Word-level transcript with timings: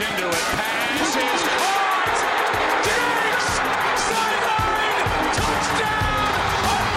into 0.00 0.28
it. 0.28 0.44
Pass 0.56 1.16
is 1.16 1.42
caught. 1.60 2.18
Diggs! 2.86 3.46
Sideline! 4.08 5.06
Touchdown! 5.36 6.32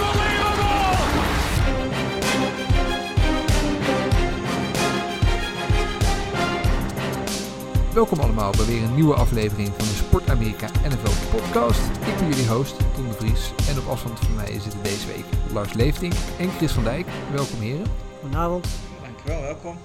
Unbelievable! 0.05 0.97
Welkom 7.93 8.19
allemaal 8.19 8.51
bij 8.51 8.65
weer 8.65 8.83
een 8.83 8.95
nieuwe 8.95 9.13
aflevering 9.13 9.67
van 9.67 9.87
de 9.87 9.93
Sport 9.93 10.29
Amerika 10.29 10.67
NFL 10.87 11.37
podcast. 11.37 11.81
Ik 12.07 12.17
ben 12.17 12.27
jullie 12.29 12.47
host, 12.47 12.75
Tom 12.95 13.07
de 13.07 13.13
Vries. 13.13 13.51
En 13.69 13.77
op 13.77 13.87
afstand 13.87 14.19
van 14.19 14.35
mij 14.35 14.59
zitten 14.59 14.83
deze 14.83 15.07
week 15.07 15.25
Lars 15.53 15.73
Leefting 15.73 16.13
en 16.39 16.49
Chris 16.49 16.71
van 16.71 16.83
Dijk. 16.83 17.07
Welkom 17.31 17.59
heren. 17.59 17.85
Goedenavond. 18.19 18.67
Dankjewel, 19.01 19.41
welkom. 19.41 19.77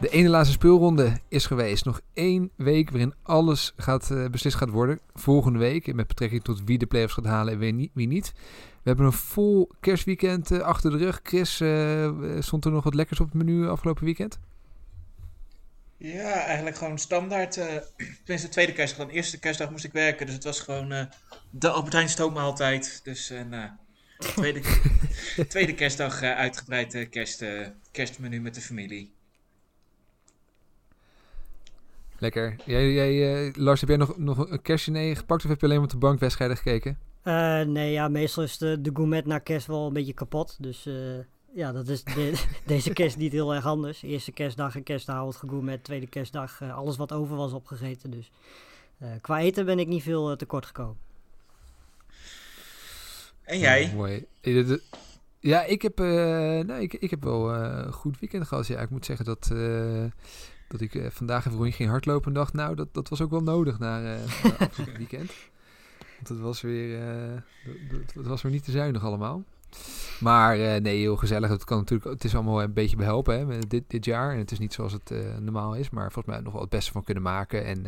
De 0.00 0.08
ene 0.08 0.28
laatste 0.28 0.52
speelronde 0.52 1.20
is 1.28 1.46
geweest. 1.46 1.84
Nog 1.84 2.00
één 2.14 2.50
week 2.56 2.90
waarin 2.90 3.14
alles 3.22 3.72
gaat, 3.76 4.10
eh, 4.10 4.26
beslist 4.26 4.56
gaat 4.56 4.70
worden. 4.70 5.00
Volgende 5.14 5.58
week 5.58 5.94
met 5.94 6.06
betrekking 6.06 6.42
tot 6.42 6.62
wie 6.64 6.78
de 6.78 6.86
playoffs 6.86 7.14
gaat 7.14 7.24
halen 7.24 7.52
en 7.52 7.58
wie 7.58 7.72
niet. 7.72 7.90
Wie 7.94 8.06
niet. 8.06 8.32
We 8.88 8.94
hebben 8.94 9.06
een 9.06 9.18
vol 9.18 9.70
kerstweekend 9.80 10.50
eh, 10.50 10.60
achter 10.60 10.90
de 10.90 10.96
rug. 10.96 11.20
Chris, 11.22 11.60
eh, 11.60 12.10
stond 12.38 12.64
er 12.64 12.70
nog 12.70 12.84
wat 12.84 12.94
lekkers 12.94 13.20
op 13.20 13.26
het 13.26 13.34
menu 13.34 13.68
afgelopen 13.68 14.04
weekend? 14.04 14.38
Ja, 15.96 16.32
eigenlijk 16.32 16.76
gewoon 16.76 16.98
standaard. 16.98 17.52
tenminste, 17.52 18.46
de 18.46 18.48
tweede 18.48 18.72
kerstdag. 18.72 19.06
De 19.06 19.12
eerste 19.12 19.38
kerstdag 19.38 19.70
moest 19.70 19.84
ik 19.84 19.92
werken, 19.92 20.26
dus 20.26 20.34
het 20.34 20.44
was 20.44 20.60
gewoon 20.60 20.92
eh, 20.92 21.04
de 21.50 21.68
Albert 21.68 22.58
Heijn. 22.58 22.84
Dus 23.02 23.30
eh 23.30 23.44
nou, 23.44 23.70
tweede, 24.18 24.60
tweede 25.48 25.74
kerstdag 25.74 26.22
uitgebreid 26.22 27.08
kerst, 27.10 27.44
kerstmenu 27.90 28.40
met 28.40 28.54
de 28.54 28.60
familie. 28.60 29.16
Lekker. 32.18 32.56
Jij, 32.64 32.92
jij, 32.92 33.46
eh, 33.46 33.54
Lars, 33.54 33.80
heb 33.80 33.88
jij 33.88 33.98
nog, 33.98 34.18
nog 34.18 34.50
een 34.50 34.62
kerstdiner 34.62 35.16
gepakt 35.16 35.42
of 35.44 35.50
heb 35.50 35.60
je 35.60 35.66
alleen 35.66 35.76
maar 35.78 35.86
op 35.86 35.92
de 35.92 35.98
bankwedstrijden 35.98 36.56
gekeken? 36.56 36.98
Eh, 37.22 37.60
nee, 37.60 37.92
ja, 37.92 38.08
meestal 38.08 38.42
is 38.42 38.58
de, 38.58 38.80
de 38.80 38.90
gourmet 38.94 39.26
na 39.26 39.38
kerst 39.38 39.66
wel 39.66 39.86
een 39.86 39.92
beetje 39.92 40.12
kapot. 40.12 40.56
Dus 40.62 40.86
eh, 40.86 40.94
ja, 41.54 41.72
dat 41.72 41.88
is 41.88 42.04
de- 42.04 42.44
deze 42.66 42.92
kerst 42.92 43.16
niet 43.16 43.32
heel 43.32 43.54
erg 43.54 43.64
anders. 43.66 44.02
Eerste 44.02 44.32
kerstdag 44.32 44.76
en 44.76 44.82
kerstavond 44.82 45.36
gegourmet. 45.36 45.84
Tweede 45.84 46.06
kerstdag 46.06 46.62
alles 46.62 46.96
wat 46.96 47.12
over 47.12 47.36
was 47.36 47.52
opgegeten. 47.52 48.10
Dus 48.10 48.30
eh, 48.98 49.08
qua 49.20 49.40
eten 49.40 49.64
ben 49.66 49.78
ik 49.78 49.86
niet 49.86 50.02
veel 50.02 50.36
tekort 50.36 50.66
gekomen. 50.66 50.96
En 53.42 53.58
jij? 53.58 53.82
Ja, 53.82 53.94
mooi. 53.94 54.26
Ja, 55.40 55.64
ik 55.64 55.82
heb, 55.82 56.00
eh, 56.00 56.06
nee, 56.60 56.80
ik, 56.82 56.92
ik 56.94 57.10
heb 57.10 57.22
wel 57.24 57.54
eh, 57.54 57.82
een 57.86 57.92
goed 57.92 58.20
weekend 58.20 58.46
gehad. 58.46 58.66
Ja, 58.66 58.80
ik 58.80 58.90
moet 58.90 59.04
zeggen 59.04 59.24
dat, 59.24 59.50
eh, 59.52 60.04
dat 60.68 60.80
ik 60.80 60.94
eh, 60.94 61.06
vandaag 61.10 61.46
even 61.46 61.58
rondje 61.58 61.72
ging 61.74 61.90
hardlopen 61.90 62.28
en 62.28 62.34
dacht, 62.34 62.52
nou, 62.52 62.74
dat, 62.74 62.88
dat 62.94 63.08
was 63.08 63.20
ook 63.20 63.30
wel 63.30 63.40
nodig 63.42 63.78
na, 63.78 64.02
eh 64.14 64.20
afgelopen 64.60 64.96
weekend. 64.96 65.32
Want 66.16 66.28
het 66.28 66.40
was 66.40 66.60
weer, 66.60 67.00
eh, 67.08 67.32
dat- 67.64 67.90
dat- 67.90 68.14
het 68.14 68.26
was 68.26 68.42
weer 68.42 68.52
niet 68.52 68.64
te 68.64 68.70
zuinig 68.70 69.04
allemaal. 69.04 69.42
Maar 70.20 70.56
nee, 70.80 70.98
heel 70.98 71.16
gezellig. 71.16 71.50
Het, 71.50 71.64
kan 71.64 71.78
natuurlijk, 71.78 72.10
het 72.10 72.24
is 72.24 72.34
allemaal 72.34 72.62
een 72.62 72.72
beetje 72.72 72.96
behelpen 72.96 73.38
hè, 73.38 73.44
met 73.44 73.70
dit, 73.70 73.84
dit 73.86 74.04
jaar. 74.04 74.32
En 74.32 74.38
het 74.38 74.50
is 74.50 74.58
niet 74.58 74.72
zoals 74.72 74.92
het 74.92 75.12
normaal 75.40 75.74
is. 75.74 75.90
Maar 75.90 76.12
volgens 76.12 76.34
mij 76.34 76.42
nog 76.44 76.52
wel 76.52 76.60
het 76.62 76.70
beste 76.70 76.92
van 76.92 77.04
kunnen 77.04 77.22
maken. 77.22 77.64
En 77.64 77.86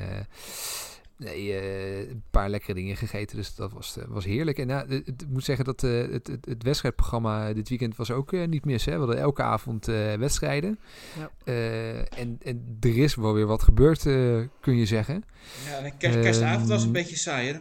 nee, 1.21 1.59
eh, 1.59 1.99
een 2.09 2.23
paar 2.31 2.49
lekkere 2.51 2.75
dingen 2.75 2.97
gegeten. 2.97 3.37
Dus 3.37 3.55
dat 3.55 3.73
was, 3.73 3.97
eh, 3.97 4.05
was 4.09 4.25
heerlijk. 4.25 4.59
En 4.59 4.69
ja, 4.69 4.85
het- 4.89 5.09
ik 5.09 5.29
moet 5.29 5.45
zeggen 5.45 5.65
dat 5.65 5.83
eh, 5.85 6.01
het, 6.11 6.27
het, 6.27 6.45
het 6.47 6.63
wedstrijdprogramma 6.63 7.53
dit 7.53 7.69
weekend 7.69 7.97
was 7.97 8.11
ook 8.11 8.33
eh, 8.33 8.47
niet 8.49 8.65
mis. 8.65 8.85
Hè. 8.85 8.93
We 8.93 8.99
hadden 8.99 9.19
elke 9.19 9.43
avond 9.43 9.89
eh, 9.89 10.15
wedstrijden. 10.15 10.79
Ja. 11.19 11.31
Eh, 11.45 11.99
en, 12.19 12.39
en 12.43 12.77
er 12.81 12.99
is 12.99 13.15
wel 13.15 13.35
weer 13.35 13.47
wat 13.47 13.63
gebeurd, 13.63 14.07
eh, 14.07 14.41
kun 14.61 14.77
je 14.77 14.87
zeggen. 14.87 15.25
Ja, 15.69 15.91
kerst, 15.99 16.21
kerstavond 16.21 16.69
was 16.69 16.79
een 16.81 16.85
Ehm, 16.85 16.93
beetje 16.93 17.17
saai, 17.17 17.53
hè? 17.53 17.59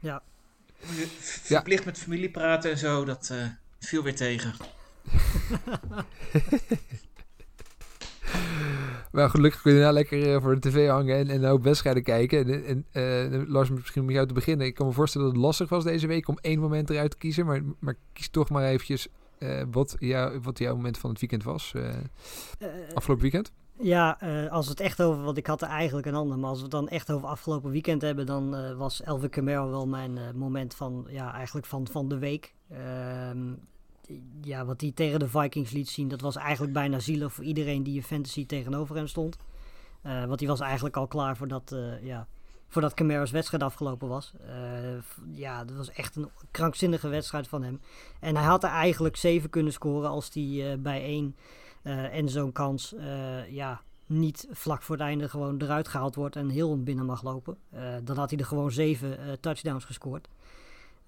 Ja. 0.00 0.22
Verplicht 1.20 1.84
met 1.84 1.98
familie 1.98 2.30
praten 2.30 2.70
en 2.70 2.78
zo, 2.78 3.04
dat 3.04 3.28
eh, 3.32 3.46
viel 3.78 4.02
weer 4.02 4.16
tegen. 4.16 4.52
Maar 9.12 9.30
gelukkig 9.30 9.62
kun 9.62 9.72
je 9.72 9.80
nou 9.80 9.92
lekker 9.92 10.34
eh, 10.34 10.42
voor 10.42 10.54
de 10.60 10.68
tv 10.68 10.88
hangen 10.88 11.16
en, 11.16 11.28
en 11.28 11.44
ook 11.44 11.62
wedstrijden 11.62 12.02
kijken. 12.02 12.64
En, 12.64 12.84
en 12.92 13.32
eh, 13.32 13.48
Lars, 13.48 13.70
misschien 13.70 14.04
met 14.04 14.14
jou 14.14 14.26
te 14.26 14.34
beginnen. 14.34 14.66
Ik 14.66 14.74
kan 14.74 14.86
me 14.86 14.92
voorstellen 14.92 15.26
dat 15.26 15.36
het 15.36 15.44
lastig 15.44 15.68
was 15.68 15.84
deze 15.84 16.06
week 16.06 16.28
om 16.28 16.38
één 16.40 16.60
moment 16.60 16.90
eruit 16.90 17.10
te 17.10 17.16
kiezen. 17.16 17.46
Maar, 17.46 17.62
maar 17.78 17.94
kies 18.12 18.28
toch 18.28 18.50
maar 18.50 18.64
eventjes 18.64 19.08
eh, 19.38 19.62
wat, 19.70 19.96
jou, 19.98 20.40
wat 20.42 20.58
jouw 20.58 20.74
moment 20.74 20.98
van 20.98 21.10
het 21.10 21.20
weekend 21.20 21.44
was. 21.44 21.74
afgelopen 22.94 23.22
weekend. 23.22 23.52
Ja, 23.80 24.18
als 24.50 24.64
we 24.64 24.70
het 24.70 24.80
echt 24.80 25.02
over, 25.02 25.22
want 25.22 25.36
ik 25.36 25.46
had 25.46 25.62
er 25.62 25.68
eigenlijk 25.68 26.06
een 26.06 26.14
ander, 26.14 26.38
maar 26.38 26.48
als 26.48 26.58
we 26.58 26.62
het 26.62 26.72
dan 26.72 26.88
echt 26.88 27.12
over 27.12 27.28
afgelopen 27.28 27.70
weekend 27.70 28.02
hebben, 28.02 28.26
dan 28.26 28.76
was 28.76 29.02
Elvin 29.02 29.28
Kamara 29.28 29.68
wel 29.68 29.86
mijn 29.86 30.18
moment 30.34 30.74
van, 30.74 31.06
ja, 31.08 31.32
eigenlijk 31.32 31.66
van, 31.66 31.86
van 31.90 32.08
de 32.08 32.18
week. 32.18 32.54
Ehm, 32.70 33.52
ja, 34.40 34.64
wat 34.64 34.80
hij 34.80 34.92
tegen 34.94 35.18
de 35.18 35.28
Vikings 35.28 35.70
liet 35.70 35.88
zien, 35.88 36.08
dat 36.08 36.20
was 36.20 36.36
eigenlijk 36.36 36.72
bijna 36.72 36.98
zielig 36.98 37.32
voor 37.32 37.44
iedereen 37.44 37.82
die 37.82 37.94
in 37.94 38.02
fantasy 38.02 38.46
tegenover 38.46 38.96
hem 38.96 39.06
stond. 39.06 39.36
Eh, 40.02 40.24
want 40.24 40.40
hij 40.40 40.48
was 40.48 40.60
eigenlijk 40.60 40.96
al 40.96 41.06
klaar 41.06 41.36
voordat, 41.36 41.72
eh 41.72 42.04
ja, 42.04 42.26
voordat 42.68 42.94
Kamara's 42.94 43.30
wedstrijd 43.30 43.62
afgelopen 43.62 44.08
was. 44.08 44.32
Eh, 44.46 44.54
ja, 45.34 45.64
dat 45.64 45.76
was 45.76 45.90
echt 45.90 46.16
een 46.16 46.30
krankzinnige 46.50 47.08
wedstrijd 47.08 47.48
van 47.48 47.62
hem. 47.62 47.80
En 48.20 48.36
hij 48.36 48.44
had 48.44 48.64
er 48.64 48.70
eigenlijk 48.70 49.16
zeven 49.16 49.50
kunnen 49.50 49.72
scoren 49.72 50.08
als 50.08 50.30
hij 50.32 50.80
bij 50.80 51.02
één 51.02 51.36
en 51.82 52.28
zo'n 52.28 52.52
kans 52.52 52.94
ja, 53.48 53.82
niet 54.06 54.48
vlak 54.50 54.82
voor 54.82 54.96
het 54.96 55.04
einde 55.04 55.28
gewoon 55.28 55.62
eruit 55.62 55.88
gehaald 55.88 56.14
wordt 56.14 56.36
en 56.36 56.48
heel 56.48 56.82
binnen 56.82 57.06
mag 57.06 57.22
lopen. 57.22 57.56
Dan 58.04 58.16
had 58.16 58.30
hij 58.30 58.38
er 58.38 58.44
gewoon 58.44 58.70
zeven 58.70 59.40
touchdowns 59.40 59.84
gescoord. 59.84 60.28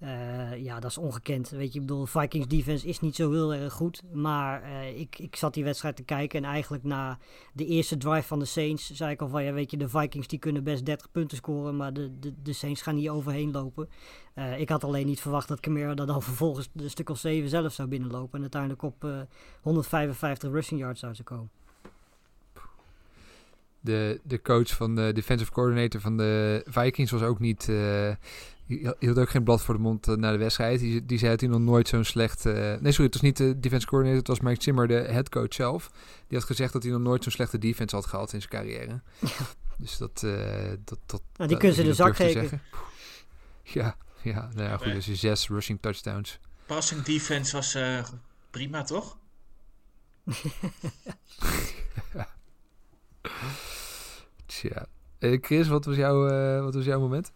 Eh, 0.01 0.63
ja, 0.63 0.79
dat 0.79 0.89
is 0.89 0.97
ongekend. 0.97 1.49
Weet 1.49 1.73
je, 1.73 1.79
ik 1.79 1.85
bedoel, 1.85 2.05
Vikings 2.05 2.47
defense 2.47 2.87
is 2.87 2.99
niet 2.99 3.15
zo 3.15 3.31
heel 3.31 3.53
erg 3.53 3.73
goed. 3.73 4.01
Maar 4.13 4.63
eh, 4.63 4.99
ik, 4.99 5.19
ik 5.19 5.35
zat 5.35 5.53
die 5.53 5.63
wedstrijd 5.63 5.95
te 5.95 6.03
kijken 6.03 6.43
en 6.43 6.49
eigenlijk 6.49 6.83
na 6.83 7.17
de 7.53 7.65
eerste 7.65 7.97
drive 7.97 8.27
van 8.27 8.39
de 8.39 8.45
Saints 8.45 8.91
zei 8.91 9.11
ik 9.11 9.21
al 9.21 9.27
van, 9.27 9.43
ja, 9.43 9.53
weet 9.53 9.71
je, 9.71 9.77
de 9.77 9.89
Vikings 9.89 10.27
die 10.27 10.39
kunnen 10.39 10.63
best 10.63 10.85
30 10.85 11.11
punten 11.11 11.37
scoren, 11.37 11.75
maar 11.75 11.93
de, 11.93 12.19
de, 12.19 12.33
de 12.43 12.53
Saints 12.53 12.81
gaan 12.81 12.95
niet 12.95 13.09
overheen 13.09 13.51
lopen. 13.51 13.89
Eh, 14.33 14.59
ik 14.59 14.69
had 14.69 14.83
alleen 14.83 15.05
niet 15.05 15.21
verwacht 15.21 15.47
dat 15.47 15.59
Camara 15.59 15.93
dan, 15.93 16.07
dan 16.07 16.21
vervolgens 16.31 16.69
een 16.75 16.89
stuk 16.89 17.09
of 17.09 17.17
7 17.17 17.49
zelf 17.49 17.73
zou 17.73 17.87
binnenlopen 17.87 18.33
en 18.33 18.41
uiteindelijk 18.41 18.81
op 18.81 19.03
eh, 19.03 19.19
155 19.61 20.51
rushing 20.51 20.79
yards 20.79 20.99
zou 20.99 21.13
ze 21.13 21.23
komen. 21.23 21.49
De, 23.79 24.19
de 24.23 24.41
coach 24.41 24.69
van 24.69 24.95
de 24.95 25.11
defensive 25.13 25.51
coordinator 25.51 26.01
van 26.01 26.17
de 26.17 26.63
Vikings 26.65 27.11
was 27.11 27.21
ook 27.21 27.39
niet... 27.39 27.69
hij 28.79 28.93
hield 28.99 29.17
ook 29.19 29.29
geen 29.29 29.43
blad 29.43 29.61
voor 29.61 29.73
de 29.73 29.79
mond 29.81 30.07
eh, 30.07 30.15
na 30.15 30.31
de 30.31 30.37
wedstrijd. 30.37 30.79
Die, 30.79 31.05
die 31.05 31.17
zei 31.17 31.31
dat 31.31 31.39
hij 31.39 31.49
nog 31.49 31.59
nooit 31.59 31.87
zo'n 31.87 32.03
slecht... 32.03 32.45
eh, 32.45 32.53
nee, 32.53 32.91
sorry, 32.91 33.03
het 33.05 33.13
was 33.13 33.21
niet 33.21 33.37
de 33.37 33.59
defensive 33.59 33.89
coordinator. 33.91 34.19
Het 34.19 34.27
was 34.27 34.39
Mike 34.49 34.61
Zimmer, 34.63 34.87
de 34.87 34.93
head 34.93 35.29
coach 35.29 35.53
zelf. 35.53 35.91
Die 36.27 36.37
had 36.37 36.47
gezegd 36.47 36.73
dat 36.73 36.83
hij 36.83 36.91
nog 36.91 37.01
nooit 37.01 37.23
zo'n 37.23 37.31
slechte 37.31 37.57
defense 37.57 37.95
had 37.95 38.05
gehad 38.05 38.33
in 38.33 38.41
zijn 38.41 38.51
carrière. 38.53 39.01
Dus 39.77 39.97
dat... 39.97 40.23
eh 40.23 40.31
dat, 40.83 40.99
dat 41.05 41.21
Nou, 41.21 41.21
die 41.37 41.47
dat- 41.47 41.57
kunnen 41.57 41.75
ze 41.75 41.83
de 41.83 41.93
zak 41.93 42.15
geven. 42.15 42.61
Ja, 43.63 43.95
ja, 44.21 44.49
nou 44.53 44.67
ja, 44.69 44.77
goed. 44.77 44.93
Dus 44.93 45.05
je 45.05 45.15
zes 45.15 45.47
rushing 45.49 45.81
touchdowns. 45.81 46.39
Passing 46.65 47.01
defense 47.01 47.55
was 47.55 47.75
eh, 47.75 48.03
prima, 48.51 48.83
toch? 48.83 49.17
Tja. 54.45 54.85
Eh, 55.19 55.37
Chris, 55.41 55.67
wat 55.67 55.85
was, 55.85 55.95
jouw, 55.95 56.27
eh, 56.27 56.63
wat 56.63 56.73
was 56.73 56.85
jouw 56.85 56.99
moment? 56.99 57.31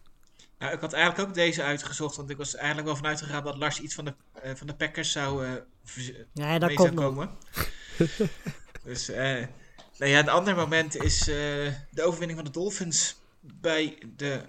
Nou, 0.65 0.77
ik 0.77 0.81
had 0.83 0.93
eigenlijk 0.93 1.29
ook 1.29 1.35
deze 1.35 1.63
uitgezocht, 1.63 2.15
want 2.15 2.29
ik 2.29 2.37
was 2.37 2.55
eigenlijk 2.55 2.87
wel 2.87 2.95
vanuit 2.95 3.21
gegaan 3.21 3.43
dat 3.43 3.57
Lars 3.57 3.79
iets 3.79 3.95
van 3.95 4.05
de, 4.05 4.13
eh, 4.41 4.55
van 4.55 4.67
de 4.67 4.75
Packers 4.75 5.11
zou, 5.11 5.45
eh 5.45 5.51
verz- 5.83 6.11
Ja, 6.33 6.59
dat 6.59 6.67
mee 6.69 6.77
komt 6.77 6.93
komen. 6.93 7.29
dus, 8.83 9.09
eh 9.09 9.45
nou 9.97 10.11
ja, 10.11 10.17
het 10.17 10.27
andere 10.27 10.55
moment 10.55 10.95
is 11.03 11.19
eh, 11.19 11.73
de 11.91 12.03
overwinning 12.03 12.39
van 12.39 12.47
de 12.51 12.59
Dolphins 12.59 13.15
bij 13.41 13.97
de 14.15 14.41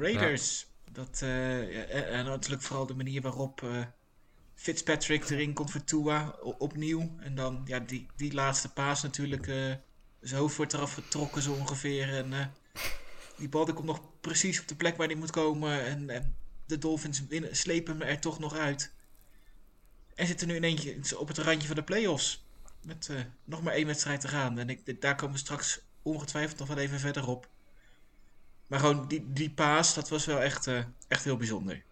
Raiders. 0.00 0.66
Dat, 0.92 1.20
eh, 1.22 1.72
ja, 1.74 1.82
en, 1.82 2.08
en 2.08 2.24
natuurlijk 2.24 2.62
vooral 2.62 2.86
de 2.86 2.94
manier 2.94 3.20
waarop 3.22 3.62
eh, 3.62 3.82
Fitzpatrick 4.54 5.30
erin 5.30 5.52
komt 5.52 5.70
voor 5.70 5.84
Tua 5.84 6.34
opnieuw. 6.58 7.16
En 7.20 7.34
dan 7.34 7.62
ja, 7.64 7.78
die, 7.78 8.06
die 8.16 8.34
laatste 8.34 8.72
paas 8.72 9.02
natuurlijk. 9.02 9.46
eh 9.46 9.72
zijn 10.20 10.40
hoofd 10.40 10.56
wordt 10.56 10.72
eraf 10.72 10.94
getrokken 10.94 11.42
zo 11.42 11.52
ongeveer. 11.52 12.14
En 12.16 12.32
eh, 12.32 12.46
die 13.38 13.48
bal 13.48 13.64
die 13.64 13.74
komt 13.74 13.86
nog 13.86 14.00
precies 14.20 14.60
op 14.60 14.68
de 14.68 14.76
plek 14.76 14.96
waar 14.96 15.08
die 15.08 15.16
moet 15.16 15.30
komen. 15.30 15.84
En, 15.84 16.10
en 16.10 16.36
de 16.66 16.78
Dolphins 16.78 17.26
winnen, 17.26 17.56
slepen 17.56 17.98
hem 17.98 18.08
er 18.08 18.20
toch 18.20 18.38
nog 18.38 18.54
uit. 18.54 18.92
En 20.14 20.26
zitten 20.26 20.48
nu 20.48 20.54
in 20.54 20.64
eentje 20.64 21.18
op 21.18 21.28
het 21.28 21.38
randje 21.38 21.66
van 21.66 21.76
de 21.76 21.82
playoffs. 21.82 22.46
Met 22.84 23.08
eh, 23.10 23.20
nog 23.44 23.62
maar 23.62 23.72
één 23.72 23.86
wedstrijd 23.86 24.20
te 24.20 24.28
gaan. 24.28 24.58
En 24.58 24.68
ik, 24.68 25.00
daar 25.00 25.16
komen 25.16 25.34
we 25.34 25.40
straks 25.40 25.80
ongetwijfeld 26.02 26.58
nog 26.58 26.68
wel 26.68 26.78
even 26.78 27.00
verder 27.00 27.28
op. 27.28 27.48
Maar 28.66 28.78
gewoon 28.78 29.08
die, 29.08 29.32
die 29.32 29.50
paas, 29.50 29.94
dat 29.94 30.08
was 30.08 30.24
wel 30.24 30.40
echt, 30.40 30.66
eh, 30.66 30.84
echt 31.08 31.24
heel 31.24 31.36
bijzonder. 31.36 31.82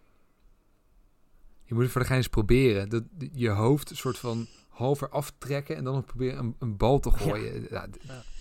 Je 1.63 1.73
moet 1.73 1.83
het 1.83 1.91
voor 1.91 2.01
de 2.01 2.07
gein 2.07 2.19
eens 2.19 2.27
proberen. 2.27 2.89
Dat 2.89 3.03
je 3.31 3.49
hoofd 3.49 3.89
een 3.89 3.95
soort 3.95 4.17
van 4.17 4.47
halver 4.69 5.09
aftrekken 5.09 5.75
en 5.75 5.83
dan 5.83 5.93
nog 5.93 6.05
proberen 6.05 6.37
een, 6.37 6.55
een 6.59 6.77
bal 6.77 6.99
te 6.99 7.11
gooien. 7.11 7.67
Ja. 7.69 7.87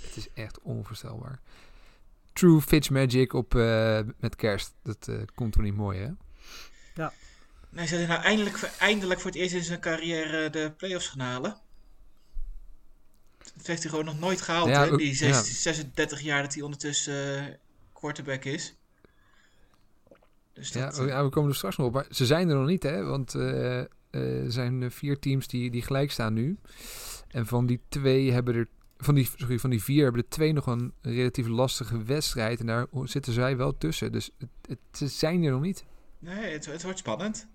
Het 0.00 0.16
is 0.16 0.28
echt 0.34 0.60
onvoorstelbaar. 0.60 1.40
True 2.36 2.60
Fitch 2.60 2.90
Magic 2.90 3.32
op, 3.32 3.54
eh, 3.54 4.00
met 4.18 4.36
kerst. 4.36 4.74
Dat 4.82 5.08
eh, 5.08 5.16
komt 5.34 5.52
toch 5.52 5.62
niet 5.62 5.74
mooi, 5.76 5.98
hè? 5.98 6.08
Nee, 7.70 7.86
ze 7.86 7.96
nou 8.08 8.22
eindelijk, 8.22 8.58
voor- 8.58 8.70
eindelijk 8.78 9.20
voor 9.20 9.30
het 9.30 9.40
eerst 9.40 9.54
in 9.54 9.62
zijn 9.62 9.80
carrière 9.80 10.50
de 10.50 10.72
playoffs 10.76 11.08
gaan 11.08 11.20
halen. 11.20 11.56
Dat 13.56 13.66
heeft 13.66 13.80
hij 13.82 13.90
gewoon 13.90 14.04
nog 14.04 14.18
nooit 14.18 14.40
gehaald, 14.42 14.68
Ja, 14.68 14.84
hè? 14.84 14.92
ook- 14.92 14.98
Die 14.98 15.14
zes- 15.14 15.28
ja. 15.36 15.42
36 15.42 16.20
jaar 16.20 16.42
dat 16.42 16.54
hij 16.54 16.62
ondertussen 16.62 17.38
eh, 17.48 17.54
quarterback 17.92 18.44
is. 18.44 18.74
Dus 20.52 20.68
Ja, 20.68 20.84
dat, 20.84 20.98
oh, 20.98 21.04
eh, 21.04 21.08
ja, 21.10 21.24
we 21.24 21.28
komen 21.30 21.50
er 21.50 21.56
straks 21.56 21.76
nog 21.76 21.86
op. 21.86 21.92
Maar 21.92 22.06
ze 22.10 22.26
zijn 22.26 22.48
er 22.48 22.56
nog 22.56 22.66
niet, 22.66 22.82
hè? 22.82 23.04
Want 23.04 23.34
eh, 23.34 23.78
eh, 23.80 23.86
er 24.10 24.52
zijn 24.52 24.82
eh, 24.82 24.90
vier 24.90 25.18
teams 25.18 25.46
die, 25.46 25.70
die 25.70 25.82
gelijk 25.82 26.10
staan 26.10 26.32
nu. 26.32 26.58
En 27.28 27.46
van 27.46 27.66
die 27.66 27.80
twee 27.88 28.32
hebben 28.32 28.54
er... 28.54 28.68
Van 28.98 29.14
die, 29.14 29.28
sorry, 29.36 29.58
van 29.58 29.70
die 29.70 29.82
vier 29.82 30.02
hebben 30.02 30.22
er 30.22 30.28
twee 30.28 30.52
nog 30.52 30.66
een 30.66 30.92
relatief 31.00 31.46
lastige 31.46 32.02
wedstrijd. 32.02 32.60
En 32.60 32.66
daar 32.66 32.86
zitten 33.04 33.32
zij 33.32 33.56
wel 33.56 33.78
tussen. 33.78 34.12
Dus 34.12 34.30
het, 34.38 34.48
het, 34.68 34.78
ze 34.92 35.08
zijn 35.08 35.42
er 35.42 35.50
nog 35.50 35.60
niet. 35.60 35.84
nee, 36.18 36.52
het, 36.52 36.66
het 36.66 36.82
wordt 36.82 36.98
spannend. 36.98 37.48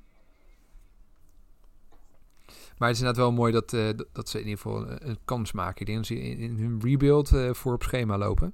Maar 2.81 2.89
het 2.89 2.99
is 2.99 3.05
inderdaad 3.05 3.27
wel 3.27 3.38
mooi 3.38 3.51
dat, 3.51 3.73
eh, 3.73 3.85
dat, 3.95 4.07
dat 4.11 4.29
ze 4.29 4.39
in 4.39 4.47
ieder 4.47 4.61
geval 4.61 4.89
een, 4.89 5.09
een 5.09 5.17
kans 5.25 5.51
maken. 5.51 5.79
Ik 5.79 5.85
denk 5.85 5.97
dat 5.97 6.07
ze 6.07 6.21
in, 6.21 6.38
in 6.38 6.57
hun 6.57 6.79
rebuild 6.83 7.33
eh, 7.33 7.53
voor 7.53 7.73
op 7.73 7.83
schema 7.83 8.17
lopen. 8.17 8.53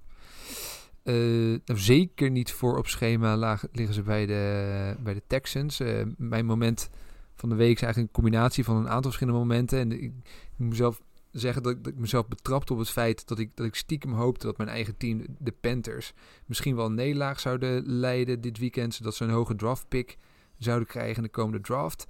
Eh, 1.04 1.56
zeker 1.66 2.32
niet 2.32 2.52
voor 2.52 2.78
op 2.78 2.88
schema 2.88 3.58
liggen 3.72 3.94
ze 3.94 4.02
bij 4.02 4.26
de, 4.26 4.96
bij 5.00 5.14
de 5.14 5.22
Texans. 5.28 5.82
Mijn 6.18 6.46
moment 6.46 6.90
van 7.36 7.50
de 7.50 7.56
week 7.56 7.76
is 7.76 7.82
eigenlijk 7.82 7.98
een 8.16 8.22
combinatie 8.24 8.64
van 8.64 8.76
een 8.76 8.90
aantal 8.90 9.12
verschillende 9.12 9.40
momenten. 9.40 9.80
En 9.80 9.92
ik, 9.92 10.02
ik 10.02 10.14
moet 10.56 10.70
mezelf 10.70 11.02
zeggen 11.32 11.64
dat 11.64 11.72
ik, 11.72 11.84
dat 11.84 11.94
ik 11.94 12.00
mezelf 12.00 12.28
betrapte 12.28 12.74
op 12.74 12.80
het 12.80 12.90
feit 12.90 13.28
dat 13.28 13.40
ik, 13.40 13.50
dat 13.56 13.66
ik 13.66 13.76
stiekem 13.76 14.14
hoopte 14.14 14.46
dat 14.46 14.58
mijn 14.58 14.70
eigen 14.70 14.98
team, 14.98 15.22
de 15.40 15.52
Panthers, 15.52 16.14
misschien 16.46 16.76
wel 16.76 16.86
een 16.86 16.94
nederlaag 16.96 17.40
zouden 17.40 17.84
leiden 17.86 18.42
dit 18.42 18.58
weekend. 18.58 18.94
Zodat 18.94 19.16
ze 19.16 19.24
een 19.24 19.30
hoge 19.30 19.56
draft 19.56 19.88
pick 19.88 20.18
zouden 20.58 20.88
krijgen 20.88 21.16
in 21.16 21.24
de 21.24 21.30
komende 21.30 21.62
draft. 21.62 22.08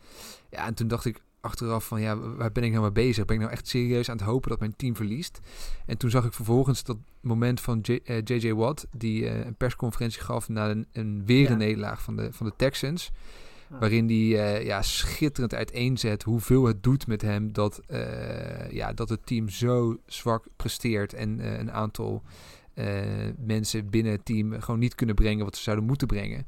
Ja, 0.49 0.65
en 0.65 0.73
toen 0.73 0.87
dacht 0.87 1.05
ik 1.05 1.21
achteraf 1.41 1.87
van 1.87 2.01
ja, 2.01 2.17
waar 2.17 2.51
ben 2.51 2.63
ik 2.63 2.69
nou 2.71 2.81
mee 2.83 2.91
bezig? 2.91 3.25
Ben 3.25 3.35
ik 3.35 3.41
nou 3.41 3.53
echt 3.53 3.67
serieus 3.67 4.09
aan 4.09 4.17
het 4.17 4.25
hopen 4.25 4.49
dat 4.49 4.59
mijn 4.59 4.75
team 4.75 4.95
verliest? 4.95 5.39
En 5.85 5.97
toen 5.97 6.09
zag 6.09 6.25
ik 6.25 6.33
vervolgens 6.33 6.83
dat 6.83 6.97
moment 7.21 7.61
van 7.61 7.79
J- 7.81 7.99
eh, 8.03 8.17
J.J. 8.23 8.51
Watt, 8.53 8.87
die 8.97 9.29
eh, 9.29 9.45
een 9.45 9.55
persconferentie 9.55 10.21
gaf 10.21 10.49
na 10.49 10.69
een, 10.69 10.87
een 10.91 11.25
weer 11.25 11.41
Ja. 11.43 11.51
een 11.51 11.57
nederlaag 11.57 12.01
van 12.01 12.15
de, 12.15 12.33
van 12.33 12.45
de 12.45 12.53
Texans. 12.55 13.11
Waarin 13.69 14.07
die 14.07 14.37
eh, 14.37 14.65
ja, 14.65 14.81
schitterend 14.81 15.53
uiteenzet 15.53 16.23
hoeveel 16.23 16.65
het 16.65 16.83
doet 16.83 17.07
met 17.07 17.21
hem 17.21 17.53
dat, 17.53 17.81
eh, 17.87 18.71
ja, 18.71 18.93
dat 18.93 19.09
het 19.09 19.25
team 19.25 19.49
zo 19.49 19.97
zwak 20.05 20.47
presteert 20.55 21.13
en 21.13 21.39
eh, 21.39 21.59
een 21.59 21.71
aantal 21.71 22.23
mensen 23.37 23.89
binnen 23.89 24.11
het 24.11 24.25
team 24.25 24.61
gewoon 24.61 24.79
niet 24.79 24.95
kunnen 24.95 25.15
brengen 25.15 25.45
wat 25.45 25.55
ze 25.55 25.63
zouden 25.63 25.85
moeten 25.85 26.07
brengen. 26.07 26.47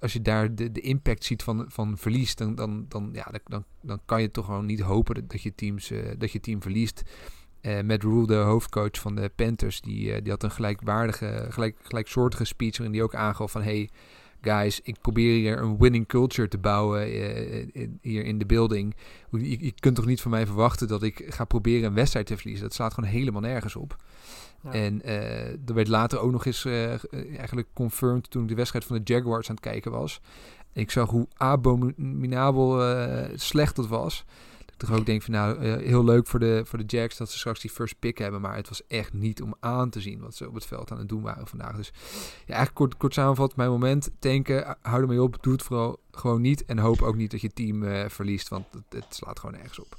Als 0.00 0.12
je 0.12 0.22
daar 0.22 0.54
de, 0.54 0.72
de 0.72 0.80
impact 0.80 1.24
ziet 1.24 1.42
van, 1.42 1.64
van 1.68 1.98
verlies, 1.98 2.34
dan, 2.34 2.54
dan, 2.54 2.84
dan, 2.88 3.10
ja, 3.12 3.32
dan, 3.44 3.64
dan, 3.80 4.00
kan 4.04 4.22
je 4.22 4.30
toch 4.30 4.44
gewoon 4.44 4.66
niet 4.66 4.80
hopen 4.80 5.28
dat, 5.28 5.42
je, 5.42 5.54
teams, 5.54 5.92
dat 6.18 6.32
je 6.32 6.40
team 6.40 6.62
verliest. 6.62 7.02
Matt 7.84 8.02
Rule, 8.02 8.26
de 8.26 8.34
hoofdcoach 8.34 8.98
van 8.98 9.14
de 9.14 9.30
Panthers, 9.34 9.80
die, 9.80 10.22
die 10.22 10.32
had 10.32 10.42
een 10.42 10.50
gelijkwaardige, 10.50 11.46
gelijk, 11.48 11.76
gelijksoortige 11.82 12.44
speech 12.44 12.76
waarin 12.76 12.92
die 12.92 13.02
ook 13.02 13.14
aangaf 13.14 13.50
van 13.50 13.62
hey 13.62 13.88
guys, 14.42 14.80
ik 14.82 14.96
probeer 15.00 15.34
hier 15.34 15.58
een 15.58 15.78
winning 15.78 16.06
culture 16.06 16.48
te 16.48 16.58
bouwen 16.58 17.02
eh, 17.02 17.58
in- 17.72 17.98
hier 18.00 18.24
in 18.24 18.38
de 18.38 18.46
building. 18.46 18.94
Je, 19.30 19.72
kunt 19.80 19.96
toch 19.96 20.06
niet 20.06 20.20
van 20.20 20.30
mij 20.30 20.46
verwachten 20.46 20.88
dat 20.88 21.02
ik 21.02 21.24
ga 21.28 21.44
proberen 21.44 21.84
een 21.88 21.94
wedstrijd 21.94 22.26
te 22.26 22.36
verliezen. 22.36 22.64
Dat 22.64 22.74
slaat 22.74 22.94
gewoon 22.94 23.10
helemaal 23.10 23.40
nergens 23.40 23.76
op. 23.76 23.96
Ja. 24.62 24.72
En 24.72 25.02
eh 25.02 25.46
er 25.68 25.74
werd 25.74 25.88
later 25.88 26.18
ook 26.18 26.30
nog 26.32 26.44
eens 26.46 26.64
eh, 26.64 26.92
eigenlijk 27.38 27.68
confirmed 27.72 28.30
toen 28.30 28.42
ik 28.42 28.48
de 28.48 28.54
wedstrijd 28.54 28.84
van 28.84 28.96
de 28.96 29.12
Jaguars 29.12 29.48
aan 29.48 29.54
het 29.54 29.64
kijken 29.64 29.90
was. 29.90 30.20
Ik 30.72 30.90
zag 30.90 31.10
hoe 31.10 31.28
abominabel 31.36 32.80
slecht 33.34 33.76
dat 33.76 33.86
was. 33.88 34.24
Ik 34.82 34.90
ook 34.90 35.06
denk 35.06 35.22
van 35.22 35.34
nou, 35.34 35.58
eh, 35.58 35.76
heel 35.76 36.04
leuk 36.04 36.26
voor 36.26 36.40
de, 36.40 36.62
voor 36.64 36.78
de 36.78 36.84
Jags 36.84 37.16
dat 37.16 37.30
ze 37.30 37.38
straks 37.38 37.60
die 37.60 37.70
first 37.70 37.98
pick 37.98 38.18
hebben. 38.18 38.40
Maar 38.40 38.56
het 38.56 38.68
was 38.68 38.86
echt 38.86 39.12
niet 39.12 39.42
om 39.42 39.54
aan 39.60 39.90
te 39.90 40.00
zien 40.00 40.20
wat 40.20 40.34
ze 40.34 40.48
op 40.48 40.54
het 40.54 40.66
veld 40.66 40.90
aan 40.90 40.98
het 40.98 41.08
doen 41.08 41.22
waren 41.22 41.46
vandaag. 41.46 41.76
Dus 41.76 41.92
ja, 42.46 42.54
eigenlijk 42.54 42.74
kort, 42.74 42.96
kort 42.96 43.14
samenvat, 43.14 43.56
mijn 43.56 43.70
moment, 43.70 44.10
tanken, 44.18 44.76
hou 44.82 45.02
ermee 45.02 45.22
op, 45.22 45.36
doe 45.40 45.52
het 45.52 45.62
vooral 45.62 46.00
gewoon 46.10 46.40
niet. 46.40 46.64
En 46.64 46.78
hoop 46.78 47.02
ook 47.02 47.16
niet 47.16 47.30
dat 47.30 47.40
je 47.40 47.52
team 47.52 47.82
eh, 47.82 48.08
verliest, 48.08 48.48
want 48.48 48.64
het, 48.70 49.02
het 49.02 49.14
slaat 49.14 49.40
gewoon 49.40 49.54
nergens 49.54 49.78
op. 49.78 49.96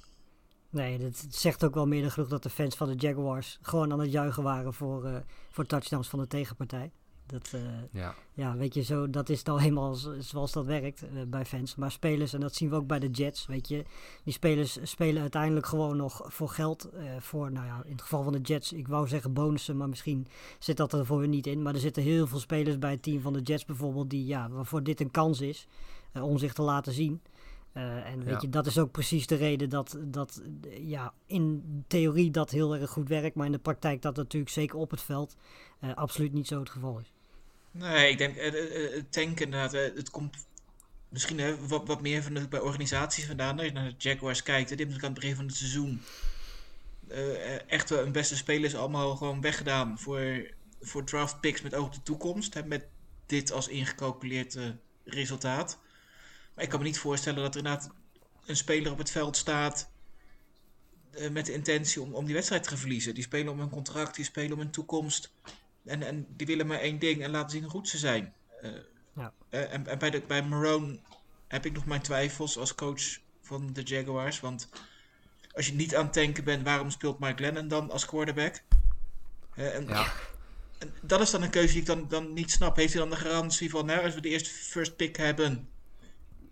Nee, 0.70 0.98
dat 0.98 1.26
zegt 1.30 1.64
ook 1.64 1.74
wel 1.74 1.88
meer 1.88 2.02
dan 2.02 2.12
genoeg 2.12 2.30
dat 2.30 2.44
de 2.44 2.50
fans 2.50 2.76
van 2.76 2.88
de 2.88 2.96
Jaguars 2.96 3.60
gewoon 3.62 3.92
aan 3.92 4.00
het 4.00 4.12
juichen 4.12 4.44
waren 4.44 4.74
voor, 4.74 5.06
eh, 5.06 5.16
voor 5.52 5.66
touchdowns 5.66 6.08
van 6.10 6.20
de 6.20 6.28
tegenpartij. 6.28 6.92
Dat, 7.34 7.52
eh, 7.54 7.62
Ja. 7.92 8.16
ja, 8.34 8.56
weet 8.56 8.74
je, 8.74 8.82
zo, 8.82 9.10
dat 9.10 9.30
is 9.30 9.44
nou 9.44 9.62
helemaal 9.62 9.96
zoals 10.20 10.52
dat 10.52 10.66
werkt 10.66 11.02
eh, 11.04 11.10
bij 11.28 11.46
fans. 11.46 11.76
Maar 11.76 11.92
spelers, 11.92 12.34
en 12.34 12.40
dat 12.40 12.56
zien 12.56 12.70
we 12.70 12.76
ook 12.76 12.88
bij 12.88 13.00
de 13.00 13.10
Jets, 13.10 13.46
weet 13.46 13.68
je, 13.68 13.84
die 14.24 14.34
spelers 14.34 14.78
spelen 14.84 15.22
uiteindelijk 15.22 15.66
gewoon 15.66 15.98
nog 15.98 16.22
voor 16.28 16.50
geld. 16.50 16.90
eh, 16.90 17.04
voor, 17.20 17.52
nou 17.52 17.66
ja, 17.66 17.82
in 17.86 17.92
het 17.92 18.02
geval 18.02 18.24
van 18.24 18.34
de 18.34 18.42
Jets, 18.42 18.74
ik 18.74 18.88
wou 18.88 19.08
zeggen 19.08 19.34
bonussen, 19.34 19.78
maar 19.78 19.90
misschien 19.90 20.28
zit 20.60 20.78
dat 20.78 20.94
er 20.94 21.06
voor 21.06 21.20
hun 21.20 21.30
niet 21.30 21.48
in. 21.48 21.62
Maar 21.62 21.74
er 21.74 21.80
zitten 21.80 22.04
heel 22.04 22.28
veel 22.28 22.40
spelers 22.40 22.80
bij 22.80 22.92
het 22.92 23.04
team 23.04 23.22
van 23.22 23.34
de 23.34 23.42
Jets 23.42 23.66
bijvoorbeeld, 23.66 24.10
die, 24.10 24.26
ja, 24.26 24.50
waarvoor 24.50 24.84
dit 24.84 25.00
een 25.02 25.12
kans 25.12 25.42
is 25.42 25.68
om 26.14 26.38
zich 26.38 26.54
te 26.54 26.62
laten 26.62 26.94
zien. 26.94 27.22
En 27.74 28.18
weet 28.24 28.28
Ja. 28.34 28.38
je, 28.42 28.50
dat 28.50 28.66
is 28.66 28.80
ook 28.80 28.92
precies 28.92 29.28
de 29.28 29.36
reden 29.36 29.70
dat, 29.70 29.98
dat 30.06 30.42
ja, 30.82 31.14
in 31.26 31.64
theorie 31.88 32.32
dat 32.32 32.50
heel 32.52 32.76
erg 32.76 32.90
goed 32.90 33.08
werkt, 33.08 33.36
maar 33.36 33.46
in 33.46 33.52
de 33.52 33.58
praktijk 33.60 34.02
dat 34.02 34.16
natuurlijk 34.16 34.52
zeker 34.52 34.78
op 34.78 34.92
het 34.92 35.02
veld 35.02 35.36
absoluut 35.96 36.34
niet 36.34 36.48
zo 36.48 36.60
het 36.60 36.70
geval 36.70 37.00
is. 37.00 37.13
Nee, 37.74 38.10
ik 38.10 38.18
denk, 38.18 38.36
eh, 38.36 38.48
eh, 38.48 38.86
eh, 38.86 38.94
het 38.94 39.12
tanken 39.12 39.46
inderdaad, 39.46 39.72
het 39.72 40.10
komt 40.10 40.48
misschien 41.10 41.68
wat, 41.68 41.88
wat 41.88 42.02
meer 42.02 42.24
van 42.24 42.50
bij 42.50 42.60
organisaties 42.60 43.26
vandaan. 43.26 43.58
Als 43.58 43.68
je 43.68 43.74
naar 43.74 43.90
de 43.90 43.96
Jaguars 43.98 44.44
kijkt, 44.44 44.70
hè, 44.70 44.76
hebben 44.76 44.96
natuurlijk 44.96 45.04
aan 45.04 45.12
het 45.12 45.20
begin 45.20 45.36
van 45.36 45.46
het 45.46 45.56
seizoen 45.56 46.02
eh, 47.08 47.72
echt 47.72 47.90
hun 47.90 48.12
beste 48.12 48.36
spelers 48.36 48.76
allemaal 48.76 49.16
gewoon 49.16 49.42
weggedaan 49.42 50.00
voor, 50.00 50.52
voor 50.82 51.04
draft 51.04 51.40
picks 51.40 51.62
met 51.62 51.76
oog 51.76 51.86
op 51.86 51.94
de 51.94 52.04
toekomst. 52.04 52.54
Hè, 52.54 52.64
met 52.66 52.86
dit 53.26 53.52
als 53.52 53.68
ingecalculeerd 53.68 54.58
resultaat. 55.04 55.80
Maar 56.56 56.64
ik 56.64 56.70
kan 56.70 56.80
me 56.80 56.86
niet 56.86 57.00
voorstellen 57.00 57.44
dat 57.44 57.56
er 57.56 57.64
inderdaad 57.64 57.90
een 58.46 58.56
speler 58.56 58.92
op 58.92 58.98
het 58.98 59.12
veld 59.12 59.38
staat 59.38 59.90
met 61.32 61.46
de 61.46 61.54
intentie 61.54 62.02
om, 62.02 62.14
om 62.14 62.26
die 62.26 62.34
wedstrijd 62.34 62.64
te 62.64 62.78
verliezen. 62.78 63.14
Die 63.14 63.24
spelen 63.24 63.52
om 63.52 63.60
hun 63.60 63.70
contract, 63.70 64.16
die 64.16 64.26
spelen 64.26 64.52
om 64.52 64.60
hun 64.60 64.72
toekomst. 64.72 65.34
En, 65.86 66.04
en 66.04 66.26
die 66.30 66.48
willen 66.48 66.68
maar 66.68 66.80
één 66.80 67.00
ding 67.00 67.22
en 67.22 67.32
laten 67.32 67.50
zien 67.52 67.62
hoe 67.62 67.72
goed 67.72 67.88
ze 67.90 67.98
zijn. 67.98 68.34
Eh, 68.62 68.72
Ja. 69.16 69.34
eh, 69.50 69.74
en, 69.74 69.88
en 69.88 70.00
bij, 70.00 70.10
de, 70.10 70.22
bij 70.28 70.44
Marone 70.44 71.00
heb 71.48 71.66
ik 71.66 71.74
nog 71.74 71.86
mijn 71.86 72.02
twijfels 72.02 72.58
als 72.58 72.76
coach 72.76 73.02
van 73.42 73.74
de 73.74 73.82
Jaguars. 73.82 74.40
Want 74.40 74.70
als 75.52 75.68
je 75.68 75.74
niet 75.74 75.96
aan 75.96 76.04
het 76.04 76.14
tanken 76.14 76.44
bent, 76.44 76.64
waarom 76.64 76.90
speelt 76.90 77.20
Mike 77.20 77.42
Lennon 77.42 77.68
dan 77.68 77.92
als 77.92 78.06
quarterback? 78.06 78.62
Eh, 79.56 79.76
en, 79.76 79.88
Ja. 79.88 80.12
en 80.78 80.94
dat 81.02 81.22
is 81.22 81.32
dan 81.32 81.42
een 81.42 81.50
keuze 81.50 81.72
die 81.72 81.82
ik 81.82 81.88
dan, 81.88 82.08
dan 82.08 82.34
niet 82.34 82.52
snap. 82.52 82.76
Heeft 82.76 82.94
hij 82.94 83.02
dan 83.02 83.12
de 83.12 83.16
garantie 83.16 83.70
van, 83.70 83.86
nou, 83.86 84.04
als 84.04 84.14
we 84.16 84.22
de 84.22 84.30
eerste 84.30 84.50
first 84.50 84.96
pick 84.96 85.16
hebben, 85.18 85.70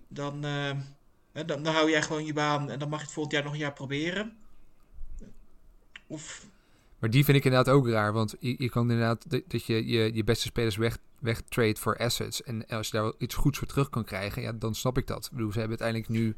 dan, 0.08 0.46
eh, 0.46 0.72
hè, 1.32 1.46
dan, 1.46 1.64
dan 1.64 1.74
hou 1.74 1.90
jij 1.90 2.02
gewoon 2.02 2.26
je 2.26 2.34
baan 2.34 2.70
en 2.70 2.80
dan 2.80 2.90
mag 2.90 3.00
je 3.00 3.06
het 3.06 3.14
volgend 3.14 3.34
jaar 3.36 3.44
nog 3.44 3.54
een 3.54 3.60
jaar 3.60 3.74
proberen? 3.74 4.38
Of 6.08 6.46
Maar 7.02 7.10
die 7.10 7.26
vind 7.26 7.38
ik 7.38 7.46
inderdaad 7.46 7.74
ook 7.74 7.88
raar. 7.88 8.14
Want 8.14 8.36
je, 8.40 8.56
je 8.58 8.70
kan 8.70 8.82
inderdaad 8.92 9.30
dat, 9.30 9.42
dat 9.48 9.66
je, 9.66 9.88
je 9.88 10.14
je 10.14 10.24
beste 10.24 10.46
spelers 10.48 10.76
weg, 10.76 10.98
wegtrade 11.20 11.76
voor 11.80 11.98
assets. 11.98 12.44
En 12.44 12.68
als 12.68 12.86
je 12.88 12.94
daar 12.94 13.04
wel 13.04 13.16
iets 13.18 13.36
goeds 13.36 13.58
voor 13.58 13.68
terug 13.68 13.90
kan 13.90 14.04
krijgen, 14.04 14.42
ja, 14.42 14.52
dan 14.52 14.76
snap 14.76 14.98
ik 14.98 15.08
dat. 15.08 15.26
Ik 15.26 15.32
bedoel, 15.32 15.52
ze 15.52 15.60
hebben 15.60 15.80
uiteindelijk 15.80 16.20
nu 16.20 16.36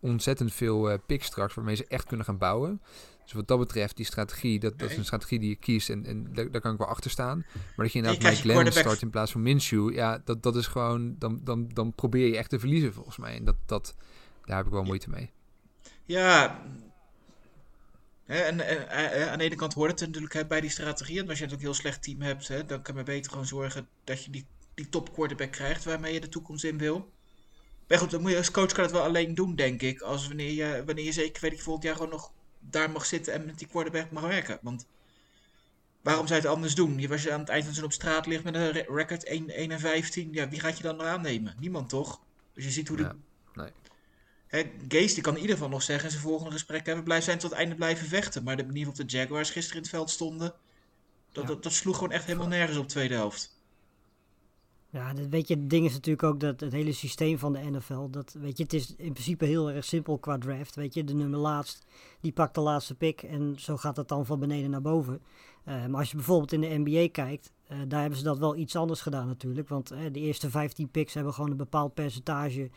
ontzettend 0.00 0.52
veel 0.52 0.90
eh 0.90 0.98
picks 1.06 1.26
straks 1.26 1.54
waarmee 1.54 1.76
ze 1.76 1.86
echt 1.86 2.06
kunnen 2.06 2.26
gaan 2.26 2.38
bouwen. 2.38 2.80
Dus 3.24 3.32
wat 3.32 3.48
dat 3.48 3.58
betreft, 3.58 3.96
die 3.96 4.06
strategie, 4.06 4.58
dat, 4.60 4.78
dat 4.78 4.90
is 4.90 4.96
een 4.96 5.04
strategie 5.04 5.38
die 5.38 5.48
je 5.48 5.56
kiest 5.56 5.90
en, 5.90 6.06
en 6.06 6.32
daar, 6.32 6.50
daar 6.50 6.60
kan 6.60 6.72
ik 6.72 6.78
wel 6.78 6.86
achter 6.86 7.10
staan. 7.10 7.44
Maar 7.52 7.72
dat 7.76 7.92
je 7.92 7.98
inderdaad 7.98 8.22
Mike 8.22 8.34
Glennon 8.36 8.62
quarterback- 8.62 8.84
start 8.92 9.02
in 9.02 9.10
plaats 9.10 9.32
van 9.32 9.42
Minshew, 9.42 9.92
ja, 9.92 10.22
dat, 10.24 10.42
dat 10.42 10.56
is 10.56 10.66
gewoon, 10.66 11.14
dan, 11.18 11.40
dan, 11.44 11.68
dan 11.72 11.94
probeer 11.94 12.26
je 12.26 12.36
echt 12.36 12.50
te 12.50 12.58
verliezen 12.58 12.92
volgens 12.92 13.16
mij. 13.16 13.36
En 13.36 13.44
dat, 13.44 13.56
dat, 13.66 13.94
daar 14.44 14.56
heb 14.56 14.66
ik 14.66 14.72
wel 14.72 14.82
moeite 14.82 15.10
mee. 15.10 15.30
Ja. 16.04 16.62
En, 18.26 18.60
en, 18.60 18.88
eh, 18.88 19.30
aan 19.30 19.38
de 19.38 19.44
ene 19.44 19.54
kant 19.54 19.74
hoort 19.74 19.90
het 19.90 20.08
natuurlijk 20.08 20.32
hè, 20.32 20.46
bij 20.46 20.60
die 20.60 20.70
strategie. 20.70 21.20
En 21.20 21.28
als 21.28 21.38
je 21.38 21.44
natuurlijk 21.44 21.68
een 21.68 21.74
heel 21.74 21.90
slecht 21.90 22.02
team 22.02 22.20
hebt, 22.20 22.48
hè, 22.48 22.64
dan 22.64 22.82
kan 22.82 22.96
je 22.96 23.02
beter 23.02 23.30
gewoon 23.30 23.46
zorgen 23.46 23.88
dat 24.04 24.24
je 24.24 24.30
die, 24.30 24.46
die 24.74 24.88
top 24.88 25.12
quarterback 25.12 25.50
krijgt 25.50 25.84
waarmee 25.84 26.12
je 26.12 26.20
de 26.20 26.28
toekomst 26.28 26.64
in 26.64 26.78
wil. 26.78 27.12
Maar 27.88 27.98
goed, 27.98 28.10
dan 28.10 28.20
moet 28.20 28.30
je 28.30 28.36
als 28.36 28.50
coach 28.50 28.72
kan 28.72 28.82
het 28.84 28.92
wel 28.92 29.02
alleen 29.02 29.34
doen, 29.34 29.54
denk 29.54 29.82
ik. 29.82 30.00
Als 30.00 30.26
wanneer 30.28 30.52
je, 30.52 30.82
wanneer 30.86 31.04
je 31.04 31.12
zeker 31.12 31.40
weet 31.40 31.50
dat 31.50 31.58
je 31.58 31.64
volgend 31.64 31.84
jaar 31.84 31.94
gewoon 31.94 32.10
nog 32.10 32.32
daar 32.58 32.90
mag 32.90 33.06
zitten 33.06 33.32
en 33.32 33.44
met 33.46 33.58
die 33.58 33.68
quarterback 33.68 34.10
mag 34.10 34.22
werken. 34.22 34.58
Want 34.62 34.86
waarom 36.02 36.26
zou 36.26 36.40
je 36.40 36.46
het 36.46 36.54
anders 36.54 36.74
doen? 36.74 36.98
Je, 36.98 37.08
als 37.10 37.22
je 37.22 37.32
aan 37.32 37.40
het 37.40 37.48
eind 37.48 37.64
van 37.64 37.74
zo'n 37.74 37.84
op 37.84 37.92
straat 37.92 38.26
ligt 38.26 38.44
met 38.44 38.54
een 38.54 38.70
re- 38.70 38.86
record 38.88 39.24
1, 39.24 39.48
1 39.50 39.70
en 39.70 39.80
15, 39.80 40.32
ja, 40.32 40.48
wie 40.48 40.60
gaat 40.60 40.76
je 40.76 40.82
dan 40.82 41.02
aannemen? 41.02 41.54
Niemand 41.60 41.88
toch? 41.88 42.20
Dus 42.54 42.64
je 42.64 42.70
ziet 42.70 42.88
hoe 42.88 42.96
de, 42.96 43.02
nee. 43.54 43.70
Hè, 44.52 44.62
Gaze 44.88 45.14
die 45.14 45.22
kan 45.22 45.34
in 45.34 45.40
ieder 45.40 45.56
geval 45.56 45.70
nog 45.70 45.82
zeggen 45.82 46.04
in 46.04 46.10
zijn 46.10 46.22
volgende 46.22 46.52
gesprek 46.52 46.86
hebben 46.86 47.04
blij 47.04 47.20
zijn 47.20 47.38
tot 47.38 47.50
het 47.50 47.58
einde 47.58 47.74
blijven 47.74 48.06
vechten. 48.06 48.42
Maar 48.42 48.56
de 48.56 48.64
manier 48.64 48.86
waarop 48.86 49.08
de 49.08 49.16
Jaguars 49.16 49.50
gisteren 49.50 49.76
in 49.76 49.82
het 49.82 49.90
veld 49.90 50.10
stonden, 50.10 50.54
dat, 51.32 51.42
Ja. 51.42 51.48
dat, 51.48 51.62
dat 51.62 51.72
sloeg 51.72 51.94
gewoon 51.96 52.12
echt 52.12 52.24
helemaal 52.24 52.48
nergens 52.48 52.78
op 52.78 52.84
de 52.84 52.90
tweede 52.90 53.14
helft. 53.14 53.56
Ja, 54.90 55.12
dat, 55.12 55.26
weet 55.26 55.48
je, 55.48 55.54
het 55.54 55.70
ding 55.70 55.84
is 55.86 55.92
natuurlijk 55.92 56.22
ook 56.22 56.40
dat 56.40 56.60
het 56.60 56.72
hele 56.72 56.92
systeem 56.92 57.38
van 57.38 57.52
de 57.52 57.70
NFL, 57.70 58.10
dat, 58.10 58.36
weet 58.38 58.56
je, 58.56 58.62
het 58.62 58.72
is 58.72 58.94
in 58.96 59.12
principe 59.12 59.44
heel 59.44 59.70
erg 59.70 59.84
simpel 59.84 60.18
qua 60.18 60.38
draft. 60.38 60.74
Weet 60.74 60.94
je, 60.94 61.04
de 61.04 61.14
nummer 61.14 61.38
laatst, 61.38 61.86
die 62.20 62.32
pakt 62.32 62.54
de 62.54 62.60
laatste 62.60 62.94
pick 62.94 63.22
en 63.22 63.54
zo 63.58 63.76
gaat 63.76 63.96
het 63.96 64.08
dan 64.08 64.26
van 64.26 64.38
beneden 64.40 64.70
naar 64.70 64.82
boven. 64.82 65.20
Eh, 65.64 65.86
maar 65.86 66.00
als 66.00 66.10
je 66.10 66.16
bijvoorbeeld 66.16 66.52
in 66.52 66.60
de 66.60 66.78
NBA 66.78 67.08
kijkt, 67.12 67.52
eh, 67.66 67.78
daar 67.88 68.00
hebben 68.00 68.18
ze 68.18 68.24
dat 68.24 68.38
wel 68.38 68.56
iets 68.56 68.76
anders 68.76 69.00
gedaan 69.00 69.26
natuurlijk. 69.26 69.68
Want 69.68 69.90
eh, 69.90 69.98
de 70.12 70.20
eerste 70.20 70.50
15 70.50 70.90
picks 70.90 71.14
hebben 71.14 71.34
gewoon 71.34 71.50
een 71.50 71.56
bepaald 71.56 71.94
percentage 71.94 72.70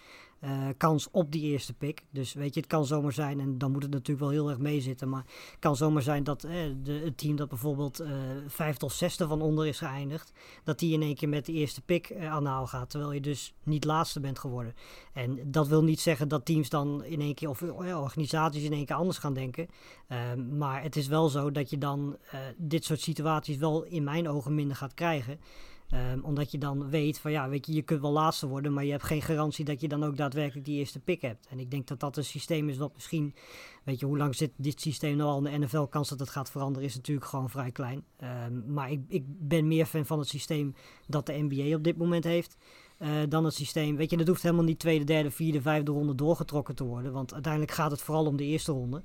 eh, 0.46 0.68
kans 0.78 1.08
op 1.12 1.32
die 1.32 1.42
eerste 1.42 1.74
pick. 1.74 2.04
Dus 2.10 2.34
weet 2.34 2.54
je, 2.54 2.60
het 2.60 2.70
kan 2.70 2.86
zomaar 2.86 3.14
zijn, 3.14 3.40
en 3.40 3.58
dan 3.58 3.72
moet 3.72 3.84
het 3.84 3.92
natuurlijk 3.92 4.20
wel 4.20 4.30
heel 4.30 4.50
erg 4.50 4.58
meezitten. 4.58 5.10
Maar 5.10 5.24
het 5.26 5.60
kan 5.60 5.76
zomaar 5.76 6.02
zijn 6.02 6.24
dat 6.24 6.44
eh, 6.44 6.54
het 6.84 7.18
team 7.18 7.36
dat 7.36 7.50
bijvoorbeeld 7.50 8.00
eh 8.00 8.10
vijfde 8.48 8.86
of 8.86 8.94
zesde 8.94 9.28
van 9.28 9.42
onder 9.42 9.68
is 9.68 9.78
geëindigd, 9.78 10.32
dat 10.64 10.80
die 10.80 10.94
in 10.94 11.02
één 11.02 11.16
keer 11.16 11.30
met 11.30 11.46
de 11.46 11.52
eerste 11.52 11.82
pick 11.82 12.10
eh, 12.10 12.32
aan 12.32 12.44
de 12.44 12.50
haal 12.50 12.68
gaat. 12.68 12.90
Terwijl 12.90 13.12
je 13.12 13.22
dus 13.22 13.54
niet 13.64 13.84
laatste 13.84 14.20
bent 14.20 14.40
geworden. 14.40 14.74
En 15.14 15.52
dat 15.52 15.68
wil 15.68 15.84
niet 15.84 16.00
zeggen 16.00 16.28
dat 16.28 16.46
teams 16.46 16.70
dan 16.70 17.04
in 17.04 17.22
één 17.22 17.36
keer, 17.36 17.50
of 17.50 17.62
eh, 17.62 18.02
organisaties 18.02 18.64
in 18.64 18.74
één 18.74 18.86
keer 18.86 18.96
anders 18.96 19.18
gaan 19.18 19.34
denken. 19.34 19.68
Ehm, 20.08 20.58
maar 20.58 20.84
het 20.84 20.96
is 20.96 21.08
wel 21.08 21.30
zo 21.30 21.52
dat 21.52 21.70
je 21.70 21.78
dan 21.78 22.18
dit 22.58 22.86
soort 22.86 23.02
situaties 23.02 23.58
wel 23.58 23.84
in 23.84 24.04
mijn 24.04 24.30
ogen 24.30 24.56
minder 24.56 24.78
gaat 24.78 24.94
krijgen. 24.94 25.40
Ehm, 25.90 26.20
omdat 26.22 26.52
je 26.52 26.58
dan 26.58 26.90
weet 26.90 27.20
van 27.20 27.32
ja, 27.32 27.50
weet 27.50 27.66
je, 27.66 27.74
je 27.74 27.82
kunt 27.82 28.02
wel 28.02 28.12
laatste 28.12 28.48
worden, 28.48 28.74
maar 28.74 28.86
je 28.86 28.92
hebt 28.92 29.04
geen 29.04 29.22
garantie 29.22 29.66
dat 29.66 29.82
je 29.82 29.88
dan 29.88 30.04
ook 30.04 30.18
daadwerkelijk 30.18 30.66
die 30.66 30.78
eerste 30.80 31.00
pick 31.00 31.22
hebt. 31.22 31.48
En 31.50 31.60
ik 31.60 31.72
denk 31.72 31.88
dat 31.88 32.00
dat 32.00 32.18
een 32.18 32.24
systeem 32.24 32.70
is 32.70 32.78
wat 32.78 32.94
misschien, 32.94 33.36
weet 33.84 34.00
je, 34.00 34.06
hoe 34.06 34.18
lang 34.18 34.36
zit 34.36 34.52
dit 34.56 34.82
systeem 34.82 35.16
nou 35.16 35.30
al 35.30 35.46
in 35.46 35.60
de 35.60 35.66
NFL? 35.66 35.82
Kans 35.84 36.10
dat 36.10 36.20
het 36.20 36.30
gaat 36.30 36.52
veranderen 36.52 36.88
is 36.88 36.96
natuurlijk 36.96 37.28
gewoon 37.28 37.50
vrij 37.50 37.72
klein. 37.72 38.04
Ehm, 38.18 38.74
maar 38.74 38.92
ik, 38.92 39.02
ik 39.08 39.24
ben 39.28 39.68
meer 39.68 39.86
fan 39.86 40.06
van 40.06 40.20
het 40.20 40.28
systeem 40.28 40.76
dat 41.08 41.26
de 41.26 41.48
NBA 41.50 41.76
op 41.76 41.84
dit 41.84 41.98
moment 41.98 42.24
heeft. 42.24 42.58
eh, 42.98 43.10
dan 43.30 43.46
het 43.46 43.54
systeem, 43.54 43.96
weet 43.96 44.10
je, 44.10 44.18
dat 44.18 44.28
hoeft 44.28 44.42
helemaal 44.44 44.64
niet 44.64 44.80
tweede, 44.80 45.04
derde, 45.06 45.32
vierde, 45.32 45.62
vijfde 45.62 45.92
ronde 45.92 46.16
doorgetrokken 46.16 46.76
te 46.76 46.84
worden. 46.84 47.12
Want 47.12 47.34
uiteindelijk 47.34 47.72
gaat 47.72 47.92
het 47.92 48.02
vooral 48.02 48.26
om 48.26 48.38
de 48.38 48.44
eerste 48.44 48.72
ronde. 48.72 49.04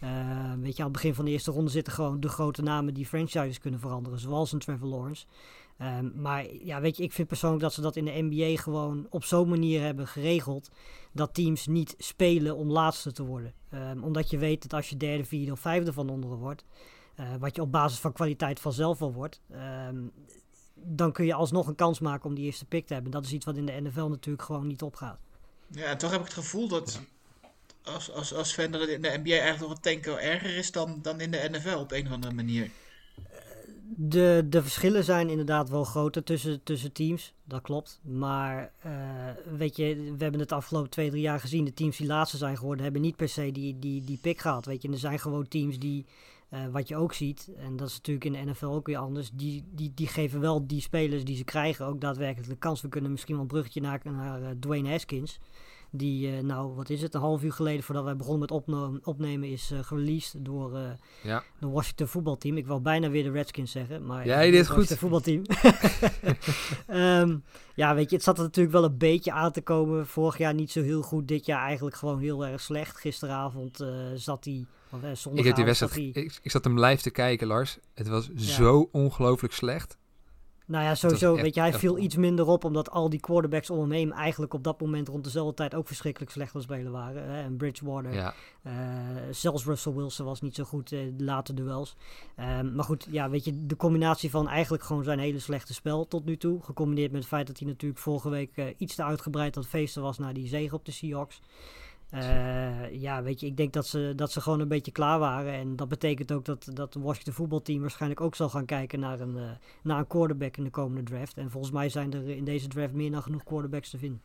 Eh, 0.00 0.52
weet 0.60 0.76
je, 0.76 0.82
aan 0.82 0.88
het 0.88 0.92
begin 0.92 1.14
van 1.14 1.24
de 1.24 1.30
eerste 1.30 1.50
ronde 1.50 1.70
zitten 1.70 1.92
gewoon 1.92 2.20
de 2.20 2.28
grote 2.28 2.62
namen 2.62 2.94
die 2.94 3.06
franchises 3.06 3.58
kunnen 3.58 3.80
veranderen, 3.80 4.18
zoals 4.18 4.52
een 4.52 4.58
Trevor 4.58 4.88
Lawrence. 4.88 5.26
Ehm, 5.78 6.20
maar 6.20 6.46
ja, 6.52 6.80
weet 6.80 6.96
je, 6.96 7.02
ik 7.02 7.12
vind 7.12 7.28
persoonlijk 7.28 7.62
dat 7.62 7.72
ze 7.72 7.80
dat 7.80 7.96
in 7.96 8.04
de 8.04 8.22
NBA 8.30 8.62
gewoon 8.62 9.06
op 9.10 9.24
zo'n 9.24 9.48
manier 9.48 9.82
hebben 9.82 10.06
geregeld 10.06 10.70
dat 11.12 11.34
teams 11.34 11.66
niet 11.66 11.94
spelen 11.98 12.56
om 12.56 12.70
laatste 12.70 13.12
te 13.12 13.24
worden. 13.24 13.54
Ehm, 13.70 14.02
omdat 14.02 14.30
je 14.30 14.38
weet 14.38 14.62
dat 14.62 14.72
als 14.72 14.88
je 14.88 14.96
derde, 14.96 15.24
vierde 15.24 15.52
of 15.52 15.60
vijfde 15.60 15.92
van 15.92 16.08
onderen 16.08 16.36
wordt, 16.36 16.64
eh, 17.14 17.26
wat 17.38 17.56
je 17.56 17.62
op 17.62 17.72
basis 17.72 17.98
van 17.98 18.12
kwaliteit 18.12 18.60
vanzelf 18.60 18.98
wel 18.98 19.12
wordt, 19.12 19.40
ehm, 19.50 19.96
dan 20.74 21.12
kun 21.12 21.26
je 21.26 21.34
alsnog 21.34 21.66
een 21.66 21.74
kans 21.74 22.00
maken 22.00 22.28
om 22.28 22.34
die 22.34 22.44
eerste 22.44 22.64
pick 22.64 22.86
te 22.86 22.94
hebben. 22.94 23.12
Dat 23.12 23.24
is 23.24 23.32
iets 23.32 23.44
wat 23.44 23.56
in 23.56 23.66
de 23.66 23.80
NFL 23.80 24.06
natuurlijk 24.06 24.44
gewoon 24.44 24.66
niet 24.66 24.82
opgaat. 24.82 25.18
Ja, 25.68 25.84
en 25.84 25.98
toch 25.98 26.10
heb 26.10 26.20
ik 26.20 26.26
het 26.26 26.34
gevoel 26.34 26.68
dat 26.68 27.00
als, 27.82 28.12
als, 28.12 28.34
als 28.34 28.52
fan 28.52 28.74
in 28.74 29.02
de 29.02 29.20
NBA 29.22 29.30
eigenlijk 29.30 29.60
nog 29.60 29.70
een 29.70 29.80
tank 29.80 30.06
erger 30.06 30.56
is 30.56 30.72
dan, 30.72 30.98
dan 31.02 31.20
in 31.20 31.30
de 31.30 31.48
NFL 31.50 31.76
op 31.76 31.92
een 31.92 32.06
of 32.06 32.12
andere 32.12 32.34
manier. 32.34 32.70
De, 33.86 34.46
de 34.48 34.62
verschillen 34.62 35.04
zijn 35.04 35.28
inderdaad 35.28 35.68
wel 35.68 35.84
groter 35.84 36.24
tussen, 36.24 36.62
tussen 36.62 36.92
teams, 36.92 37.34
dat 37.44 37.62
klopt. 37.62 38.00
Maar 38.02 38.72
eh, 38.82 38.92
weet 39.56 39.76
je, 39.76 39.94
we 39.94 40.22
hebben 40.22 40.40
het 40.40 40.48
de 40.48 40.54
afgelopen 40.54 40.90
twee, 40.90 41.10
drie 41.10 41.22
jaar 41.22 41.40
gezien. 41.40 41.64
De 41.64 41.74
teams 41.74 41.96
die 41.96 42.06
laatste 42.06 42.36
zijn 42.36 42.56
geworden, 42.56 42.84
hebben 42.84 43.02
niet 43.02 43.16
per 43.16 43.28
se 43.28 43.52
die, 43.52 43.78
die, 43.78 44.04
die 44.04 44.18
pick 44.22 44.40
gehad. 44.40 44.66
Weet 44.66 44.82
je, 44.82 44.90
er 44.90 44.98
zijn 44.98 45.18
gewoon 45.18 45.48
teams 45.48 45.78
die, 45.78 46.06
eh, 46.48 46.66
wat 46.66 46.88
je 46.88 46.96
ook 46.96 47.12
ziet, 47.12 47.50
en 47.56 47.76
dat 47.76 47.88
is 47.88 47.94
natuurlijk 47.94 48.24
in 48.24 48.32
de 48.32 48.50
NFL 48.50 48.66
ook 48.66 48.86
weer 48.86 48.96
anders, 48.96 49.30
die, 49.30 49.64
die, 49.72 49.92
die 49.94 50.06
geven 50.06 50.40
wel 50.40 50.66
die 50.66 50.80
spelers 50.80 51.24
die 51.24 51.36
ze 51.36 51.44
krijgen 51.44 51.86
ook 51.86 52.00
daadwerkelijk 52.00 52.48
de 52.48 52.56
kans. 52.56 52.80
We 52.80 52.88
kunnen 52.88 53.10
misschien 53.10 53.34
wel 53.34 53.42
een 53.42 53.50
bruggetje 53.50 53.80
naar, 53.80 54.00
naar 54.04 54.42
eh, 54.42 54.50
Dwayne 54.60 54.90
Haskins. 54.90 55.38
Die, 55.96 56.36
eh, 56.36 56.42
nou, 56.42 56.74
wat 56.74 56.90
is 56.90 57.02
het, 57.02 57.14
een 57.14 57.20
half 57.20 57.42
uur 57.42 57.52
geleden 57.52 57.82
voordat 57.82 58.04
wij 58.04 58.16
begonnen 58.16 58.40
met 58.40 58.50
opnemen, 59.04 59.48
is 59.48 59.72
gereleased 59.80 60.44
door, 60.44 60.76
eh 60.76 60.82
Ja. 61.22 61.42
de 61.58 61.68
Washington 61.68 62.06
voetbalteam. 62.06 62.56
Ik 62.56 62.66
wou 62.66 62.80
bijna 62.80 63.10
weer 63.10 63.22
de 63.22 63.30
Redskins 63.30 63.70
zeggen, 63.70 64.06
maar 64.06 64.26
Ja, 64.26 64.36
Washington 64.36 64.76
goed. 64.76 64.98
voetbalteam. 64.98 65.42
Ehm, 66.86 67.36
ja, 67.74 67.94
weet 67.94 68.10
je, 68.10 68.16
het 68.16 68.24
zat 68.24 68.36
er 68.38 68.44
natuurlijk 68.44 68.74
wel 68.74 68.84
een 68.84 68.98
beetje 68.98 69.32
aan 69.32 69.52
te 69.52 69.60
komen. 69.62 70.06
Vorig 70.06 70.38
jaar 70.38 70.54
niet 70.54 70.70
zo 70.70 70.82
heel 70.82 71.02
goed, 71.02 71.28
dit 71.28 71.46
jaar 71.46 71.62
eigenlijk 71.66 71.96
gewoon 71.96 72.18
heel 72.20 72.46
erg 72.46 72.60
slecht. 72.60 72.96
Gisteravond 72.96 73.84
zat 74.14 74.44
hij, 74.44 74.66
Ik 75.34 75.44
heb 75.44 75.56
die 75.56 75.64
wedstrijd, 75.64 76.16
ik 76.42 76.50
zat 76.50 76.64
hem 76.64 76.80
live 76.80 77.02
te 77.02 77.10
kijken, 77.10 77.46
Lars. 77.46 77.78
Het 77.94 78.08
was 78.08 78.30
zo 78.34 78.88
ongelooflijk 78.92 79.54
slecht. 79.54 79.96
Nou 80.66 80.84
ja, 80.84 80.94
sowieso, 80.94 81.32
echt- 81.32 81.42
weet 81.42 81.54
je, 81.54 81.60
hij 81.60 81.72
viel 81.72 81.98
iets 81.98 82.16
minder 82.16 82.46
op, 82.46 82.64
omdat 82.64 82.90
al 82.90 83.08
die 83.10 83.20
quarterbacks 83.20 83.70
om 83.70 83.80
hem 83.80 83.90
heen 83.90 84.12
eigenlijk 84.12 84.54
op 84.54 84.64
dat 84.64 84.80
moment 84.80 85.08
rond 85.08 85.24
dezelfde 85.24 85.54
tijd 85.54 85.74
ook 85.74 85.86
verschrikkelijk 85.86 86.32
slecht 86.32 86.54
aan 86.54 86.62
spelen 86.62 86.92
waren. 86.92 87.28
Hè? 87.30 87.42
En 87.42 87.56
Bridgewater, 87.56 88.12
Ja, 88.14 88.34
Eh, 88.62 88.72
zelfs 89.30 89.64
Russell 89.64 89.92
Wilson 89.92 90.26
was 90.26 90.40
niet 90.40 90.54
zo 90.54 90.64
goed 90.64 90.92
eh, 90.92 90.98
de 91.16 91.24
late 91.24 91.54
duels. 91.54 91.96
Ehm, 92.36 92.74
maar 92.74 92.84
goed, 92.84 93.06
ja, 93.10 93.30
weet 93.30 93.44
je, 93.44 93.66
de 93.66 93.76
combinatie 93.76 94.30
van 94.30 94.48
eigenlijk 94.48 94.82
gewoon 94.84 95.04
zijn 95.04 95.18
hele 95.18 95.38
slechte 95.38 95.74
spel 95.74 96.08
tot 96.08 96.24
nu 96.24 96.36
toe. 96.36 96.62
Gecombineerd 96.62 97.10
met 97.10 97.20
het 97.20 97.28
feit 97.30 97.46
dat 97.46 97.58
hij 97.58 97.68
natuurlijk 97.68 98.00
vorige 98.00 98.28
week 98.28 98.56
eh, 98.56 98.66
iets 98.76 98.94
te 98.94 99.04
uitgebreid 99.04 99.56
aan 99.56 99.62
het 99.62 99.70
feesten 99.70 100.02
was 100.02 100.18
na 100.18 100.32
die 100.32 100.48
zege 100.48 100.74
op 100.74 100.84
de 100.84 100.92
Seahawks. 100.92 101.40
Eh, 102.14 103.00
ja, 103.00 103.22
weet 103.22 103.40
je, 103.40 103.46
ik 103.46 103.56
denk 103.56 103.72
dat 103.72 103.86
ze, 103.86 104.12
dat 104.16 104.32
ze 104.32 104.40
gewoon 104.40 104.60
een 104.60 104.68
beetje 104.68 104.92
klaar 104.92 105.18
waren. 105.18 105.52
En 105.52 105.76
dat 105.76 105.88
betekent 105.88 106.32
ook 106.32 106.44
dat, 106.44 106.68
dat 106.72 106.92
de 106.92 107.00
Washington 107.00 107.32
voetbalteam 107.34 107.80
waarschijnlijk 107.80 108.20
ook 108.20 108.34
zal 108.34 108.48
gaan 108.48 108.64
kijken 108.64 109.00
naar 109.00 109.20
een, 109.20 109.36
eh, 109.36 109.50
naar 109.82 109.98
een 109.98 110.06
quarterback 110.06 110.56
in 110.56 110.64
de 110.64 110.70
komende 110.70 111.10
draft. 111.10 111.36
En 111.36 111.50
volgens 111.50 111.72
mij 111.72 111.88
zijn 111.88 112.12
er 112.12 112.28
in 112.28 112.44
deze 112.44 112.68
draft 112.68 112.92
meer 112.92 113.10
dan 113.10 113.22
genoeg 113.22 113.44
quarterbacks 113.44 113.90
te 113.90 113.98
vinden. 113.98 114.22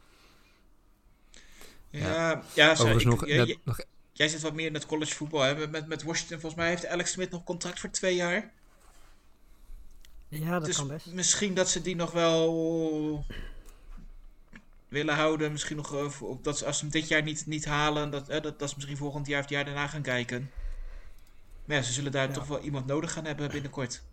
Ja, 1.89 2.43
ja, 2.55 2.75
zo, 2.75 2.88
ik- 2.88 3.03
nog, 3.05 3.27
nog 3.63 3.79
jij 4.12 4.27
zit 4.27 4.41
wat 4.41 4.53
meer 4.53 4.67
in 4.67 4.74
het 4.74 4.86
college 4.86 5.15
voetbal. 5.15 5.41
Hè? 5.41 5.67
Met, 5.67 5.88
met 5.88 6.03
Washington, 6.03 6.39
volgens 6.39 6.62
mij 6.62 6.69
heeft 6.69 6.86
Alex 6.88 7.12
Smith 7.12 7.29
nog 7.31 7.43
contract 7.43 7.79
voor 7.79 7.89
twee 7.89 8.15
jaar. 8.15 8.51
Ja, 10.27 10.51
dat 10.51 10.65
dus 10.65 10.75
kan 10.75 10.88
best. 10.88 11.13
misschien 11.13 11.53
dat 11.53 11.69
ze 11.69 11.81
die 11.81 11.96
nog 11.96 12.12
wel 12.12 13.25
willen 14.89 15.15
houden. 15.15 15.51
Misschien 15.51 15.75
nog, 15.77 15.96
eh, 15.96 16.10
voor- 16.10 16.38
dat 16.41 16.58
ze, 16.58 16.65
als 16.65 16.77
ze 16.77 16.84
hem 16.84 16.91
dit 16.91 17.08
jaar 17.08 17.24
niet, 17.24 17.46
niet 17.46 17.65
halen, 17.65 18.10
dat, 18.10 18.29
eh, 18.29 18.41
dat, 18.41 18.60
dat 18.60 18.69
ze 18.69 18.75
misschien 18.75 18.98
volgend 18.98 19.27
jaar 19.27 19.38
of 19.39 19.46
het 19.46 19.53
jaar 19.53 19.65
daarna 19.65 19.88
gaan 19.88 20.01
kijken. 20.01 20.51
Maar 21.65 21.77
ja, 21.77 21.84
ze 21.84 21.93
zullen 21.93 22.12
daar 22.12 22.27
Ja. 22.27 22.34
toch 22.34 22.48
wel 22.48 22.60
iemand 22.60 22.86
nodig 22.86 23.12
gaan 23.13 23.25
hebben 23.25 23.51
binnenkort. 23.51 24.03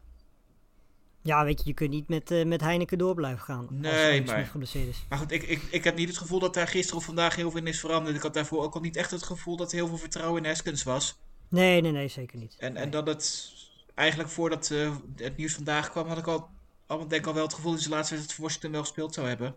Ja, 1.22 1.44
weet 1.44 1.58
je, 1.58 1.68
je 1.68 1.74
kunt 1.74 1.90
niet 1.90 2.08
met, 2.08 2.30
eh, 2.30 2.44
met 2.44 2.60
Heineken 2.60 2.98
door 2.98 3.14
blijven 3.14 3.44
gaan. 3.44 3.66
Nee, 3.70 4.20
als 4.20 4.30
maar- 4.30 4.46
geblesseerd 4.46 4.88
is. 4.88 5.04
Maar 5.08 5.18
goed, 5.18 5.30
ik, 5.30 5.42
ik, 5.42 5.62
ik 5.70 5.84
heb 5.84 5.96
niet 5.96 6.08
het 6.08 6.18
gevoel 6.18 6.38
dat 6.38 6.54
daar 6.54 6.68
gisteren 6.68 6.96
of 6.98 7.04
vandaag 7.04 7.36
heel 7.36 7.50
veel 7.50 7.60
in 7.60 7.66
is 7.66 7.80
veranderd. 7.80 8.16
Ik 8.16 8.22
had 8.22 8.34
daarvoor 8.34 8.62
ook 8.62 8.74
al 8.74 8.80
niet 8.80 8.96
echt 8.96 9.10
het 9.10 9.22
gevoel 9.22 9.56
dat 9.56 9.70
er 9.70 9.76
heel 9.76 9.88
veel 9.88 9.98
vertrouwen 9.98 10.42
in 10.42 10.48
Haskins 10.48 10.82
was. 10.82 11.18
Nee, 11.48 11.80
nee, 11.80 11.92
nee, 11.92 12.08
zeker 12.08 12.38
niet. 12.38 12.56
En, 12.58 12.72
Nee. 12.72 12.82
en 12.82 12.90
dat 12.90 13.06
het 13.06 13.52
eigenlijk 13.94 14.28
voordat 14.30 14.68
het 15.16 15.36
nieuws 15.36 15.54
vandaag 15.54 15.90
kwam, 15.90 16.08
had 16.08 16.18
ik 16.18 16.26
al, 16.26 16.48
al 16.86 16.98
denk 16.98 17.12
ik 17.20 17.26
al 17.26 17.34
wel 17.34 17.42
het 17.44 17.54
gevoel 17.54 17.72
dat 17.72 17.80
ze 17.80 17.88
laatst 17.88 18.32
voor 18.32 18.44
Washington 18.44 18.70
wel 18.72 18.80
gespeeld 18.80 19.14
zou 19.14 19.28
hebben. 19.28 19.54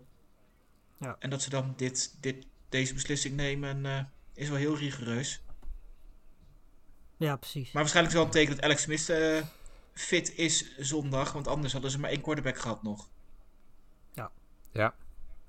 Ja. 1.00 1.16
En 1.18 1.30
dat 1.30 1.42
ze 1.42 1.50
dan 1.50 1.74
dit, 1.76 2.14
dit, 2.20 2.46
deze 2.68 2.94
beslissing 2.94 3.36
nemen, 3.36 3.86
eh, 3.86 4.04
is 4.34 4.48
wel 4.48 4.58
heel 4.58 4.76
rigoureus. 4.76 5.42
Ja, 7.16 7.36
precies. 7.36 7.72
Maar 7.72 7.82
waarschijnlijk 7.82 8.14
is 8.14 8.20
wel 8.20 8.24
een 8.30 8.36
teken 8.38 8.54
dat 8.54 8.64
Alex 8.64 8.82
Smith 8.82 9.08
eh, 9.08 9.42
fit 9.92 10.34
is 10.36 10.76
zondag, 10.78 11.32
want 11.32 11.48
anders 11.48 11.72
hadden 11.72 11.90
ze 11.90 11.98
maar 11.98 12.10
één 12.10 12.20
quarterback 12.20 12.58
gehad 12.58 12.82
nog. 12.82 13.08
Ja, 14.72 14.94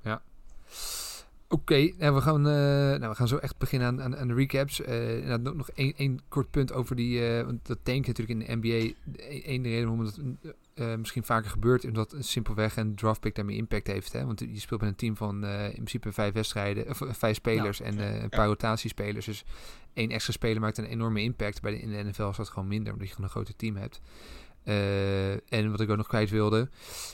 ja. 0.04 0.22
Oké, 1.48 1.92
nou, 1.98 2.16
we, 2.16 2.22
gaan, 2.22 2.48
eh, 2.48 2.54
nou, 3.00 3.10
we 3.10 3.16
gaan 3.16 3.28
zo 3.28 3.38
echt 3.38 3.58
beginnen 3.58 3.88
aan, 3.88 4.02
aan, 4.02 4.18
aan 4.18 4.28
de 4.28 4.34
recaps. 4.34 4.82
Nog- 5.42 5.56
nog 5.56 5.70
één, 5.70 5.94
één 5.96 6.20
kort 6.28 6.52
punt 6.52 6.74
over 6.74 6.96
die... 6.96 7.28
eh, 7.38 7.46
want 7.46 7.68
dat 7.68 7.78
tank 7.84 8.08
natuurlijk 8.08 8.40
in 8.40 8.46
de 8.48 8.56
NBA. 8.68 8.94
De 9.04 9.50
Eén 9.50 9.64
reden 9.64 9.88
waarom 9.88 10.06
het 10.06 10.20
eh, 10.74 10.96
misschien 10.96 11.24
vaker 11.24 11.50
gebeurt... 11.50 11.86
omdat 11.86 12.16
simpelweg 12.20 12.78
een 12.78 12.96
draftpick 12.96 13.36
daarmee 13.36 13.56
impact 13.56 13.88
heeft. 13.88 14.14
Hè? 14.14 14.26
Want 14.26 14.40
je 14.40 14.60
speelt 14.60 14.82
met 14.82 14.90
een 14.90 14.96
team 14.96 15.16
van 15.16 15.44
eh, 15.44 15.66
in 15.66 15.72
principe 15.72 16.12
vijf 16.12 16.34
wedstrijden... 16.34 16.90
of 16.90 17.02
eh, 17.02 17.14
vijf 17.14 17.36
spelers 17.36 17.82
en 17.82 18.24
een 18.24 18.30
paar 18.30 18.48
rotatiespelers. 18.48 19.26
Dus 19.26 19.44
één 19.94 20.10
extra 20.10 20.34
speler 20.34 20.62
maakt 20.62 20.78
een 20.78 20.86
enorme 20.86 21.22
impact. 21.22 21.62
Bij 21.62 21.72
de, 21.72 21.82
in 21.82 21.90
de 21.90 22.04
NFL 22.04 22.30
is 22.30 22.38
dat 22.38 22.50
gewoon 22.50 22.68
minder... 22.68 22.94
omdat 22.94 23.08
je 23.08 23.14
gewoon 23.14 23.30
een 23.30 23.36
groter 23.36 23.56
team 23.56 23.76
hebt. 23.76 24.02
En 25.50 25.72
wat 25.72 25.80
ik 25.80 25.90
ook 25.90 25.98
nog 25.98 26.08
kwijt 26.08 26.30
wilde... 26.30 26.70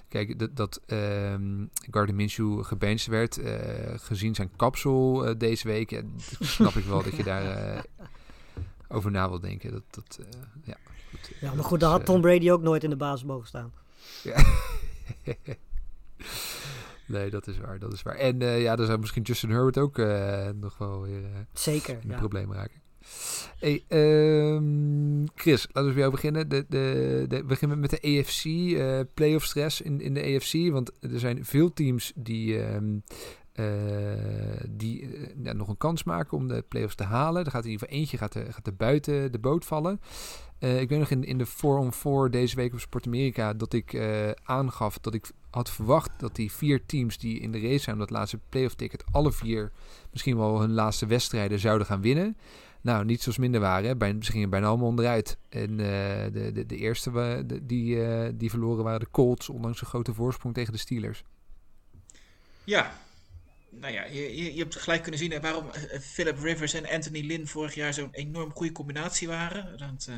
Kijk, 0.10 0.40
dat, 0.40 0.56
dat 0.56 0.82
ehm 0.86 1.66
Gardner 1.92 2.16
Minshew 2.16 2.64
gebenched 2.64 3.08
werd, 3.08 3.40
gezien 4.02 4.36
zijn 4.36 4.52
kapsel 4.56 5.34
deze 5.38 5.68
week, 5.68 5.90
ja, 5.90 6.02
snap 6.40 6.74
ik 6.74 6.84
wel 6.84 7.04
dat 7.04 7.16
je 7.16 7.24
daar 7.34 7.86
over 8.88 9.12
na 9.12 9.30
wil 9.30 9.40
denken. 9.40 9.72
Dat, 9.72 9.84
dat, 9.90 10.20
ja, 10.64 10.78
Ja, 11.42 11.54
maar 11.54 11.64
goed, 11.64 11.80
dan 11.80 11.90
is, 11.90 11.96
had 11.96 12.08
eh, 12.08 12.14
Tom 12.14 12.22
Brady 12.22 12.52
ook 12.52 12.62
nooit 12.62 12.84
in 12.84 12.90
de 12.90 12.96
basis 12.96 13.24
mogen 13.24 13.48
staan. 13.48 13.74
ja. 14.24 14.46
Nee, 17.08 17.30
dat 17.30 17.48
is 17.48 17.58
waar, 17.58 17.80
dat 17.80 17.94
is 17.94 18.02
waar. 18.02 18.16
En 18.16 18.42
eh, 18.42 18.62
ja, 18.62 18.76
dan 18.76 18.86
zou 18.86 19.00
misschien 19.00 19.22
Justin 19.22 19.50
Herbert 19.50 19.78
ook 19.78 19.98
eh, 19.98 20.50
nog 20.60 20.78
wel 20.78 21.02
weer 21.02 21.48
Zeker, 21.54 22.00
in 22.02 22.10
ja. 22.10 22.18
problemen 22.18 22.56
raken. 22.56 22.82
Hey, 23.60 23.84
ehm, 23.88 25.26
Chris, 25.36 25.68
laten 25.68 25.86
we 25.86 25.92
bij 25.92 26.00
jou 26.00 26.12
beginnen. 26.12 26.50
De, 26.50 26.66
de, 26.70 27.26
de, 27.28 27.38
we 27.38 27.44
beginnen 27.44 27.80
met 27.80 27.90
de 27.90 28.20
AFC, 28.20 28.46
eh 28.46 29.00
playoff 29.14 29.46
stress 29.46 29.82
in, 29.82 30.02
in 30.02 30.14
de 30.14 30.36
AFC. 30.36 30.72
Want 30.72 30.92
er 31.00 31.20
zijn 31.20 31.46
veel 31.46 31.74
teams 31.74 32.12
die, 32.16 32.64
ehm, 32.64 33.00
eh, 33.54 33.66
die 34.70 35.10
ja, 35.44 35.54
nog 35.54 35.68
een 35.68 35.78
kans 35.78 36.04
maken 36.04 36.38
om 36.38 36.48
de 36.48 36.64
playoffs 36.68 36.96
te 36.96 37.04
halen. 37.04 37.46
Er 37.46 37.52
gaat 37.52 37.66
in 37.66 37.72
ieder 37.72 37.88
geval 37.88 38.00
eentje 38.02 38.18
gaat 38.18 38.34
er, 38.36 38.54
gaat 38.54 38.68
er 38.68 38.76
buiten 38.76 39.32
de 39.32 39.40
boot 39.40 39.66
vallen. 39.66 40.02
Eh, 40.60 40.82
ik 40.82 40.90
weet 40.90 41.00
nog 41.00 41.10
in, 41.10 41.24
in 41.24 41.38
de 41.38 41.48
4-on-4 41.48 42.32
deze 42.32 42.56
week 42.56 42.74
op 42.74 42.80
Sport 42.80 43.06
Amerika 43.06 43.54
dat 43.54 43.74
ik 43.74 43.94
eh, 43.94 44.32
aangaf 44.44 44.98
dat 45.00 45.14
ik 45.14 45.32
had 45.50 45.70
verwacht 45.70 46.10
dat 46.18 46.36
die 46.36 46.52
vier 46.52 46.86
teams 46.86 47.18
die 47.18 47.40
in 47.40 47.52
de 47.52 47.60
race 47.60 47.78
zijn 47.78 47.96
om 47.96 48.02
dat 48.02 48.10
laatste 48.10 48.40
playoff 48.50 48.76
ticket, 48.76 49.04
alle 49.12 49.32
vier 49.32 49.72
misschien 50.12 50.38
wel 50.38 50.60
hun 50.60 50.72
laatste 50.72 51.06
wedstrijden 51.06 51.60
zouden 51.60 51.88
gaan 51.88 52.02
winnen. 52.02 52.38
Nou, 52.82 53.06
niet 53.06 53.22
zoals 53.22 53.38
minder 53.38 53.62
waren. 53.62 53.98
Bij, 53.98 54.16
ze 54.20 54.32
gingen 54.32 54.50
bijna 54.50 54.68
allemaal 54.68 54.88
onderuit. 54.88 55.38
En 55.50 55.70
eh, 55.70 56.34
de, 56.34 56.52
de, 56.54 56.66
de 56.66 56.78
eerste 56.78 57.44
die, 57.64 57.98
die 58.38 58.50
verloren 58.50 58.84
waren 58.84 59.00
de 59.00 59.10
Colts, 59.12 59.50
ondanks 59.50 59.82
een 59.82 59.88
grote 59.88 60.14
voorsprong 60.14 60.54
tegen 60.54 60.74
de 60.74 60.80
Steelers. 60.80 61.24
Ja, 62.64 62.92
nou 63.70 63.94
ja, 63.94 64.04
je, 64.06 64.54
je, 64.54 64.60
hebt 64.60 64.76
gelijk 64.76 65.02
kunnen 65.02 65.20
zien 65.20 65.42
waarom 65.42 65.66
Philip 66.02 66.40
Rivers 66.40 66.74
en 66.74 66.90
Anthony 66.90 67.22
Lynn 67.26 67.48
vorig 67.48 67.76
jaar 67.76 67.94
zo'n 67.94 68.10
enorm 68.12 68.52
goede 68.52 68.72
combinatie 68.72 69.28
waren. 69.28 69.78
Want, 69.80 70.10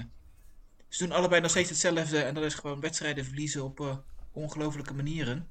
ze 0.89 1.03
doen 1.03 1.15
allebei 1.15 1.41
nog 1.41 1.49
steeds 1.49 1.69
hetzelfde 1.69 2.19
en 2.19 2.33
dat 2.33 2.43
is 2.43 2.53
gewoon 2.53 2.79
wedstrijden 2.79 3.25
verliezen 3.25 3.63
op 3.63 3.79
eh, 3.79 3.97
ongelofelijke 4.31 4.93
manieren. 4.93 5.47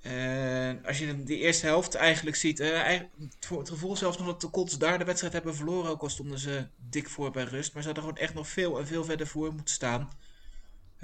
En 0.00 0.84
als 0.84 0.98
je 0.98 1.06
dan 1.06 1.24
die 1.24 1.38
eerste 1.38 1.66
helft 1.66 1.94
eigenlijk 1.94 2.36
ziet, 2.36 2.60
eh, 2.60 2.80
eigenlijk, 2.80 3.14
het 3.48 3.68
gevoel 3.68 3.96
zelfs 3.96 4.18
nog 4.18 4.26
dat 4.26 4.40
de 4.40 4.50
Colts 4.50 4.78
daar 4.78 4.98
de 4.98 5.04
wedstrijd 5.04 5.32
hebben 5.32 5.54
verloren, 5.54 5.90
ook 5.90 6.02
al 6.02 6.08
stonden 6.08 6.38
ze 6.38 6.66
dik 6.76 7.08
voor 7.08 7.30
bij 7.30 7.44
rust. 7.44 7.72
Maar 7.72 7.82
ze 7.82 7.88
hadden 7.88 8.04
gewoon 8.08 8.22
echt 8.22 8.34
nog 8.34 8.48
veel 8.48 8.78
en 8.78 8.86
veel 8.86 9.04
verder 9.04 9.26
voor 9.26 9.54
moeten 9.54 9.74
staan. 9.74 10.10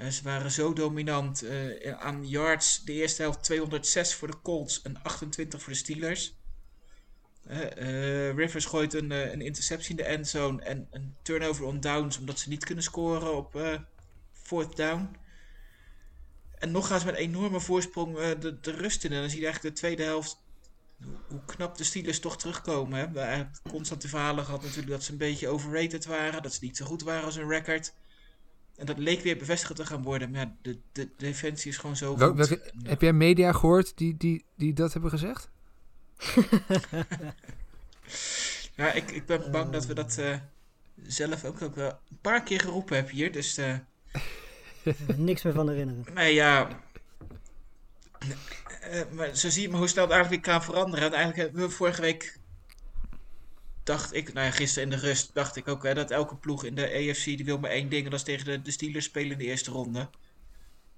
Ze 0.07 0.23
waren 0.23 0.51
zo 0.51 0.73
dominant. 0.73 1.41
eh, 1.43 1.91
aan 1.99 2.27
yards, 2.27 2.83
de 2.83 2.93
eerste 2.93 3.21
helft 3.21 3.43
206 3.43 4.13
voor 4.13 4.27
de 4.27 4.41
Colts 4.41 4.81
en 4.81 5.03
28 5.03 5.61
voor 5.61 5.73
de 5.73 5.79
Steelers. 5.79 6.38
Eh, 7.47 8.35
Rivers 8.35 8.65
gooit 8.65 8.93
een, 8.93 9.11
eh, 9.11 9.31
een 9.31 9.41
interceptie 9.41 9.89
in 9.89 9.95
de 9.95 10.03
endzone 10.03 10.61
en 10.61 10.87
een 10.91 11.15
turnover 11.21 11.65
on 11.65 11.79
downs 11.79 12.17
omdat 12.17 12.39
ze 12.39 12.49
niet 12.49 12.65
kunnen 12.65 12.83
scoren 12.83 13.35
op 13.35 13.55
eh 13.55 13.79
fourth 14.33 14.75
down. 14.75 15.09
En 16.57 16.71
nog 16.71 16.87
gaan 16.87 16.99
ze 16.99 17.05
met 17.05 17.15
een 17.15 17.21
enorme 17.21 17.59
voorsprong 17.59 18.17
de, 18.39 18.59
de 18.59 18.71
rust 18.71 19.03
in. 19.03 19.11
En 19.11 19.19
dan 19.19 19.29
zie 19.29 19.39
je 19.39 19.45
eigenlijk 19.45 19.75
de 19.75 19.81
tweede 19.81 20.03
helft 20.03 20.37
hoe, 21.27 21.39
knap 21.45 21.77
de 21.77 21.83
Steelers 21.83 22.19
toch 22.19 22.37
terugkomen. 22.37 22.99
Hè? 22.99 23.11
We 23.11 23.19
hebben 23.19 23.51
constant 23.69 24.01
de 24.01 24.07
verhalen 24.07 24.45
gehad 24.45 24.61
natuurlijk 24.61 24.89
dat 24.89 25.03
ze 25.03 25.11
een 25.11 25.17
beetje 25.17 25.47
overrated 25.47 26.05
waren. 26.05 26.43
Dat 26.43 26.53
ze 26.53 26.59
niet 26.61 26.77
zo 26.77 26.85
goed 26.85 27.03
waren 27.03 27.23
als 27.23 27.35
hun 27.35 27.49
record. 27.49 27.93
En 28.75 28.85
dat 28.85 28.97
leek 28.97 29.21
weer 29.21 29.37
bevestigd 29.37 29.75
te 29.75 29.85
gaan 29.85 30.03
worden. 30.03 30.31
Maar 30.31 30.39
ja, 30.39 30.55
de, 30.61 30.79
de, 30.91 31.03
de 31.03 31.09
defensie 31.17 31.71
is 31.71 31.77
gewoon 31.77 31.95
zo 31.95 32.17
Wel- 32.17 32.27
goed. 32.27 32.37
welke-. 32.37 32.71
Heb 32.83 33.01
jij 33.01 33.13
media 33.13 33.51
gehoord 33.51 33.97
die, 33.97 34.17
die, 34.17 34.45
die 34.55 34.73
dat 34.73 34.93
hebben 34.93 35.09
gezegd? 35.11 35.49
Ja, 38.79 38.91
ik, 38.91 39.11
ik 39.11 39.25
ben 39.25 39.51
bang 39.51 39.71
dat 39.71 39.85
we 39.85 39.93
dat 39.93 40.17
eh, 40.17 40.37
zelf 41.03 41.45
ook, 41.45 41.61
ook 41.61 41.75
wel 41.75 41.89
een 42.09 42.19
paar 42.21 42.43
keer 42.43 42.59
geroepen 42.59 42.95
hebben 42.95 43.13
hier. 43.13 43.31
Dus 43.31 43.57
eh, 43.57 43.75
Niks 45.15 45.43
meer 45.43 45.53
van 45.53 45.69
herinneren. 45.69 46.13
nee, 46.13 46.33
ja. 46.33 46.81
Eh, 48.81 49.01
maar 49.11 49.35
zo 49.35 49.49
zie 49.49 49.61
je 49.61 49.69
maar 49.69 49.79
hoe 49.79 49.87
snel 49.87 50.03
het 50.03 50.13
eigenlijk 50.13 50.45
weer 50.45 50.53
kan 50.53 50.63
veranderen. 50.63 51.05
En 51.05 51.13
eigenlijk 51.13 51.43
hebben 51.43 51.69
we 51.69 51.75
vorige 51.75 52.01
week, 52.01 52.39
dacht 53.83 54.13
ik, 54.13 54.33
nou 54.33 54.45
ja, 54.45 54.51
gisteren 54.51 54.89
in 54.89 54.97
de 54.97 55.05
rust, 55.07 55.33
dacht 55.33 55.55
ik 55.55 55.67
ook 55.67 55.83
hè, 55.83 55.93
dat 55.93 56.11
elke 56.11 56.35
ploeg 56.35 56.63
in 56.63 56.75
de 56.75 57.09
AFC 57.09 57.23
die 57.23 57.45
wil 57.45 57.59
maar 57.59 57.71
één 57.71 57.89
ding. 57.89 58.03
En 58.03 58.09
dat 58.09 58.19
is 58.19 58.25
tegen 58.25 58.45
de, 58.45 58.61
de 58.61 58.71
Steelers 58.71 59.05
spelen 59.05 59.31
in 59.31 59.37
de 59.37 59.43
eerste 59.43 59.71
ronde. 59.71 60.09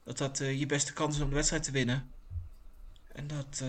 Dat 0.03 0.17
dat 0.17 0.37
je 0.37 0.65
beste 0.65 0.93
kans 0.93 1.15
is 1.15 1.21
om 1.21 1.29
de 1.29 1.35
wedstrijd 1.35 1.63
te 1.63 1.71
winnen. 1.71 2.11
En 3.13 3.27
dat, 3.27 3.63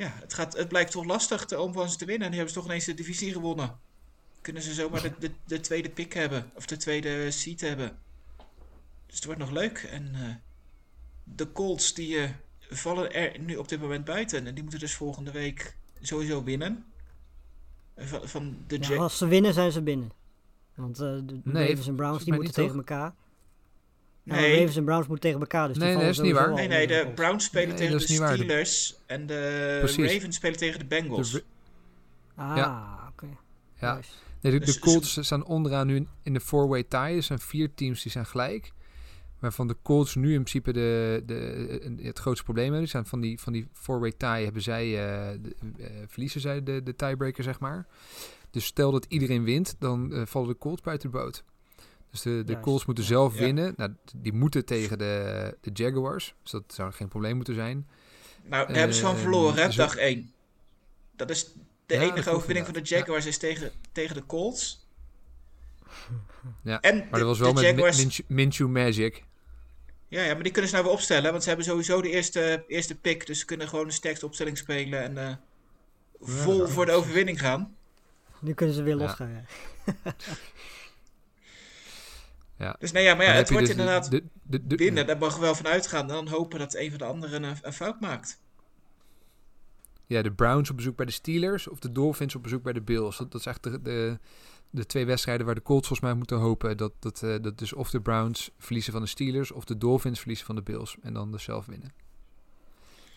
ja, 0.00 0.12
het, 0.20 0.34
gaat, 0.34 0.56
het 0.56 0.68
blijkt 0.68 0.90
toch 0.90 1.04
lastig 1.04 1.44
te, 1.44 1.60
om 1.60 1.72
van 1.72 1.90
ze 1.90 1.96
te 1.96 2.04
winnen. 2.04 2.24
En 2.24 2.32
die 2.32 2.38
hebben 2.38 2.54
ze 2.54 2.60
toch 2.60 2.68
ineens 2.68 2.84
de 2.84 2.94
divisie 2.94 3.32
gewonnen. 3.32 3.78
Kunnen 4.40 4.62
ze 4.62 4.74
zomaar 4.74 5.02
de, 5.02 5.12
de, 5.18 5.30
de 5.46 5.60
tweede 5.60 5.90
pick 5.90 6.12
hebben, 6.12 6.50
of 6.54 6.66
de 6.66 6.76
tweede 6.76 7.30
seat 7.30 7.60
hebben. 7.60 7.98
Dus 9.06 9.14
het 9.14 9.24
wordt 9.24 9.40
nog 9.40 9.50
leuk. 9.50 9.78
En 9.78 10.14
eh, 10.14 10.34
de 11.24 11.52
Colts 11.52 11.94
die 11.94 12.18
eh, 12.18 12.30
vallen 12.70 13.12
er 13.12 13.38
nu 13.38 13.56
op 13.56 13.68
dit 13.68 13.80
moment 13.80 14.04
buiten. 14.04 14.46
En 14.46 14.54
die 14.54 14.62
moeten 14.62 14.80
dus 14.80 14.94
volgende 14.94 15.30
week 15.30 15.76
sowieso 16.00 16.44
winnen. 16.44 16.84
Eh, 17.94 18.06
Van, 18.06 18.28
van 18.28 18.56
de 18.66 18.78
Ja, 18.80 18.88
Ja, 18.92 18.96
als 18.96 19.18
ze 19.18 19.26
winnen, 19.26 19.54
zijn 19.54 19.72
ze 19.72 19.82
binnen. 19.82 20.12
Want 20.74 21.00
eh, 21.00 21.18
de 21.24 21.40
Nee, 21.44 21.68
Ravens 21.68 21.88
en 21.88 21.94
Browns 21.94 22.24
die 22.24 22.34
moeten 22.34 22.52
tegen 22.52 22.76
elkaar. 22.76 23.14
Ja, 24.30 24.36
Nee. 24.40 24.50
de 24.50 24.56
Ravens 24.58 24.76
en 24.76 24.84
Browns 24.84 25.06
moeten 25.06 25.24
tegen 25.30 25.40
elkaar. 25.40 25.68
Dus 25.68 25.76
Nee, 25.76 25.94
nee, 25.94 26.04
dat 26.04 26.10
is 26.12 26.20
niet 26.20 26.32
waar. 26.32 26.52
Nee, 26.54 26.68
nee, 26.68 26.86
de. 26.86 27.12
Browns 27.14 27.44
spelen 27.44 27.68
Nee, 27.68 27.76
tegen 27.76 27.98
de 28.06 28.18
waar. 28.18 28.34
Steelers. 28.36 28.94
En 29.06 29.26
de 29.26 29.76
Precies. 29.80 30.12
Ravens 30.12 30.36
spelen 30.36 30.58
tegen 30.58 30.78
de 30.78 30.84
Bengals. 30.84 31.30
De 31.32 31.44
Ah, 32.34 32.56
Ja. 32.56 32.98
oké. 33.12 33.26
Ja. 33.80 33.94
Nee, 34.40 34.52
de, 34.52 34.58
de 34.58 34.64
Dus- 34.64 34.78
Colts 34.78 35.18
staan 35.24 35.44
onderaan 35.44 35.86
nu 35.86 36.06
in- 36.22 36.32
de 36.32 36.40
four-way 36.40 36.82
tie. 36.82 36.98
Er 37.16 37.22
zijn 37.22 37.38
vier 37.38 37.74
teams 37.74 38.02
die 38.02 38.12
zijn 38.12 38.26
gelijk. 38.26 38.72
Waarvan 39.38 39.68
de 39.68 39.76
Colts 39.82 40.14
nu 40.14 40.26
in 40.28 40.42
principe 40.42 40.72
de, 40.72 41.22
de, 41.26 41.96
het 42.02 42.18
grootste 42.18 42.44
probleem 42.44 42.64
hebben. 42.64 42.82
Die 42.82 42.90
zijn 42.90 43.06
van 43.06 43.20
die, 43.20 43.38
van 43.40 43.52
die 43.52 43.68
four-way 43.72 44.12
tie 44.16 44.28
hebben 44.44 44.62
zij, 44.62 44.84
eh, 44.84 45.38
de, 45.42 45.54
eh, 45.78 45.86
verliezen 46.06 46.40
zij 46.40 46.62
de, 46.62 46.82
de 46.82 46.96
tiebreaker, 46.96 47.44
zeg 47.44 47.60
maar. 47.60 47.86
Dus 48.50 48.64
stel 48.64 48.90
dat 48.92 49.06
iedereen 49.08 49.44
wint, 49.44 49.76
dan 49.78 50.12
eh, 50.14 50.22
vallen 50.26 50.48
de 50.48 50.56
Colts 50.58 50.82
buiten 50.82 51.10
de 51.10 51.16
boot. 51.18 51.42
Dus 52.10 52.22
de, 52.22 52.42
de 52.46 52.60
Colts 52.60 52.84
moeten 52.84 53.04
zelf 53.04 53.34
Ja. 53.34 53.40
winnen. 53.40 53.74
Nou, 53.76 53.94
die 54.16 54.32
moeten 54.32 54.64
tegen 54.64 54.98
de, 54.98 55.56
de 55.60 55.70
Jaguars. 55.72 56.34
Dus 56.42 56.50
dat 56.50 56.62
zou 56.66 56.92
geen 56.92 57.08
probleem 57.08 57.36
moeten 57.36 57.54
zijn. 57.54 57.88
Nou, 58.44 58.66
daar 58.66 58.76
hebben 58.76 58.96
ze 58.96 59.02
van 59.02 59.16
verloren, 59.16 59.54
hè, 59.56 59.66
dus- 59.66 59.76
dag 59.76 59.96
1. 59.96 60.32
Dat 61.16 61.30
is 61.30 61.54
de 61.86 61.94
Ja, 61.94 62.00
enige 62.00 62.30
overwinning 62.30 62.66
van 62.66 62.74
de. 62.74 62.80
Jaguars 62.82 63.26
is 63.26 63.38
tegen, 63.38 63.70
tegen 63.92 64.14
de 64.14 64.26
Colts. 64.26 64.86
Ja, 66.62 66.80
En 66.80 66.96
Maar 66.96 67.04
de, 67.10 67.18
dat 67.18 67.26
was 67.26 67.38
wel 67.38 67.48
de 67.54 67.60
met 67.60 67.70
Jaguars, 67.70 68.22
Min- 68.26 68.72
Magic. 68.72 69.24
ja, 70.08 70.22
ja, 70.22 70.34
maar 70.34 70.42
die 70.42 70.52
kunnen 70.52 70.70
ze 70.70 70.76
nou 70.76 70.86
weer 70.86 70.96
opstellen, 70.96 71.30
want 71.30 71.42
ze 71.42 71.48
hebben 71.48 71.66
sowieso 71.66 72.02
de 72.02 72.10
eerste, 72.10 72.64
eerste 72.66 72.94
pick. 72.94 73.26
Dus 73.26 73.38
ze 73.38 73.44
kunnen 73.44 73.68
gewoon 73.68 73.86
de 73.86 73.92
sterkste 73.92 74.26
opstelling 74.26 74.58
spelen 74.58 75.02
en 75.02 75.18
eh, 75.28 75.34
vol 76.20 76.66
voor 76.66 76.86
de 76.86 76.92
overwinning 76.92 77.40
gaan. 77.40 77.74
Nu 78.38 78.54
kunnen 78.54 78.74
ze 78.74 78.82
weer 78.82 78.96
Ja. 78.96 79.02
losgaan. 79.02 79.30
Ja. 79.30 79.44
Ja. 82.60 82.76
Dus 82.78 82.92
nee, 82.92 83.04
ja, 83.04 83.14
maar 83.14 83.26
ja, 83.26 83.32
het 83.32 83.50
wordt 83.50 83.66
dus 83.66 83.76
de- 83.76 83.80
inderdaad 83.80 84.10
de, 84.10 84.24
de, 84.42 84.66
de, 84.66 84.76
winnen. 84.76 85.06
Daar 85.06 85.18
mogen 85.18 85.38
we 85.40 85.44
wel 85.44 85.54
van 85.54 85.66
uitgaan. 85.66 86.00
En 86.00 86.08
dan 86.08 86.28
hopen 86.28 86.58
dat 86.58 86.74
een 86.74 86.90
van 86.90 86.98
de 86.98 87.04
anderen 87.04 87.42
een, 87.42 87.56
een 87.62 87.72
fout 87.72 88.00
maakt. 88.00 88.40
Ja, 90.06 90.22
de 90.22 90.32
Browns 90.32 90.70
op 90.70 90.76
bezoek 90.76 90.96
bij 90.96 91.06
de 91.06 91.12
Steelers 91.12 91.68
of 91.68 91.78
de 91.78 91.92
Dolphins 91.92 92.34
op 92.34 92.42
bezoek 92.42 92.62
bij 92.62 92.72
de 92.72 92.80
Bills. 92.80 93.16
Dat, 93.16 93.32
dat 93.32 93.40
is 93.40 93.46
echt 93.46 93.62
de, 93.62 93.82
de, 93.82 94.18
de 94.70 94.86
twee 94.86 95.06
wedstrijden 95.06 95.46
waar 95.46 95.54
de 95.54 95.62
Colts 95.62 95.86
volgens 95.86 96.08
mij 96.08 96.18
moeten 96.18 96.36
hopen. 96.38 96.76
Dat, 96.76 96.92
dat, 96.98 97.22
eh, 97.22 97.34
dat 97.42 97.58
dus 97.58 97.72
of 97.72 97.90
de 97.90 98.00
Browns 98.00 98.50
verliezen 98.58 98.92
van 98.92 99.02
de 99.02 99.08
Steelers 99.08 99.52
of 99.52 99.64
de 99.64 99.78
Dolphins 99.78 100.18
verliezen 100.18 100.46
van 100.46 100.54
de 100.54 100.62
Bills. 100.62 100.96
En 101.02 101.12
dan 101.12 101.32
dus 101.32 101.42
zelf 101.42 101.66
winnen. 101.66 101.92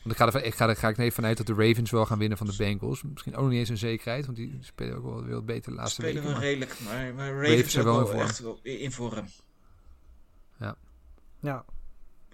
Want 0.03 0.15
ik 0.15 0.17
ga, 0.17 0.39
er, 0.39 0.45
ik 0.45 0.55
ga 0.55 0.69
er 0.69 0.75
ga 0.75 0.87
ik 0.89 0.97
even 0.97 1.13
vanuit 1.13 1.37
dat 1.37 1.45
de 1.45 1.53
Ravens 1.53 1.91
wel 1.91 2.05
gaan 2.05 2.17
winnen 2.19 2.37
van 2.37 2.47
de 2.47 2.55
Bengals. 2.57 3.03
Misschien 3.03 3.35
ook 3.35 3.41
nog 3.41 3.49
niet 3.49 3.59
eens 3.59 3.69
een 3.69 3.77
zekerheid, 3.77 4.25
want 4.25 4.37
die 4.37 4.57
spelen 4.61 4.97
ook 4.97 5.03
wel 5.03 5.23
weer 5.23 5.43
beter 5.43 5.71
de 5.71 5.77
laatste 5.77 6.01
Spelen 6.01 6.13
weken. 6.13 6.29
wel 6.29 6.31
maar- 6.39 6.41
redelijk, 6.49 6.79
maar, 6.85 7.13
maar 7.13 7.33
Ravens, 7.47 7.71
zijn 7.71 7.85
wel 7.85 7.93
wel 7.93 8.03
in 8.03 8.07
vorm. 8.11 8.21
echt 8.27 8.39
wel 8.39 8.59
in 8.63 8.91
vorm. 8.91 9.25
Ja. 11.39 11.65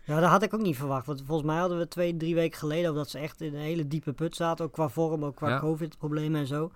ja, 0.06 0.20
dat 0.20 0.30
had 0.30 0.44
ik 0.44 0.54
ook 0.54 0.62
niet 0.62 0.76
verwacht. 0.76 1.06
Want 1.06 1.24
volgens 1.26 1.48
mij 1.48 1.58
hadden 1.60 1.78
we 1.78 1.88
twee, 1.88 2.18
drie 2.18 2.36
weken 2.36 2.60
geleden... 2.60 2.94
dat 2.94 3.10
ze 3.10 3.18
echt 3.20 3.42
in 3.42 3.54
een 3.54 3.62
hele 3.62 3.88
diepe 3.88 4.14
put 4.14 4.36
zaten. 4.36 4.66
Ook 4.66 4.72
qua 4.74 4.90
vorm, 4.90 5.26
ook 5.26 5.36
qua 5.36 5.50
Ja. 5.50 5.60
covid-problemen 5.60 6.40
en 6.40 6.48
zo. 6.48 6.72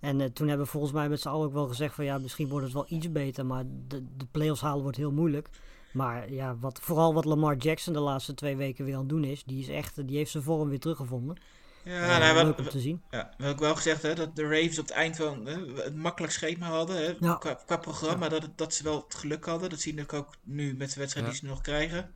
En 0.00 0.20
eh, 0.20 0.28
toen 0.28 0.48
hebben 0.48 0.66
we 0.66 0.72
volgens 0.72 0.92
mij 0.92 1.08
met 1.08 1.20
z'n 1.20 1.28
allen 1.28 1.46
ook 1.46 1.52
wel 1.52 1.66
gezegd... 1.68 1.94
van 1.94 2.04
ja, 2.04 2.18
misschien 2.18 2.48
wordt 2.48 2.64
het 2.64 2.74
wel 2.74 2.86
iets 2.88 3.12
beter... 3.12 3.46
maar 3.46 3.64
de, 3.88 4.04
de 4.16 4.26
play-offs 4.30 4.60
halen 4.60 4.82
wordt 4.82 4.96
heel 4.96 5.12
moeilijk. 5.12 5.48
Maar 5.96 6.32
ja, 6.32 6.56
wat, 6.56 6.78
vooral 6.82 7.14
wat 7.14 7.24
Lamar 7.24 7.56
Jackson 7.56 7.92
de 7.92 7.98
laatste 7.98 8.34
twee 8.34 8.56
weken 8.56 8.84
weer 8.84 8.94
aan 8.94 9.00
het 9.00 9.08
doen 9.08 9.24
is... 9.24 9.44
die, 9.44 9.60
is 9.60 9.68
echt, 9.68 10.06
die 10.08 10.16
heeft 10.16 10.30
zijn 10.30 10.42
vorm 10.42 10.68
weer 10.68 10.80
teruggevonden. 10.80 11.36
Ja, 11.84 12.20
Eh, 12.20 12.34
nou, 12.34 12.46
leuk 12.46 12.58
om 12.58 12.68
te 12.68 12.80
zien. 12.80 13.02
Ja, 13.10 13.18
we 13.18 13.26
hebben 13.44 13.48
ook 13.48 13.58
wel 13.58 13.74
gezegd 13.74 14.02
hè, 14.02 14.14
dat 14.14 14.36
de 14.36 14.42
Ravens 14.42 14.78
op 14.78 14.84
het 14.86 14.94
eind 14.94 15.16
van 15.16 15.46
hè, 15.46 15.84
een 15.84 15.98
makkelijk 15.98 16.32
schema 16.32 16.68
hadden. 16.68 16.96
Hè, 16.96 17.14
Ja. 17.20 17.34
qua, 17.34 17.54
qua 17.66 17.76
programma, 17.76 18.28
dat, 18.28 18.42
het- 18.42 18.58
dat 18.58 18.74
ze 18.74 18.82
wel 18.82 19.02
het 19.04 19.14
geluk 19.14 19.44
hadden. 19.44 19.70
Dat 19.70 19.80
zie 19.80 19.94
ik 20.00 20.12
ook 20.12 20.34
nu 20.42 20.74
met 20.76 20.92
de 20.92 21.00
wedstrijd 21.00 21.26
Ja. 21.26 21.32
die 21.32 21.40
ze 21.40 21.46
nog 21.46 21.60
krijgen. 21.60 22.14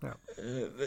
Eh, 0.00 0.10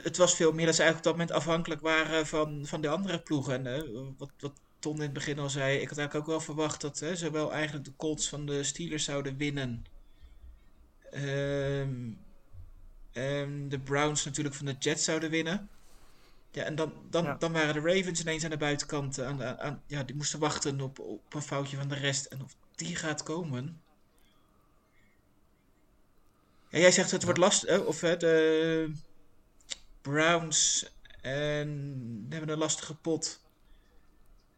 het 0.04 0.18
was 0.18 0.36
veel 0.36 0.52
meer 0.52 0.66
dat 0.66 0.76
ze 0.76 0.82
eigenlijk 0.84 0.98
op 0.98 1.18
dat 1.18 1.28
moment 1.28 1.32
afhankelijk 1.32 1.82
waren 1.82 2.28
van, 2.28 2.66
van 2.66 2.82
de 2.82 2.90
andere 2.90 3.20
ploegen. 3.20 3.66
En 3.68 3.76
eh, 3.76 4.02
wat, 4.18 4.30
wat 4.40 4.54
Ton 4.80 4.96
in 4.96 5.02
het 5.02 5.14
begin 5.14 5.40
al 5.40 5.50
zei, 5.50 5.78
ik 5.80 5.90
had 5.90 5.98
eigenlijk 5.98 6.16
ook 6.30 6.36
wel 6.36 6.46
verwacht 6.46 6.82
dat 6.82 7.00
hè, 7.00 7.16
zowel 7.16 7.52
eigenlijk 7.54 7.86
de 7.86 7.96
Colts 7.96 8.30
van 8.30 8.46
de 8.46 8.64
Steelers 8.64 9.04
zouden 9.04 9.38
winnen. 9.38 9.86
En 13.12 13.70
de 13.70 13.80
Browns 13.84 14.26
natuurlijk 14.26 14.56
van 14.56 14.66
de 14.66 14.76
Jets 14.80 15.04
zouden 15.04 15.30
winnen. 15.30 15.70
Ja, 16.52 16.64
en 16.64 16.76
dan, 16.76 16.94
dan, 17.10 17.24
Ja. 17.24 17.36
dan 17.36 17.52
waren 17.52 17.74
de 17.74 17.94
Ravens 17.94 18.22
ineens 18.22 18.44
aan 18.44 18.50
de 18.50 18.58
buitenkant. 18.58 19.20
Aan, 19.20 19.84
ja, 19.88 20.04
die 20.04 20.16
moesten 20.16 20.40
wachten 20.40 20.82
op, 20.82 21.00
op 21.00 21.34
een 21.34 21.42
foutje 21.42 21.78
van 21.78 21.88
de 21.88 21.96
rest. 21.96 22.26
En 22.26 22.44
of 22.44 22.56
die 22.76 22.96
gaat 22.96 23.24
komen. 23.24 23.82
Ja, 26.70 26.80
jij 26.80 26.92
zegt 26.92 27.12
het 27.12 27.24
wordt 27.24 27.40
lastig. 27.40 27.84
Of 27.86 28.02
hè, 28.02 28.18
de 28.18 28.92
Browns 30.02 30.92
en 31.22 32.26
hebben 32.30 32.50
een 32.50 32.58
lastige 32.58 32.96
pot. 32.96 33.42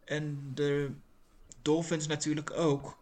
En 0.03 0.51
de 0.53 0.91
Dolphins 1.61 2.07
natuurlijk 2.07 2.51
ook. 2.51 2.97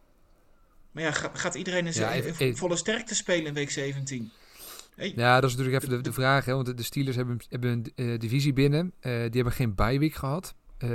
Maar 0.94 1.04
ja, 1.04 1.12
ga- 1.12 1.32
gaat 1.34 1.56
iedereen 1.56 1.86
in 1.86 1.94
Ja, 1.94 2.14
even- 2.14 2.58
volle 2.58 2.76
sterkte 2.76 3.16
spelen 3.16 3.46
in 3.46 3.54
week 3.54 3.70
17? 3.72 4.32
Ja, 4.96 5.40
dat 5.40 5.50
is 5.50 5.56
natuurlijk 5.56 5.84
even 5.84 5.96
de, 5.98 6.04
de 6.04 6.14
vraag. 6.14 6.46
Hè, 6.46 6.54
want 6.54 6.78
de- 6.78 6.84
Steelers 6.84 7.16
hebben, 7.16 7.40
hebben 7.50 7.70
een 7.72 7.92
eh, 8.12 8.20
divisie 8.20 8.54
binnen. 8.54 8.94
Eh, 9.00 9.12
die 9.12 9.20
hebben 9.32 9.54
geen 9.54 9.76
bye 9.76 10.00
week 10.00 10.14
gehad. 10.14 10.56
Eh, 10.78 10.90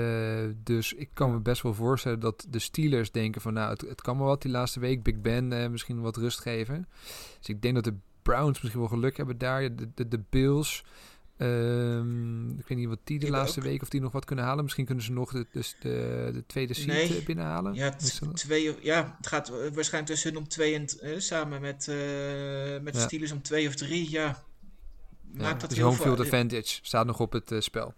dus 0.64 0.92
ik 0.92 1.08
kan 1.12 1.32
me 1.32 1.38
best 1.40 1.62
wel 1.62 1.74
voorstellen 1.74 2.20
dat 2.20 2.46
de 2.48 2.58
Steelers 2.58 3.10
denken 3.12 3.40
van... 3.40 3.52
nou, 3.52 3.70
het, 3.70 3.80
het 3.80 4.00
kan 4.00 4.16
maar 4.16 4.26
wat 4.26 4.42
die 4.42 4.50
laatste 4.50 4.80
week. 4.80 5.02
Big 5.02 5.20
Ben 5.20 5.70
misschien 5.70 6.00
wat 6.00 6.16
rust 6.16 6.40
geven. 6.40 6.88
Dus 7.38 7.48
ik 7.48 7.62
denk 7.62 7.74
dat 7.74 7.84
de 7.84 7.94
Browns 8.22 8.60
misschien 8.60 8.80
wel 8.80 8.88
geluk 8.90 9.16
hebben 9.16 9.38
daar. 9.38 9.76
De, 9.76 9.88
de, 9.94 10.08
de 10.08 10.20
Bills... 10.30 10.84
ehm, 11.38 12.48
ik 12.58 12.66
weet 12.68 12.78
niet 12.78 12.88
wat 12.88 12.98
die 13.04 13.18
de 13.18 13.30
laatste 13.30 13.60
ook. 13.60 13.66
week 13.66 13.82
of 13.82 13.88
die 13.88 14.00
nog 14.00 14.12
wat 14.12 14.24
kunnen 14.24 14.44
halen. 14.44 14.62
Misschien 14.64 14.84
kunnen 14.84 15.04
ze 15.04 15.12
nog 15.12 15.32
de, 15.32 15.46
de, 15.52 15.72
de, 15.80 16.30
de 16.32 16.44
tweede 16.46 16.74
Nee. 16.86 17.18
eh, 17.18 17.24
binnenhalen. 17.24 17.74
Ja, 17.74 17.94
twee, 18.34 18.76
ja, 18.82 19.14
het 19.16 19.26
gaat 19.26 19.48
eh, 19.48 19.54
waarschijnlijk 19.54 20.06
tussen 20.06 20.32
hun 20.32 20.38
om 20.42 20.48
twee 20.48 20.74
en 20.74 20.86
eh, 21.00 21.18
samen 21.18 21.60
met, 21.60 21.88
eh, 21.88 21.96
met 22.82 22.94
de. 22.94 23.00
Steelers 23.00 23.32
om 23.32 23.42
twee 23.42 23.68
of 23.68 23.74
drie. 23.74 24.10
Ja, 24.10 24.24
ja, 25.32 25.42
maakt 25.42 25.60
dat 25.60 25.68
dus 25.68 25.78
heel 25.78 25.86
home 25.86 25.98
veel. 25.98 26.06
field 26.14 26.20
advantage 26.20 26.78
staat 26.82 27.06
nog 27.06 27.20
op 27.20 27.32
het 27.32 27.52
spel. 27.58 27.94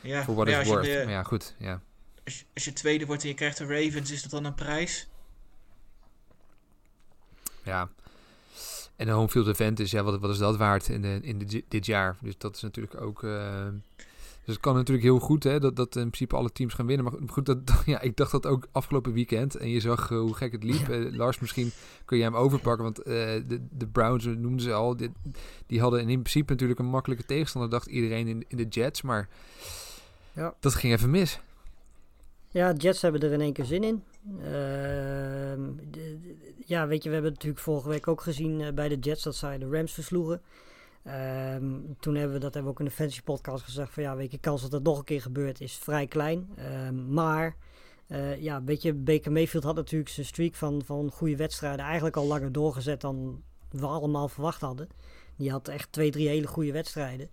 Ja, 0.00 0.24
Voor 0.24 0.34
wat 0.34 0.46
het 0.46 0.66
worth. 0.66 0.84
de- 0.84 1.02
Maar 1.04 1.12
ja, 1.12 1.22
goed. 1.22 1.54
Ja. 1.58 1.80
als, 2.24 2.44
als 2.54 2.64
je 2.64 2.72
tweede 2.72 3.06
wordt 3.06 3.22
en 3.22 3.28
je 3.28 3.34
krijgt 3.34 3.58
de 3.58 3.66
Ravens, 3.66 4.10
is 4.10 4.22
dat 4.22 4.30
dan 4.30 4.44
een 4.44 4.54
prijs? 4.54 5.08
Ja. 7.64 7.88
En 8.96 9.06
de 9.06 9.12
home 9.12 9.28
field 9.28 9.48
advantage, 9.48 9.96
ja, 9.96 10.02
wat, 10.02 10.20
wat 10.20 10.30
is 10.30 10.38
dat 10.38 10.56
waard 10.56 10.88
in, 10.88 11.02
de, 11.02 11.18
in 11.22 11.38
de, 11.38 11.64
dit 11.68 11.86
jaar? 11.86 12.16
Dus 12.22 12.38
dat 12.38 12.56
is 12.56 12.62
natuurlijk 12.62 13.00
ook... 13.00 13.22
eh, 13.22 13.66
dus 14.44 14.54
het 14.54 14.62
kan 14.62 14.74
natuurlijk 14.74 15.06
heel 15.06 15.18
goed, 15.18 15.44
hè, 15.44 15.60
dat, 15.60 15.76
dat 15.76 15.96
in 15.96 16.02
principe 16.06 16.36
alle 16.36 16.52
teams 16.52 16.74
gaan 16.74 16.86
winnen. 16.86 17.04
Maar 17.04 17.28
goed, 17.30 17.46
dat, 17.46 17.58
ja, 17.86 18.00
ik 18.00 18.16
dacht 18.16 18.30
dat 18.32 18.46
ook 18.46 18.66
afgelopen 18.72 19.12
weekend. 19.12 19.56
En 19.56 19.68
je 19.68 19.80
zag 19.80 20.10
eh, 20.10 20.18
hoe 20.18 20.34
gek 20.34 20.52
het 20.52 20.64
liep. 20.64 20.88
Eh, 20.88 21.14
Lars, 21.16 21.38
misschien 21.38 21.70
kun 22.04 22.16
je 22.18 22.22
hem 22.22 22.36
overpakken. 22.36 22.84
Want 22.84 22.96
de, 23.04 23.60
de 23.70 23.86
Browns, 23.86 24.24
noemden 24.24 24.60
ze 24.60 24.72
al, 24.72 24.96
die, 24.96 25.10
die 25.66 25.80
hadden 25.80 26.00
in 26.00 26.06
principe 26.20 26.52
natuurlijk 26.52 26.78
een 26.80 26.86
makkelijke 26.86 27.24
tegenstander, 27.24 27.70
dacht 27.70 27.86
iedereen 27.86 28.26
in, 28.28 28.44
in 28.48 28.56
de 28.56 28.66
Jets. 28.68 29.02
Maar 29.02 29.28
Ja. 30.32 30.54
dat 30.60 30.74
ging 30.74 30.92
even 30.92 31.10
mis. 31.10 31.40
Ja, 32.48 32.72
Jets 32.72 33.02
hebben 33.02 33.20
er 33.20 33.32
in 33.32 33.40
één 33.40 33.52
keer 33.52 33.64
zin 33.64 33.84
in. 33.84 34.02
Ehm, 34.42 35.60
ja, 36.72 36.86
weet 36.86 37.02
je, 37.02 37.08
we 37.08 37.14
hebben 37.14 37.32
natuurlijk 37.32 37.62
vorige 37.62 37.88
week 37.88 38.08
ook 38.08 38.20
gezien 38.20 38.60
eh, 38.60 38.72
bij 38.72 38.88
de 38.88 38.98
Jets 38.98 39.22
dat 39.22 39.34
zij 39.34 39.58
de 39.58 39.68
Rams 39.68 39.92
versloegen. 39.92 40.42
Ehm, 41.02 41.80
toen 42.00 42.14
hebben 42.14 42.32
we, 42.32 42.38
dat 42.38 42.54
hebben 42.54 42.62
we 42.62 42.68
ook 42.68 42.78
in 42.78 42.84
de 42.84 42.90
Fantasy 42.90 43.22
Podcast 43.22 43.64
gezegd, 43.64 43.92
van 43.92 44.02
ja, 44.02 44.16
weet 44.16 44.30
je, 44.30 44.38
kans 44.38 44.62
dat 44.62 44.70
dat 44.70 44.82
nog 44.82 44.98
een 44.98 45.04
keer 45.04 45.22
gebeurt 45.22 45.60
is 45.60 45.74
vrij 45.74 46.06
klein. 46.06 46.48
Ehm, 46.56 47.12
maar, 47.12 47.56
eh, 48.06 48.42
ja, 48.42 48.62
weet 48.64 48.82
je, 48.82 48.94
Baker 48.94 49.32
Mayfield 49.32 49.64
had 49.64 49.74
natuurlijk 49.74 50.10
zijn 50.10 50.26
streak 50.26 50.54
van, 50.54 50.82
van 50.84 51.10
goede 51.10 51.36
wedstrijden 51.36 51.84
eigenlijk 51.84 52.16
al 52.16 52.26
langer 52.26 52.52
doorgezet 52.52 53.00
dan 53.00 53.42
we 53.70 53.86
allemaal 53.86 54.28
verwacht 54.28 54.60
hadden. 54.60 54.88
Die 55.36 55.50
had 55.50 55.68
echt 55.68 55.92
twee, 55.92 56.10
drie 56.10 56.28
hele 56.28 56.46
goede 56.46 56.72
wedstrijden. 56.72 57.28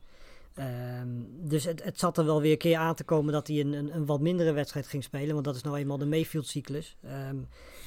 Ehm, 0.53 1.07
dus 1.27 1.63
het, 1.63 1.83
het 1.83 1.99
zat 1.99 2.17
er 2.17 2.25
wel 2.25 2.41
weer 2.41 2.51
een 2.51 2.57
keer 2.57 2.77
aan 2.77 2.95
te 2.95 3.03
komen 3.03 3.33
dat 3.33 3.47
hij 3.47 3.59
een, 3.59 3.73
een, 3.73 3.95
een 3.95 4.05
wat 4.05 4.19
mindere 4.19 4.51
wedstrijd 4.51 4.88
ging 4.88 5.03
spelen. 5.03 5.33
Want 5.33 5.45
dat 5.45 5.55
is 5.55 5.62
nou 5.62 5.77
eenmaal 5.77 5.97
de 5.97 6.05
Mayfield-cyclus. 6.05 6.97
Ehm, 7.03 7.38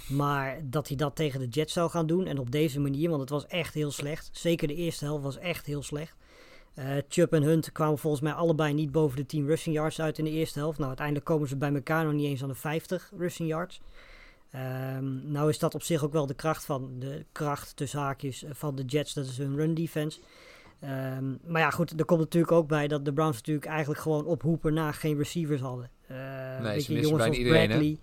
maar 0.08 0.60
dat 0.64 0.88
hij 0.88 0.96
dat 0.96 1.16
tegen 1.16 1.40
de 1.40 1.48
Jets 1.48 1.72
zou 1.72 1.90
gaan 1.90 2.06
doen. 2.06 2.26
En 2.26 2.38
op 2.38 2.50
deze 2.50 2.80
manier, 2.80 3.08
want 3.08 3.20
het 3.20 3.30
was 3.30 3.46
echt 3.46 3.74
heel 3.74 3.90
slecht. 3.90 4.30
Zeker 4.32 4.68
de 4.68 4.74
eerste 4.74 5.04
helft 5.04 5.24
was 5.24 5.38
echt 5.38 5.66
heel 5.66 5.82
slecht. 5.82 6.16
Eh 6.74 6.96
Chubb 7.08 7.32
en 7.32 7.42
Hunt 7.42 7.72
kwamen 7.72 7.98
volgens 7.98 8.22
mij 8.22 8.32
allebei 8.32 8.74
niet 8.74 8.92
boven 8.92 9.16
de 9.16 9.26
10 9.26 9.46
rushing 9.46 9.74
yards 9.74 10.00
uit 10.00 10.18
in 10.18 10.24
de 10.24 10.30
eerste 10.30 10.58
helft. 10.58 10.76
Nou, 10.76 10.88
uiteindelijk 10.88 11.26
komen 11.26 11.48
ze 11.48 11.56
bij 11.56 11.74
elkaar 11.74 12.04
nog 12.04 12.12
niet 12.12 12.26
eens 12.26 12.42
aan 12.42 12.48
de 12.48 12.54
50 12.54 13.12
rushing 13.16 13.48
yards. 13.48 13.80
Ehm, 14.50 15.32
nou 15.32 15.48
is 15.48 15.58
dat 15.58 15.74
op 15.74 15.82
zich 15.82 16.04
ook 16.04 16.12
wel 16.12 16.26
de 16.26 16.34
kracht 16.34 16.64
van 16.64 16.90
de 16.98 17.24
kracht 17.32 17.76
tussen 17.76 18.00
haakjes 18.00 18.42
eh, 18.42 18.50
van 18.54 18.74
de 18.74 18.84
Jets. 18.84 19.14
Dat 19.14 19.26
is 19.26 19.38
hun 19.38 19.56
run 19.56 19.74
defense. 19.74 20.20
Ehm, 20.82 21.24
maar 21.46 21.60
ja, 21.60 21.70
goed, 21.70 21.98
er 21.98 22.04
komt 22.04 22.20
natuurlijk 22.20 22.52
ook 22.52 22.68
bij 22.68 22.88
dat 22.88 23.04
de 23.04 23.12
Browns 23.12 23.36
natuurlijk 23.36 23.66
eigenlijk 23.66 24.00
gewoon 24.00 24.24
op 24.24 24.42
hoepen 24.42 24.74
na 24.74 24.92
geen 24.92 25.16
receivers 25.16 25.60
hadden. 25.60 25.90
Eh, 26.06 26.16
Nee, 26.60 26.72
weet 26.72 26.86
je, 26.86 26.92
jongens 26.92 27.10
bijna 27.10 27.26
als 27.26 27.36
iedereen, 27.36 27.60
hè? 27.60 27.66
Bradley. 27.66 27.98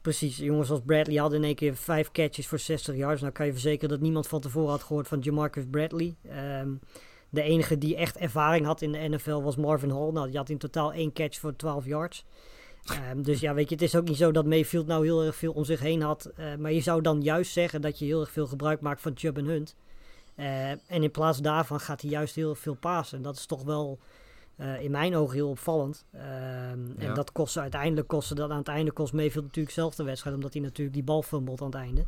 Precies, 0.00 0.36
jongens 0.36 0.70
als 0.70 0.80
Bradley 0.86 1.16
hadden 1.16 1.38
in 1.38 1.44
één 1.44 1.54
keer 1.54 1.76
vijf 1.76 2.10
catches 2.10 2.46
voor 2.46 2.58
60 2.58 2.96
yards. 2.96 3.20
Nou 3.20 3.32
kan 3.32 3.46
je 3.46 3.52
verzekeren 3.52 3.88
dat 3.88 4.00
niemand 4.00 4.28
van 4.28 4.40
tevoren 4.40 4.70
had 4.70 4.82
gehoord 4.82 5.08
van 5.08 5.18
Jamarcus 5.18 5.64
Bradley. 5.70 6.14
Ehm, 6.30 6.68
de 7.30 7.42
enige 7.42 7.78
die 7.78 7.96
echt 7.96 8.16
ervaring 8.16 8.66
had 8.66 8.82
in 8.82 8.92
de 8.92 9.08
NFL 9.08 9.42
was 9.42 9.56
Marvin 9.56 9.90
Hall. 9.90 10.10
Nou, 10.10 10.26
die 10.28 10.36
had 10.36 10.48
in 10.48 10.58
totaal 10.58 10.92
één 10.92 11.12
catch 11.12 11.38
voor 11.38 11.56
12 11.56 11.86
yards. 11.86 12.24
Dus 13.16 13.40
ja, 13.40 13.54
weet 13.54 13.68
je, 13.68 13.74
het 13.74 13.84
is 13.84 13.96
ook 13.96 14.08
niet 14.08 14.16
zo 14.16 14.32
dat 14.32 14.46
Mayfield 14.46 14.86
nou 14.86 15.04
heel 15.04 15.22
erg 15.22 15.36
veel 15.36 15.52
om 15.52 15.64
zich 15.64 15.80
heen 15.80 16.02
had. 16.02 16.32
Maar 16.58 16.72
je 16.72 16.80
zou 16.80 17.02
dan 17.02 17.22
juist 17.22 17.52
zeggen 17.52 17.80
dat 17.80 17.98
je 17.98 18.04
heel 18.04 18.20
erg 18.20 18.30
veel 18.30 18.46
gebruik 18.46 18.80
maakt 18.80 19.00
van 19.00 19.12
Chubb 19.14 19.38
en 19.38 19.44
Hunt. 19.44 19.76
Eh, 20.34 20.70
en 20.70 21.02
in 21.02 21.10
plaats 21.10 21.38
daarvan 21.38 21.80
gaat 21.80 22.00
hij 22.00 22.10
juist 22.10 22.34
heel 22.34 22.54
veel 22.54 22.74
pasen. 22.74 23.22
Dat 23.22 23.36
is 23.36 23.46
toch 23.46 23.62
wel 23.62 23.98
eh, 24.56 24.82
in 24.82 24.90
mijn 24.90 25.16
ogen 25.16 25.34
heel 25.34 25.48
opvallend. 25.48 26.04
Ehm, 26.12 26.22
Ja. 26.22 26.94
En 26.98 27.14
dat 27.14 27.32
kost 27.32 27.56
uiteindelijk 27.56 28.08
kost 28.08 28.36
dat 28.36 28.50
aan 28.50 28.58
het 28.58 28.68
einde 28.68 28.92
kost 28.92 29.12
Mayfield 29.12 29.44
natuurlijk 29.44 29.74
zelf 29.74 29.94
de 29.94 30.02
wedstrijd. 30.02 30.36
Omdat 30.36 30.52
hij 30.52 30.62
natuurlijk 30.62 30.96
die 30.96 31.04
bal 31.04 31.22
fumbelt 31.22 31.60
aan 31.60 31.66
het 31.66 31.74
einde. 31.76 32.04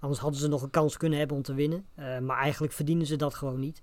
Anders 0.00 0.20
hadden 0.20 0.40
ze 0.40 0.48
nog 0.48 0.62
een 0.62 0.70
kans 0.70 0.96
kunnen 0.96 1.18
hebben 1.18 1.36
om 1.36 1.42
te 1.42 1.54
winnen. 1.54 1.84
Eh, 1.94 2.18
maar 2.18 2.38
eigenlijk 2.38 2.72
verdienen 2.72 3.06
ze 3.06 3.16
dat 3.16 3.34
gewoon 3.34 3.60
niet. 3.60 3.82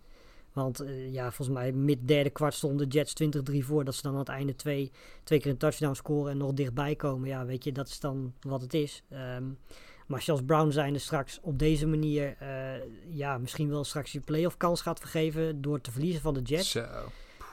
Want 0.53 0.83
ja, 1.11 1.31
volgens 1.31 1.57
mij 1.57 1.71
mid 1.71 2.07
derde 2.07 2.29
kwart 2.29 2.53
stonden 2.53 2.89
de 2.89 2.95
Jets 2.97 3.13
20-3 3.13 3.65
voor. 3.65 3.83
Dat 3.83 3.95
ze 3.95 4.01
dan 4.01 4.11
aan 4.13 4.19
het 4.19 4.27
einde 4.29 4.55
twee, 4.55 4.91
twee 5.23 5.39
keer 5.39 5.51
een 5.51 5.57
touchdown 5.57 5.93
scoren 5.93 6.31
en 6.31 6.37
nog 6.37 6.53
dichtbij 6.53 6.95
komen. 6.95 7.27
Ja, 7.27 7.45
weet 7.45 7.63
je, 7.63 7.71
dat 7.71 7.87
is 7.87 7.99
dan 7.99 8.33
wat 8.41 8.61
het 8.61 8.73
is. 8.73 9.03
Ehm, 9.09 9.43
maar 10.07 10.17
als 10.17 10.25
je 10.25 10.31
als 10.31 10.41
Brown 10.45 10.71
zijnde 10.71 10.99
straks 10.99 11.39
op 11.41 11.59
deze 11.59 11.87
manier... 11.87 12.35
eh, 12.39 12.47
ja, 13.09 13.37
misschien 13.37 13.69
wel 13.69 13.83
straks 13.83 14.11
je 14.11 14.19
playoff 14.19 14.57
kans 14.57 14.81
gaat 14.81 14.99
vergeven... 14.99 15.61
door 15.61 15.81
te 15.81 15.91
verliezen 15.91 16.21
van 16.21 16.33
de 16.33 16.41
Jets. 16.41 16.71
Zo. 16.71 16.85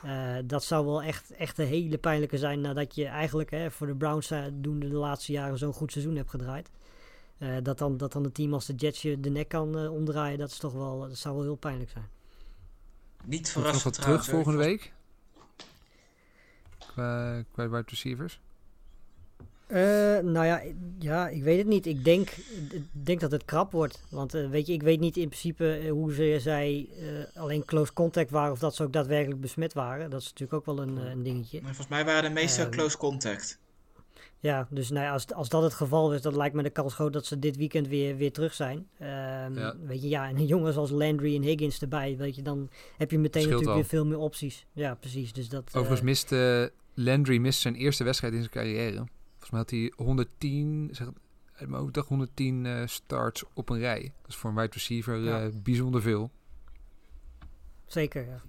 Eh, 0.03 0.37
dat 0.45 0.65
zou 0.65 0.87
wel 0.87 1.03
echt, 1.03 1.31
echt 1.31 1.59
een 1.59 1.67
hele 1.67 1.99
pijnlijke 1.99 2.39
zijn 2.39 2.61
nadat 2.61 2.95
je 2.95 3.07
eigenlijk 3.07 3.51
hè, 3.51 3.71
voor 3.71 3.87
de 3.87 3.95
Browns 3.95 4.31
uh, 4.31 4.45
doen 4.53 4.79
de 4.79 4.87
laatste 4.87 5.33
jaren 5.33 5.59
zo'n 5.59 5.73
goed 5.73 5.93
seizoen 5.93 6.17
hebt 6.17 6.31
gedraaid. 6.31 6.71
Uh, 7.39 7.57
dat, 7.63 7.79
dan, 7.79 7.97
dat 7.97 8.13
dan 8.13 8.25
een 8.25 8.33
team 8.33 8.55
als 8.55 8.67
de 8.67 8.75
Jets 8.75 9.03
je 9.03 9.21
de 9.21 9.31
nek 9.31 9.49
kan 9.49 9.79
uh, 9.79 9.93
omdraaien, 9.93 10.39
dat, 10.39 10.51
is 10.51 10.59
toch 10.59 10.73
wel, 10.73 11.01
dat 11.01 11.17
zou 11.17 11.35
wel 11.35 11.45
heel 11.45 11.57
pijnlijk 11.57 11.91
zijn. 11.91 12.09
Niet 13.25 13.51
verrassend 13.51 13.85
nog 13.85 13.95
wat 13.97 14.05
terug 14.05 14.25
volgende 14.25 14.59
week? 14.59 14.93
Qua, 16.79 17.43
qua 17.53 17.69
wide 17.69 17.85
receivers? 17.87 18.41
Uh, 19.73 19.77
nou 20.19 20.47
ja, 20.47 20.63
ja, 20.99 21.29
ik 21.29 21.43
weet 21.43 21.59
het 21.59 21.67
niet. 21.67 21.87
Ik 21.87 22.05
denk, 22.05 22.31
ik 22.71 22.85
denk 22.93 23.21
dat 23.21 23.31
het 23.31 23.45
krap 23.45 23.73
wordt. 23.73 24.03
Want 24.11 24.35
uh, 24.35 24.51
weet 24.51 24.67
je, 24.67 24.73
ik 24.73 24.83
weet 24.83 25.01
niet 25.01 25.17
in 25.17 25.29
principe 25.29 25.81
uh, 25.83 25.91
hoe 25.91 26.15
ze, 26.15 26.37
zij 26.41 26.89
alleen 27.35 27.65
close 27.65 27.93
contact 27.93 28.31
waren 28.31 28.53
of 28.53 28.59
dat 28.59 28.75
ze 28.75 28.83
ook 28.83 28.93
daadwerkelijk 28.93 29.41
besmet 29.41 29.73
waren. 29.73 30.11
Dat 30.11 30.21
is 30.21 30.27
natuurlijk 30.27 30.53
ook 30.53 30.77
wel 30.77 30.87
een, 30.87 30.97
een 30.97 31.23
dingetje. 31.23 31.61
Maar 31.61 31.75
volgens 31.75 31.97
mij 31.97 32.05
waren 32.05 32.23
de 32.23 32.41
meeste 32.41 32.69
close 32.69 32.97
contact. 32.97 33.59
Ja, 34.43 34.67
dus 34.71 34.91
nou 34.91 35.05
ja, 35.05 35.13
als, 35.13 35.33
als 35.33 35.49
dat 35.49 35.63
het 35.63 35.75
geval 35.75 36.15
is, 36.15 36.23
dan 36.23 36.37
lijkt 36.37 36.55
me 36.55 36.63
de 36.63 36.71
kans 36.71 36.95
groot 36.95 37.13
dat 37.13 37.27
ze 37.27 37.39
dit 37.39 37.57
weekend 37.57 37.89
weer, 37.89 38.17
weer 38.17 38.33
terug 38.33 38.55
zijn. 38.55 38.77
Um, 38.79 39.59
ja. 39.59 39.75
Weet 39.87 40.03
je, 40.03 40.09
ja, 40.09 40.29
en 40.29 40.47
jongens 40.47 40.77
als 40.77 40.91
Landry 40.91 41.37
en 41.37 41.43
Higgins 41.43 41.81
erbij, 41.81 42.17
weet 42.17 42.37
je, 42.37 42.43
dan 42.43 42.71
heb 42.97 43.11
je 43.11 43.19
meteen 43.19 43.43
Scheelt 43.43 43.61
natuurlijk 43.61 43.85
al. 43.87 43.91
weer 43.91 44.01
veel 44.01 44.07
meer 44.07 44.19
opties. 44.19 44.67
Ja, 44.73 44.95
precies. 44.95 45.33
Dus 45.33 45.49
dat, 45.49 45.65
Overigens 45.67 46.01
mist 46.01 46.33
uh, 46.33 46.65
Landry 46.95 47.39
mist 47.39 47.61
zijn 47.61 47.75
eerste 47.75 48.05
wedstrijd 48.05 48.33
in 48.33 48.39
zijn 48.39 48.53
carrière. 48.53 49.05
Volgens 49.51 49.73
mij 49.73 49.81
had 49.81 49.97
hij 49.97 50.05
110, 50.07 50.89
zeg, 50.93 51.07
uit 51.53 51.69
mijn 51.69 51.83
hoofd 51.83 51.97
110 51.97 52.65
uh, 52.65 52.87
starts 52.87 53.45
op 53.55 53.69
een 53.69 53.79
rij. 53.79 54.13
Dat 54.21 54.31
is 54.31 54.37
voor 54.37 54.51
een 54.51 54.57
wide 54.57 54.73
receiver 54.73 55.19
ja. 55.19 55.45
uh, 55.45 55.53
bijzonder 55.63 56.03
veel. 56.03 56.31
Zeker, 57.87 58.27
ja. 58.27 58.43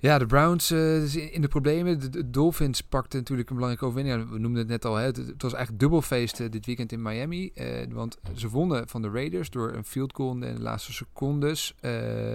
Ja, 0.00 0.18
de 0.18 0.26
Browns 0.26 0.70
uh, 0.70 1.14
in 1.34 1.40
de 1.40 1.48
problemen. 1.48 2.10
De, 2.10 2.30
Dolphins 2.30 2.80
pakten 2.80 3.18
natuurlijk 3.18 3.48
een 3.48 3.56
belangrijke 3.56 3.86
overwinning. 3.86 4.30
We 4.30 4.38
noemden 4.38 4.60
het 4.60 4.70
net 4.70 4.84
al. 4.84 4.96
Hè. 4.96 5.04
Het, 5.04 5.16
het 5.16 5.42
was 5.42 5.52
eigenlijk 5.52 5.82
dubbelfeest 5.82 6.40
uh, 6.40 6.50
dit 6.50 6.66
weekend 6.66 6.92
in 6.92 7.02
Miami. 7.02 7.50
Uh, 7.54 7.92
want 7.92 8.18
ze 8.34 8.48
wonnen 8.48 8.88
van 8.88 9.02
de 9.02 9.10
Raiders 9.10 9.50
door 9.50 9.72
een 9.72 9.84
field 9.84 10.14
goal 10.14 10.32
in 10.32 10.40
de 10.40 10.60
laatste 10.60 10.92
secondes. 10.92 11.74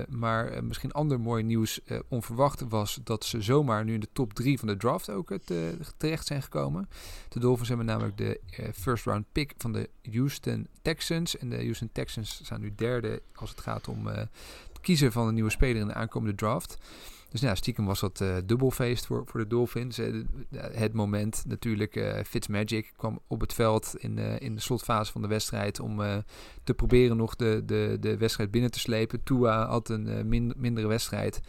maar 0.09 0.63
misschien 0.63 0.91
ander 0.91 1.19
mooi 1.19 1.43
nieuws 1.43 1.79
onverwacht 2.07 2.63
was 2.69 2.99
dat 3.03 3.25
ze 3.25 3.41
zomaar 3.41 3.83
nu 3.83 3.93
in 3.93 3.99
de 3.99 4.09
top 4.13 4.33
3 4.33 4.59
van 4.59 4.67
de 4.67 4.77
draft 4.77 5.09
ook 5.09 5.37
terecht 5.97 6.27
zijn 6.27 6.41
gekomen. 6.41 6.89
De 7.29 7.39
Dolphins 7.39 7.67
hebben 7.67 7.85
namelijk 7.85 8.17
de 8.17 8.39
first 8.73 9.05
round 9.05 9.25
pick 9.31 9.53
van 9.57 9.71
de 9.71 9.89
Houston 10.11 10.67
Texans. 10.81 11.37
En 11.37 11.49
de 11.49 11.55
Houston 11.55 11.89
Texans 11.91 12.41
zijn 12.43 12.61
nu 12.61 12.73
derde 12.75 13.21
als 13.33 13.49
het 13.49 13.61
gaat 13.61 13.87
om 13.87 14.07
kiezen 14.85 15.11
van 15.11 15.27
een 15.27 15.33
nieuwe 15.33 15.49
speler 15.49 15.81
in 15.81 15.87
de 15.87 15.93
aankomende 15.93 16.35
draft. 16.35 16.77
Dus 17.35 17.43
nou, 17.43 17.55
stiekem 17.55 17.85
was 17.85 17.99
dat 17.99 18.19
uh, 18.19 18.35
dubbelfeest 18.45 19.05
voor, 19.05 19.23
voor 19.25 19.39
de 19.39 19.47
Dolphins. 19.47 19.99
het 20.57 20.93
moment 20.93 21.43
natuurlijk, 21.47 21.95
uh, 21.95 22.13
Fitzmagic 22.25 22.93
kwam 22.97 23.19
op 23.27 23.41
het 23.41 23.53
veld 23.53 23.95
in, 23.97 24.17
in 24.17 24.55
de 24.55 24.61
slotfase 24.61 25.11
van 25.11 25.21
de 25.21 25.27
wedstrijd 25.27 25.79
om 25.79 26.01
te 26.63 26.73
proberen 26.73 27.17
nog 27.17 27.35
de, 27.35 27.61
de, 27.65 27.97
de 27.99 28.17
wedstrijd 28.17 28.51
binnen 28.51 28.71
te 28.71 28.79
slepen. 28.79 29.23
Tua 29.23 29.67
had 29.67 29.89
een 29.89 30.27
mindere 30.55 30.87
wedstrijd 30.87 31.41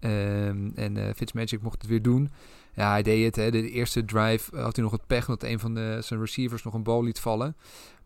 um, 0.00 0.72
en 0.74 1.14
Fitzmagic 1.14 1.62
mocht 1.62 1.82
het 1.82 1.90
weer 1.90 2.02
doen. 2.02 2.30
Ja, 2.74 2.90
hij 2.90 3.02
deed 3.02 3.24
het. 3.24 3.36
Hè. 3.36 3.50
De 3.50 3.70
eerste 3.70 4.04
drive 4.04 4.56
had 4.56 4.76
hij 4.76 4.84
nog 4.84 4.92
het 4.92 5.06
pech 5.06 5.26
dat 5.26 5.42
een 5.42 5.58
van 5.58 5.74
de, 5.74 5.98
zijn 6.00 6.20
receivers 6.20 6.62
nog 6.62 6.74
een 6.74 6.82
bal 6.82 7.04
liet 7.04 7.20
vallen. 7.20 7.56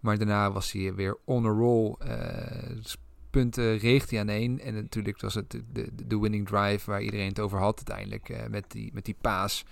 Maar 0.00 0.18
daarna 0.18 0.52
was 0.52 0.72
hij 0.72 0.94
weer 0.94 1.18
on 1.24 1.46
a 1.46 1.48
roll. 1.48 1.94
Punten 3.32 3.78
reegt 3.78 4.10
hij 4.10 4.20
aan 4.20 4.28
één. 4.28 4.60
En 4.60 4.74
natuurlijk 4.74 5.20
was 5.20 5.34
het 5.34 5.50
de, 5.50 5.88
de, 6.06 6.18
winning 6.18 6.46
drive 6.46 6.90
waar 6.90 7.02
iedereen 7.02 7.28
het 7.28 7.40
over 7.40 7.58
had 7.58 7.76
uiteindelijk. 7.76 8.28
Uh, 8.28 8.36
met, 8.50 8.64
die, 8.68 8.90
met 8.92 9.04
die 9.04 9.16
paas. 9.20 9.64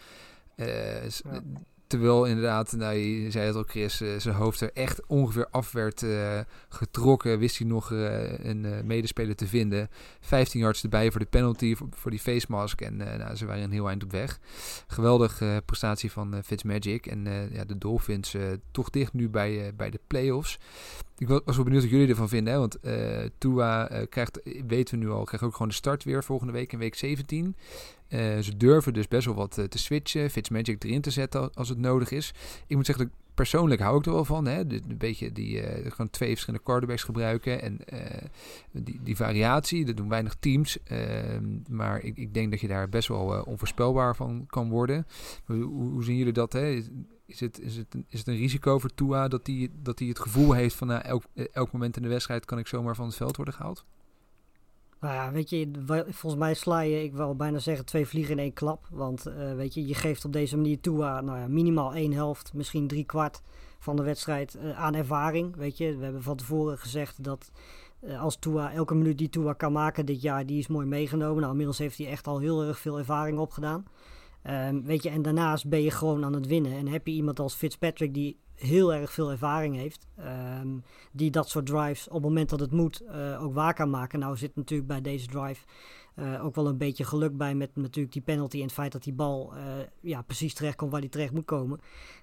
Uh, 0.56 1.02
ja. 1.02 1.42
Terwijl 1.86 2.24
inderdaad, 2.24 2.72
nou, 2.72 2.94
je 2.94 3.30
zei 3.30 3.46
het 3.46 3.56
al 3.56 3.62
Chris, 3.62 4.00
uh, 4.00 4.18
zijn 4.18 4.34
hoofd 4.34 4.60
er 4.60 4.70
echt 4.72 5.06
ongeveer 5.06 5.48
af 5.50 5.72
werd 5.72 6.04
getrokken. 6.68 7.38
Wist 7.38 7.58
hij 7.58 7.66
nog 7.66 7.90
een 7.90 8.86
medespeler 8.86 9.36
te 9.36 9.46
vinden. 9.46 9.88
15 10.20 10.60
yards 10.60 10.82
erbij 10.82 11.10
voor 11.10 11.20
de 11.20 11.26
penalty, 11.26 11.74
voor, 11.74 11.88
voor 11.90 12.10
die 12.10 12.20
face 12.20 12.46
mask. 12.48 12.80
En 12.80 12.96
nou, 12.96 13.36
ze 13.36 13.46
waren 13.46 13.62
een 13.62 13.72
heel 13.72 13.88
eind 13.88 14.02
op 14.02 14.10
weg. 14.10 14.38
Geweldige 14.86 15.62
prestatie 15.64 16.10
van 16.10 16.44
Fitzmagic. 16.44 17.06
En 17.06 17.48
ja, 17.52 17.64
de 17.64 17.78
Dolphins 17.78 18.36
toch 18.70 18.90
dicht 18.90 19.12
nu 19.12 19.28
bij, 19.28 19.72
bij 19.76 19.90
de 19.90 20.00
playoffs. 20.06 20.58
Ik 21.20 21.28
was 21.28 21.56
wel 21.56 21.64
benieuwd 21.64 21.82
wat 21.82 21.90
jullie 21.90 22.08
ervan 22.08 22.28
vinden. 22.28 22.52
Hè? 22.52 22.58
Want 22.58 22.78
Tua 23.38 24.04
krijgt, 24.08 24.40
weten 24.66 24.98
we 24.98 25.04
nu 25.04 25.10
al, 25.10 25.24
krijgt 25.24 25.46
ook 25.46 25.52
gewoon 25.52 25.68
de 25.68 25.74
start 25.74 26.04
weer 26.04 26.24
volgende 26.24 26.52
week 26.52 26.72
in 26.72 26.78
week 26.78 26.94
17. 26.94 27.56
Uh, 28.10 28.38
ze 28.38 28.56
durven 28.56 28.92
dus 28.92 29.08
best 29.08 29.26
wel 29.26 29.34
wat 29.34 29.58
uh, 29.58 29.64
te 29.64 29.78
switchen, 29.78 30.30
Fitzmagic 30.30 30.84
erin 30.84 31.00
te 31.00 31.10
zetten 31.10 31.54
als 31.54 31.68
het 31.68 31.78
nodig 31.78 32.10
is. 32.10 32.34
Ik 32.66 32.76
moet 32.76 32.86
zeggen, 32.86 33.12
persoonlijk 33.34 33.80
hou 33.80 33.98
ik 33.98 34.06
er 34.06 34.12
wel 34.12 34.24
van. 34.24 34.46
Hè? 34.46 34.58
Een 34.58 34.98
beetje 34.98 35.32
die, 35.32 35.62
uh, 35.62 35.90
gewoon 35.90 36.10
twee 36.10 36.30
verschillende 36.30 36.64
quarterbacks 36.64 37.02
gebruiken. 37.02 37.62
En 37.62 37.78
die, 38.72 39.00
die 39.02 39.16
variatie, 39.16 39.84
dat 39.84 39.96
doen 39.96 40.08
weinig 40.08 40.34
teams. 40.40 40.78
Ehm, 40.84 41.44
maar 41.68 42.02
ik, 42.02 42.16
ik 42.16 42.34
denk 42.34 42.50
dat 42.50 42.60
je 42.60 42.68
daar 42.68 42.88
best 42.88 43.08
wel 43.08 43.42
onvoorspelbaar 43.42 44.16
van 44.16 44.44
kan 44.46 44.68
worden. 44.68 45.06
Hoe, 45.44 45.62
hoe, 45.64 46.04
zien 46.04 46.16
jullie 46.16 46.32
dat? 46.32 46.52
Hè? 46.52 46.82
Is 47.30 47.40
het, 47.40 47.60
is, 47.60 47.76
het 47.76 47.94
een, 47.94 48.04
is 48.08 48.18
het 48.18 48.28
een 48.28 48.36
risico 48.36 48.78
voor 48.78 48.94
Tua 48.94 49.28
dat 49.28 49.46
hij 49.46 49.68
dat 49.82 49.98
het 49.98 50.18
gevoel 50.18 50.52
heeft 50.52 50.74
van 50.74 50.86
nou, 50.86 51.02
elk, 51.02 51.22
elk 51.52 51.72
moment 51.72 51.96
in 51.96 52.02
de 52.02 52.08
wedstrijd 52.08 52.44
kan 52.44 52.58
ik 52.58 52.66
zomaar 52.66 52.94
van 52.94 53.06
het 53.06 53.16
veld 53.16 53.36
worden 53.36 53.54
gehaald? 53.54 53.84
Nou 55.00 55.14
ja, 55.14 55.32
weet 55.32 55.50
je, 55.50 55.70
volgens 55.86 56.42
mij 56.42 56.54
sla 56.54 56.80
je, 56.80 57.02
ik 57.02 57.12
wil 57.12 57.36
bijna 57.36 57.58
zeggen, 57.58 57.84
twee 57.84 58.06
vliegen 58.06 58.32
in 58.32 58.38
één 58.38 58.52
klap. 58.52 58.86
Want 58.90 59.26
uh, 59.26 59.54
weet 59.54 59.74
je, 59.74 59.86
je 59.86 59.94
geeft 59.94 60.24
op 60.24 60.32
deze 60.32 60.56
manier 60.56 60.80
toe 60.80 60.98
nou 60.98 61.38
ja, 61.38 61.48
minimaal 61.48 61.94
één 61.94 62.12
helft, 62.12 62.54
misschien 62.54 62.86
drie 62.86 63.04
kwart 63.04 63.42
van 63.78 63.96
de 63.96 64.02
wedstrijd 64.02 64.56
uh, 64.56 64.78
aan 64.78 64.94
ervaring. 64.94 65.56
Weet 65.56 65.78
je, 65.78 65.96
we 65.96 66.04
hebben 66.04 66.22
van 66.22 66.36
tevoren 66.36 66.78
gezegd 66.78 67.24
dat 67.24 67.50
uh, 68.00 68.22
als 68.22 68.36
Tua, 68.36 68.72
elke 68.72 68.94
minuut 68.94 69.18
die 69.18 69.28
Tua 69.28 69.52
kan 69.52 69.72
maken 69.72 70.06
dit 70.06 70.22
jaar, 70.22 70.46
die 70.46 70.58
is 70.58 70.68
mooi 70.68 70.86
meegenomen. 70.86 71.38
Nou, 71.38 71.50
inmiddels 71.50 71.78
heeft 71.78 71.98
hij 71.98 72.06
echt 72.06 72.26
al 72.26 72.38
heel 72.38 72.62
erg 72.64 72.78
veel 72.78 72.98
ervaring 72.98 73.38
opgedaan. 73.38 73.84
Um, 74.46 74.82
weet 74.84 75.02
je, 75.02 75.10
en 75.10 75.22
daarnaast 75.22 75.68
ben 75.68 75.82
je 75.82 75.90
gewoon 75.90 76.24
aan 76.24 76.32
het 76.32 76.46
winnen. 76.46 76.72
En 76.72 76.88
heb 76.88 77.06
je 77.06 77.12
iemand 77.12 77.40
als 77.40 77.54
Fitzpatrick 77.54 78.14
die 78.14 78.38
heel 78.60 78.94
erg 78.94 79.12
veel 79.12 79.30
ervaring 79.30 79.76
heeft. 79.76 80.06
Um, 80.60 80.82
die 81.12 81.30
dat 81.30 81.48
soort 81.48 81.66
drives 81.66 82.08
op 82.08 82.14
het 82.14 82.22
moment 82.22 82.48
dat 82.48 82.60
het 82.60 82.72
moet 82.72 83.02
uh, 83.02 83.42
ook 83.42 83.54
waar 83.54 83.74
kan 83.74 83.90
maken. 83.90 84.18
Nou 84.18 84.36
zit 84.36 84.56
natuurlijk 84.56 84.88
bij 84.88 85.00
deze 85.00 85.26
drive 85.26 85.64
uh, 86.16 86.44
ook 86.44 86.54
wel 86.54 86.66
een 86.66 86.76
beetje 86.76 87.04
geluk 87.04 87.36
bij 87.36 87.54
met 87.54 87.76
natuurlijk 87.76 88.12
die 88.12 88.22
penalty 88.22 88.56
en 88.56 88.62
het 88.62 88.72
feit 88.72 88.92
dat 88.92 89.02
die 89.02 89.12
bal 89.12 89.52
uh, 89.54 89.62
ja, 90.00 90.22
precies 90.22 90.54
terecht 90.54 90.76
komt 90.76 90.90
waar 90.90 91.00
die 91.00 91.10
terecht 91.10 91.32
moet 91.32 91.44
komen. 91.44 91.80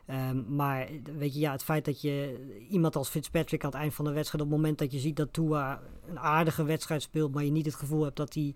Um, 0.10 0.56
maar 0.56 0.88
weet 1.17 1.34
je, 1.34 1.39
ja, 1.39 1.52
het 1.52 1.63
feit 1.63 1.86
dat 1.86 2.02
je 2.02 2.45
iemand 2.69 2.95
als 2.95 3.10
Fitzpatrick 3.10 3.63
aan 3.63 3.69
het 3.69 3.80
eind 3.80 3.93
van 3.93 4.06
de 4.06 4.12
wedstrijd, 4.12 4.43
op 4.43 4.50
het 4.50 4.58
moment 4.58 4.78
dat 4.78 4.91
je 4.91 5.00
ziet 5.00 5.15
dat 5.15 5.34
Tua 5.34 5.82
een 6.08 6.19
aardige 6.19 6.63
wedstrijd 6.63 7.02
speelt, 7.02 7.34
maar 7.34 7.43
je 7.43 7.52
niet 7.52 7.65
het 7.65 7.76
gevoel 7.76 8.04
hebt 8.04 8.15
dat 8.15 8.34
hij 8.34 8.56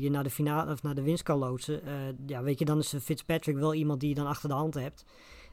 je 0.00 0.10
naar 0.10 0.22
de 0.22 0.30
finale 0.30 0.72
of 0.72 0.82
naar 0.82 0.94
de 0.94 1.02
winst 1.02 1.22
kan 1.22 1.38
loodsen, 1.38 1.80
ja, 2.26 2.42
weet 2.42 2.58
je, 2.58 2.64
dan 2.64 2.78
is 2.78 2.94
Fitzpatrick 3.02 3.56
wel 3.56 3.74
iemand 3.74 4.00
die 4.00 4.08
je 4.08 4.14
dan 4.14 4.26
achter 4.26 4.48
de 4.48 4.54
hand 4.54 4.74
hebt. 4.74 5.04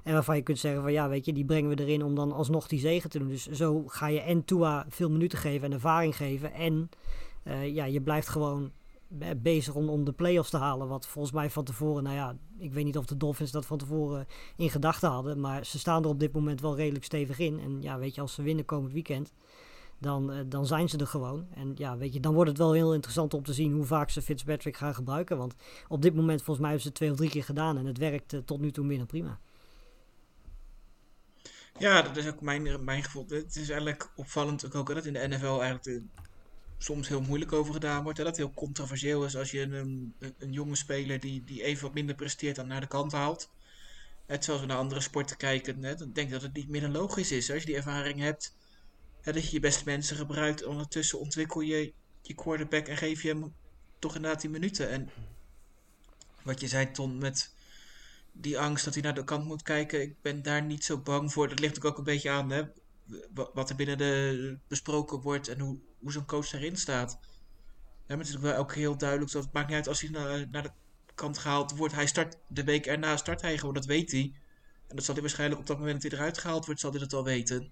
En 0.03 0.13
waarvan 0.13 0.35
je 0.35 0.41
kunt 0.41 0.59
zeggen 0.59 0.81
van 0.81 0.91
ja, 0.91 1.09
weet 1.09 1.25
je, 1.25 1.33
die 1.33 1.45
brengen 1.45 1.75
we 1.75 1.83
erin 1.83 2.03
om 2.03 2.15
dan 2.15 2.31
alsnog 2.31 2.67
die 2.67 2.79
zegen 2.79 3.09
te 3.09 3.19
doen. 3.19 3.27
Dus 3.27 3.47
zo 3.47 3.83
ga 3.87 4.07
je 4.07 4.19
en 4.19 4.45
Tua 4.45 4.85
veel 4.89 5.09
minuten 5.09 5.37
geven 5.37 5.67
en 5.67 5.73
ervaring 5.73 6.15
geven. 6.15 6.53
En 6.53 6.89
uh, 7.43 7.75
ja, 7.75 7.85
je 7.85 8.01
blijft 8.01 8.29
gewoon 8.29 8.71
bezig 9.37 9.75
om, 9.75 9.89
om 9.89 10.03
de 10.03 10.11
play-offs 10.11 10.49
te 10.49 10.57
halen. 10.57 10.87
Wat 10.87 11.07
volgens 11.07 11.33
mij 11.33 11.49
van 11.49 11.63
tevoren, 11.63 12.03
nou 12.03 12.15
ja, 12.15 12.35
ik 12.57 12.73
weet 12.73 12.85
niet 12.85 12.97
of 12.97 13.05
de 13.05 13.17
Dolphins 13.17 13.51
dat 13.51 13.65
van 13.65 13.77
tevoren 13.77 14.27
in 14.55 14.69
gedachten 14.69 15.09
hadden. 15.09 15.39
Maar 15.39 15.65
ze 15.65 15.79
staan 15.79 16.03
er 16.03 16.09
op 16.09 16.19
dit 16.19 16.33
moment 16.33 16.61
wel 16.61 16.75
redelijk 16.75 17.05
stevig 17.05 17.39
in. 17.39 17.59
En 17.59 17.81
ja, 17.81 17.97
weet 17.97 18.15
je, 18.15 18.21
als 18.21 18.33
ze 18.33 18.41
winnen 18.41 18.65
komend 18.65 18.93
weekend, 18.93 19.33
dan, 19.97 20.31
uh, 20.31 20.39
dan 20.45 20.65
zijn 20.65 20.89
ze 20.89 20.97
er 20.97 21.07
gewoon. 21.07 21.45
En 21.53 21.71
ja, 21.75 21.97
weet 21.97 22.13
je, 22.13 22.19
dan 22.19 22.33
wordt 22.33 22.49
het 22.49 22.59
wel 22.59 22.73
heel 22.73 22.93
interessant 22.93 23.33
om 23.33 23.43
te 23.43 23.53
zien 23.53 23.73
hoe 23.73 23.85
vaak 23.85 24.09
ze 24.09 24.21
Fitzpatrick 24.21 24.77
gaan 24.77 24.95
gebruiken. 24.95 25.37
Want 25.37 25.55
op 25.87 26.01
dit 26.01 26.15
moment, 26.15 26.43
volgens 26.43 26.59
mij, 26.59 26.69
hebben 26.69 26.81
ze 26.81 26.87
het 26.87 26.97
twee 26.97 27.11
of 27.11 27.17
drie 27.17 27.29
keer 27.29 27.43
gedaan. 27.43 27.77
En 27.77 27.85
het 27.85 27.97
werkt 27.97 28.33
uh, 28.33 28.39
tot 28.39 28.59
nu 28.59 28.71
toe 28.71 28.97
dan 28.97 29.05
prima. 29.05 29.39
Ja, 31.79 32.01
dat 32.01 32.17
is 32.17 32.27
ook 32.27 32.41
mijn, 32.41 32.83
mijn 32.83 33.03
gevoel. 33.03 33.25
Het 33.27 33.55
is 33.55 33.69
eigenlijk 33.69 34.11
opvallend 34.15 34.75
ook, 34.75 34.93
dat 34.93 35.05
in 35.05 35.13
de 35.13 35.27
NFL 35.27 35.61
eigenlijk 35.61 36.01
soms 36.77 37.07
heel 37.07 37.21
moeilijk 37.21 37.53
over 37.53 37.73
gedaan 37.73 38.03
wordt. 38.03 38.17
Hè? 38.17 38.23
Dat 38.23 38.37
het 38.37 38.45
heel 38.45 38.55
controversieel 38.55 39.25
is 39.25 39.35
als 39.35 39.51
je 39.51 39.61
een, 39.61 40.13
een, 40.37 40.51
jonge 40.51 40.75
speler 40.75 41.19
die, 41.19 41.43
die 41.43 41.63
even 41.63 41.83
wat 41.83 41.93
minder 41.93 42.15
presteert 42.15 42.55
dan 42.55 42.67
naar 42.67 42.81
de 42.81 42.87
kant 42.87 43.11
haalt. 43.11 43.51
Net 44.27 44.43
zoals 44.43 44.61
we 44.61 44.67
naar 44.67 44.77
andere 44.77 45.01
sporten 45.01 45.37
kijken, 45.37 45.83
hè? 45.83 45.95
dan 45.95 46.11
denk 46.13 46.31
dat 46.31 46.41
het 46.41 46.53
niet 46.53 46.69
minder 46.69 46.89
logisch 46.89 47.31
is. 47.31 47.51
Als 47.51 47.59
je 47.59 47.65
die 47.65 47.75
ervaring 47.75 48.19
hebt, 48.19 48.55
hè, 49.21 49.33
dat 49.33 49.45
je 49.45 49.51
je 49.51 49.59
beste 49.59 49.83
mensen 49.85 50.15
gebruikt. 50.15 50.65
Ondertussen 50.65 51.19
ontwikkel 51.19 51.61
je 51.61 51.93
je 52.21 52.33
quarterback 52.33 52.87
en 52.87 52.97
geef 52.97 53.21
je 53.21 53.27
hem 53.29 53.53
toch 53.99 54.15
inderdaad 54.15 54.41
die 54.41 54.49
minuten. 54.49 54.89
En 54.89 55.09
wat 56.43 56.61
je 56.61 56.67
zei, 56.67 56.91
Ton, 56.91 57.17
met 57.17 57.53
die 58.31 58.59
angst 58.59 58.85
dat 58.85 58.93
hij 58.93 59.03
naar 59.03 59.13
de 59.13 59.23
kant 59.23 59.45
moet 59.45 59.61
kijken, 59.61 60.01
ik 60.01 60.21
ben 60.21 60.41
daar 60.41 60.63
niet 60.63 60.83
zo 60.83 60.97
bang 60.97 61.33
voor. 61.33 61.49
Dat 61.49 61.59
ligt 61.59 61.85
ook 61.85 61.97
een 61.97 62.03
beetje 62.03 62.29
aan 62.29 62.49
hè, 62.49 62.63
wat 63.53 63.69
er 63.69 63.75
binnen 63.75 63.97
de 63.97 64.57
besproken 64.67 65.21
wordt 65.21 65.47
en 65.47 65.59
hoe, 65.59 65.79
hoe 65.99 66.11
zo'n 66.11 66.25
coach 66.25 66.49
daarin 66.49 66.77
staat. 66.77 67.19
Ja, 68.07 68.15
maar 68.15 68.17
het 68.17 68.27
is 68.27 68.35
ook 68.35 68.41
wel 68.41 68.65
keer 68.65 68.77
heel 68.77 68.97
duidelijk 68.97 69.31
dat 69.31 69.43
het 69.43 69.53
maakt 69.53 69.67
niet 69.67 69.75
uit 69.75 69.87
als 69.87 70.01
hij 70.01 70.09
naar, 70.09 70.47
naar 70.51 70.63
de 70.63 70.71
kant 71.15 71.37
gehaald 71.37 71.75
wordt. 71.75 71.93
Hij 71.93 72.07
start 72.07 72.37
de 72.47 72.63
week 72.63 72.85
erna 72.85 73.17
start 73.17 73.41
hij 73.41 73.57
gewoon, 73.57 73.73
dat 73.73 73.85
weet 73.85 74.11
hij. 74.11 74.33
En 74.87 74.95
dat 74.95 75.05
zal 75.05 75.13
hij 75.13 75.23
waarschijnlijk 75.23 75.61
op 75.61 75.67
dat 75.67 75.77
moment 75.77 76.01
dat 76.01 76.11
hij 76.11 76.19
eruit 76.19 76.37
gehaald 76.37 76.65
wordt, 76.65 76.81
zal 76.81 76.91
hij 76.91 76.99
dat 76.99 77.11
wel 77.11 77.23
weten. 77.23 77.71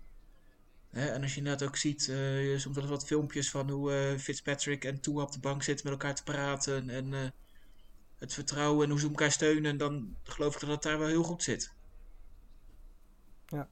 En 0.89 1.21
als 1.21 1.31
je 1.31 1.37
inderdaad 1.37 1.67
ook 1.67 1.75
ziet, 1.75 2.07
uh, 2.07 2.57
soms 2.57 2.75
wel 2.75 2.87
wat 2.87 3.05
filmpjes 3.05 3.49
van 3.49 3.69
hoe 3.69 4.11
uh, 4.11 4.19
Fitzpatrick 4.19 4.85
en 4.85 4.99
Tua 4.99 5.21
op 5.21 5.31
de 5.31 5.39
bank 5.39 5.63
zitten 5.63 5.89
met 5.89 5.93
elkaar 5.93 6.15
te 6.15 6.23
praten. 6.23 6.89
En 6.89 7.11
uh, 7.11 7.19
het 8.17 8.33
vertrouwen 8.33 8.83
en 8.83 8.89
hoe 8.89 8.99
ze 8.99 9.07
elkaar 9.07 9.31
steunen, 9.31 9.77
dan 9.77 10.15
geloof 10.23 10.53
ik 10.53 10.59
dat 10.59 10.69
het 10.69 10.83
daar 10.83 10.99
wel 10.99 11.07
heel 11.07 11.23
goed 11.23 11.43
zit. 11.43 11.73
Ja. 13.45 13.67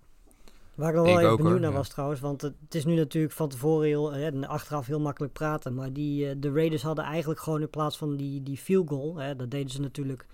Waar 0.75 0.89
ik 0.89 0.95
nog 0.95 1.05
wel 1.05 1.19
even 1.19 1.37
benieuwd 1.37 1.59
naar 1.59 1.71
was 1.71 1.89
trouwens, 1.89 2.19
want 2.19 2.41
het, 2.41 2.55
is 2.69 2.85
nu 2.85 2.95
natuurlijk 2.95 3.33
van 3.33 3.49
tevoren 3.49 3.87
heel, 3.87 4.11
hè, 4.11 4.47
achteraf 4.47 4.87
heel 4.87 4.99
makkelijk 4.99 5.33
praten, 5.33 5.73
maar 5.73 5.93
die, 5.93 6.25
uh, 6.25 6.35
de 6.37 6.51
Raiders 6.51 6.81
hadden 6.81 7.05
eigenlijk 7.05 7.39
gewoon 7.39 7.61
in 7.61 7.69
plaats 7.69 7.97
van 7.97 8.15
die, 8.15 8.43
die 8.43 8.57
field 8.57 8.89
goal, 8.89 9.15
hè, 9.15 9.35
dat 9.35 9.51
deden 9.51 9.71
ze 9.71 9.81
natuurlijk 9.81 10.25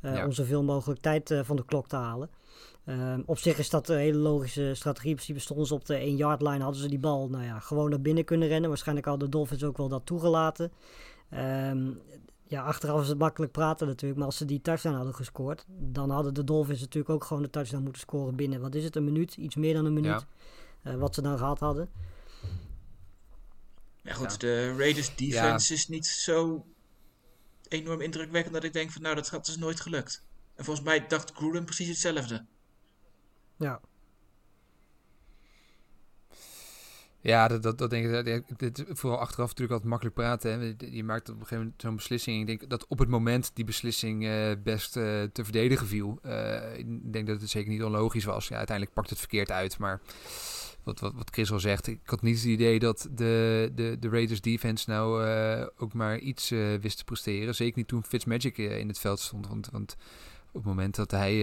uh, 0.00 0.14
ja. 0.14 0.24
om 0.24 0.32
zoveel 0.32 0.62
mogelijk 0.62 1.00
tijd 1.00 1.30
uh, 1.30 1.40
van 1.42 1.56
de 1.56 1.64
klok 1.64 1.88
te 1.88 1.96
halen. 1.96 2.30
Uh, 2.84 3.14
op 3.26 3.38
zich 3.38 3.58
is 3.58 3.70
dat 3.70 3.88
een 3.88 3.98
hele 3.98 4.18
logische 4.18 4.74
strategie. 4.74 5.10
In 5.10 5.14
principe 5.14 5.38
stonden 5.38 5.66
ze 5.66 5.74
op 5.74 5.86
de 5.86 5.94
1 5.94 6.16
yard 6.16 6.42
line, 6.42 6.62
hadden 6.62 6.80
ze 6.80 6.88
die 6.88 6.98
bal 6.98 7.28
nou 7.28 7.44
ja, 7.44 7.58
gewoon 7.58 7.90
naar 7.90 8.00
binnen 8.00 8.24
kunnen 8.24 8.48
rennen. 8.48 8.68
Waarschijnlijk 8.68 9.06
hadden 9.06 9.30
de 9.30 9.36
Dolphins 9.36 9.64
ook 9.64 9.76
wel 9.76 9.88
dat 9.88 10.06
toegelaten. 10.06 10.72
Um, 11.34 12.00
ja, 12.46 12.62
achteraf 12.62 13.02
is 13.02 13.08
het 13.08 13.18
makkelijk 13.18 13.52
praten 13.52 13.86
natuurlijk. 13.86 14.18
Maar 14.18 14.28
als 14.28 14.36
ze 14.36 14.44
die 14.44 14.60
touchdown 14.60 14.94
hadden 14.94 15.14
gescoord, 15.14 15.64
dan 15.68 16.10
hadden 16.10 16.34
de 16.34 16.44
Dolphins 16.44 16.80
natuurlijk 16.80 17.14
ook 17.14 17.24
gewoon 17.24 17.42
de 17.42 17.50
touchdown 17.50 17.82
moeten 17.82 18.00
scoren 18.00 18.36
binnen. 18.36 18.60
Wat 18.60 18.74
is 18.74 18.84
het, 18.84 18.96
een 18.96 19.04
minuut? 19.04 19.36
Iets 19.36 19.54
meer 19.54 19.74
dan 19.74 19.84
een 19.84 19.92
minuut. 19.92 20.26
Ja. 20.82 20.92
Uh, 20.92 20.98
wat 20.98 21.14
ze 21.14 21.22
dan 21.22 21.38
gehad 21.38 21.58
hadden. 21.58 21.90
Ja 24.02 24.14
goed, 24.14 24.32
ja. 24.32 24.36
de 24.38 24.76
Raiders 24.76 25.16
defense 25.16 25.72
ja. 25.72 25.78
is 25.78 25.88
niet 25.88 26.06
zo 26.06 26.66
enorm 27.68 28.00
indrukwekkend 28.00 28.54
dat 28.54 28.64
ik 28.64 28.72
denk 28.72 28.90
van 28.90 29.02
nou, 29.02 29.14
dat, 29.14 29.28
dat 29.30 29.46
is 29.46 29.56
nooit 29.56 29.80
gelukt. 29.80 30.22
En 30.54 30.64
volgens 30.64 30.86
mij 30.86 31.06
dacht 31.06 31.32
Gruden 31.32 31.64
precies 31.64 31.88
hetzelfde. 31.88 32.44
Ja. 33.56 33.80
Ja, 37.24 37.48
dat, 37.48 37.62
dat, 37.62 37.78
dat 37.78 37.90
denk 37.90 38.26
ik. 38.26 38.58
Dit, 38.58 38.84
vooral 38.88 39.18
achteraf 39.18 39.48
natuurlijk 39.48 39.72
altijd 39.72 39.90
makkelijk 39.90 40.16
praten. 40.16 40.60
Hè. 40.60 40.86
Je 40.90 41.04
maakt 41.04 41.28
op 41.28 41.34
een 41.34 41.40
gegeven 41.40 41.64
moment 41.64 41.80
zo'n 41.80 41.96
beslissing. 41.96 42.40
Ik 42.40 42.46
denk 42.46 42.70
dat 42.70 42.86
op 42.88 42.98
het 42.98 43.08
moment 43.08 43.50
die 43.54 43.64
beslissing 43.64 44.24
uh, 44.24 44.50
best 44.64 44.96
uh, 44.96 45.22
te 45.32 45.44
verdedigen 45.44 45.86
viel. 45.86 46.18
Uh, 46.26 46.78
ik 46.78 47.12
denk 47.12 47.26
dat 47.26 47.40
het 47.40 47.50
zeker 47.50 47.70
niet 47.70 47.82
onlogisch 47.82 48.24
was. 48.24 48.48
Ja, 48.48 48.56
uiteindelijk 48.56 48.96
pakt 48.96 49.10
het 49.10 49.18
verkeerd 49.18 49.50
uit. 49.50 49.78
Maar 49.78 50.00
wat, 50.82 51.00
wat, 51.00 51.12
wat 51.14 51.30
Chris 51.30 51.52
al 51.52 51.60
zegt, 51.60 51.86
ik 51.86 52.00
had 52.04 52.22
niet 52.22 52.36
het 52.36 52.44
idee 52.44 52.78
dat 52.78 53.08
de, 53.10 53.72
de, 53.74 53.96
de 54.00 54.08
Raiders 54.08 54.40
defense 54.40 54.90
nou 54.90 55.26
eh, 55.26 55.66
ook 55.76 55.92
maar 55.92 56.18
iets 56.18 56.50
eh, 56.50 56.74
wist 56.80 56.98
te 56.98 57.04
presteren. 57.04 57.54
Zeker 57.54 57.78
niet 57.78 57.88
toen 57.88 58.04
Fitzmagic 58.04 58.58
in 58.58 58.88
het 58.88 58.98
veld 58.98 59.20
stond. 59.20 59.48
Want, 59.48 59.68
want 59.70 59.96
op 60.48 60.54
het 60.54 60.64
moment 60.64 60.94
dat 60.94 61.10
hij 61.10 61.34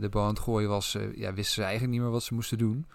de 0.00 0.08
bal 0.10 0.22
aan 0.22 0.28
het 0.28 0.38
gooien 0.38 0.68
was, 0.68 0.96
ja, 1.14 1.34
wisten 1.34 1.54
ze 1.54 1.62
eigenlijk 1.62 1.92
niet 1.92 2.02
meer 2.02 2.10
wat 2.10 2.22
ze 2.22 2.34
moesten 2.34 2.58
doen. 2.58 2.86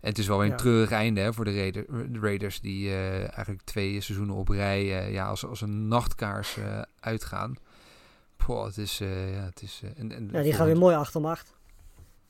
En 0.00 0.08
het 0.08 0.18
is 0.18 0.26
wel 0.26 0.42
een 0.42 0.50
ja. 0.50 0.56
treurig 0.56 0.90
einde 0.90 1.20
hè, 1.20 1.32
voor 1.32 1.44
de, 1.44 1.54
Raider, 1.54 2.12
de 2.12 2.18
Raiders, 2.18 2.60
die 2.60 2.94
eigenlijk 2.94 3.62
twee 3.64 4.00
seizoenen 4.00 4.34
op 4.34 4.48
rij 4.48 5.10
ja, 5.12 5.26
als, 5.26 5.46
als 5.46 5.60
een 5.60 5.88
nachtkaars 5.88 6.56
uitgaan. 7.00 7.56
Poh, 8.36 8.64
het 8.64 8.78
is, 8.78 8.98
ja, 8.98 9.44
het 9.44 9.62
is, 9.62 9.82
en, 9.96 10.12
en 10.12 10.28
ja, 10.32 10.42
die 10.42 10.52
gaan 10.52 10.66
weer 10.66 10.78
mooi 10.78 10.96
achter 10.96 11.20
om 11.20 11.26
acht. 11.26 11.56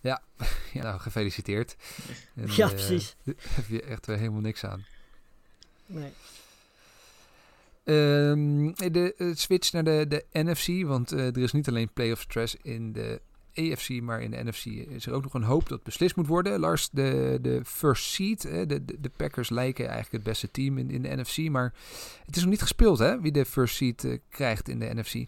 Ja, 0.00 0.22
ja 0.72 0.82
nou, 0.82 1.00
gefeliciteerd. 1.00 1.76
En, 2.34 2.46
ja, 2.50 2.68
precies. 2.68 3.16
Uh, 3.24 3.34
heb 3.38 3.66
je 3.68 3.82
echt 3.82 4.06
helemaal 4.06 4.40
niks 4.40 4.64
aan. 4.64 4.84
Nee. 5.86 6.12
Um, 7.84 8.74
de 8.74 9.32
switch 9.34 9.72
naar 9.72 9.84
de, 9.84 10.04
de 10.08 10.24
NFC, 10.32 10.86
want 10.86 11.12
uh, 11.12 11.26
er 11.26 11.38
is 11.38 11.52
niet 11.52 11.68
alleen 11.68 11.92
playoff 11.92 12.22
stress 12.22 12.56
in 12.62 12.92
de 12.92 13.20
AFC, 13.58 14.00
maar 14.00 14.22
in 14.22 14.30
de 14.30 14.44
NFC 14.44 14.64
is 14.64 15.06
er 15.06 15.12
ook 15.12 15.22
nog 15.22 15.34
een 15.34 15.42
hoop 15.42 15.68
dat 15.68 15.82
beslist 15.82 16.16
moet 16.16 16.26
worden. 16.26 16.60
Lars, 16.60 16.88
de, 16.90 17.38
de 17.42 17.60
first 17.64 18.04
seed, 18.04 18.42
de, 18.42 18.66
de, 18.66 19.00
de 19.00 19.10
Packers 19.16 19.50
lijken 19.50 19.84
eigenlijk 19.84 20.12
het 20.12 20.22
beste 20.22 20.50
team 20.50 20.78
in, 20.78 20.90
in 20.90 21.02
de 21.02 21.16
NFC, 21.16 21.50
maar 21.50 21.74
het 22.26 22.36
is 22.36 22.42
nog 22.42 22.50
niet 22.50 22.62
gespeeld 22.62 22.98
hè, 22.98 23.20
wie 23.20 23.32
de 23.32 23.44
first 23.44 23.76
seed 23.76 24.20
krijgt 24.28 24.68
in 24.68 24.78
de 24.78 24.94
NFC. 24.94 25.26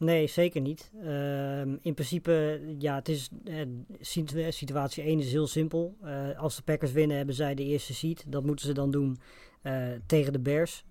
Nee, 0.00 0.26
zeker 0.26 0.60
niet. 0.60 0.90
Uh, 1.04 1.60
in 1.60 1.94
principe, 1.94 2.60
ja, 2.78 2.94
het 2.94 3.08
is, 3.08 3.28
eh, 3.44 4.50
situatie 4.50 5.02
1 5.02 5.18
is 5.18 5.32
heel 5.32 5.46
simpel. 5.46 5.96
Uh, 6.04 6.38
als 6.38 6.56
de 6.56 6.62
Packers 6.62 6.92
winnen, 6.92 7.16
hebben 7.16 7.34
zij 7.34 7.54
de 7.54 7.64
eerste 7.64 7.94
seed. 7.94 8.24
Dat 8.26 8.44
moeten 8.44 8.66
ze 8.66 8.72
dan 8.72 8.90
doen 8.90 9.10
uh, 9.10 9.18
tegen 10.06 10.32
de 10.32 10.38
Bears. 10.38 10.84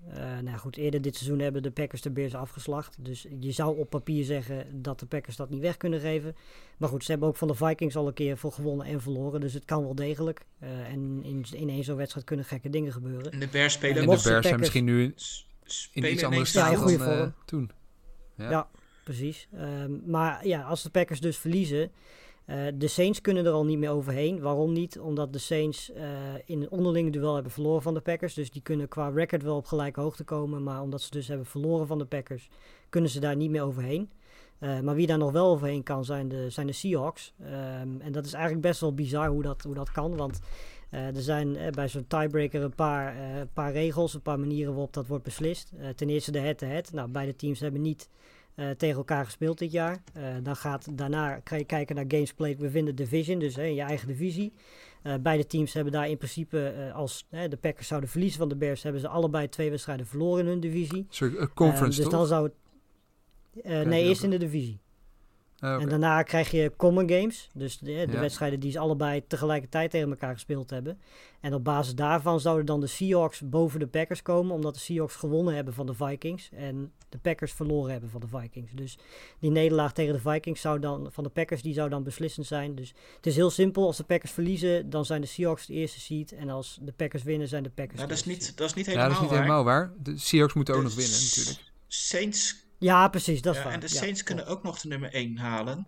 nou 0.44 0.58
goed, 0.58 0.78
eerder 0.78 1.02
dit 1.02 1.16
seizoen 1.16 1.40
hebben 1.40 1.64
de 1.64 1.72
Packers 1.72 2.02
de 2.02 2.10
Bears 2.10 2.36
afgeslacht. 2.36 2.98
Dus 3.00 3.26
je 3.40 3.52
zou 3.52 3.78
op 3.78 3.90
papier 3.90 4.24
zeggen 4.24 4.82
dat 4.82 5.00
de 5.00 5.06
Packers 5.06 5.36
dat 5.36 5.50
niet 5.50 5.62
weg 5.62 5.78
kunnen 5.78 6.00
geven. 6.00 6.36
Maar 6.78 6.90
goed, 6.90 7.04
ze 7.04 7.12
hebben 7.12 7.30
ook 7.30 7.36
van 7.36 7.48
de 7.48 7.56
Vikings 7.56 7.96
al 7.96 8.08
een 8.08 8.14
keer 8.14 8.38
voor 8.38 8.52
gewonnen 8.52 8.86
en 8.86 9.02
verloren. 9.02 9.42
Dus 9.42 9.54
het 9.54 9.66
kan 9.66 9.84
wel 9.84 9.96
degelijk. 9.96 10.46
en 10.60 11.24
in, 11.24 11.46
in 11.52 11.70
één 11.70 11.84
zo'n 11.84 11.96
wedstrijd 11.96 12.26
kunnen 12.26 12.46
gekke 12.46 12.70
dingen 12.70 12.92
gebeuren. 12.92 13.32
En 13.32 13.40
de 13.40 13.48
Bears 13.48 13.74
spelen... 13.74 13.96
En 13.96 14.02
de 14.02 14.08
Bears 14.08 14.24
Packers, 14.24 14.48
zijn 14.48 14.60
misschien 14.60 14.86
nu 14.86 15.14
in 15.94 16.12
iets 16.12 16.24
anders 16.24 16.50
staat 16.50 16.76
dan 16.76 16.90
uh, 16.90 17.28
toen. 17.46 17.72
Ja. 18.36 18.50
ja 18.50 18.70
precies. 19.04 19.48
Um, 19.56 20.02
maar 20.06 20.48
ja, 20.48 20.62
als 20.62 20.84
de 20.84 20.90
Packers 20.90 21.20
dus 21.20 21.38
verliezen, 21.38 21.92
uh, 22.50 22.68
de 22.74 22.88
Saints 22.88 23.22
kunnen 23.22 23.46
er 23.46 23.52
al 23.52 23.66
niet 23.66 23.78
meer 23.78 23.92
overheen. 23.92 24.40
Waarom 24.40 24.74
niet? 24.74 25.00
Omdat 25.00 25.34
de 25.34 25.40
Saints 25.40 25.92
uh, 25.92 26.04
in 26.46 26.62
een 26.62 26.70
onderlinge 26.70 27.10
duel 27.10 27.34
hebben 27.34 27.52
verloren 27.52 27.82
van 27.82 27.94
de 27.94 28.00
Packers. 28.00 28.34
Dus 28.34 28.52
die 28.52 28.62
kunnen 28.62 28.88
qua 28.88 29.10
record 29.10 29.44
wel 29.44 29.56
op 29.56 29.66
gelijke 29.66 30.00
hoogte 30.02 30.24
komen. 30.24 30.64
Maar 30.64 30.82
omdat 30.82 31.02
ze 31.02 31.10
dus 31.10 31.28
hebben 31.28 31.46
verloren 31.46 31.88
van 31.88 31.98
de 31.98 32.06
Packers, 32.06 32.50
kunnen 32.90 33.10
ze 33.10 33.20
daar 33.20 33.36
niet 33.36 33.50
meer 33.50 33.64
overheen. 33.64 34.10
Uh, 34.60 34.80
maar 34.80 34.96
wie 34.96 35.08
daar 35.08 35.18
nog 35.18 35.32
wel 35.32 35.48
overheen 35.48 35.84
kan, 35.84 36.06
zijn 36.06 36.30
de, 36.30 36.50
zijn 36.50 36.68
de 36.68 36.74
Seahawks. 36.74 37.34
Um, 37.42 38.02
en 38.02 38.12
dat 38.12 38.26
is 38.26 38.34
eigenlijk 38.34 38.64
best 38.64 38.82
wel 38.82 38.94
bizar 38.94 39.30
hoe 39.30 39.42
dat, 39.42 39.62
hoe 39.62 39.76
dat 39.76 39.92
kan. 39.92 40.16
Want 40.16 40.40
er 40.90 41.22
zijn 41.22 41.58
bij 41.72 41.88
zo'n 41.88 42.08
tiebreaker 42.08 42.62
een 42.62 42.76
paar, 42.76 43.16
paar 43.54 43.72
regels, 43.72 44.14
een 44.14 44.22
paar 44.22 44.40
manieren 44.40 44.74
waarop 44.74 44.94
dat 44.94 45.08
wordt 45.08 45.24
beslist. 45.24 45.72
ten 45.96 46.10
eerste 46.10 46.32
de 46.32 46.40
head-to-head. 46.40 46.82
-head. 46.82 46.94
Nou, 46.94 47.10
beide 47.10 47.36
teams 47.36 47.60
hebben 47.60 47.82
niet 47.82 48.10
uh, 48.60 48.70
tegen 48.70 48.98
elkaar 48.98 49.26
gespeeld 49.26 49.58
dit 49.58 49.72
jaar. 49.72 50.02
Uh, 50.18 50.24
dan 50.44 50.56
gaat 50.56 50.98
daarna 50.98 51.40
kan 51.40 51.58
je 51.58 51.64
kijken 51.64 51.96
naar 51.96 52.06
games 52.08 52.34
played 52.34 52.60
within 52.60 52.86
the 52.86 52.94
division, 52.94 53.40
dus 53.40 53.58
uh, 53.58 53.76
je 53.76 53.82
eigen 53.82 54.08
divisie. 54.08 54.54
beide 55.22 55.46
teams 55.46 55.74
hebben 55.74 55.94
daar 55.94 56.10
in 56.10 56.18
principe, 56.18 56.92
als 56.94 57.28
de 57.30 57.58
Packers 57.62 57.88
zouden 57.88 58.10
verliezen 58.10 58.40
van 58.40 58.50
de 58.50 58.56
Bears, 58.56 58.84
hebben 58.84 59.02
ze 59.02 59.08
allebei 59.08 59.50
twee 59.50 59.70
wedstrijden 59.70 60.06
verloren 60.06 60.44
in 60.44 60.50
hun 60.50 60.60
divisie. 60.60 61.06
Sorry, 61.10 61.48
conference 61.54 62.02
Dus 62.02 62.12
dan 62.12 62.26
zou 62.26 62.52
het... 63.64 63.88
nee, 63.88 64.04
eerst 64.04 64.24
in 64.24 64.30
de 64.30 64.38
divisie. 64.38 64.80
Ah, 65.60 65.70
okay. 65.70 65.84
En 65.84 65.90
daarna 65.90 66.24
krijg 66.24 66.52
je 66.52 66.72
common 66.78 67.10
games. 67.10 67.50
Dus 67.54 67.78
de, 67.78 67.86
de 67.86 68.12
ja. 68.12 68.20
wedstrijden 68.20 68.60
die 68.60 68.72
ze 68.72 68.80
allebei 68.80 69.24
tegelijkertijd 69.28 69.92
tegen 69.92 70.10
elkaar 70.10 70.34
gespeeld 70.34 70.70
hebben. 70.70 71.00
En 71.40 71.54
op 71.54 71.64
basis 71.64 71.96
daarvan 71.96 72.40
zouden 72.40 72.66
dan 72.66 72.80
de 72.80 72.88
Seahawks 72.88 73.42
boven 73.50 73.80
de 73.80 73.88
Packers 73.88 74.22
komen. 74.22 74.56
Omdat 74.56 74.74
de 74.74 74.80
Seahawks 74.80 75.16
gewonnen 75.16 75.56
hebben 75.56 75.74
van 75.74 75.86
de 75.86 75.94
Vikings. 75.94 76.50
En 76.52 76.92
de 77.10 77.18
Packers 77.18 77.52
verloren 77.52 77.92
hebben 77.92 78.10
van 78.10 78.22
de 78.22 78.28
Vikings. 78.28 78.72
Dus 78.72 78.98
die 79.40 79.52
nederlaag 79.52 79.94
tegen 79.94 80.14
de 80.14 80.20
Vikings 80.20 80.62
zou 80.62 80.80
dan, 80.80 81.08
van 81.12 81.24
de 81.24 81.30
Packers 81.30 81.62
die 81.62 81.74
zou 81.74 81.90
dan 81.90 82.04
beslissend 82.04 82.46
zijn. 82.46 82.76
Dus 82.76 82.94
het 83.16 83.26
is 83.26 83.36
heel 83.36 83.50
simpel. 83.50 83.86
Als 83.86 83.98
de 83.98 84.04
Packers 84.04 84.32
verliezen, 84.32 84.90
dan 84.90 85.06
zijn 85.06 85.22
de 85.22 85.28
Seahawks 85.28 85.66
de 85.66 85.74
eerste 85.74 86.00
seed. 86.00 86.32
En 86.32 86.50
als 86.50 86.80
de 86.82 86.92
Packers 86.92 87.24
winnen, 87.24 87.48
zijn 87.48 87.64
de 87.64 87.70
Packers 87.70 88.02
ja, 88.02 88.08
dat 88.08 88.18
is 88.18 88.26
niet, 88.26 88.58
dat 88.58 88.68
is 88.68 88.74
niet 88.74 88.86
helemaal 88.86 89.08
Ja, 89.08 89.14
dat 89.14 89.24
is 89.24 89.30
niet 89.30 89.38
waar. 89.38 89.44
helemaal 89.44 89.64
waar. 89.64 89.94
De 89.98 90.18
Seahawks 90.18 90.54
moeten 90.54 90.74
ook 90.74 90.82
De 90.82 90.88
nog 90.88 90.96
winnen 90.96 91.20
natuurlijk. 91.24 91.72
Saints 91.88 92.68
Ja, 92.80 93.08
precies. 93.08 93.42
Dat 93.42 93.54
is 93.54 93.60
Ja, 93.60 93.66
waar. 93.66 93.74
en 93.74 93.80
de 93.80 93.88
Ja, 93.90 93.94
Saints 94.00 94.24
kunnen 94.24 94.46
ook 94.48 94.64
nog 94.64 94.80
de 94.80 94.88
nummer 94.88 95.14
1 95.14 95.38
halen. 95.38 95.88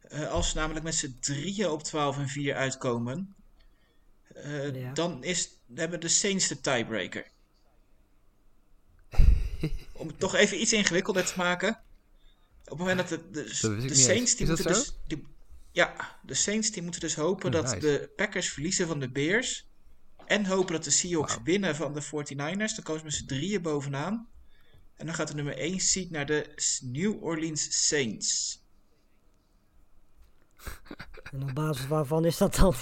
Eh, 0.00 0.30
als 0.30 0.50
ze 0.50 0.56
namelijk 0.56 0.84
met 0.84 0.94
z'n 0.94 1.16
drieën 1.20 1.68
op 1.68 1.82
12 1.82 2.18
en 2.18 2.28
4 2.28 2.54
uitkomen, 2.54 3.34
eh, 4.34 4.74
Ja. 4.74 4.92
dan 4.92 5.24
is, 5.24 5.48
hebben 5.74 6.00
de 6.00 6.08
Saints 6.08 6.48
de 6.48 6.60
tiebreaker. 6.60 7.26
Om 9.92 10.06
het 10.06 10.18
toch 10.18 10.34
even 10.34 10.60
iets 10.60 10.72
ingewikkelder 10.72 11.24
te 11.24 11.32
maken. 11.36 11.80
Op 12.64 12.78
het 12.78 12.86
moment 12.88 13.08
dat 13.08 13.20
de, 13.34 13.48
Saints 13.94 14.36
die 14.36 14.46
moeten 14.46 14.66
dus. 14.66 14.94
Die, 15.06 15.26
ja, 15.72 16.16
de 16.22 16.34
Saints 16.34 16.70
die 16.70 16.82
moeten 16.82 17.00
dus 17.00 17.14
hopen 17.14 17.46
Oh, 17.46 17.52
dat 17.52 17.64
nice. 17.64 17.78
de 17.78 18.10
Packers 18.16 18.48
verliezen 18.50 18.86
van 18.86 19.00
de 19.00 19.10
Bears. 19.10 19.66
En 20.26 20.46
hopen 20.46 20.72
dat 20.72 20.84
de 20.84 20.90
Seahawks 20.90 21.38
winnen 21.44 21.76
van 21.76 21.94
de 21.94 22.02
49ers. 22.02 22.74
Dan 22.74 22.84
komen 22.84 22.98
ze 23.00 23.04
met 23.04 23.14
z'n 23.14 23.26
drieën 23.26 23.62
bovenaan. 23.62 24.28
En 24.96 25.06
dan 25.06 25.14
gaat 25.14 25.28
de 25.28 25.34
nummer 25.34 25.56
1 25.56 25.80
seed 25.80 26.10
naar 26.10 26.26
de 26.26 26.54
New 26.82 27.24
Orleans 27.24 27.86
Saints. 27.86 28.60
En 31.32 31.42
op 31.42 31.54
basis 31.54 31.86
waarvan 31.86 32.24
is 32.24 32.36
dat 32.36 32.54
dan? 32.54 32.74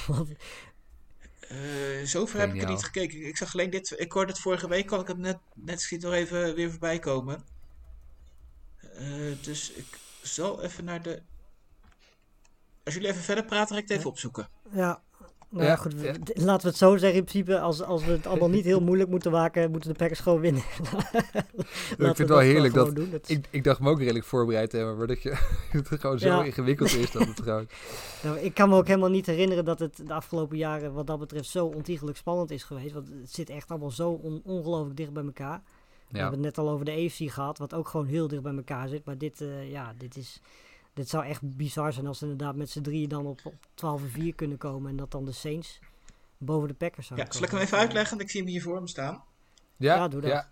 Eh, 1.41 1.59
zover 2.05 2.39
heb 2.39 2.55
ik 2.55 2.63
er 2.63 2.69
niet 2.69 2.85
gekeken. 2.85 3.27
Ik 3.27 3.37
zag 3.37 3.53
alleen 3.53 3.71
dit. 3.71 3.95
Ik 3.97 4.13
hoorde 4.13 4.33
het 4.33 4.41
vorige 4.41 4.69
week, 4.69 4.87
kan 4.87 5.01
ik 5.01 5.07
het 5.07 5.19
net, 5.19 5.39
net 5.55 5.81
schiet 5.81 6.03
nog 6.03 6.13
even 6.13 6.55
weer 6.55 6.71
voorbij 6.71 6.99
komen. 6.99 7.45
Eh, 8.95 9.43
dus 9.43 9.71
ik 9.73 9.99
zal 10.23 10.63
even 10.63 10.85
naar 10.85 11.03
de. 11.03 11.23
Als 12.85 12.95
jullie 12.95 13.09
even 13.11 13.23
verder 13.23 13.45
praten, 13.45 13.75
ga 13.75 13.83
ik 13.83 13.89
het 13.89 13.99
even 13.99 14.11
opzoeken. 14.11 14.49
Ja. 14.73 15.03
Nou 15.51 15.65
ja, 15.65 15.77
goed, 15.77 15.95
we- 15.95 16.13
laten 16.35 16.63
we 16.63 16.69
het 16.69 16.77
zo 16.77 16.97
zeggen. 16.97 17.19
In 17.19 17.25
principe, 17.25 17.61
als, 17.61 17.83
als 17.83 18.05
we 18.05 18.13
het 18.13 18.27
allemaal 18.27 18.49
niet 18.51 18.65
heel 18.65 18.81
moeilijk 18.81 19.11
moeten 19.11 19.31
maken, 19.33 19.71
moeten 19.71 19.91
de 19.91 19.97
Packers 19.99 20.21
gewoon 20.21 20.41
winnen. 20.41 20.63
ik 21.53 21.97
vind 21.99 22.19
het 22.19 22.29
wel 22.29 22.39
heerlijk 22.39 22.75
dat... 22.75 22.95
Doen. 22.95 23.11
Dat 23.11 23.29
is- 23.29 23.37
Ik, 23.37 23.47
ik 23.51 23.65
dacht 23.65 23.81
me 23.81 23.91
ook 23.91 23.99
redelijk 23.99 24.25
voorbereid 24.25 24.71
te 24.71 24.77
hebben, 24.77 24.97
maar 24.97 25.07
dat 25.07 25.23
je 25.23 25.31
het 25.71 25.89
gewoon 25.89 26.19
zo 26.19 26.27
Ja. 26.29 26.45
ingewikkeld 26.45 26.95
is 26.95 27.11
dat 27.11 27.27
het 27.27 27.41
gewoon... 27.45 27.67
Nou, 28.23 28.39
ik 28.39 28.55
kan 28.55 28.69
me 28.69 28.77
ook 28.77 28.87
helemaal 28.87 29.11
niet 29.11 29.27
herinneren 29.27 29.65
dat 29.65 29.79
het 29.79 30.03
de 30.07 30.15
afgelopen 30.15 30.57
jaren 30.57 30.93
wat 30.93 31.07
dat 31.07 31.19
betreft 31.19 31.49
zo 31.49 31.67
ontiegelijk 31.67 32.17
spannend 32.17 32.51
is 32.51 32.63
geweest. 32.63 32.93
Want 32.95 33.09
het 33.09 33.33
zit 33.35 33.51
echt 33.51 33.71
allemaal 33.71 33.91
zo 33.91 34.11
on- 34.11 34.43
ongelooflijk 34.45 34.97
dicht 34.97 35.13
bij 35.13 35.25
elkaar. 35.25 35.63
We 36.09 36.19
hebben 36.19 36.37
het 36.45 36.57
net 36.57 36.59
al 36.67 36.71
over 36.73 36.85
de 36.85 36.93
AFC 36.93 37.31
gehad, 37.33 37.59
wat 37.59 37.75
ook 37.75 37.89
gewoon 37.89 38.07
heel 38.07 38.29
dicht 38.29 38.43
bij 38.43 38.55
elkaar 38.55 38.89
zit. 38.89 39.05
Maar 39.05 39.19
dit, 39.19 39.41
eh, 39.41 39.71
ja, 39.71 39.95
dit, 39.99 40.17
is, 40.17 40.41
dit 40.95 41.09
zou 41.09 41.25
echt 41.25 41.57
bizar 41.57 41.93
zijn 41.93 42.07
als 42.07 42.19
ze 42.19 42.25
inderdaad 42.25 42.57
met 42.57 42.71
z'n 42.71 42.81
drieën 42.81 43.09
dan 43.09 43.27
op, 43.27 43.41
op 43.45 43.55
12 43.75 44.03
en 44.03 44.11
4 44.11 44.35
kunnen 44.35 44.59
komen. 44.59 44.91
En 44.91 44.97
dat 44.97 45.11
dan 45.11 45.25
de 45.25 45.33
Saints 45.33 45.79
boven 46.39 46.69
de 46.69 46.75
Packers 46.75 47.09
Ja, 47.09 47.15
zouden 47.15 47.35
zal 47.35 47.45
ik 47.45 47.51
hem 47.51 47.61
even 47.61 47.79
uitleggen? 47.79 48.11
Want 48.11 48.21
ik 48.23 48.31
zie 48.31 48.41
hem 48.41 48.51
hier 48.51 48.63
voor 48.63 48.81
me 48.81 48.89
staan. 48.89 49.25
ja, 49.77 49.95
Ja, 49.95 50.09
doe 50.09 50.21
dat. 50.21 50.31
ja. 50.31 50.51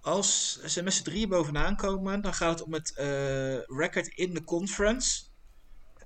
Als 0.00 0.60
ze 0.62 0.82
met 0.82 0.92
z'n 0.94 1.02
drieën 1.02 1.28
bovenaan 1.28 1.76
komen, 1.76 2.20
dan 2.20 2.34
gaat 2.34 2.58
het 2.58 2.62
om 2.62 2.72
het 2.72 2.94
eh, 2.94 3.58
record 3.58 4.06
in 4.06 4.34
de 4.34 4.44
conference. 4.44 5.24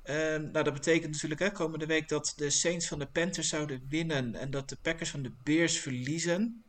En, 0.03 0.51
nou, 0.51 0.65
dat 0.65 0.73
betekent 0.73 1.13
natuurlijk 1.13 1.41
hè, 1.41 1.53
komende 1.53 1.87
week 1.87 2.09
dat 2.09 2.33
de 2.37 2.51
Saints 2.51 2.89
van 2.89 2.99
de 2.99 3.07
Panthers 3.07 3.49
zouden 3.49 3.87
winnen 3.89 4.35
en 4.35 4.51
dat 4.51 4.69
de 4.69 4.77
Packers 4.83 5.11
van 5.11 5.23
de 5.23 5.33
Bears 5.43 5.79
verliezen. 5.79 6.65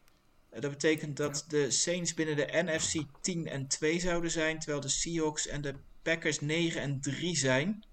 Eh, 0.49 0.61
dat 0.61 0.71
betekent 0.71 1.17
dat 1.17 1.45
de 1.47 1.71
Saints 1.71 2.13
binnen 2.13 2.35
de 2.35 2.63
NFC 2.65 3.03
10 3.21 3.47
en 3.47 3.67
2 3.67 3.99
zouden 3.99 4.31
zijn, 4.31 4.59
terwijl 4.59 4.81
de 4.81 4.87
Seahawks 4.87 5.47
en 5.47 5.61
de 5.61 5.75
Packers 6.03 6.39
9 6.39 6.81
en 6.81 7.01
3 7.01 7.35
zijn. 7.35 7.83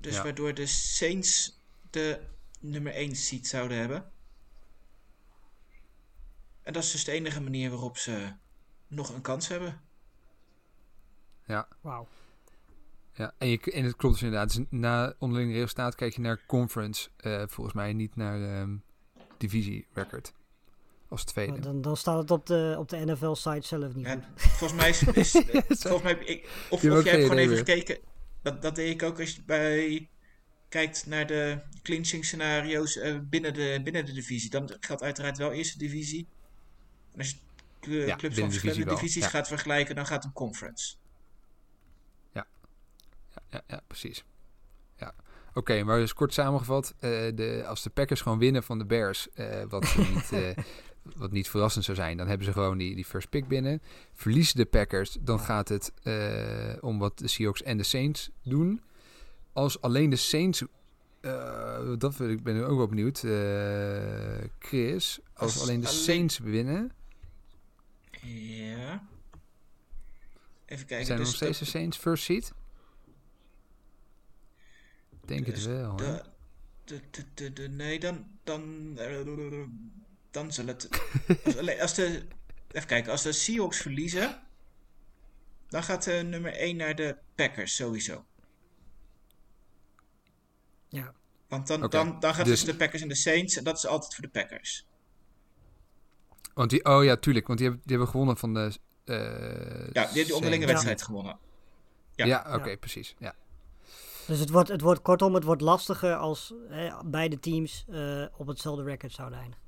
Dus 0.00 0.14
Ja. 0.14 0.22
waardoor 0.22 0.54
de 0.54 0.66
Saints 0.66 1.58
de 1.90 2.20
nummer 2.60 2.94
1 2.94 3.16
seed 3.16 3.46
zouden 3.46 3.78
hebben. 3.78 4.10
En 6.62 6.72
dat 6.72 6.82
is 6.82 6.92
dus 6.92 7.04
de 7.04 7.12
enige 7.12 7.40
manier 7.40 7.70
waarop 7.70 7.96
ze 7.96 8.32
nog 8.88 9.14
een 9.14 9.20
kans 9.22 9.48
hebben. 9.48 9.80
Wauw. 11.80 12.08
Ja, 13.12 13.34
en, 13.38 13.48
je, 13.48 13.60
en 13.60 13.84
het 13.84 13.96
klopt 13.96 14.14
dus 14.14 14.22
inderdaad. 14.22 14.56
Dus 14.56 14.64
na 14.70 15.14
onderling 15.18 15.52
resultaat 15.52 15.94
kijk 15.94 16.14
je 16.14 16.20
naar 16.20 16.46
conference, 16.46 17.10
eh, 17.16 17.42
volgens 17.46 17.74
mij 17.76 17.92
niet 17.92 18.16
naar 18.16 18.42
ehm 18.42 18.76
divisie 19.38 19.86
record. 19.92 20.32
Als 21.10 21.24
tweede. 21.24 21.60
Dan, 21.60 21.80
dan 21.80 21.96
staat 21.96 22.18
het 22.18 22.30
op 22.30 22.46
de, 22.46 22.74
op 22.78 22.88
de 22.88 22.96
NFL-site 22.96 23.66
zelf 23.66 23.94
niet 23.94 24.06
Ja, 24.06 24.20
volgens 24.36 24.72
mij 24.72 24.88
is, 24.88 25.02
is 25.04 25.30
volgens 25.88 26.02
mij, 26.02 26.12
ik, 26.12 26.48
of, 26.68 26.82
Je 26.82 26.92
of 26.92 27.04
jij 27.04 27.12
hebt 27.12 27.22
gewoon 27.24 27.38
even 27.38 27.56
gekeken. 27.56 27.98
Dat, 28.42 28.62
dat 28.62 28.74
deed 28.74 28.94
ik 28.94 29.02
ook 29.02 29.20
als 29.20 29.34
je 29.34 29.42
bij 29.42 30.08
kijkt 30.68 31.06
naar 31.06 31.26
de 31.26 31.62
clinching 31.82 32.24
scenario's 32.24 32.96
eh, 32.96 33.18
binnen, 33.22 33.54
de, 33.54 33.80
binnen 33.84 34.06
de 34.06 34.12
divisie, 34.12 34.50
dan 34.50 34.76
geldt 34.80 35.02
uiteraard 35.02 35.38
wel 35.38 35.52
eerste 35.52 35.78
divisie. 35.78 36.26
En 37.12 37.18
als 37.18 37.30
je 37.30 37.36
cl- 37.80 37.90
Ja, 37.90 38.16
clubs 38.16 38.34
van 38.34 38.44
de 38.44 38.50
verschillende 38.50 38.84
divisie 38.84 38.84
divisies 38.84 39.22
ja. 39.22 39.28
gaat 39.28 39.48
vergelijken, 39.48 39.94
dan 39.94 40.06
gaat 40.06 40.16
het 40.16 40.24
om 40.24 40.32
conference. 40.32 40.94
Ja, 42.32 42.46
ja 43.66 43.80
precies. 43.86 44.24
Ja. 44.96 45.14
Oké, 45.54 45.82
maar 45.82 45.98
dus 45.98 46.12
kort 46.12 46.34
samengevat, 46.34 46.94
eh, 46.98 47.10
de, 47.34 47.64
als 47.66 47.82
de 47.82 47.90
Packers 47.90 48.20
gewoon 48.20 48.38
winnen 48.38 48.62
van 48.62 48.78
de 48.78 48.86
Bears, 48.86 49.28
eh, 49.34 49.62
wat, 49.68 49.96
niet, 49.96 50.32
eh, 50.42 50.56
wat 51.02 51.30
niet 51.32 51.48
verrassend 51.48 51.84
zou 51.84 51.96
zijn, 51.96 52.16
dan 52.16 52.26
hebben 52.28 52.46
ze 52.46 52.52
gewoon 52.52 52.78
die, 52.78 52.94
die 52.94 53.04
first 53.04 53.28
pick 53.28 53.48
binnen. 53.48 53.82
Verliezen 54.14 54.56
de 54.56 54.64
Packers, 54.64 55.16
dan 55.20 55.40
gaat 55.40 55.68
het 55.68 55.92
eh, 56.02 56.74
om 56.80 56.98
wat 56.98 57.18
de 57.18 57.28
Seahawks 57.28 57.62
en 57.62 57.76
de 57.76 57.82
Saints 57.82 58.30
doen. 58.42 58.80
Als 59.52 59.80
alleen 59.80 60.10
de 60.10 60.16
Saints, 60.16 60.62
eh, 61.20 61.92
dat 61.98 62.16
wil 62.16 62.28
ik 62.28 62.42
ben 62.42 62.56
ik 62.56 62.62
ook 62.62 62.76
wel 62.76 62.88
benieuwd, 62.88 63.22
eh, 63.24 64.48
Chris, 64.58 65.18
als, 65.34 65.60
alleen 65.60 65.80
de 65.80 65.86
Saints 65.86 66.38
winnen, 66.38 66.92
Ja. 68.22 69.08
Even 70.66 70.86
kijken. 70.86 71.06
zijn 71.06 71.18
er 71.18 71.24
dus 71.24 71.26
nog 71.26 71.36
steeds 71.42 71.58
de 71.58 71.64
Saints 71.64 71.96
first 71.96 72.24
seed? 72.24 72.52
Ik 75.22 75.28
Denk 75.28 75.44
dus 75.46 75.64
het 75.64 75.72
wel. 75.72 75.96
hè? 75.96 75.96
de, 75.96 76.22
de, 76.84 77.00
de, 77.10 77.24
de, 77.34 77.52
de- 77.52 77.68
nee, 77.68 78.00
dan, 78.00 78.26
dan, 78.44 78.94
dan 80.30 80.52
zal 80.52 80.66
het. 80.66 80.88
Als, 81.80 81.94
de, 81.94 82.26
even 82.70 82.88
kijken, 82.88 83.12
als 83.12 83.22
de 83.22 83.32
Seahawks 83.32 83.78
verliezen, 83.78 84.40
dan 85.68 85.82
gaat 85.82 86.04
de 86.04 86.12
nummer 86.12 86.52
1 86.52 86.76
naar 86.76 86.94
de 86.94 87.16
Packers 87.34 87.74
sowieso. 87.76 88.24
Ja. 90.88 91.14
Want 91.48 91.66
dan, 91.66 91.84
Oké, 91.84 91.96
dan, 91.96 92.20
dan 92.20 92.34
gaat 92.34 92.44
dus- 92.44 92.54
tussen 92.58 92.68
de 92.78 92.84
Packers 92.84 93.02
en 93.02 93.08
de 93.08 93.14
Saints 93.14 93.56
en 93.56 93.64
dat 93.64 93.76
is 93.76 93.86
altijd 93.86 94.14
voor 94.14 94.24
de 94.24 94.30
Packers. 94.30 94.86
Want 96.54 96.70
die, 96.70 96.84
oh 96.84 97.04
ja, 97.04 97.16
tuurlijk, 97.16 97.46
want 97.46 97.58
die 97.58 97.68
hebben, 97.68 97.86
die 97.86 97.96
hebben 97.96 98.12
gewonnen 98.12 98.36
van 98.36 98.54
de. 98.54 98.60
eh, 99.04 99.16
Ja, 99.92 100.04
die 100.04 100.12
heeft 100.14 100.26
die 100.26 100.34
onderlinge 100.34 100.64
Saints. 100.64 100.66
wedstrijd 100.66 101.02
gewonnen. 101.02 101.38
Ja, 102.14 102.24
Ja. 102.26 102.54
oké, 102.54 102.68
Ja. 102.70 102.76
precies. 102.76 103.14
Ja. 103.18 103.34
Dus 104.26 104.38
het 104.38 104.50
wordt, 104.50 104.68
het 104.68 104.80
wordt 104.80 105.02
kortom, 105.02 105.34
het 105.34 105.44
wordt 105.44 105.60
lastiger 105.60 106.14
als 106.16 106.54
hè, 106.68 106.90
beide 107.04 107.38
teams 107.38 107.84
eh, 107.90 108.24
op 108.36 108.46
hetzelfde 108.46 108.82
record 108.82 109.12
zouden 109.12 109.38
eindigen. 109.38 109.64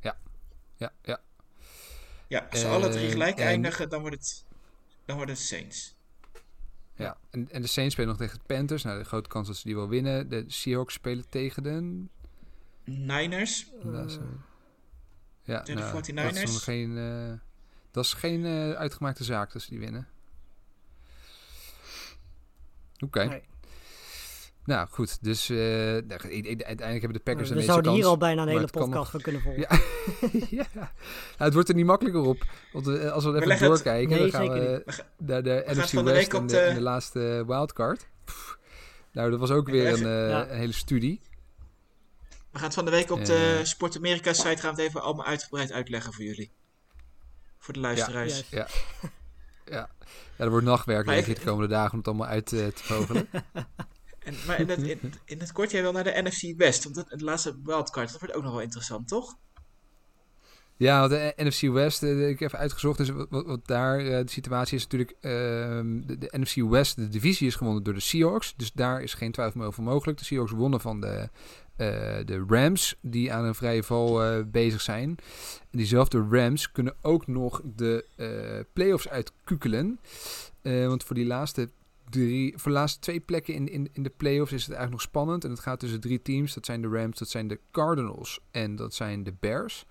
Ja, 0.00 0.16
ja. 1.02 1.20
Ja, 2.28 2.46
als 2.50 2.60
ze 2.60 2.66
alle 2.68 2.88
drie 2.88 3.04
Eh, 3.06 3.10
gelijk 3.10 3.38
en- 3.38 3.46
eindigen, 3.46 3.88
dan 3.88 4.00
wordt 4.00 4.16
het, 4.16 4.44
dan 5.04 5.16
wordt 5.16 5.30
het 5.30 5.40
Saints. 5.40 5.94
ja. 6.94 7.16
En, 7.30 7.50
en 7.50 7.62
de 7.62 7.66
Saints 7.68 7.92
spelen 7.94 8.10
nog 8.10 8.18
tegen 8.20 8.38
de 8.38 8.54
Panthers. 8.54 8.82
Nou, 8.82 8.98
de 8.98 9.04
grote 9.04 9.28
kans 9.28 9.46
dat 9.46 9.56
ze 9.56 9.62
die 9.66 9.74
wel 9.76 9.88
winnen. 9.88 10.28
De 10.28 10.44
Seahawks 10.46 10.94
spelen 10.94 11.28
tegen 11.28 11.62
de. 11.62 12.04
Niners, 12.84 13.66
ja, 15.42 15.62
tegen 15.62 15.64
de 15.64 15.72
nou, 15.74 16.04
49ers? 16.04 16.34
Dat 16.34 16.42
is, 16.48 16.52
nog 16.52 16.64
geen, 16.64 16.98
eh, 16.98 17.32
dat 17.90 18.04
is 18.04 18.12
geen 18.12 18.44
eh, 18.44 18.72
uitgemaakte 18.72 19.24
zaak 19.24 19.52
dat 19.52 19.62
ze 19.62 19.70
die 19.70 19.78
winnen. 19.78 20.08
Oké. 23.04 23.24
Nee. 23.24 23.42
Nou, 24.66 24.88
goed. 24.90 25.18
Dus 25.24 25.48
eh, 25.50 25.56
nou, 25.56 26.02
uiteindelijk 26.08 26.78
hebben 26.78 27.12
de 27.12 27.18
Packers 27.18 27.48
we 27.48 27.54
een 27.54 27.54
meeste 27.54 27.70
zouden 27.72 27.92
hier 27.92 28.00
kans. 28.00 28.12
al 28.12 28.18
bijna 28.18 28.42
een 28.42 28.48
hele 28.48 28.66
podcast 28.66 29.10
voor 29.10 29.20
kunnen 29.22 29.42
volgen. 29.42 29.60
Ja. 29.60 29.78
ja. 30.62 30.66
Nou, 30.74 30.86
het 31.36 31.52
wordt 31.54 31.68
er 31.68 31.74
niet 31.74 31.86
makkelijker 31.86 32.22
op. 32.22 32.44
Want 32.72 32.86
eh, 32.86 33.12
als 33.12 33.24
we 33.24 33.40
even 33.42 33.58
doorkijken, 33.68 34.08
Nee, 34.18 34.30
dan 34.30 34.30
gaan 34.30 34.48
we 34.52 34.82
niet. 34.86 34.96
We 34.96 35.04
naar 35.24 35.42
de 35.42 35.62
gaan 35.66 35.76
NFC 35.76 35.88
van 35.88 36.04
de 36.04 36.10
West 36.12 36.22
week 36.24 36.34
en 36.34 36.42
op 36.42 36.48
de, 36.48 36.54
de- 36.54 36.60
en 36.60 36.74
de 36.74 36.80
laatste 36.80 37.44
wildcard. 37.46 38.06
Pff. 38.24 38.58
Nou, 39.12 39.30
dat 39.30 39.38
was 39.40 39.50
ook 39.50 39.68
weer 39.68 39.86
een, 39.86 40.06
eh, 40.06 40.28
Ja. 40.28 40.48
een 40.50 40.56
hele 40.58 40.72
studie. 40.72 41.20
We 42.28 42.58
gaan 42.58 42.64
het 42.64 42.74
van 42.74 42.84
de 42.84 42.90
week 42.90 43.10
op 43.10 43.24
de. 43.24 43.60
Sport 43.62 43.96
Amerika 43.96 44.32
site 44.32 44.56
gaan 44.56 44.74
we 44.74 44.80
het 44.82 44.90
even 44.90 45.02
allemaal 45.02 45.26
uitgebreid 45.26 45.72
uitleggen 45.72 46.12
voor 46.12 46.24
jullie. 46.24 46.50
Voor 47.58 47.74
de 47.74 47.80
luisteraars. 47.80 48.44
Ja. 48.50 48.66
Ja, 49.64 49.88
ja 50.36 50.44
er 50.44 50.50
wordt 50.50 50.66
nachtwerk 50.66 51.06
ik- 51.10 51.34
de 51.38 51.44
komende 51.44 51.68
dagen 51.68 51.92
om 51.92 51.98
het 51.98 52.08
allemaal 52.08 52.26
uit 52.26 52.46
te 52.46 52.70
vogelen. 52.74 53.28
En, 54.26 54.34
maar 54.46 54.60
in 54.60 54.68
het, 54.68 54.98
in, 55.24 55.38
het 55.38 55.52
kort 55.52 55.70
jij 55.70 55.82
wel 55.82 55.92
naar 55.92 56.04
de 56.04 56.22
NFC 56.22 56.56
West. 56.56 56.84
Want 56.84 56.94
dat, 56.94 57.10
het 57.10 57.20
laatste 57.20 57.60
wildcard, 57.64 58.10
dat 58.10 58.20
wordt 58.20 58.34
ook 58.34 58.42
nog 58.42 58.52
wel 58.52 58.62
interessant, 58.62 59.08
toch? 59.08 59.36
Ja, 60.76 61.08
de 61.08 61.32
NFC 61.36 61.60
West, 61.60 62.02
eh, 62.02 62.28
ik 62.28 62.38
heb 62.38 62.48
even 62.48 62.58
uitgezocht. 62.58 62.98
Dus 62.98 63.10
wat, 63.28 63.66
daar 63.66 63.98
eh, 63.98 64.24
de 64.24 64.30
situatie 64.30 64.76
is 64.76 64.82
natuurlijk... 64.82 65.14
ehm, 65.20 66.00
de, 66.06 66.28
NFC 66.38 66.54
West, 66.54 66.96
de 66.96 67.08
divisie 67.08 67.46
is 67.46 67.54
gewonnen 67.54 67.82
door 67.82 67.94
de 67.94 68.00
Seahawks. 68.00 68.54
Dus 68.56 68.72
daar 68.72 69.02
is 69.02 69.14
geen 69.14 69.32
twijfel 69.32 69.58
meer 69.58 69.68
over 69.68 69.82
mogelijk. 69.82 70.18
De 70.18 70.24
Seahawks 70.24 70.52
wonnen 70.52 70.80
van 70.80 71.00
de, 71.00 71.28
eh, 71.76 71.88
de 72.24 72.44
Rams, 72.48 72.96
die 73.00 73.32
aan 73.32 73.44
een 73.44 73.54
vrije 73.54 73.82
val 73.82 74.44
bezig 74.44 74.80
zijn. 74.80 75.08
En 75.70 75.78
diezelfde 75.78 76.26
Rams 76.30 76.72
kunnen 76.72 76.94
ook 77.02 77.26
nog 77.26 77.60
de 77.76 78.66
playoffs 78.72 79.08
uitkukelen. 79.08 80.00
Want 80.62 81.04
voor 81.04 81.16
die 81.16 81.26
laatste... 81.26 81.68
Drie, 82.10 82.52
voor 82.56 82.72
de 82.72 82.78
laatste 82.78 83.00
twee 83.00 83.20
plekken 83.20 83.54
in, 83.54 83.68
in, 83.68 83.88
in 83.92 84.02
de 84.02 84.12
playoffs 84.16 84.52
is 84.52 84.66
het 84.66 84.74
eigenlijk 84.74 85.02
nog 85.02 85.10
spannend. 85.10 85.44
En 85.44 85.50
het 85.50 85.60
gaat 85.60 85.80
tussen 85.80 86.00
drie 86.00 86.22
teams. 86.22 86.54
Dat 86.54 86.66
zijn 86.66 86.82
de 86.82 86.88
Rams, 86.88 87.18
dat 87.18 87.28
zijn 87.28 87.48
de 87.48 87.60
Cardinals 87.70 88.40
en 88.50 88.76
dat 88.76 88.94
zijn 88.94 89.22
de 89.22 89.34
Bears. 89.40 89.86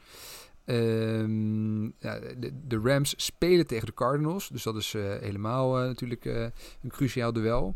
Ehm, 0.66 1.84
ja, 1.84 2.20
de, 2.38 2.52
de 2.68 2.80
Rams 2.84 3.14
spelen 3.18 3.68
tegen 3.68 3.86
de 3.86 3.94
Cardinals. 3.94 4.50
Dus 4.50 4.64
dat 4.64 4.76
is 4.76 4.94
eh, 4.94 5.02
helemaal 5.20 5.80
eh, 5.80 5.86
natuurlijk 5.86 6.26
eh, 6.26 6.42
een 6.82 6.90
cruciaal 6.90 7.34
duel. 7.34 7.76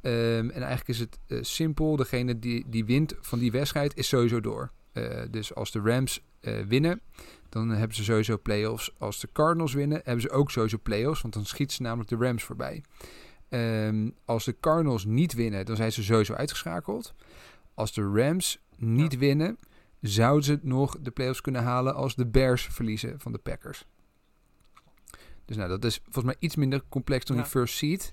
Ehm, 0.00 0.50
en 0.50 0.62
eigenlijk 0.62 0.88
is 0.88 0.98
het 0.98 1.18
simpel. 1.46 1.96
Degene 1.96 2.38
die, 2.38 2.64
die 2.68 2.84
wint 2.84 3.14
van 3.20 3.38
die 3.38 3.50
wedstrijd 3.50 3.96
is 3.96 4.08
sowieso 4.08 4.40
door. 4.40 4.70
Dus 5.30 5.54
als 5.54 5.70
de 5.70 5.80
Rams 5.80 6.22
winnen, 6.68 7.00
dan 7.48 7.70
hebben 7.70 7.96
ze 7.96 8.04
sowieso 8.04 8.38
playoffs. 8.38 8.94
Als 8.98 9.20
de 9.20 9.28
Cardinals 9.32 9.72
winnen, 9.72 10.00
hebben 10.04 10.20
ze 10.22 10.30
ook 10.30 10.50
sowieso 10.50 10.78
playoffs. 10.82 11.22
Want 11.22 11.34
dan 11.34 11.44
schieten 11.44 11.76
ze 11.76 11.82
namelijk 11.82 12.10
de 12.10 12.16
Rams 12.16 12.44
voorbij. 12.44 12.82
Ehm, 13.50 14.10
als 14.24 14.44
de 14.44 14.56
Cardinals 14.60 15.04
niet 15.04 15.32
winnen, 15.32 15.66
dan 15.66 15.76
zijn 15.76 15.92
ze 15.92 16.02
sowieso 16.02 16.34
uitgeschakeld. 16.34 17.14
Als 17.74 17.92
de 17.92 18.02
Rams 18.14 18.58
niet 18.76 19.18
winnen, 19.18 19.58
zouden 20.00 20.44
ze 20.44 20.58
nog 20.62 20.96
de 21.00 21.10
playoffs 21.10 21.40
kunnen 21.40 21.62
halen 21.62 21.94
als 21.94 22.14
de 22.14 22.26
Bears 22.26 22.62
verliezen 22.70 23.20
van 23.20 23.32
de 23.32 23.38
Packers. 23.38 23.86
Dus 25.44 25.56
nou, 25.56 25.68
dat 25.68 25.84
is 25.84 26.00
volgens 26.02 26.24
mij 26.24 26.36
iets 26.38 26.56
minder 26.56 26.82
complex 26.88 27.24
dan 27.24 27.36
Ja. 27.36 27.42
die 27.42 27.50
first 27.50 27.76
seed. 27.76 28.12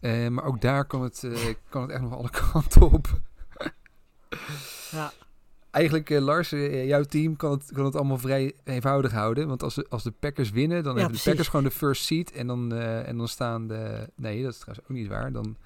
Eh, 0.00 0.28
maar 0.28 0.44
ook 0.44 0.60
daar 0.60 0.84
kan 0.84 1.02
het, 1.02 1.24
eh, 1.24 1.54
kan 1.68 1.82
het 1.82 1.90
echt 1.90 2.02
nog 2.02 2.12
alle 2.12 2.30
kanten 2.52 2.90
op. 2.90 3.20
Ja. 4.90 5.12
Eigenlijk, 5.78 6.10
eh, 6.10 6.20
Lars, 6.20 6.52
eh, 6.52 6.86
jouw 6.86 7.02
team 7.02 7.36
kan 7.36 7.50
het, 7.50 7.72
kan 7.72 7.84
het 7.84 7.94
allemaal 7.96 8.18
vrij 8.18 8.54
eenvoudig 8.64 9.12
houden. 9.12 9.48
Want 9.48 9.62
als 9.62 9.74
de, 9.74 9.86
als 9.88 10.02
de 10.02 10.10
Packers 10.10 10.50
winnen, 10.50 10.82
dan 10.82 10.94
Ja, 10.94 11.00
hebben 11.00 11.18
de. 11.18 11.24
Packers 11.24 11.48
gewoon 11.48 11.64
de 11.64 11.70
first 11.70 12.04
seed. 12.04 12.32
En 12.32 12.46
dan, 12.46 12.72
eh, 12.72 13.08
en 13.08 13.16
dan 13.16 13.28
staan 13.28 13.66
de... 13.66 14.08
Nee, 14.14 14.42
dat 14.42 14.52
is 14.52 14.58
trouwens 14.58 14.88
ook 14.90 14.96
niet 14.96 15.08
waar. 15.08 15.32
Dan 15.32 15.56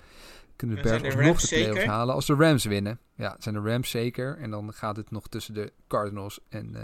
kunnen 0.57 0.77
de 0.77 0.83
Bears 0.83 1.03
alsnog 1.03 1.23
Rams 1.25 1.43
de 1.43 1.49
playoffs 1.49 1.75
zeker? 1.75 1.87
halen 1.91 2.15
als 2.15 2.27
de 2.27 2.35
Rams 2.35 2.65
winnen. 2.65 2.99
Ja, 3.15 3.33
het 3.33 3.43
zijn 3.43 3.55
de 3.55 3.61
Rams 3.61 3.91
zeker. 3.91 4.37
En 4.39 4.51
dan 4.51 4.73
gaat 4.73 4.97
het 4.97 5.11
nog 5.11 5.29
tussen 5.29 5.55
de 5.55 5.73
Cardinals 5.89 6.41
en, 6.49 6.75
eh, 6.75 6.83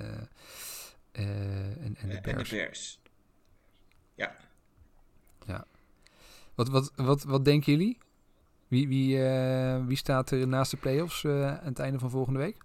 eh, 1.13 1.85
en, 1.85 1.97
en 2.01 2.09
de 2.09 2.15
Eh, 2.15 2.17
en 2.17 2.23
Bears. 2.23 2.49
de 2.49 2.57
Bears. 2.57 3.01
Ja. 4.15 4.37
Wat, 6.55 6.69
wat, 6.69 6.93
wat, 6.97 7.23
wat 7.23 7.45
denken 7.45 7.73
jullie? 7.73 7.99
Wie, 8.69 8.89
wie, 8.89 9.25
eh, 9.25 9.87
wie 9.87 9.97
staat 9.97 10.31
er 10.31 10.49
naast 10.49 10.71
de 10.71 10.77
playoffs 10.77 11.25
eh 11.25 11.47
aan 11.47 11.65
het 11.65 11.79
einde 11.79 11.99
van 11.99 12.11
volgende 12.11 12.39
week? 12.39 12.57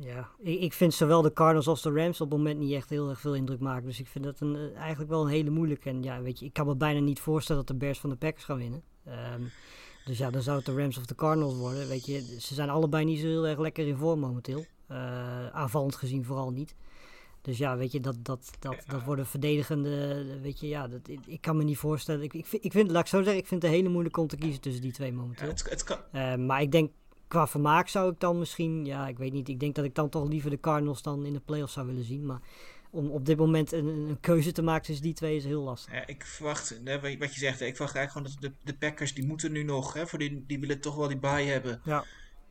Ja, 0.00 0.28
ik, 0.38 0.60
ik 0.60 0.72
vind 0.72 0.94
zowel 0.94 1.22
de 1.22 1.32
Cardinals 1.32 1.66
als 1.66 1.82
de 1.82 1.92
Rams 1.92 2.20
op 2.20 2.30
het 2.30 2.38
moment 2.38 2.58
niet 2.58 2.72
echt 2.72 2.90
heel 2.90 3.08
erg 3.08 3.20
veel 3.20 3.34
indruk 3.34 3.60
maken. 3.60 3.86
Dus 3.86 4.00
ik 4.00 4.06
vind 4.06 4.24
dat 4.24 4.40
een, 4.40 4.56
eh, 4.56 4.76
eigenlijk 4.76 5.10
wel 5.10 5.22
een 5.22 5.28
hele 5.28 5.50
moeilijke. 5.50 5.88
En 5.88 6.02
ja, 6.02 6.22
weet 6.22 6.38
je, 6.38 6.44
ik 6.44 6.52
kan 6.52 6.66
me 6.66 6.76
bijna 6.76 7.00
niet 7.00 7.20
voorstellen 7.20 7.64
dat 7.66 7.76
de 7.76 7.84
Bears 7.84 7.98
van 8.00 8.10
de 8.10 8.16
Packers 8.16 8.44
gaan 8.44 8.58
winnen. 8.58 8.82
Ehm, 9.04 9.42
dus 10.04 10.18
ja, 10.18 10.30
dan 10.30 10.42
zou 10.42 10.56
het 10.56 10.66
de 10.66 10.74
Rams 10.74 10.98
of 10.98 11.06
de 11.06 11.14
Cardinals 11.14 11.54
worden. 11.56 11.88
Weet 11.88 12.06
je, 12.06 12.36
ze 12.40 12.54
zijn 12.54 12.70
allebei 12.70 13.04
niet 13.04 13.20
zo 13.20 13.26
heel 13.26 13.46
erg 13.46 13.58
lekker 13.58 13.86
in 13.86 13.96
vorm 13.96 14.20
momenteel. 14.20 14.64
Eh, 14.86 15.48
aanvallend 15.48 15.96
gezien 15.96 16.24
vooral 16.24 16.50
niet. 16.50 16.74
Dus 17.42 17.58
ja, 17.58 17.76
weet 17.76 17.92
je, 17.92 18.00
dat, 18.00 18.16
dat, 18.22 18.50
dat, 18.58 18.76
dat 18.86 19.04
worden 19.04 19.26
verdedigende, 19.26 20.24
weet 20.42 20.60
je, 20.60 20.68
ja, 20.68 20.88
dat, 20.88 21.00
ik, 21.26 21.40
kan 21.40 21.56
me 21.56 21.64
niet 21.64 21.78
voorstellen. 21.78 22.22
Ik, 22.22 22.34
ik, 22.34 22.46
vind, 22.46 22.64
ik 22.64 22.72
vind, 22.72 22.90
laat 22.90 23.02
ik 23.02 23.08
zo 23.08 23.22
zeggen, 23.22 23.36
ik 23.42 23.46
vind 23.46 23.62
het 23.62 23.70
een 23.70 23.76
hele 23.76 23.88
moeilijk 23.88 24.16
om 24.16 24.26
te 24.26 24.36
kiezen 24.36 24.60
tussen 24.60 24.82
die 24.82 24.92
twee 24.92 25.10
Ja, 25.10 25.16
momenteel. 25.16 25.48
het, 25.48 25.70
het 25.70 25.84
kan, 25.84 25.98
Eh, 26.12 26.34
maar 26.34 26.62
ik 26.62 26.72
denk, 26.72 26.90
qua 27.28 27.46
vermaak 27.46 27.88
zou 27.88 28.12
ik 28.12 28.20
dan 28.20 28.38
misschien, 28.38 28.84
ja, 28.84 29.08
ik 29.08 29.18
weet 29.18 29.32
niet. 29.32 29.48
Ik 29.48 29.60
denk 29.60 29.74
dat 29.74 29.84
ik 29.84 29.94
dan 29.94 30.08
toch 30.08 30.28
liever 30.28 30.50
de 30.50 30.60
Cardinals 30.60 31.02
dan 31.02 31.24
in 31.26 31.32
de 31.32 31.40
playoffs 31.40 31.72
zou 31.72 31.86
willen 31.86 32.04
zien. 32.04 32.26
Maar 32.26 32.40
om 32.90 33.10
op 33.10 33.26
dit 33.26 33.36
moment 33.38 33.72
een, 33.72 33.86
een 33.86 34.20
keuze 34.20 34.52
te 34.52 34.62
maken 34.62 34.84
tussen 34.84 35.04
die 35.04 35.14
twee 35.14 35.36
is 35.36 35.44
heel 35.44 35.62
lastig. 35.62 35.92
ja, 35.92 36.06
ik 36.06 36.24
verwacht, 36.24 36.80
hè, 36.84 37.00
wat 37.18 37.34
je- 37.34 37.40
zegt, 37.40 37.60
ik 37.60 37.76
verwacht 37.76 37.96
eigenlijk 37.96 38.10
gewoon 38.10 38.50
dat 38.50 38.56
de, 38.64 38.72
de 38.72 38.78
Packers, 38.78 39.14
die 39.14 39.26
moeten 39.26 39.52
nu 39.52 39.62
nog, 39.62 39.92
hè, 39.92 40.06
voor 40.06 40.18
die, 40.18 40.44
die 40.46 40.60
willen 40.60 40.80
toch 40.80 40.94
wel 40.96 41.08
die 41.08 41.18
bye 41.18 41.44
hebben. 41.44 41.80
Ja. 41.84 42.04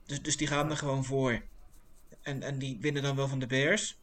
Dus, 0.05 0.21
dus 0.21 0.37
die 0.37 0.47
gaan 0.47 0.69
er 0.69 0.77
gewoon 0.77 1.05
voor. 1.05 1.41
En, 2.21 2.41
en 2.41 2.59
die 2.59 2.77
winnen 2.81 3.03
dan 3.03 3.15
wel 3.15 3.27
van 3.27 3.39
de 3.39 3.47
Bears. 3.47 3.99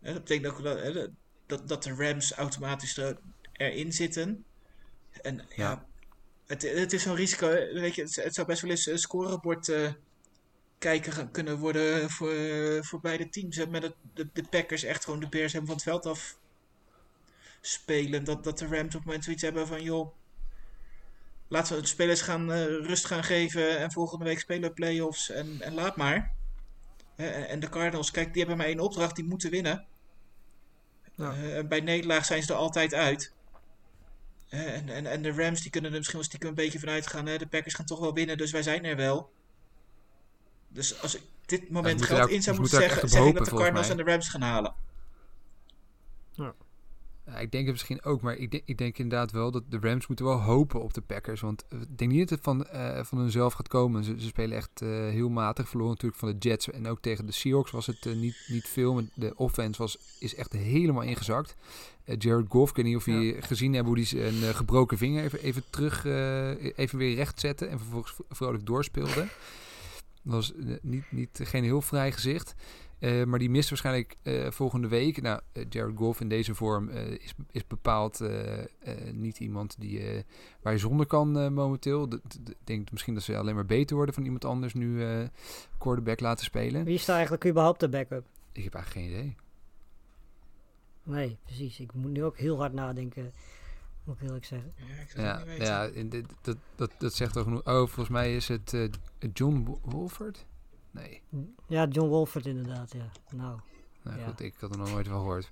Hè, 0.00 0.12
dat 0.12 0.24
betekent 0.24 0.52
ook 0.52 0.62
dat, 0.62 0.78
hè, 0.82 1.06
dat, 1.46 1.68
dat 1.68 1.82
de 1.82 1.94
Rams 1.94 2.32
automatisch 2.32 2.96
er, 2.96 3.18
erin 3.52 3.92
zitten. 3.92 4.44
En 5.22 5.36
ja, 5.36 5.44
Ja. 5.56 5.86
Het, 6.46 6.62
het 6.62 6.92
is 6.92 7.02
zo'n 7.02 7.14
risico. 7.14 7.48
Weet 7.72 7.94
je, 7.94 8.02
het, 8.02 8.16
het 8.16 8.34
zou 8.34 8.46
best 8.46 8.60
wel 8.62 8.70
eens 8.70 8.86
een 8.86 8.98
scorebord 8.98 9.68
uh, 9.68 9.90
kijken 10.84 11.30
kunnen 11.30 11.58
worden 11.58 12.10
voor, 12.10 12.34
voor 12.80 13.00
beide 13.00 13.28
teams. 13.28 13.66
Met 13.66 13.82
het, 13.82 13.94
de, 14.14 14.28
de 14.32 14.44
Packers 14.50 14.82
echt 14.82 15.04
gewoon 15.04 15.20
de 15.20 15.28
Bears 15.28 15.52
hebben 15.52 15.70
van 15.70 15.76
het 15.76 15.88
veld 15.88 16.06
af 16.06 16.36
spelen. 17.60 18.24
Dat, 18.24 18.44
dat 18.44 18.58
de 18.58 18.66
Rams 18.66 18.84
op 18.86 18.92
het 18.92 19.04
moment 19.04 19.24
zoiets 19.24 19.42
hebben 19.42 19.66
van 19.66 19.82
joh. 19.82 20.14
Laten 21.48 21.76
we 21.76 21.80
de 21.80 21.88
spelers 21.88 22.20
gaan 22.20 22.50
uh, 22.50 22.64
rust 22.64 23.06
gaan 23.06 23.24
geven 23.24 23.78
en 23.78 23.92
volgende 23.92 24.24
week 24.24 24.40
spelen 24.40 24.68
we 24.68 24.74
playoffs 24.74 25.30
en, 25.30 25.60
en 25.60 25.74
laat 25.74 25.96
maar. 25.96 26.32
en 27.16 27.60
de 27.60 27.68
Cardinals, 27.68 28.10
kijk, 28.10 28.28
die 28.28 28.38
hebben 28.38 28.56
maar 28.56 28.66
één 28.66 28.80
opdracht, 28.80 29.16
die 29.16 29.24
moeten 29.24 29.50
winnen. 29.50 29.86
Ja. 31.16 31.62
bij 31.64 31.80
nederlaag 31.80 32.24
zijn 32.24 32.42
ze 32.42 32.52
er 32.52 32.58
altijd 32.58 32.94
uit. 32.94 33.32
En, 34.48 34.88
en, 34.88 35.06
en 35.06 35.22
de 35.22 35.32
Rams 35.32 35.62
die 35.62 35.70
kunnen 35.70 35.90
er 35.90 35.96
misschien 35.96 36.18
wel 36.18 36.28
stiekem 36.28 36.48
een 36.48 36.54
beetje 36.54 36.78
vanuit 36.78 37.06
gaan. 37.06 37.26
Hè? 37.26 37.38
De 37.38 37.46
Packers 37.46 37.74
gaan 37.74 37.86
toch 37.86 38.00
wel 38.00 38.14
winnen, 38.14 38.38
dus 38.38 38.50
wij 38.50 38.62
zijn 38.62 38.84
er 38.84 38.96
wel. 38.96 39.30
Dus 40.74 41.02
als 41.02 41.16
ik 41.16 41.22
dit 41.46 41.70
moment 41.70 42.00
ja, 42.00 42.06
geld 42.06 42.30
in 42.30 42.42
zou 42.42 42.60
moeten 42.60 42.78
zeggen, 42.80 43.08
zeg 43.08 43.26
ik 43.26 43.34
dat 43.34 43.44
de 43.44 43.54
Cardinals 43.54 43.88
en 43.88 43.96
de 43.96 44.02
Rams 44.02 44.28
gaan 44.28 44.40
halen. 44.40 44.74
Ja. 46.32 46.54
Ja, 47.26 47.38
ik 47.38 47.52
denk 47.52 47.64
het 47.64 47.72
misschien 47.72 48.02
ook, 48.02 48.20
maar 48.20 48.36
ik 48.36 48.50
denk, 48.50 48.62
ik 48.66 48.78
denk 48.78 48.98
inderdaad 48.98 49.30
wel 49.30 49.50
dat 49.50 49.62
de 49.68 49.78
Rams 49.80 50.06
moeten 50.06 50.26
wel 50.26 50.40
hopen 50.40 50.82
op 50.82 50.94
de 50.94 51.00
Packers. 51.00 51.40
Want 51.40 51.64
ik 51.70 51.98
denk 51.98 52.10
niet 52.10 52.28
dat 52.28 52.30
het 52.30 52.40
van, 52.42 52.66
uh, 52.74 53.04
van 53.04 53.18
hunzelf 53.18 53.52
gaat 53.52 53.68
komen. 53.68 54.04
Ze, 54.04 54.14
ze 54.18 54.26
spelen 54.26 54.56
echt 54.56 54.80
uh, 54.82 54.88
heel 54.88 55.28
matig. 55.28 55.68
Verloren 55.68 55.92
natuurlijk 55.92 56.20
van 56.20 56.30
de 56.30 56.48
Jets 56.48 56.70
en 56.70 56.86
ook 56.86 57.00
tegen 57.00 57.26
de 57.26 57.32
Seahawks 57.32 57.70
was 57.70 57.86
het 57.86 58.04
uh, 58.04 58.16
niet, 58.16 58.36
niet 58.48 58.68
veel. 58.68 59.02
De 59.14 59.32
offense 59.36 59.82
was, 59.82 59.98
is 60.18 60.34
echt 60.34 60.52
helemaal 60.52 61.02
ingezakt. 61.02 61.54
Jared 62.18 62.46
Goff, 62.48 62.70
ik 62.70 62.76
weet 62.76 62.84
niet 62.84 62.96
of 62.96 63.06
je 63.06 63.12
ja. 63.12 63.40
gezien 63.40 63.72
hebt 63.74 63.86
hoe 63.86 63.96
hij 63.96 64.04
zijn 64.04 64.54
gebroken 64.54 64.98
vinger 64.98 65.24
even, 65.24 65.42
even 65.42 65.64
terug, 65.70 66.04
even 66.76 66.98
weer 66.98 67.14
recht 67.14 67.40
zette. 67.40 67.66
En 67.66 67.78
vervolgens 67.78 68.14
vrolijk 68.28 68.66
doorspeelde. 68.66 69.26
Dat 70.24 70.34
was 70.34 70.52
niet, 70.82 71.12
niet, 71.12 71.40
geen 71.42 71.64
heel 71.64 71.80
vrij 71.80 72.12
gezicht. 72.12 72.54
Uh, 72.98 73.24
maar 73.24 73.38
die 73.38 73.50
mist 73.50 73.68
waarschijnlijk 73.68 74.16
uh, 74.22 74.50
volgende 74.50 74.88
week. 74.88 75.22
Nou, 75.22 75.40
Jared 75.68 75.96
Goff 75.96 76.20
in 76.20 76.28
deze 76.28 76.54
vorm 76.54 76.88
is, 76.88 77.34
is 77.50 77.66
bepaald 77.66 78.20
niet 79.12 79.38
iemand 79.38 79.76
die, 79.78 80.24
waar 80.62 80.72
je 80.72 80.78
zonder 80.78 81.06
kan 81.06 81.54
momenteel. 81.54 82.12
Ik 82.12 82.54
denk 82.64 82.90
misschien 82.90 83.14
dat 83.14 83.22
ze 83.22 83.36
alleen 83.36 83.54
maar 83.54 83.66
beter 83.66 83.96
worden 83.96 84.14
van 84.14 84.24
iemand 84.24 84.44
anders 84.44 84.74
nu 84.74 85.04
quarterback 85.78 86.20
laten 86.20 86.44
spelen. 86.44 86.84
Wie 86.84 86.94
is 86.94 87.04
daar 87.04 87.16
eigenlijk 87.16 87.46
überhaupt 87.46 87.80
de 87.80 87.88
backup? 87.88 88.26
Ik 88.52 88.64
heb 88.64 88.74
eigenlijk 88.74 89.06
geen 89.06 89.18
idee. 89.18 89.36
Nee, 91.02 91.38
precies. 91.44 91.80
Ik 91.80 91.94
moet 91.94 92.12
nu 92.12 92.24
ook 92.24 92.36
heel 92.36 92.58
hard 92.58 92.72
nadenken. 92.72 93.32
Moet 94.04 94.16
ik 94.16 94.22
eerlijk 94.22 94.44
zeggen. 94.44 94.74
Ja, 95.16 95.42
ja, 95.46 95.82
ja 95.82 96.02
dit, 96.04 96.26
dat, 96.40 96.56
dat, 96.76 96.90
dat 96.98 97.14
zegt 97.14 97.32
toch 97.32 97.44
genoeg. 97.44 97.64
Oh, 97.64 97.76
volgens 97.76 98.08
mij 98.08 98.36
is 98.36 98.48
het 98.48 98.76
John 99.32 99.78
Wolford. 99.82 100.46
Nee. 100.90 101.22
Ja, 101.66 101.86
John 101.86 102.08
Wolford 102.08 102.46
inderdaad, 102.46 102.92
ja. 102.92 103.10
Nou, 103.30 103.58
nou 104.04 104.18
ja. 104.18 104.26
goed, 104.26 104.40
ik 104.40 104.54
had 104.60 104.70
er 104.70 104.78
nog 104.78 104.90
nooit 104.90 105.08
van 105.08 105.16
gehoord. 105.16 105.50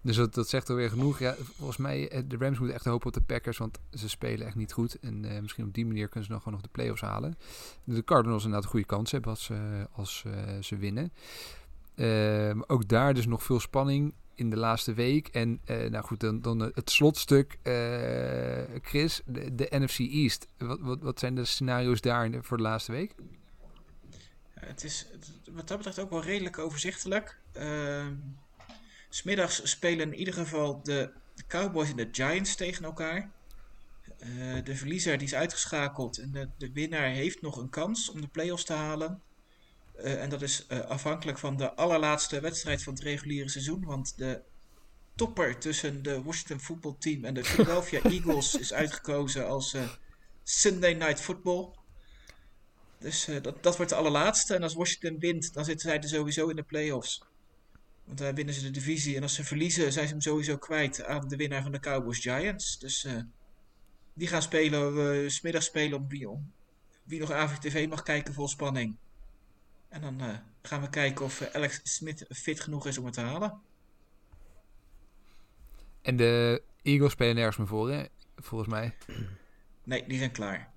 Dus 0.00 0.16
dat, 0.16 0.34
dat 0.34 0.48
zegt 0.48 0.70
alweer 0.70 0.90
genoeg. 0.90 1.18
Ja, 1.18 1.34
volgens 1.34 1.78
mij, 1.78 2.08
eh, 2.08 2.22
de 2.26 2.36
Rams 2.36 2.58
moeten 2.58 2.76
echt 2.76 2.84
hopen 2.84 3.06
op 3.06 3.12
de 3.12 3.20
Packers, 3.20 3.58
want 3.58 3.78
ze 3.92 4.08
spelen 4.08 4.46
echt 4.46 4.56
niet 4.56 4.72
goed. 4.72 4.98
En 5.00 5.24
uh, 5.24 5.40
misschien 5.40 5.64
op 5.64 5.74
die 5.74 5.86
manier 5.86 6.08
kunnen 6.08 6.24
ze 6.24 6.32
nog 6.32 6.42
gewoon 6.42 6.58
nog 6.58 6.66
de 6.66 6.72
playoffs 6.72 7.00
halen. 7.00 7.36
De 7.84 8.04
Cardinals 8.04 8.44
inderdaad 8.44 8.64
een 8.64 8.70
goede 8.70 8.86
kans 8.86 9.10
hebben 9.10 9.30
als, 9.30 9.48
uh, 9.48 9.58
als 9.92 10.24
uh, 10.26 10.32
ze 10.60 10.76
winnen. 10.76 11.12
Uh, 11.94 12.60
ook 12.66 12.88
daar 12.88 13.14
dus 13.14 13.26
nog 13.26 13.42
veel 13.42 13.60
spanning 13.60 14.14
in 14.34 14.50
de 14.50 14.56
laatste 14.56 14.94
week. 14.94 15.28
En 15.28 15.60
nou 15.66 16.04
goed, 16.04 16.20
dan, 16.20 16.40
dan 16.40 16.60
het 16.60 16.90
slotstuk, 16.90 17.58
Chris, 18.82 19.22
de, 19.26 19.54
de, 19.54 19.66
NFC 19.70 19.98
East. 19.98 20.48
Wat, 20.58 20.80
wat, 20.80 21.02
wat 21.02 21.18
zijn 21.18 21.34
de 21.34 21.44
scenario's 21.44 22.00
daar 22.00 22.30
voor 22.42 22.56
de 22.56 22.62
laatste 22.62 22.92
week? 22.92 23.14
het 24.66 24.84
is 24.84 25.06
wat 25.50 25.68
dat 25.68 25.76
betreft 25.76 25.98
ook 25.98 26.10
wel 26.10 26.22
redelijk 26.22 26.58
overzichtelijk. 26.58 27.38
Uh, 27.56 28.06
smiddags 29.08 29.70
spelen 29.70 30.12
in 30.12 30.18
ieder 30.18 30.34
geval 30.34 30.82
de, 30.82 31.10
Cowboys 31.48 31.90
en 31.90 31.96
de 31.96 32.08
Giants 32.12 32.54
tegen 32.54 32.84
elkaar. 32.84 33.30
Uh, 34.18 34.64
de 34.64 34.76
verliezer 34.76 35.18
die 35.18 35.26
is 35.26 35.34
uitgeschakeld 35.34 36.18
en 36.18 36.32
de, 36.32 36.48
de 36.58 36.72
winnaar 36.72 37.08
heeft 37.08 37.42
nog 37.42 37.56
een 37.56 37.70
kans 37.70 38.10
om 38.10 38.20
de 38.20 38.28
playoffs 38.28 38.64
te 38.64 38.72
halen. 38.72 39.22
Uh, 39.96 40.22
en 40.22 40.30
dat 40.30 40.42
is 40.42 40.66
uh, 40.68 40.80
afhankelijk 40.80 41.38
van 41.38 41.56
de 41.56 41.74
allerlaatste 41.74 42.40
wedstrijd 42.40 42.82
van 42.82 42.92
het 42.92 43.02
reguliere 43.02 43.48
seizoen. 43.48 43.84
Want 43.84 44.16
de 44.16 44.42
topper 45.14 45.58
tussen 45.58 46.02
de 46.02 46.22
Washington 46.22 46.60
Football 46.60 46.94
Team 46.98 47.24
en 47.24 47.34
de 47.34 47.44
Philadelphia 47.50 48.02
Eagles 48.02 48.54
is 48.54 48.72
uitgekozen 48.72 49.46
als 49.46 49.76
Sunday 50.42 50.92
Night 50.92 51.20
Football. 51.20 51.68
Dus 52.98 53.28
dat, 53.42 53.62
dat 53.62 53.76
wordt 53.76 53.90
de 53.90 53.98
allerlaatste. 53.98 54.54
En 54.54 54.62
als 54.62 54.74
Washington 54.74 55.18
wint, 55.18 55.54
dan 55.54 55.64
zitten 55.64 55.88
zij 55.88 56.00
er 56.00 56.08
sowieso 56.08 56.48
in 56.48 56.56
de 56.56 56.62
playoffs. 56.62 57.24
Want 58.04 58.18
dan 58.18 58.34
winnen 58.34 58.54
ze 58.54 58.62
de 58.62 58.70
divisie. 58.70 59.16
En 59.16 59.22
als 59.22 59.34
ze 59.34 59.44
verliezen, 59.44 59.92
zijn 59.92 60.06
ze 60.06 60.12
hem 60.12 60.22
sowieso 60.22 60.58
kwijt 60.58 61.04
aan 61.04 61.28
de 61.28 61.36
winnaar 61.36 61.62
van 61.62 61.72
de 61.72 61.80
Cowboys 61.80 62.18
Giants. 62.18 62.78
Dus 62.78 63.06
die 64.14 64.28
gaan 64.28 64.42
spelen, 64.42 64.96
uh, 64.96 65.28
smiddag 65.28 65.62
spelen 65.62 65.98
om 65.98 66.08
wie, 66.08 66.28
om 66.28 66.52
wie 67.04 67.20
nog 67.20 67.30
AVTV 67.30 67.86
mag 67.88 68.02
kijken 68.02 68.34
vol 68.34 68.48
spanning. 68.48 68.96
En 69.94 70.00
dan 70.00 70.40
gaan 70.62 70.80
we 70.80 70.90
kijken 70.90 71.24
of 71.24 71.42
Alex 71.52 71.80
Smith 71.82 72.24
fit 72.28 72.60
genoeg 72.60 72.86
is 72.86 72.98
om 72.98 73.04
het 73.04 73.14
te 73.14 73.20
halen. 73.20 73.60
En 76.02 76.16
de 76.16 76.62
Eagles 76.82 77.12
spelen 77.12 77.34
nergens 77.34 77.56
meer 77.56 77.66
voor, 77.66 77.90
hè? 77.90 78.04
volgens 78.36 78.70
mij. 78.70 78.96
Nee, 79.84 80.06
die 80.06 80.18
zijn 80.18 80.32
klaar. 80.32 80.72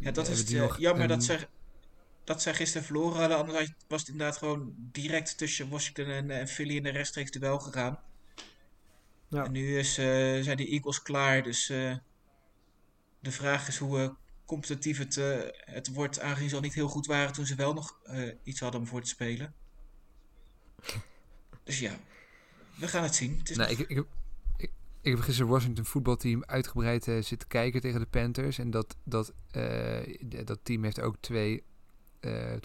Ja, 0.00 0.10
dat 0.10 0.28
is 0.28 0.38
het, 0.38 0.50
uh, 0.50 0.74
jammer 0.78 1.02
een... 1.02 1.08
dat, 1.08 1.24
ze, 1.24 1.48
dat 2.24 2.42
ze 2.42 2.54
gisteren 2.54 2.86
verloren 2.86 3.18
hadden. 3.18 3.38
Anders 3.38 3.72
was 3.88 4.00
het 4.00 4.10
inderdaad 4.10 4.36
gewoon 4.36 4.74
direct 4.76 5.38
tussen 5.38 5.68
Washington 5.68 6.06
en, 6.06 6.30
en 6.30 6.48
Philly 6.48 6.76
in 6.76 6.82
de 6.82 6.90
rechtstreeks 6.90 7.30
duel 7.30 7.58
gegaan. 7.58 8.00
Ja. 9.28 9.44
En 9.44 9.52
nu 9.52 9.78
is, 9.78 9.98
uh, 9.98 10.04
zijn 10.42 10.56
de 10.56 10.68
Eagles 10.68 11.02
klaar. 11.02 11.42
Dus 11.42 11.70
uh, 11.70 11.96
de 13.20 13.30
vraag 13.30 13.68
is 13.68 13.76
hoe 13.76 14.16
competitief 14.48 14.98
het, 14.98 15.14
het 15.54 15.92
wordt. 15.92 16.20
Aangezien 16.20 16.48
ze 16.48 16.54
al 16.54 16.60
niet 16.60 16.74
heel 16.74 16.88
goed 16.88 17.06
waren 17.06 17.32
toen 17.32 17.46
ze 17.46 17.54
wel 17.54 17.74
nog 17.74 17.98
iets 18.42 18.60
hadden 18.60 18.80
om 18.80 18.86
voor 18.86 19.02
te 19.02 19.08
spelen. 19.08 19.54
Dus 21.64 21.78
ja, 21.78 21.98
we 22.74 22.88
gaan 22.88 23.02
het 23.02 23.14
zien. 23.14 23.38
Het 23.38 23.50
is 23.50 23.56
nou, 23.56 23.70
nog... 23.70 23.80
ik, 23.80 23.88
ik, 23.88 24.70
ik 25.00 25.10
heb 25.10 25.20
gisteren 25.20 25.50
Washington 25.50 25.84
voetbalteam 25.84 26.44
uitgebreid 26.44 27.06
uh, 27.06 27.22
zitten 27.22 27.48
kijken 27.48 27.80
tegen 27.80 28.00
de 28.00 28.06
Panthers. 28.06 28.58
En 28.58 28.70
dat, 28.70 28.96
dat, 29.04 29.32
dat 30.44 30.58
team 30.62 30.84
heeft 30.84 31.00
ook 31.00 31.16
twee 31.20 31.62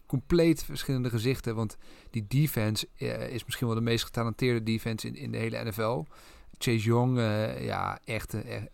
compleet 0.06 0.64
verschillende 0.64 1.10
gezichten. 1.10 1.56
Want 1.56 1.78
die 2.10 2.26
defense 2.28 2.88
is 3.30 3.46
misschien 3.46 3.68
wel 3.68 3.76
de 3.76 3.82
meest 3.82 4.04
getalenteerde 4.04 4.64
defense 4.64 5.08
in, 5.08 5.16
in 5.16 5.32
de 5.32 5.38
hele 5.38 5.64
NFL. 5.64 6.06
Chase 6.58 6.86
Young, 6.86 7.18
ja, 7.60 8.00
echt, 8.04 8.34
echt 8.34 8.68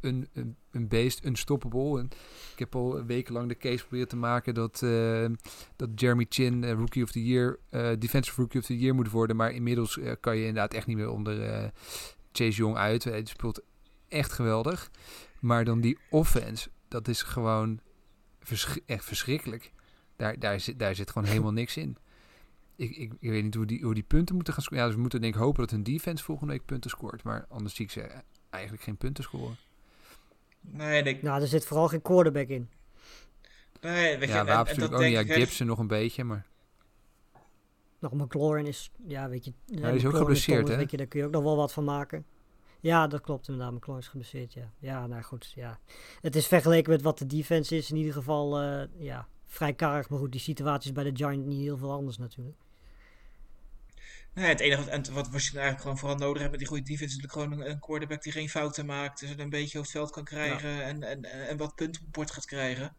een, 0.00 0.28
een, 0.32 0.56
een 0.70 0.88
beest, 0.88 1.24
unstoppable. 1.24 1.98
En 1.98 2.08
ik 2.52 2.58
heb 2.58 2.74
al 2.74 3.04
wekenlang 3.04 3.48
de 3.48 3.56
case 3.56 3.78
geprobeerd 3.78 4.08
te 4.08 4.16
maken 4.16 4.54
dat, 4.54 4.78
dat 5.76 5.88
Jeremy 5.94 6.26
Chin 6.28 6.70
Rookie 6.70 7.02
of 7.02 7.10
the 7.10 7.24
Year, 7.24 7.58
Defensive 7.98 8.40
Rookie 8.40 8.60
of 8.60 8.66
the 8.66 8.78
Year 8.78 8.94
moet 8.94 9.10
worden. 9.10 9.36
Maar 9.36 9.52
inmiddels 9.52 9.98
kan 10.20 10.36
je 10.36 10.46
inderdaad 10.46 10.74
echt 10.74 10.86
niet 10.86 10.96
meer 10.96 11.10
onder 11.10 11.72
Chase 12.32 12.56
Young 12.56 12.76
uit. 12.76 13.04
Hij 13.04 13.24
speelt 13.24 13.62
echt 14.08 14.32
geweldig. 14.32 14.90
Maar 15.40 15.64
dan 15.64 15.80
die 15.80 15.98
offense, 16.10 16.70
dat 16.88 17.08
is 17.08 17.22
gewoon 17.22 17.80
echt 18.86 19.04
verschrikkelijk. 19.04 19.72
Daar, 20.16 20.38
daar, 20.38 20.60
zit, 20.60 20.78
daar 20.78 20.94
zit 20.94 21.10
gewoon 21.10 21.28
helemaal 21.28 21.52
niks 21.52 21.76
in. 21.76 21.96
Ik, 22.76 22.96
ik, 22.96 23.12
ik, 23.20 23.30
weet 23.30 23.42
niet 23.42 23.54
hoe 23.54 23.66
die, 23.66 23.82
hoe 23.82 23.94
die 23.94 24.02
punten 24.02 24.34
moeten 24.34 24.54
gaan 24.54 24.62
scoren. 24.62 24.84
Ja, 24.84 24.90
ze 24.90 24.98
moeten 24.98 25.20
denk 25.20 25.34
ik 25.34 25.40
hopen 25.40 25.60
dat 25.60 25.70
hun 25.70 25.82
defense 25.82 26.24
volgende 26.24 26.52
week 26.52 26.64
punten 26.64 26.90
scoort. 26.90 27.22
Maar 27.22 27.46
anders 27.48 27.74
zie 27.74 27.84
ik 27.84 27.90
ze 27.90 28.22
eigenlijk 28.50 28.82
geen 28.82 28.96
punten 28.96 29.24
scoren. 29.24 29.56
Nee, 30.70 31.02
ik... 31.02 31.22
Nou, 31.22 31.40
er 31.40 31.48
zit 31.48 31.64
vooral 31.64 31.88
geen 31.88 32.02
quarterback 32.02 32.48
in. 32.48 32.68
Nee, 33.80 34.18
weet 34.18 34.28
je, 34.28 34.34
ja, 34.34 34.40
en, 34.40 34.46
natuurlijk 34.46 34.94
ook 34.94 35.00
niet. 35.00 35.10
Ja, 35.10 35.22
Gibson 35.22 35.66
nog 35.66 35.78
een 35.78 35.86
beetje, 35.86 36.24
maar... 36.24 36.46
Nog 37.98 38.12
McLaurin 38.12 38.66
is, 38.66 38.90
ja, 39.06 39.28
weet 39.28 39.44
je... 39.44 39.52
Ja, 39.64 39.88
die 39.88 39.96
is 39.96 40.06
ook 40.06 40.16
geblesseerd, 40.16 40.68
hè? 40.68 40.76
Weet 40.76 40.90
je, 40.90 40.96
daar 40.96 41.06
kun 41.06 41.20
je 41.20 41.26
ook 41.26 41.32
nog 41.32 41.42
wel 41.42 41.56
wat 41.56 41.72
van 41.72 41.84
maken. 41.84 42.24
Ja, 42.80 43.06
dat 43.06 43.20
klopt 43.20 43.48
inderdaad. 43.48 43.74
McLaurin 43.74 44.04
is 44.04 44.10
geblesseerd, 44.10 44.52
ja. 44.52 44.70
Ja, 44.78 45.06
nou 45.06 45.22
goed, 45.22 45.52
ja. 45.54 45.78
Het 46.20 46.36
is 46.36 46.46
vergeleken 46.46 46.92
met 46.92 47.02
wat 47.02 47.18
de 47.18 47.26
defense 47.26 47.76
is 47.76 47.90
in 47.90 47.96
ieder 47.96 48.12
geval, 48.12 48.62
uh, 48.62 48.82
ja, 48.98 49.28
vrij 49.46 49.74
karig. 49.74 50.08
Maar 50.08 50.18
goed, 50.18 50.32
die 50.32 50.40
situatie 50.40 50.90
is 50.90 50.94
bij 50.94 51.04
de 51.04 51.16
Giant 51.16 51.46
niet 51.46 51.60
heel 51.60 51.76
veel 51.76 51.92
anders 51.92 52.18
natuurlijk. 52.18 52.56
Nee, 54.36 54.48
het 54.48 54.60
enige 54.60 55.12
wat, 55.12 55.28
wat 55.28 55.44
je 55.44 55.50
eigenlijk 55.50 55.80
gewoon 55.80 55.98
vooral 55.98 56.16
nodig 56.16 56.38
hebt 56.38 56.50
met 56.50 56.60
die 56.60 56.68
goede 56.68 56.82
defense, 56.82 57.16
is 57.16 57.22
natuurlijk 57.22 57.50
gewoon 57.50 57.70
een, 57.70 57.80
quarterback 57.80 58.22
die 58.22 58.32
geen 58.32 58.48
fouten 58.48 58.86
maakt, 58.86 59.20
dus 59.20 59.30
een 59.36 59.50
beetje 59.50 59.78
het 59.78 59.90
veld 59.90 60.10
kan 60.10 60.24
krijgen 60.24 60.70
ja. 60.70 60.80
en, 60.80 61.02
en, 61.02 61.24
en 61.24 61.56
wat 61.56 61.74
punten 61.74 62.02
op 62.02 62.12
bord 62.12 62.30
gaat 62.30 62.44
krijgen. 62.44 62.94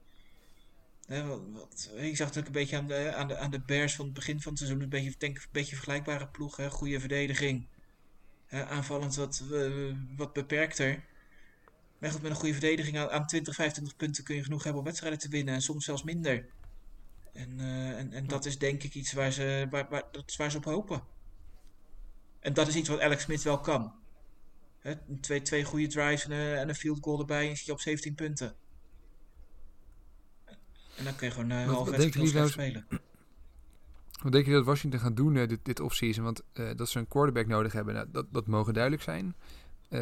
wat, 1.07 1.41
wat, 1.53 1.91
ik 1.95 2.15
zag 2.15 2.27
natuurlijk 2.27 2.55
een 2.55 2.61
beetje 2.61 2.77
aan 2.77 2.87
de, 2.87 3.13
aan, 3.13 3.27
de, 3.27 3.37
aan 3.37 3.51
de 3.51 3.59
Bears 3.59 3.95
van 3.95 4.05
het 4.05 4.13
begin 4.13 4.41
van 4.41 4.51
het 4.51 4.61
seizoen, 4.61 4.81
een 4.81 4.89
beetje, 4.89 5.13
denk, 5.17 5.37
een 5.37 5.43
beetje 5.51 5.75
vergelijkbare 5.75 6.27
ploeg, 6.27 6.55
hè? 6.55 6.69
goede 6.69 6.99
verdediging. 6.99 7.67
Uh, 8.49 8.71
aanvallend 8.71 9.15
wat, 9.15 9.43
uh, 9.51 9.95
wat 10.15 10.33
beperkter. 10.33 11.03
Maar 11.97 12.11
goed, 12.11 12.21
met 12.21 12.31
een 12.31 12.37
goede 12.37 12.53
verdediging 12.53 12.97
aan, 12.97 13.09
aan 13.09 13.27
20, 13.27 13.55
25 13.55 13.95
punten 13.95 14.23
kun 14.23 14.35
je 14.35 14.43
genoeg 14.43 14.63
hebben 14.63 14.81
om 14.81 14.87
wedstrijden 14.87 15.19
te 15.19 15.29
winnen. 15.29 15.53
En 15.53 15.61
soms 15.61 15.85
zelfs 15.85 16.03
minder. 16.03 16.45
En, 17.33 17.59
uh, 17.59 17.97
en, 17.97 18.13
en 18.13 18.27
dat 18.27 18.45
is 18.45 18.57
denk 18.57 18.83
ik 18.83 18.93
iets 18.93 19.13
waar 19.13 19.31
ze, 19.31 19.67
waar, 19.69 19.87
waar, 19.89 20.03
dat 20.11 20.23
is 20.29 20.35
waar 20.35 20.51
ze 20.51 20.57
op 20.57 20.65
hopen. 20.65 21.15
En 22.39 22.53
dat 22.53 22.67
is 22.67 22.75
iets 22.75 22.89
wat 22.89 22.99
Alex 22.99 23.23
Smith 23.23 23.43
wel 23.43 23.59
kan. 23.59 23.93
Hè, 24.79 24.93
twee, 25.21 25.41
twee 25.41 25.63
goede 25.63 25.87
drives 25.87 26.25
en 26.25 26.31
een, 26.31 26.57
en 26.57 26.69
een 26.69 26.75
field 26.75 26.97
goal 27.01 27.19
erbij 27.19 27.49
en 27.49 27.57
zit 27.57 27.65
je 27.65 27.71
op 27.71 27.79
17 27.79 28.15
punten. 28.15 28.55
En 30.97 31.03
dan 31.03 31.15
kun 31.15 31.27
je 31.27 31.33
gewoon 31.33 31.51
uh, 31.51 31.65
half 31.65 31.89
wedstrijd 31.89 32.49
spelen. 32.49 32.87
Wat 34.23 34.31
denk 34.31 34.45
je 34.45 34.51
dat 34.51 34.65
Washington 34.65 34.99
gaat 34.99 35.15
doen 35.15 35.35
uh, 35.35 35.47
dit, 35.47 35.59
dit 35.63 35.79
offseason? 35.79 36.23
Want 36.23 36.41
uh, 36.53 36.69
dat 36.75 36.89
ze 36.89 36.99
een 36.99 37.07
quarterback 37.07 37.47
nodig 37.47 37.73
hebben, 37.73 37.93
nou, 37.93 38.07
dat, 38.11 38.25
dat 38.31 38.47
mogen 38.47 38.73
duidelijk 38.73 39.03
zijn. 39.03 39.35
Uh, 39.89 39.99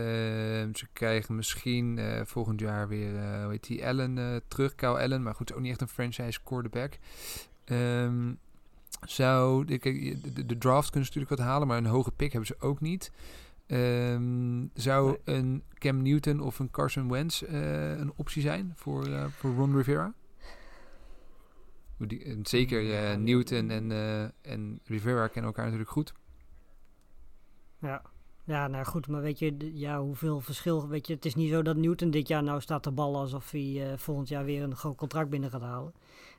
ze 0.74 0.88
krijgen 0.94 1.36
misschien 1.36 2.00
volgend 2.26 2.60
jaar 2.60 2.88
weer, 2.88 3.12
hoe 3.42 3.52
heet 3.52 3.68
die, 3.68 3.86
Allen 3.86 4.42
terug, 4.48 4.76
Kyle 4.76 5.00
Allen. 5.00 5.24
Maar 5.24 5.36
goed, 5.36 5.54
ook 5.54 5.60
niet 5.60 5.72
echt 5.72 5.82
een 5.82 5.88
franchise 5.88 6.40
quarterback. 6.44 6.98
Um, 7.66 8.40
zou, 9.06 9.66
de, 9.66 9.78
de, 10.34 10.46
de, 10.46 10.58
draft 10.58 10.90
kunnen 10.90 11.10
ze 11.10 11.14
natuurlijk 11.14 11.30
wat 11.30 11.40
halen, 11.40 11.68
maar 11.68 11.78
een 11.78 11.86
hoge 11.86 12.12
pick 12.12 12.32
hebben 12.32 12.48
ze 12.48 12.56
ook 12.60 12.82
niet. 12.82 13.12
Um, 13.68 14.72
zou 14.74 15.18
nee. 15.26 15.38
een 15.38 15.64
Cam 15.74 16.02
Newton 16.02 16.40
of 16.40 16.60
een 16.60 16.72
Carson 16.72 17.10
Wentz 17.10 17.42
een 17.42 18.14
optie 18.16 18.42
zijn 18.42 18.74
voor, 18.76 19.30
voor 19.32 19.54
Ron 19.54 19.76
Rivera? 19.76 20.14
Die, 21.98 22.24
en 22.24 22.46
zeker 22.46 22.84
uh, 22.84 23.18
Newton 23.18 23.70
en, 23.70 23.92
en 24.42 24.80
Rivera 24.84 25.28
kennen 25.28 25.52
elkaar 25.52 25.64
natuurlijk 25.64 25.92
goed. 25.92 26.14
Ja. 27.80 28.02
Ja, 28.46 28.68
nou 28.68 28.86
goed, 28.86 29.08
maar 29.08 29.22
weet 29.22 29.40
je, 29.40 29.72
ja, 29.74 30.02
hoeveel 30.02 30.40
verschil, 30.40 30.88
weet 30.88 31.08
je, 31.08 31.14
het 31.14 31.26
is 31.26 31.36
niet 31.36 31.50
zo 31.50 31.62
dat 31.62 31.76
Newton 31.76 32.12
dit 32.12 32.28
jaar 32.28 32.44
nou 32.44 32.62
staat 32.62 32.84
te 32.84 32.92
ballen 32.92 33.20
alsof 33.20 33.52
hij 33.52 33.92
uh, 33.92 33.98
volgend 33.98 34.28
jaar 34.28 34.46
weer 34.46 34.64
een 34.64 34.76
groot 34.76 34.98
contract 34.98 35.30
binnen 35.30 35.50
gaat 35.50 35.62
halen. 35.62 35.94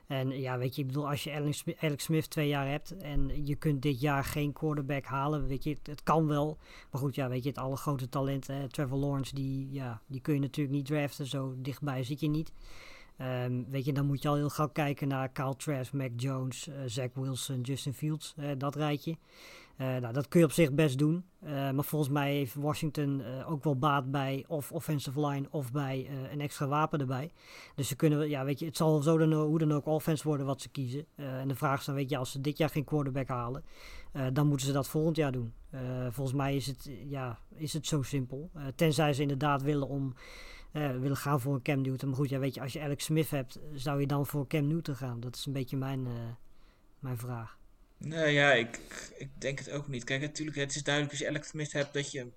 En 0.07 0.39
ja, 0.39 0.57
weet 0.57 0.75
je, 0.75 0.81
ik 0.81 0.87
bedoel, 0.87 1.09
als 1.09 1.23
je 1.23 1.33
Alex, 1.79 2.03
Smith 2.03 2.29
twee 2.29 2.47
jaar 2.47 2.67
hebt 2.67 2.97
en 2.97 3.45
je 3.45 3.55
kunt 3.55 3.81
dit 3.81 4.01
jaar 4.01 4.23
geen 4.23 4.53
quarterback 4.53 5.05
halen, 5.05 5.47
weet 5.47 5.63
je, 5.63 5.77
het, 5.83 6.03
kan 6.03 6.27
wel. 6.27 6.57
Maar 6.91 7.01
goed, 7.01 7.15
ja, 7.15 7.29
weet 7.29 7.43
je, 7.43 7.49
het 7.49 7.57
alle 7.57 7.75
grote 7.75 8.09
talenten, 8.09 8.69
Trevor 8.69 8.97
Lawrence, 8.97 9.35
die, 9.35 9.71
ja, 9.71 10.01
die 10.07 10.21
kun 10.21 10.33
je 10.33 10.39
natuurlijk 10.39 10.75
niet 10.75 10.85
draften, 10.85 11.25
zo 11.25 11.55
dichtbij 11.57 12.03
zit 12.03 12.19
je 12.19 12.29
niet. 12.29 12.51
Um, 13.21 13.65
weet 13.69 13.85
je, 13.85 13.93
dan 13.93 14.05
moet 14.05 14.21
je 14.21 14.27
al 14.27 14.35
heel 14.35 14.49
gauw 14.49 14.67
kijken 14.67 15.07
naar 15.07 15.29
Kyle 15.29 15.55
Trask, 15.55 15.93
Mac 15.93 16.11
Jones, 16.15 16.67
uh, 16.67 16.75
Zach 16.85 17.09
Wilson, 17.13 17.61
Justin 17.61 17.93
Fields, 17.93 18.33
uh, 18.39 18.49
dat 18.57 18.75
rijtje. 18.75 19.17
Uh, 19.77 19.87
nou, 19.95 20.13
dat 20.13 20.27
kun 20.27 20.39
je 20.39 20.45
op 20.45 20.51
zich 20.51 20.73
best 20.73 20.97
doen. 20.97 21.23
maar 21.39 21.83
volgens 21.83 22.11
mij 22.11 22.33
heeft 22.33 22.55
Washington 22.55 23.23
ook 23.45 23.63
wel 23.63 23.75
baat 23.75 24.11
bij 24.11 24.45
of 24.47 24.71
offensive 24.71 25.27
line 25.27 25.47
of 25.49 25.71
bij 25.71 26.09
een 26.31 26.41
extra 26.41 26.67
wapen 26.67 26.99
erbij. 26.99 27.31
Dus 27.75 27.87
ze 27.87 27.95
kunnen, 27.95 28.29
ja, 28.29 28.45
weet 28.45 28.59
je, 28.59 28.65
het 28.65 28.77
zal 28.77 29.01
zo 29.01 29.17
dan, 29.17 29.33
hoe 29.33 29.59
dan 29.59 29.73
ook 29.73 29.85
offense 29.85 30.27
worden 30.27 30.45
wat 30.45 30.61
ze 30.61 30.69
kiezen. 30.69 31.05
en 31.15 31.47
de 31.47 31.55
vraag 31.55 31.79
is 31.79 31.85
dan, 31.85 31.95
weet 31.95 32.09
je, 32.09 32.17
als 32.17 32.31
ze 32.31 32.41
dit 32.41 32.57
jaar 32.57 32.69
geen 32.69 32.83
quarterback 32.83 33.27
halen, 33.27 33.63
dan 34.33 34.47
moeten 34.47 34.67
ze 34.67 34.73
dat 34.73 34.87
volgend 34.87 35.15
jaar 35.15 35.31
doen. 35.31 35.53
volgens 36.09 36.37
mij 36.37 36.55
is 36.55 36.67
het, 36.67 36.91
ja, 37.07 37.39
is 37.55 37.73
het 37.73 37.87
zo 37.87 38.01
simpel. 38.01 38.51
tenzij 38.75 39.13
ze 39.13 39.21
inderdaad 39.21 39.61
willen 39.61 39.87
om 39.87 40.13
uh, 40.73 40.99
willen 40.99 41.17
gaan 41.17 41.41
voor 41.41 41.53
een 41.53 41.61
Cam 41.61 41.81
Newton. 41.81 42.09
Maar 42.09 42.17
goed, 42.17 42.29
ja, 42.29 42.39
weet 42.39 42.53
je, 42.53 42.61
als 42.61 42.73
je 42.73 42.81
Alex 42.81 43.03
Smith 43.03 43.29
hebt, 43.29 43.59
zou 43.73 43.99
je 43.99 44.07
dan 44.07 44.25
voor 44.25 44.47
Cam 44.47 44.67
Newton 44.67 44.95
gaan? 44.95 45.19
Dat 45.19 45.35
is 45.35 45.45
een 45.45 45.53
beetje 45.53 45.77
mijn, 45.77 46.05
uh, 46.05 46.13
mijn 46.99 47.17
vraag. 47.17 47.57
Nee, 47.97 48.33
ja, 48.33 48.53
ik, 48.53 48.79
ik 49.17 49.29
denk 49.37 49.59
het 49.59 49.71
ook 49.71 49.87
niet. 49.87 50.03
Kijk, 50.03 50.21
natuurlijk, 50.21 50.57
het 50.57 50.75
is 50.75 50.83
duidelijk 50.83 51.13
als 51.13 51.23
je 51.23 51.29
Alex 51.29 51.47
Smith 51.47 51.71
hebt 51.71 51.93
dat 51.93 52.11
je 52.11 52.27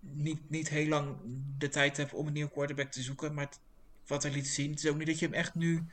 niet, 0.00 0.50
niet 0.50 0.68
heel 0.68 0.88
lang 0.88 1.16
de 1.58 1.68
tijd 1.68 1.96
hebt 1.96 2.12
om 2.12 2.26
een 2.26 2.32
nieuwe 2.32 2.50
quarterback 2.50 2.90
te 2.90 3.02
zoeken. 3.02 3.34
Maar 3.34 3.48
wat 4.06 4.22
hij 4.22 4.32
liet 4.32 4.48
zien, 4.48 4.70
het 4.70 4.84
is 4.84 4.90
ook 4.90 4.96
niet 4.96 5.06
dat 5.06 5.18
je 5.18 5.26
hem 5.26 5.34
echt 5.34 5.54
nu 5.54 5.84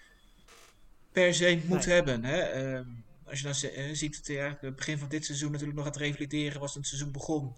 per 1.12 1.34
se 1.34 1.62
moet 1.68 1.86
nee. 1.86 1.96
hebben. 1.96 2.24
Hè? 2.24 2.74
Uh, 2.80 2.86
als 3.24 3.40
je 3.40 3.44
dan 3.44 3.86
uh, 3.86 3.94
ziet, 3.94 4.16
het, 4.16 4.28
ja, 4.28 4.58
het 4.62 4.76
begin 4.76 4.98
van 4.98 5.10
dit 5.10 5.26
seizoen 5.26 5.52
natuurlijk 5.52 5.78
nog 5.78 5.86
aan 5.86 5.92
het 5.92 6.02
revalideren 6.02 6.60
was 6.60 6.74
het 6.74 6.88
seizoen 6.88 7.12
begon. 7.12 7.56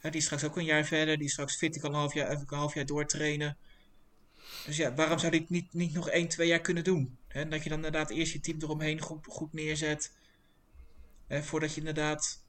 Hè, 0.00 0.10
die 0.10 0.18
is 0.18 0.24
straks 0.24 0.44
ook 0.44 0.56
een 0.56 0.64
jaar 0.64 0.84
verder. 0.84 1.16
Die 1.16 1.26
is 1.26 1.32
straks 1.32 1.56
fit. 1.56 1.72
Die 1.72 1.82
kan 1.82 1.90
een 1.90 1.98
half 1.98 2.14
jaar, 2.14 2.28
even 2.30 2.46
een 2.48 2.58
half 2.58 2.74
jaar 2.74 2.86
doortrainen. 2.86 3.56
Dus 4.66 4.76
ja, 4.76 4.94
waarom 4.94 5.18
zou 5.18 5.32
die 5.32 5.46
niet, 5.48 5.72
niet 5.72 5.92
nog 5.92 6.08
1, 6.08 6.28
2 6.28 6.48
jaar 6.48 6.60
kunnen 6.60 6.84
doen? 6.84 7.18
Hè? 7.28 7.48
Dat 7.48 7.62
je 7.62 7.68
dan 7.68 7.78
inderdaad 7.78 8.10
eerst 8.10 8.32
je 8.32 8.40
team 8.40 8.58
eromheen 8.60 9.00
goed, 9.00 9.26
goed 9.26 9.52
neerzet. 9.52 10.12
Hè, 11.26 11.42
voordat 11.42 11.74
je 11.74 11.78
inderdaad 11.78 12.44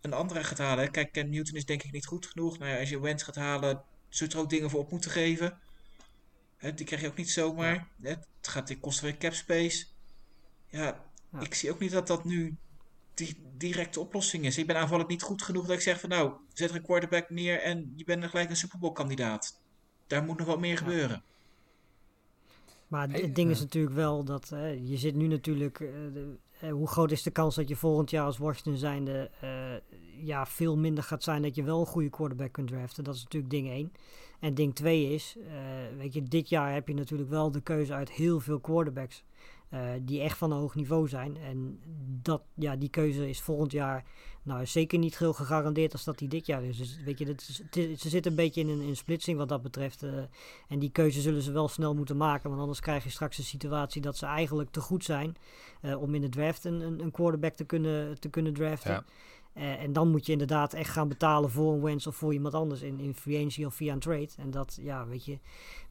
een 0.00 0.12
andere 0.12 0.44
gaat 0.44 0.58
halen. 0.58 0.90
Kijk, 0.90 1.12
Ken 1.12 1.30
Newton 1.30 1.56
is 1.56 1.64
denk 1.64 1.82
ik 1.82 1.92
niet 1.92 2.06
goed 2.06 2.26
genoeg. 2.26 2.58
Nou 2.58 2.70
ja, 2.70 2.78
als 2.78 2.88
je 2.88 3.00
Wentz 3.00 3.24
gaat 3.24 3.34
halen, 3.34 3.82
zult 4.08 4.32
er 4.32 4.38
ook 4.38 4.50
dingen 4.50 4.70
voor 4.70 4.80
op 4.80 4.90
moeten 4.90 5.10
geven. 5.10 5.58
Hè, 6.56 6.74
die 6.74 6.86
krijg 6.86 7.02
je 7.02 7.08
ook 7.08 7.16
niet 7.16 7.30
zomaar. 7.30 7.88
Ja. 7.96 8.08
Het 8.08 8.26
gaat 8.40 8.80
kosten 8.80 9.04
weer 9.04 9.16
cap 9.16 9.34
space. 9.34 9.86
Ja, 10.70 11.04
ja, 11.32 11.40
ik 11.40 11.54
zie 11.54 11.70
ook 11.70 11.80
niet 11.80 11.90
dat 11.90 12.06
dat 12.06 12.24
nu 12.24 12.56
die 13.18 13.36
directe 13.56 14.00
oplossing 14.00 14.44
is. 14.44 14.58
Ik 14.58 14.66
ben 14.66 14.76
aanvallend 14.76 15.08
niet 15.08 15.22
goed 15.22 15.42
genoeg 15.42 15.66
dat 15.66 15.76
ik 15.76 15.80
zeg 15.80 16.00
van 16.00 16.08
nou, 16.08 16.32
zet 16.52 16.70
er 16.70 16.76
een 16.76 16.82
quarterback 16.82 17.30
neer 17.30 17.60
en 17.60 17.92
je 17.96 18.04
bent 18.04 18.22
er 18.22 18.28
gelijk 18.28 18.50
een 18.50 18.56
Super 18.56 18.78
Bowl 18.78 18.92
kandidaat. 18.92 19.60
Daar 20.06 20.24
moet 20.24 20.38
nog 20.38 20.46
wat 20.46 20.60
meer 20.60 20.70
ja. 20.70 20.76
gebeuren. 20.76 21.22
Maar 22.88 23.08
het 23.10 23.34
ding 23.34 23.50
is 23.50 23.60
natuurlijk 23.60 23.94
wel 23.94 24.24
dat 24.24 24.50
uh, 24.54 24.88
je 24.88 24.96
zit 24.96 25.14
nu 25.14 25.26
natuurlijk. 25.26 25.80
Uh, 25.80 25.88
de, 26.12 26.36
uh, 26.64 26.72
hoe 26.72 26.88
groot 26.88 27.10
is 27.10 27.22
de 27.22 27.30
kans 27.30 27.54
dat 27.54 27.68
je 27.68 27.76
volgend 27.76 28.10
jaar 28.10 28.24
als 28.24 28.38
Washington 28.38 28.76
zijnde 28.76 29.30
ja, 30.20 30.46
veel 30.46 30.76
minder 30.76 31.04
gaat 31.04 31.22
zijn 31.22 31.42
dat 31.42 31.54
je 31.54 31.62
wel 31.62 31.80
een 31.80 31.86
goede 31.86 32.10
quarterback 32.10 32.52
kunt 32.52 32.68
draften? 32.68 33.04
Dat 33.04 33.14
is 33.14 33.22
natuurlijk 33.22 33.52
ding 33.52 33.68
1. 33.68 33.92
En 34.40 34.54
ding 34.54 34.74
2 34.74 35.14
is, 35.14 35.36
weet 35.96 36.14
je, 36.14 36.22
dit 36.22 36.48
jaar 36.48 36.72
heb 36.72 36.88
je 36.88 36.94
natuurlijk 36.94 37.30
wel 37.30 37.50
de 37.50 37.60
keuze 37.60 37.92
uit 37.92 38.10
heel 38.10 38.40
veel 38.40 38.60
quarterbacks. 38.60 39.24
Uh, 39.74 39.80
die 40.00 40.20
echt 40.20 40.38
van 40.38 40.50
een 40.50 40.58
hoog 40.58 40.74
niveau 40.74 41.08
zijn. 41.08 41.36
En 41.36 41.80
dat, 42.22 42.42
ja, 42.54 42.76
die 42.76 42.88
keuze 42.88 43.28
is 43.28 43.40
volgend 43.40 43.72
jaar 43.72 44.04
nou, 44.48 44.66
zeker 44.66 44.98
niet 44.98 45.18
heel 45.18 45.32
gegarandeerd 45.32 45.92
als 45.92 46.04
dat 46.04 46.18
die 46.18 46.28
dit 46.28 46.46
jaar 46.46 46.64
is. 46.64 46.76
Dus 46.76 47.00
weet 47.04 47.18
je, 47.18 47.24
dat 47.24 47.42
ze 47.72 48.08
zitten 48.08 48.30
een 48.30 48.36
beetje 48.36 48.60
in 48.60 48.68
een, 48.68 48.80
in 48.80 48.96
splitsing 48.96 49.38
wat 49.38 49.48
dat 49.48 49.62
betreft. 49.62 50.02
Uh, 50.02 50.12
en 50.68 50.78
die 50.78 50.90
keuze 50.90 51.20
zullen 51.20 51.42
ze 51.42 51.52
wel 51.52 51.68
snel 51.68 51.94
moeten 51.94 52.16
maken. 52.16 52.48
Want 52.48 52.60
anders 52.60 52.80
krijg 52.80 53.04
je 53.04 53.10
straks 53.10 53.38
een 53.38 53.44
situatie 53.44 54.00
dat 54.00 54.16
ze 54.16 54.26
eigenlijk 54.26 54.70
te 54.70 54.80
goed 54.80 55.04
zijn 55.04 55.36
uh, 55.82 56.02
om 56.02 56.14
in 56.14 56.20
de 56.20 56.28
draft 56.28 56.64
een, 56.64 56.80
een, 56.80 57.10
quarterback 57.10 57.54
te 57.54 57.64
kunnen, 57.64 58.20
te 58.20 58.28
kunnen 58.28 58.54
draften. 58.54 59.04
Uh, 59.58 59.82
en 59.82 59.92
dan 59.92 60.10
moet 60.10 60.26
je 60.26 60.32
inderdaad 60.32 60.72
echt 60.72 60.90
gaan 60.90 61.08
betalen 61.08 61.50
voor 61.50 61.72
een 61.72 61.80
Wens 61.80 62.06
of 62.06 62.16
voor 62.16 62.32
iemand 62.32 62.54
anders 62.54 62.82
in, 62.82 63.00
in 63.00 63.14
free 63.14 63.36
agency 63.36 63.64
of 63.64 63.74
via 63.74 63.92
een 63.92 63.98
trade. 63.98 64.28
En 64.36 64.50
dat, 64.50 64.78
ja, 64.82 65.06
weet 65.06 65.24
je, 65.24 65.38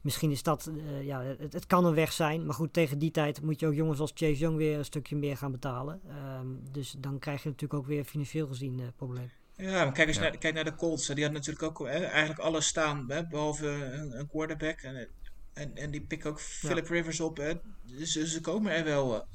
misschien 0.00 0.30
is 0.30 0.42
dat, 0.42 0.70
uh, 0.74 1.04
ja, 1.04 1.22
het, 1.22 1.52
het, 1.52 1.66
kan 1.66 1.84
een 1.84 1.94
weg 1.94 2.12
zijn. 2.12 2.46
Maar 2.46 2.54
goed, 2.54 2.72
tegen 2.72 2.98
die 2.98 3.10
tijd 3.10 3.42
moet 3.42 3.60
je 3.60 3.66
ook 3.66 3.74
jongens 3.74 4.00
als 4.00 4.12
Chase 4.14 4.38
Young 4.38 4.56
weer 4.56 4.78
een 4.78 4.84
stukje 4.84 5.16
meer 5.16 5.36
gaan 5.36 5.52
betalen. 5.52 6.00
Um, 6.40 6.62
dus 6.72 6.94
dan 6.98 7.18
krijg 7.18 7.42
je 7.42 7.48
natuurlijk 7.48 7.80
ook 7.80 7.86
weer 7.86 8.04
financieel 8.04 8.46
gezien 8.46 8.78
uh, 8.78 8.86
probleem. 8.96 9.30
Ja, 9.56 9.84
maar 9.84 9.92
kijk 9.92 10.08
eens 10.08 10.16
ja. 10.16 10.22
naar, 10.22 10.38
kijk 10.38 10.54
naar 10.54 10.64
de 10.64 10.74
Colts. 10.74 11.06
Die 11.06 11.24
hadden 11.24 11.32
natuurlijk 11.32 11.62
ook 11.62 11.88
hè, 11.88 12.04
eigenlijk 12.04 12.40
alles 12.40 12.66
staan, 12.66 13.04
hè, 13.08 13.26
behalve 13.26 13.66
een, 13.66 14.18
een 14.18 14.28
quarterback. 14.28 14.80
En, 14.80 15.08
en, 15.52 15.76
en 15.76 15.90
die 15.90 16.00
pikken 16.00 16.30
ook 16.30 16.40
Philip 16.40 16.88
ja. 16.88 16.94
Rivers 16.94 17.20
op. 17.20 17.36
Hè. 17.36 17.52
Dus 17.84 18.12
ze 18.12 18.40
komen 18.40 18.72
er 18.72 18.84
wel, 18.84 19.26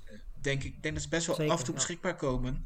denk 0.41 0.63
ik. 0.63 0.75
Ik 0.75 0.83
denk 0.83 0.93
dat 0.93 1.03
ze 1.03 1.09
best 1.09 1.27
wel 1.27 1.35
Zeker, 1.35 1.53
af 1.53 1.59
en 1.59 1.65
toe 1.65 1.73
beschikbaar 1.73 2.15
komen. 2.15 2.65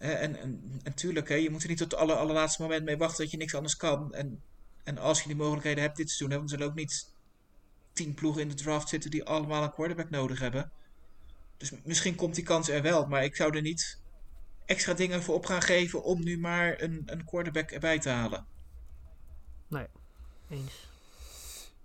En, 0.00 0.36
en, 0.36 0.80
en 0.82 0.94
tuurlijk, 0.94 1.28
hè, 1.28 1.34
je 1.34 1.50
moet 1.50 1.62
er 1.62 1.68
niet 1.68 1.78
tot 1.78 1.90
het 1.90 2.00
aller, 2.00 2.16
allerlaatste 2.16 2.62
moment 2.62 2.84
mee 2.84 2.96
wachten 2.96 3.22
dat 3.22 3.30
je 3.30 3.36
niks 3.36 3.54
anders 3.54 3.76
kan. 3.76 4.14
En, 4.14 4.42
en 4.84 4.98
als 4.98 5.20
je 5.20 5.26
die 5.26 5.36
mogelijkheden 5.36 5.82
hebt 5.82 5.96
dit 5.96 6.08
seizoen, 6.08 6.30
hebben 6.30 6.48
zullen 6.48 6.66
ook 6.66 6.74
niet 6.74 7.12
tien 7.92 8.14
ploegen 8.14 8.42
in 8.42 8.48
de 8.48 8.54
draft 8.54 8.88
zitten 8.88 9.10
die 9.10 9.24
allemaal 9.24 9.62
een 9.62 9.72
quarterback 9.72 10.10
nodig 10.10 10.38
hebben. 10.38 10.70
Dus 11.56 11.72
misschien 11.84 12.14
komt 12.14 12.34
die 12.34 12.44
kans 12.44 12.68
er 12.68 12.82
wel, 12.82 13.06
maar 13.06 13.24
ik 13.24 13.36
zou 13.36 13.56
er 13.56 13.62
niet 13.62 13.98
extra 14.64 14.94
dingen 14.94 15.22
voor 15.22 15.34
op 15.34 15.46
gaan 15.46 15.62
geven 15.62 16.02
om 16.02 16.22
nu 16.22 16.38
maar 16.38 16.80
een, 16.80 17.02
een 17.06 17.24
quarterback 17.24 17.70
erbij 17.70 17.98
te 17.98 18.08
halen. 18.08 18.46
Nee, 19.68 19.86
eens. 20.48 20.88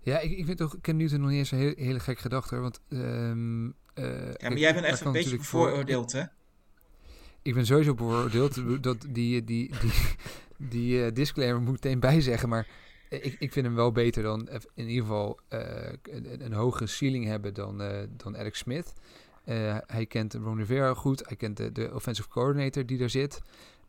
Ja, 0.00 0.18
ik, 0.18 0.30
ik 0.38 0.44
vind 0.44 0.58
toch 0.58 0.76
Ken 0.80 0.96
Newton 0.96 1.20
nog 1.20 1.30
niet 1.30 1.38
eens 1.38 1.50
een 1.50 1.58
hele, 1.58 1.74
hele 1.76 2.00
gek 2.00 2.18
gedachte. 2.18 2.56
Want, 2.56 2.80
um, 2.88 3.66
uh, 3.66 4.34
ja, 4.34 4.48
maar 4.48 4.58
jij 4.58 4.74
bent 4.74 4.86
echt 4.86 5.00
een 5.00 5.12
beetje 5.12 5.36
bevooroordeeld, 5.36 6.12
hè? 6.12 6.24
Ik 7.46 7.54
ben 7.54 7.66
sowieso 7.66 7.94
beoordeeld 7.94 8.82
dat 8.82 9.06
die, 9.08 9.44
die, 9.44 9.70
die, 9.80 9.92
die 10.56 11.04
uh, 11.04 11.12
disclaimer 11.12 11.60
moet 11.60 11.72
meteen 11.72 12.00
bijzeggen. 12.00 12.48
Maar 12.48 12.66
ik, 13.08 13.36
ik 13.38 13.52
vind 13.52 13.66
hem 13.66 13.74
wel 13.74 13.92
beter 13.92 14.22
dan 14.22 14.48
in 14.74 14.88
ieder 14.88 15.02
geval 15.02 15.38
uh, 15.52 15.60
een, 16.38 16.52
hogere 16.52 16.86
ceiling 16.86 17.24
hebben 17.24 17.54
dan, 17.54 17.82
dan 18.16 18.36
Alex 18.36 18.58
Smith. 18.58 18.92
hij 19.86 20.06
kent 20.08 20.34
Ron 20.34 20.56
Rivera 20.56 20.94
goed. 20.94 21.26
Hij 21.26 21.36
kent 21.36 21.56
de, 21.56 21.72
de 21.72 21.94
offensive 21.94 22.28
coordinator 22.28 22.86
die 22.86 22.98
daar 22.98 23.10
zit. 23.10 23.40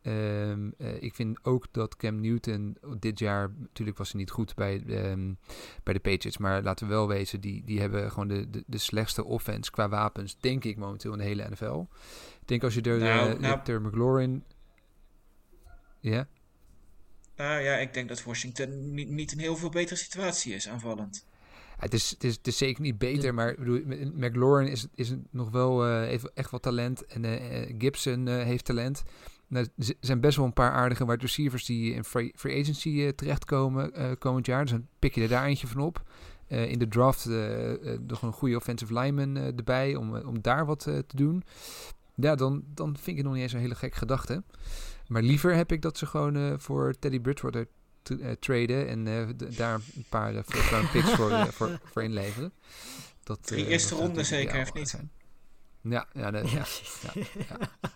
Um, 0.04 0.74
ik 1.00 1.16
vind 1.16 1.38
ook 1.44 1.66
dat 1.72 1.96
Cam 1.96 2.22
Newton 2.22 2.78
dit 3.00 3.20
jaar, 3.20 3.52
natuurlijk 3.60 3.98
was 3.98 4.12
hij 4.12 4.20
niet 4.20 4.32
goed 4.32 4.56
bij, 4.56 4.84
um, 5.12 5.38
bij 5.84 5.94
de 5.94 6.00
Patriots, 6.00 6.38
maar 6.38 6.64
laten 6.64 6.88
we 6.88 6.94
wel 6.94 7.08
wezen, 7.08 7.42
die, 7.42 7.64
die 7.66 7.80
hebben 7.80 8.12
gewoon 8.12 8.28
de, 8.28 8.50
de, 8.50 8.64
de 8.68 8.78
slechtste 8.78 9.24
offense 9.24 9.72
qua 9.72 9.90
wapens, 9.90 10.38
denk 10.40 10.64
ik 10.64 10.78
momenteel 10.78 11.12
in 11.12 11.18
de 11.18 11.24
hele 11.24 11.50
NFL. 11.50 11.86
Ik 12.48 12.54
denk 12.54 12.64
als 12.64 12.74
je 12.74 12.82
er, 12.82 13.00
nou, 13.00 13.34
uh, 13.34 13.40
nou, 13.40 13.60
er 13.66 13.82
McLaurin... 13.82 14.44
Ja? 16.00 16.28
Nou 17.36 17.62
ja, 17.62 17.76
ik 17.76 17.94
denk 17.94 18.08
dat 18.08 18.24
Washington 18.24 18.94
niet, 18.94 19.10
niet 19.10 19.32
een 19.32 19.40
heel 19.40 19.56
veel 19.56 19.70
betere 19.70 19.96
situatie 19.96 20.54
is 20.54 20.70
aanvallend. 20.70 21.26
Ja, 21.52 21.76
het, 21.80 21.94
is, 21.94 22.10
het, 22.10 22.24
is, 22.24 22.36
het 22.36 22.48
is 22.48 22.58
zeker 22.58 22.82
niet 22.82 22.98
beter, 22.98 23.34
maar 23.34 23.50
ik 23.50 23.58
bedoel, 23.58 23.82
McLaurin 24.14 24.68
is, 24.68 24.88
is 24.96 25.14
nog 25.32 25.50
wel 25.50 25.86
eh, 25.86 26.00
heeft 26.00 26.34
echt 26.34 26.52
wat 26.52 26.62
talent. 26.62 27.06
En 27.06 27.26
eh, 27.26 27.62
eh, 27.64 27.76
Gibson 27.78 28.28
eh, 28.28 28.44
heeft 28.44 28.66
talent. 28.66 29.04
Nou, 29.48 29.68
er 29.78 29.96
zijn 30.00 30.20
best 30.20 30.38
wel 30.38 30.46
een 30.46 30.54
paar 30.54 30.72
aardige 30.72 31.06
wide 31.06 31.22
receivers 31.22 31.66
die 31.66 31.94
in 31.94 32.04
free, 32.04 32.34
free 32.36 32.62
agency 32.62 33.02
eh, 33.02 33.10
terechtkomen 33.10 33.94
eh, 33.94 34.12
komend 34.20 34.46
jaar. 34.46 34.62
Dus 34.62 34.72
dan 34.72 34.88
pik 35.00 35.16
je 35.16 35.22
er 35.22 35.28
daar 35.28 35.46
eentje 35.46 35.68
van 35.68 35.82
op. 35.82 36.04
Eh, 36.48 36.72
in 36.72 36.80
de 36.80 36.88
draft 36.88 37.26
eh, 37.26 37.94
eh, 37.94 38.00
nog 38.00 38.22
een 38.22 38.32
goede 38.32 38.56
offensive 38.56 38.94
lineman 38.94 39.38
eh, 39.38 39.46
erbij 39.46 39.96
om, 39.96 40.16
eh, 40.16 40.28
om 40.28 40.42
daar 40.42 40.66
wat 40.66 40.88
eh, 40.88 40.98
te 40.98 41.16
doen. 41.16 41.44
Ja, 42.20 42.36
dan, 42.36 42.64
dan 42.74 42.88
vind 42.96 43.08
ik 43.08 43.16
het 43.16 43.24
nog 43.26 43.34
niet 43.34 43.42
eens 43.44 43.54
een 43.54 43.60
hele 43.60 43.76
gek 43.76 43.96
gedachte. 43.96 44.44
Maar 45.08 45.22
liever 45.22 45.56
heb 45.56 45.72
ik 45.72 45.82
dat 45.82 45.98
ze 45.98 46.06
gewoon 46.06 46.36
eh, 46.36 46.54
voor 46.58 46.94
Teddy 47.00 47.20
Bridgewater 47.20 47.68
t- 48.02 48.20
eh, 48.20 48.32
traden 48.32 48.88
en 48.88 49.08
eh, 49.08 49.28
d- 49.50 49.58
daar 49.58 49.74
een 49.96 50.06
paar 50.10 50.34
uh, 50.34 50.40
first 50.46 50.70
round 50.70 50.92
picks 50.92 51.12
voor, 51.12 51.54
voor, 51.54 51.80
voor 51.92 52.04
inleveren. 52.04 52.54
Dat, 53.24 53.44
Drie 53.48 53.68
eerste 53.68 53.96
natuurlijk 53.96 54.26
zeker, 54.28 54.50
ideaal 54.50 54.62
of 54.68 54.74
niet? 54.74 54.90
zijn. 54.90 55.12
Ja, 55.82 56.08
ja, 56.14 56.32
Ja, 56.32 56.66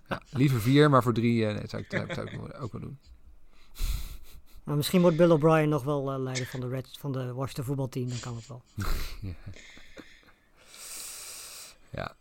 ja, 0.10 0.22
liever 0.30 0.62
vier, 0.62 0.90
maar 0.90 1.04
voor 1.04 1.14
drie 1.14 1.46
eh, 1.48 1.54
nee, 1.56 1.68
zou 1.68 1.82
ik, 1.82 1.88
zou 1.92 2.04
ik, 2.06 2.14
zou 2.14 2.28
ik 2.30 2.40
wel- 2.40 2.54
ook 2.62 2.72
wel 2.72 2.82
doen. 2.82 3.00
Maar 4.64 4.76
misschien 4.76 5.02
wordt 5.02 5.18
Bill 5.18 5.30
O'Brien 5.30 5.70
nog 5.70 5.84
wel 5.84 6.12
eh, 6.12 6.20
leider 6.20 6.46
van 6.46 6.60
de, 6.60 6.68
Red, 6.68 6.90
van 7.00 7.12
de 7.12 7.34
Washington 7.34 7.64
voetbalteam. 7.66 8.10
Dan 8.10 8.20
kan 8.20 8.36
het 8.36 8.48
wel. 8.48 8.62
Ja. 9.22 9.34
ja. 11.90 12.16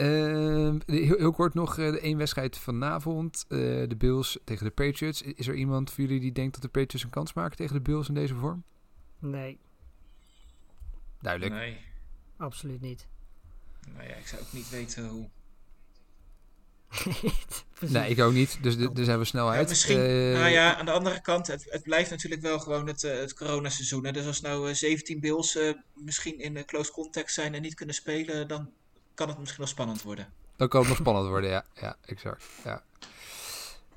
Ehm, 0.00 0.78
heel, 0.86 1.16
heel 1.16 1.32
kort 1.32 1.54
nog 1.54 1.78
eh, 1.78 1.90
de 1.90 2.00
één 2.00 2.16
wedstrijd 2.18 2.58
vanavond. 2.58 3.44
eh, 3.48 3.58
de 3.88 3.94
Bills 3.98 4.38
tegen 4.44 4.64
de 4.64 4.70
Patriots. 4.70 5.22
Is 5.22 5.48
er 5.48 5.54
iemand 5.54 5.90
voor 5.90 6.04
jullie 6.04 6.20
die 6.20 6.32
denkt 6.32 6.52
dat 6.52 6.62
de 6.62 6.68
Patriots 6.68 7.04
een 7.04 7.10
kans 7.10 7.32
maken 7.32 7.56
tegen 7.56 7.74
de 7.74 7.80
Bills 7.80 8.08
in 8.08 8.14
deze 8.14 8.34
vorm? 8.34 8.64
Nee, 9.18 9.58
Duidelijk. 11.20 11.54
Nee. 11.54 11.78
absoluut 12.36 12.80
niet. 12.80 13.06
Nou 13.94 14.08
ja, 14.08 14.14
ik 14.14 14.26
zou 14.26 14.42
ook 14.42 14.52
niet 14.52 14.70
weten 14.70 15.08
hoe. 15.08 15.28
Nee, 17.88 18.10
ik 18.10 18.20
ook 18.20 18.32
niet. 18.32 18.58
Dus 18.62 18.76
daar 18.78 19.04
zijn 19.04 19.18
we 19.18 19.24
snel 19.24 19.46
Ja, 19.46 19.52
uit. 19.58 19.68
misschien, 19.68 19.96
Eh, 19.98 20.32
nou 20.32 20.48
ja, 20.48 20.76
aan 20.76 20.84
de 20.84 20.90
andere 20.90 21.20
kant, 21.20 21.46
het, 21.46 21.66
het 21.68 21.82
blijft 21.82 22.10
natuurlijk 22.10 22.42
wel 22.42 22.58
gewoon 22.58 22.86
het, 22.86 23.04
eh, 23.04 23.18
het 23.18 23.34
coronaseizoen. 23.34 24.04
Hè? 24.04 24.12
Dus 24.12 24.26
als 24.26 24.40
nou 24.40 24.68
eh, 24.68 24.74
17 24.74 25.20
Bills 25.20 25.56
eh, 25.56 25.72
misschien 25.94 26.38
in 26.40 26.64
close 26.64 26.92
contact 26.92 27.32
zijn 27.32 27.54
en 27.54 27.62
niet 27.62 27.74
kunnen 27.74 27.94
spelen, 27.94 28.48
dan 28.48 28.70
kan 29.20 29.28
het 29.28 29.38
misschien 29.38 29.60
wel 29.64 29.72
spannend 29.72 30.02
worden. 30.02 30.26
Dan 30.56 30.68
kan 30.68 30.80
het 30.80 30.88
nog 30.88 30.98
spannend 30.98 31.28
worden, 31.28 31.50
ja. 31.50 31.64
Ja, 31.80 31.96
exact. 32.04 32.44
Ja. 32.64 32.82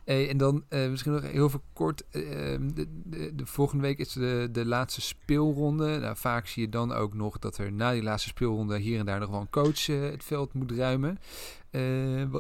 Hey, 0.03 0.29
en 0.29 0.37
dan 0.37 0.63
eh, 0.69 0.89
misschien 0.89 1.11
nog 1.11 1.21
heel 1.21 1.49
veel 1.49 1.63
kort. 1.73 2.03
eh, 2.09 2.21
de, 2.61 2.85
de, 3.03 3.35
de 3.35 3.45
volgende 3.45 3.83
week 3.83 3.97
is 3.97 4.13
de, 4.13 4.49
de 4.51 4.65
laatste 4.65 5.01
speelronde. 5.01 5.99
Nou, 5.99 6.17
vaak 6.17 6.47
zie 6.47 6.63
je 6.63 6.69
dan 6.69 6.91
ook 6.91 7.13
nog 7.13 7.39
dat 7.39 7.57
er 7.57 7.71
na 7.71 7.91
die 7.91 8.03
laatste 8.03 8.29
speelronde 8.29 8.77
hier 8.77 8.99
en 8.99 9.05
daar 9.05 9.19
nog 9.19 9.29
wel 9.29 9.41
een 9.41 9.49
coach 9.49 9.89
eh, 9.89 10.01
het 10.01 10.23
veld 10.23 10.53
moet 10.53 10.71
ruimen. 10.71 11.19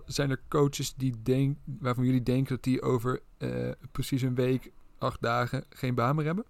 Zijn 0.05 0.29
er 0.29 0.41
coaches 0.47 0.93
die 0.93 1.15
denk, 1.23 1.57
waarvan 1.79 2.05
jullie 2.05 2.23
denken 2.23 2.55
dat 2.55 2.63
die 2.63 2.81
over 2.81 3.21
precies 3.91 4.21
een 4.21 4.35
week, 4.35 4.71
acht 4.97 5.21
dagen 5.21 5.63
geen 5.69 5.95
baan 5.95 6.15
meer 6.15 6.25
hebben? 6.25 6.45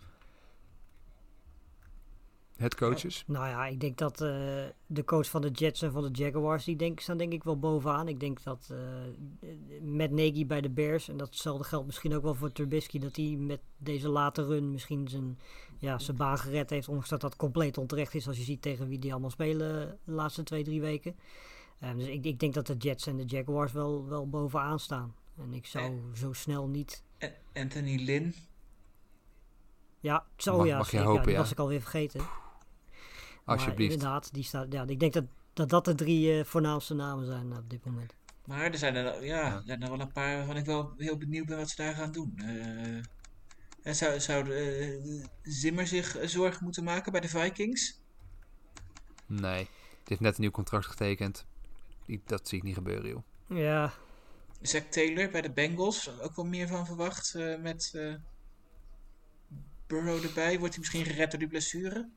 Het 2.57 2.75
coaches? 2.75 3.23
Nou 3.27 3.47
ja, 3.47 3.65
ik 3.67 3.79
denk 3.79 3.97
dat 3.97 4.21
eh, 4.21 4.63
de 4.85 5.03
coach 5.05 5.29
van 5.29 5.41
de 5.41 5.49
Jets 5.49 5.81
en 5.81 5.91
van 5.91 6.03
de 6.03 6.23
Jaguars, 6.23 6.63
die 6.63 6.75
denk, 6.75 6.99
staan 6.99 7.17
denk 7.17 7.33
ik 7.33 7.43
wel 7.43 7.59
bovenaan. 7.59 8.07
Ik 8.07 8.19
denk 8.19 8.43
dat 8.43 8.69
eh 8.71 8.77
met 9.81 10.11
Nagy 10.11 10.45
bij 10.45 10.61
de 10.61 10.69
Bears, 10.69 11.09
en 11.09 11.17
datzelfde 11.17 11.63
geldt 11.63 11.85
misschien 11.85 12.15
ook 12.15 12.23
wel 12.23 12.35
voor 12.35 12.51
Trubisky, 12.51 12.99
dat 12.99 13.15
hij 13.15 13.35
met 13.39 13.59
deze 13.77 14.09
late 14.09 14.45
run 14.45 14.71
misschien 14.71 15.07
zijn, 15.07 15.39
ja, 15.77 15.99
zijn 15.99 16.17
baan 16.17 16.37
gered 16.37 16.69
heeft. 16.69 16.87
Ondanks 16.87 17.09
dat 17.09 17.21
dat 17.21 17.35
compleet 17.35 17.77
onterecht 17.77 18.13
is 18.13 18.27
als 18.27 18.37
je 18.37 18.43
ziet 18.43 18.61
tegen 18.61 18.87
wie 18.87 18.99
die 18.99 19.11
allemaal 19.11 19.29
spelen 19.29 19.99
de 20.03 20.11
laatste 20.11 20.43
twee, 20.43 20.63
drie 20.63 20.81
weken. 20.81 21.15
Eh, 21.79 21.95
dus 21.95 22.07
ik, 22.07 22.25
ik 22.25 22.39
denk 22.39 22.53
dat 22.53 22.67
de 22.67 22.75
Jets 22.77 23.07
en 23.07 23.17
de 23.17 23.25
Jaguars 23.25 23.71
wel, 23.71 24.07
wel 24.07 24.29
bovenaan 24.29 24.79
staan. 24.79 25.15
En 25.37 25.53
ik 25.53 25.65
zou 25.65 25.99
zo 26.15 26.33
snel 26.33 26.67
niet... 26.67 27.03
Anthony 27.53 28.03
Lynn, 28.03 28.33
Ja, 29.99 30.25
zo 30.37 30.57
Mag- 30.57 30.65
ja, 30.67 30.77
mag 30.77 30.91
je 30.91 30.97
zeker. 30.97 31.11
Hopen, 31.11 31.31
ja. 31.31 31.37
was 31.37 31.51
ik 31.51 31.59
alweer 31.59 31.81
vergeten. 31.81 32.21
Alsjeblieft. 33.45 33.77
Maar 33.89 33.99
inderdaad, 34.03 34.33
die 34.33 34.43
staat, 34.43 34.71
ja, 34.73 34.83
ik 34.87 34.99
denk 34.99 35.13
dat 35.13 35.25
dat, 35.53 35.69
dat 35.69 35.85
de 35.85 35.95
drie 35.95 36.39
eh, 36.39 36.45
voornaamste 36.45 36.93
namen 36.93 37.25
zijn 37.25 37.57
op 37.57 37.69
dit 37.69 37.85
moment. 37.85 38.13
maar 38.45 38.71
er 38.71 38.77
zijn 38.77 38.95
er, 38.95 39.25
ja, 39.25 39.45
Ja. 39.47 39.55
er 39.55 39.63
zijn 39.65 39.81
er 39.83 39.89
wel 39.89 39.99
een 39.99 40.11
paar 40.11 40.37
waarvan 40.37 40.57
ik 40.57 40.65
wel 40.65 40.93
heel 40.97 41.17
benieuwd 41.17 41.45
ben 41.45 41.57
wat 41.57 41.69
ze 41.69 41.75
daar 41.75 41.93
gaan 41.95 42.11
doen. 42.11 42.33
Eh, 42.37 42.95
en 43.83 43.95
zou 43.95 44.19
zou 44.19 44.51
eh, 44.51 45.25
Zimmer 45.41 45.87
zich 45.87 46.17
eh, 46.17 46.27
zorgen 46.27 46.63
moeten 46.63 46.83
maken 46.83 47.11
bij 47.11 47.21
de 47.21 47.27
Vikings? 47.29 48.01
Nee. 49.25 49.63
Die 49.63 49.69
heeft 50.03 50.21
net 50.21 50.35
een 50.35 50.41
nieuw 50.41 50.51
contract 50.51 50.85
getekend. 50.85 51.45
Die- 52.05 52.21
Dat 52.25 52.47
zie 52.47 52.57
ik 52.57 52.63
niet 52.63 52.75
gebeuren, 52.75 53.09
joh. 53.09 53.23
Ja, 53.59 53.93
Zack 54.61 54.83
Taylor 54.83 55.29
bij 55.29 55.41
de 55.41 55.51
Bengals, 55.51 56.19
ook 56.21 56.35
wel 56.35 56.45
meer 56.45 56.67
van 56.67 56.85
verwacht 56.85 57.35
eh, 57.35 57.59
met 57.59 57.91
eh, 57.95 58.13
Burrow 59.87 60.23
erbij. 60.25 60.59
Wordt 60.59 60.73
hij 60.73 60.79
misschien 60.79 61.05
gered 61.05 61.29
door 61.31 61.39
die 61.39 61.47
blessure? 61.49 62.09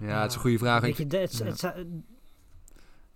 Ja, 0.00 0.20
het 0.20 0.30
is 0.30 0.34
een 0.36 0.40
goede 0.42 0.58
vraag. 0.58 0.80
Weet 0.80 0.90
Ik, 0.90 0.96
je, 0.96 1.06
de- 1.06 1.16
het, 1.16 1.36
ja. 1.38 1.44
het 1.44 1.58
zou- 1.58 2.02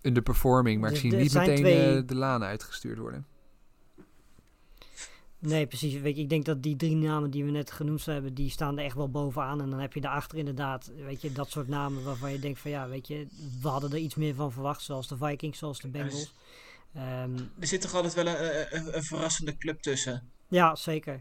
underperforming, 0.02 0.80
maar 0.80 0.88
ik 0.88 0.94
Dus 0.94 1.10
zie 1.10 1.20
niet 1.20 1.34
meteen 1.34 1.56
twee- 1.56 1.96
eh, 1.96 2.06
de 2.06 2.14
laan 2.14 2.42
uitgestuurd 2.44 2.98
worden. 2.98 3.26
nee, 5.38 5.66
precies. 5.66 6.00
Weet 6.00 6.16
je, 6.16 6.22
ik 6.22 6.28
denk 6.28 6.44
dat 6.44 6.62
die 6.62 6.76
drie 6.76 6.96
namen 6.96 7.30
die 7.30 7.44
we 7.44 7.50
net 7.50 7.70
genoemd 7.70 8.04
hebben, 8.06 8.34
die 8.34 8.50
staan 8.50 8.78
er 8.78 8.84
echt 8.84 8.96
wel 8.96 9.10
bovenaan. 9.10 9.60
En 9.60 9.70
dan 9.70 9.80
heb 9.80 9.92
je 9.92 10.00
daarachter 10.00 10.38
inderdaad, 10.38 10.90
weet 11.06 11.20
je, 11.22 11.32
dat 11.32 11.50
soort 11.50 11.68
namen 11.68 12.04
waarvan 12.04 12.32
je 12.32 12.38
denkt 12.38 12.58
van 12.60 12.70
ja, 12.70 12.88
weet 12.88 13.08
je, 13.08 13.26
we 13.62 13.68
hadden 13.68 13.90
er 13.90 13.98
iets 13.98 14.14
meer 14.14 14.34
van 14.34 14.52
verwacht. 14.52 14.82
Zoals 14.82 15.08
de 15.08 15.16
Vikings, 15.16 15.58
zoals 15.58 15.80
de 15.80 15.88
Bengals. 15.88 16.32
Ehm, 16.94 17.36
Er 17.58 17.66
zit 17.66 17.80
toch 17.80 17.94
altijd 17.94 18.14
wel 18.14 18.26
een, 18.26 18.66
een, 18.76 18.96
een 18.96 19.02
verrassende 19.02 19.56
club 19.56 19.80
tussen. 19.80 20.30
ja, 20.48 20.74
zeker. 20.76 21.20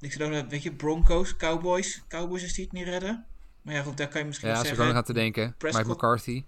Ik 0.00 0.12
zit 0.12 0.22
ook 0.22 0.30
naar, 0.30 0.48
weet 0.48 0.62
je, 0.62 0.72
Broncos, 0.72 1.36
Cowboys. 1.36 2.02
Cowboys 2.08 2.42
is 2.42 2.54
die 2.54 2.64
het 2.64 2.72
niet 2.72 2.84
redden. 2.84 3.26
Maar 3.62 3.74
ja, 3.74 3.82
goed, 3.82 3.96
daar 3.96 4.08
kan 4.08 4.20
je 4.20 4.26
misschien 4.26 4.48
Ja, 4.48 4.54
wel 4.54 4.62
ze 4.62 4.68
zeggen. 4.68 4.86
kan 4.88 4.96
aan 4.96 5.04
te 5.04 5.12
denken. 5.12 5.54
Prescott. 5.58 5.86
Mike 5.86 5.96
McCarthy. 5.98 6.44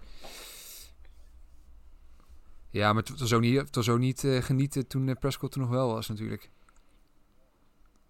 Ja, 2.69 2.93
maar 2.93 3.03
het 3.03 3.19
was 3.19 3.33
ook 3.33 3.41
niet, 3.41 3.57
het 3.57 3.75
was 3.75 3.89
ook 3.89 3.99
niet 3.99 4.23
eh, 4.23 4.41
genieten 4.43 4.87
toen 4.87 5.09
eh, 5.09 5.15
Prescott 5.19 5.53
er 5.53 5.59
nog 5.59 5.69
wel 5.69 5.93
was 5.93 6.07
natuurlijk. 6.07 6.49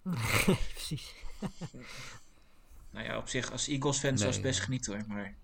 precies. 0.73 1.13
Nou 2.91 3.05
ja, 3.05 3.17
op 3.17 3.27
zich, 3.29 3.51
als 3.51 3.67
Eagles 3.67 3.99
fans 3.99 4.17
Nee, 4.19 4.25
was 4.27 4.35
het 4.35 4.43
best 4.45 4.57
ja. 4.59 4.63
genieten 4.65 4.93
hoor. 4.93 5.03
Maar 5.07 5.35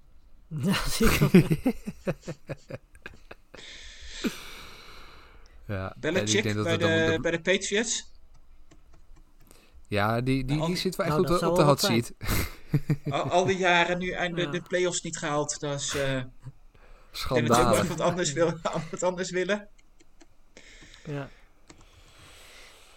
Ja, 0.65 0.73
zeker. 0.89 1.31
Ja, 5.65 5.95
Belichick 5.99 6.33
ik 6.37 6.43
denk 6.43 6.55
dat 6.55 6.63
bij, 6.63 6.77
dan- 6.77 6.89
de, 6.89 7.05
dat- 7.11 7.21
bij 7.21 7.31
de 7.31 7.41
Patriots. 7.41 8.11
ja, 9.87 10.21
die, 10.21 10.45
die, 10.45 10.55
Nou, 10.57 10.67
die 10.67 10.77
zit 10.77 10.95
wel 10.95 11.05
echt 11.05 11.15
nou, 11.15 11.27
op 11.27 11.31
dat 11.31 11.39
de, 11.39 11.49
op 11.49 11.55
de 11.55 11.63
hot 11.63 11.79
seat. 11.79 12.11
Al, 13.09 13.21
al 13.21 13.45
die 13.45 13.57
jaren 13.57 13.97
nu 13.97 14.09
einde 14.11 14.41
Ja. 14.41 14.49
de 14.49 14.61
playoffs 14.61 15.01
niet 15.01 15.17
gehaald. 15.17 15.59
Dat 15.59 15.79
is, 15.79 15.95
eh, 15.95 16.01
wel 16.13 16.23
Schandalig. 17.11 17.87
wat 17.87 17.99
anders, 17.99 18.33
wil, 18.33 18.53
wat 18.91 19.03
anders 19.03 19.31
willen. 19.31 19.67
ja. 21.05 21.29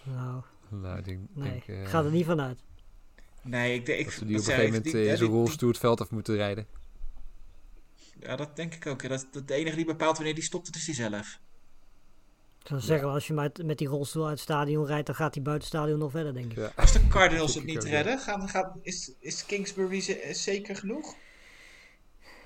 Nou, 0.03 0.41
Nou, 0.69 0.97
ik 0.97 1.05
denk, 1.05 1.19
nee, 1.33 1.63
denk, 1.67 1.81
ik 1.81 1.87
ga 1.87 2.03
er 2.03 2.11
niet 2.11 2.25
vanuit. 2.25 2.59
Nee, 3.41 3.73
ik 3.73 3.85
denk... 3.85 3.99
Ik, 3.99 4.05
dat 4.05 4.13
ze 4.13 4.25
die 4.25 4.35
op 4.35 4.39
een 4.41 4.45
gegeven 4.45 4.65
moment 4.65 4.83
die- 4.83 4.93
eh, 5.05 5.11
in 5.11 5.17
zijn 5.17 5.29
rolstoel 5.29 5.69
het 5.69 5.77
veld 5.77 6.01
af 6.01 6.09
moeten 6.11 6.35
rijden. 6.35 6.67
Ja, 8.19 8.35
dat 8.35 8.55
denk 8.55 8.73
ik 8.73 8.85
ook. 8.85 9.07
Dat, 9.09 9.27
dat 9.31 9.47
de 9.47 9.53
enige 9.53 9.75
die 9.75 9.85
bepaalt 9.85 10.15
wanneer 10.15 10.35
die 10.35 10.43
stopt, 10.43 10.65
dat 10.65 10.75
is 10.75 10.85
die 10.85 10.95
zelf. 10.95 11.39
Ik 12.63 12.69
zou 12.69 12.81
zeggen, 12.81 13.09
als 13.09 13.27
je 13.27 13.33
met, 13.33 13.65
met 13.65 13.77
die 13.77 13.87
rolstoel 13.87 14.23
uit 14.23 14.31
het 14.31 14.41
stadion 14.41 14.85
rijdt, 14.85 15.05
dan 15.05 15.15
gaat 15.15 15.33
hij 15.33 15.43
buiten 15.43 15.67
het 15.67 15.77
stadion 15.77 15.99
nog 15.99 16.11
verder, 16.11 16.33
denk 16.33 16.51
ik. 16.51 16.57
Ja. 16.57 16.71
Als 16.75 16.91
de 16.93 17.07
Cardinals 17.07 17.55
het 17.55 17.63
niet 17.63 17.83
redden, 17.83 18.19
gaan, 18.19 18.49
gaan, 18.49 18.79
is, 18.81 19.11
is 19.19 19.45
Kingsbury 19.45 20.01
ze- 20.01 20.29
zeker 20.31 20.75
genoeg? 20.75 21.15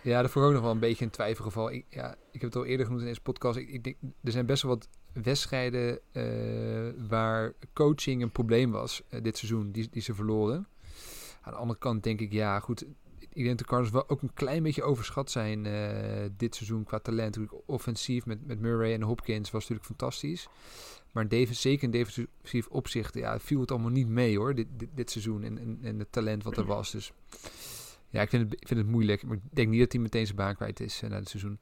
Ja, 0.01 0.21
dat 0.21 0.31
vond 0.31 0.43
ik 0.45 0.49
ook 0.49 0.55
nog 0.55 0.63
wel 0.65 0.73
een 0.73 0.79
beetje 0.79 1.05
een 1.05 1.11
twijfelgeval. 1.11 1.71
Ik, 1.71 1.85
ja, 1.89 2.11
ik 2.31 2.41
heb 2.41 2.41
het 2.41 2.55
al 2.55 2.65
eerder 2.65 2.85
genoemd 2.85 3.01
in 3.03 3.07
deze 3.09 3.21
podcast. 3.21 3.57
Ik, 3.57 3.69
ik 3.69 3.83
denk, 3.83 3.95
er 4.23 4.31
zijn 4.31 4.45
best 4.45 4.61
wel 4.63 4.71
wat 4.71 4.87
wedstrijden 5.23 5.99
eh, 6.11 6.23
waar 7.07 7.53
coaching 7.73 8.21
een 8.21 8.31
probleem 8.31 8.71
was 8.71 9.01
eh, 9.09 9.23
dit 9.23 9.37
seizoen, 9.37 9.71
die, 9.71 9.87
die 9.91 10.01
ze 10.01 10.13
verloren. 10.13 10.67
Aan 11.41 11.53
de 11.53 11.59
andere 11.59 11.79
kant 11.79 12.03
denk 12.03 12.19
ik, 12.19 12.31
ja 12.31 12.59
goed, 12.59 12.85
ik 13.37 13.43
denk 13.43 13.57
dat 13.57 13.67
de 13.67 13.73
Cardinals 13.73 13.93
wel 13.93 14.09
ook 14.09 14.21
een 14.21 14.33
klein 14.33 14.63
beetje 14.63 14.83
overschat 14.83 15.31
zijn 15.31 15.65
eh, 15.65 16.29
dit 16.37 16.55
seizoen 16.55 16.83
qua 16.83 16.99
talent. 16.99 17.37
Offensief 17.65 18.25
met, 18.25 18.47
met 18.47 18.59
Murray 18.59 18.93
en 18.93 19.01
Hopkins 19.01 19.51
was 19.51 19.61
natuurlijk 19.61 19.87
fantastisch. 19.87 20.47
Maar 21.11 21.25
zeker 21.49 21.83
in 21.83 21.91
defensief 21.91 22.67
opzicht 22.69 23.13
ja, 23.13 23.39
viel 23.39 23.59
het 23.59 23.71
allemaal 23.71 23.89
niet 23.89 24.07
mee 24.07 24.37
hoor, 24.37 24.55
dit, 24.55 24.67
dit, 24.77 24.89
dit 24.93 25.11
seizoen. 25.11 25.43
En, 25.43 25.57
en, 25.57 25.79
en 25.81 25.99
het 25.99 26.11
talent 26.11 26.43
wat 26.43 26.57
er 26.57 26.65
was. 26.65 26.91
Dus 26.91 27.11
ja, 28.09 28.21
ik 28.21 28.29
vind 28.29 28.43
het, 28.43 28.61
ik 28.61 28.67
vind 28.67 28.79
het 28.79 28.89
moeilijk. 28.89 29.23
Maar 29.23 29.35
ik 29.35 29.41
denk 29.49 29.69
niet 29.69 29.79
dat 29.79 29.91
hij 29.91 30.01
meteen 30.01 30.25
zijn 30.25 30.37
baan 30.37 30.55
kwijt 30.55 30.79
is 30.79 31.01
eh, 31.01 31.09
na 31.09 31.15
het 31.15 31.29
seizoen. 31.29 31.57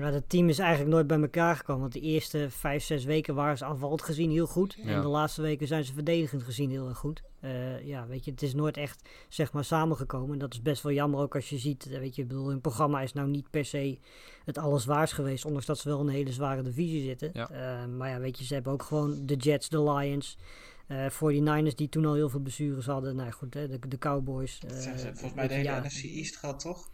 Ja, 0.00 0.10
dat 0.10 0.22
team 0.28 0.48
is 0.48 0.58
eigenlijk 0.58 0.90
nooit 0.90 1.06
bij 1.06 1.20
elkaar 1.20 1.56
gekomen. 1.56 1.80
Want 1.80 1.92
de 1.92 2.00
eerste 2.00 2.46
vijf, 2.50 2.82
zes 2.84 3.04
weken 3.04 3.34
waren 3.34 3.58
ze 3.58 3.64
aanvallend 3.64 4.02
gezien 4.02 4.30
heel 4.30 4.46
goed. 4.46 4.76
Ja. 4.82 4.94
En 4.94 5.00
de 5.00 5.08
laatste 5.08 5.42
weken 5.42 5.66
zijn 5.66 5.84
ze 5.84 5.92
verdedigend 5.92 6.42
gezien 6.42 6.70
heel 6.70 6.88
erg 6.88 6.98
goed. 6.98 7.22
Eh, 7.40 7.86
ja, 7.86 8.06
weet 8.06 8.24
je, 8.24 8.30
het 8.30 8.42
is 8.42 8.54
nooit 8.54 8.76
echt 8.76 9.08
zeg 9.28 9.52
maar 9.52 9.64
samengekomen. 9.64 10.32
En 10.32 10.38
dat 10.38 10.52
is 10.52 10.62
best 10.62 10.82
wel 10.82 10.92
jammer 10.92 11.20
ook 11.20 11.34
als 11.34 11.48
je 11.48 11.58
ziet. 11.58 11.86
eh, 11.90 11.98
Weet 11.98 12.14
je, 12.16 12.22
ik 12.22 12.28
bedoel, 12.28 12.48
hun 12.48 12.60
programma 12.60 13.00
is 13.00 13.12
nou 13.12 13.28
niet 13.28 13.50
per 13.50 13.64
se 13.64 13.98
het 14.44 14.58
allerzwaarst 14.58 15.12
geweest. 15.14 15.44
Ondanks 15.44 15.66
dat 15.66 15.78
ze 15.78 15.88
wel 15.88 16.00
in 16.00 16.06
een 16.06 16.12
hele 16.14 16.32
zware 16.32 16.62
divisie 16.62 17.02
zitten. 17.02 17.30
Ja. 17.32 17.50
Eh, 17.50 17.86
maar 17.86 18.08
ja, 18.08 18.18
weet 18.20 18.38
je, 18.38 18.44
ze 18.44 18.54
hebben 18.54 18.72
ook 18.72 18.82
gewoon 18.82 19.26
de 19.26 19.36
Jets, 19.36 19.68
de 19.68 19.82
Lions. 19.82 20.38
eh 20.86 21.06
49ers 21.10 21.74
die 21.74 21.88
toen 21.88 22.04
al 22.06 22.14
heel 22.14 22.28
veel 22.28 22.40
blessures 22.40 22.86
hadden. 22.86 23.14
Nou 23.14 23.26
ja, 23.26 23.32
goed, 23.34 23.54
hè, 23.54 23.68
de, 23.68 23.78
de 23.88 23.98
Cowboys. 23.98 24.60
Dat 24.60 24.72
eh, 24.72 24.78
zijn 24.78 24.98
ze 24.98 25.06
volgens 25.06 25.34
mij 25.34 25.48
de 25.48 25.54
hele 25.54 25.68
ja, 25.68 25.80
NFC 25.80 26.02
East 26.04 26.36
gehad, 26.36 26.60
toch? 26.60 26.88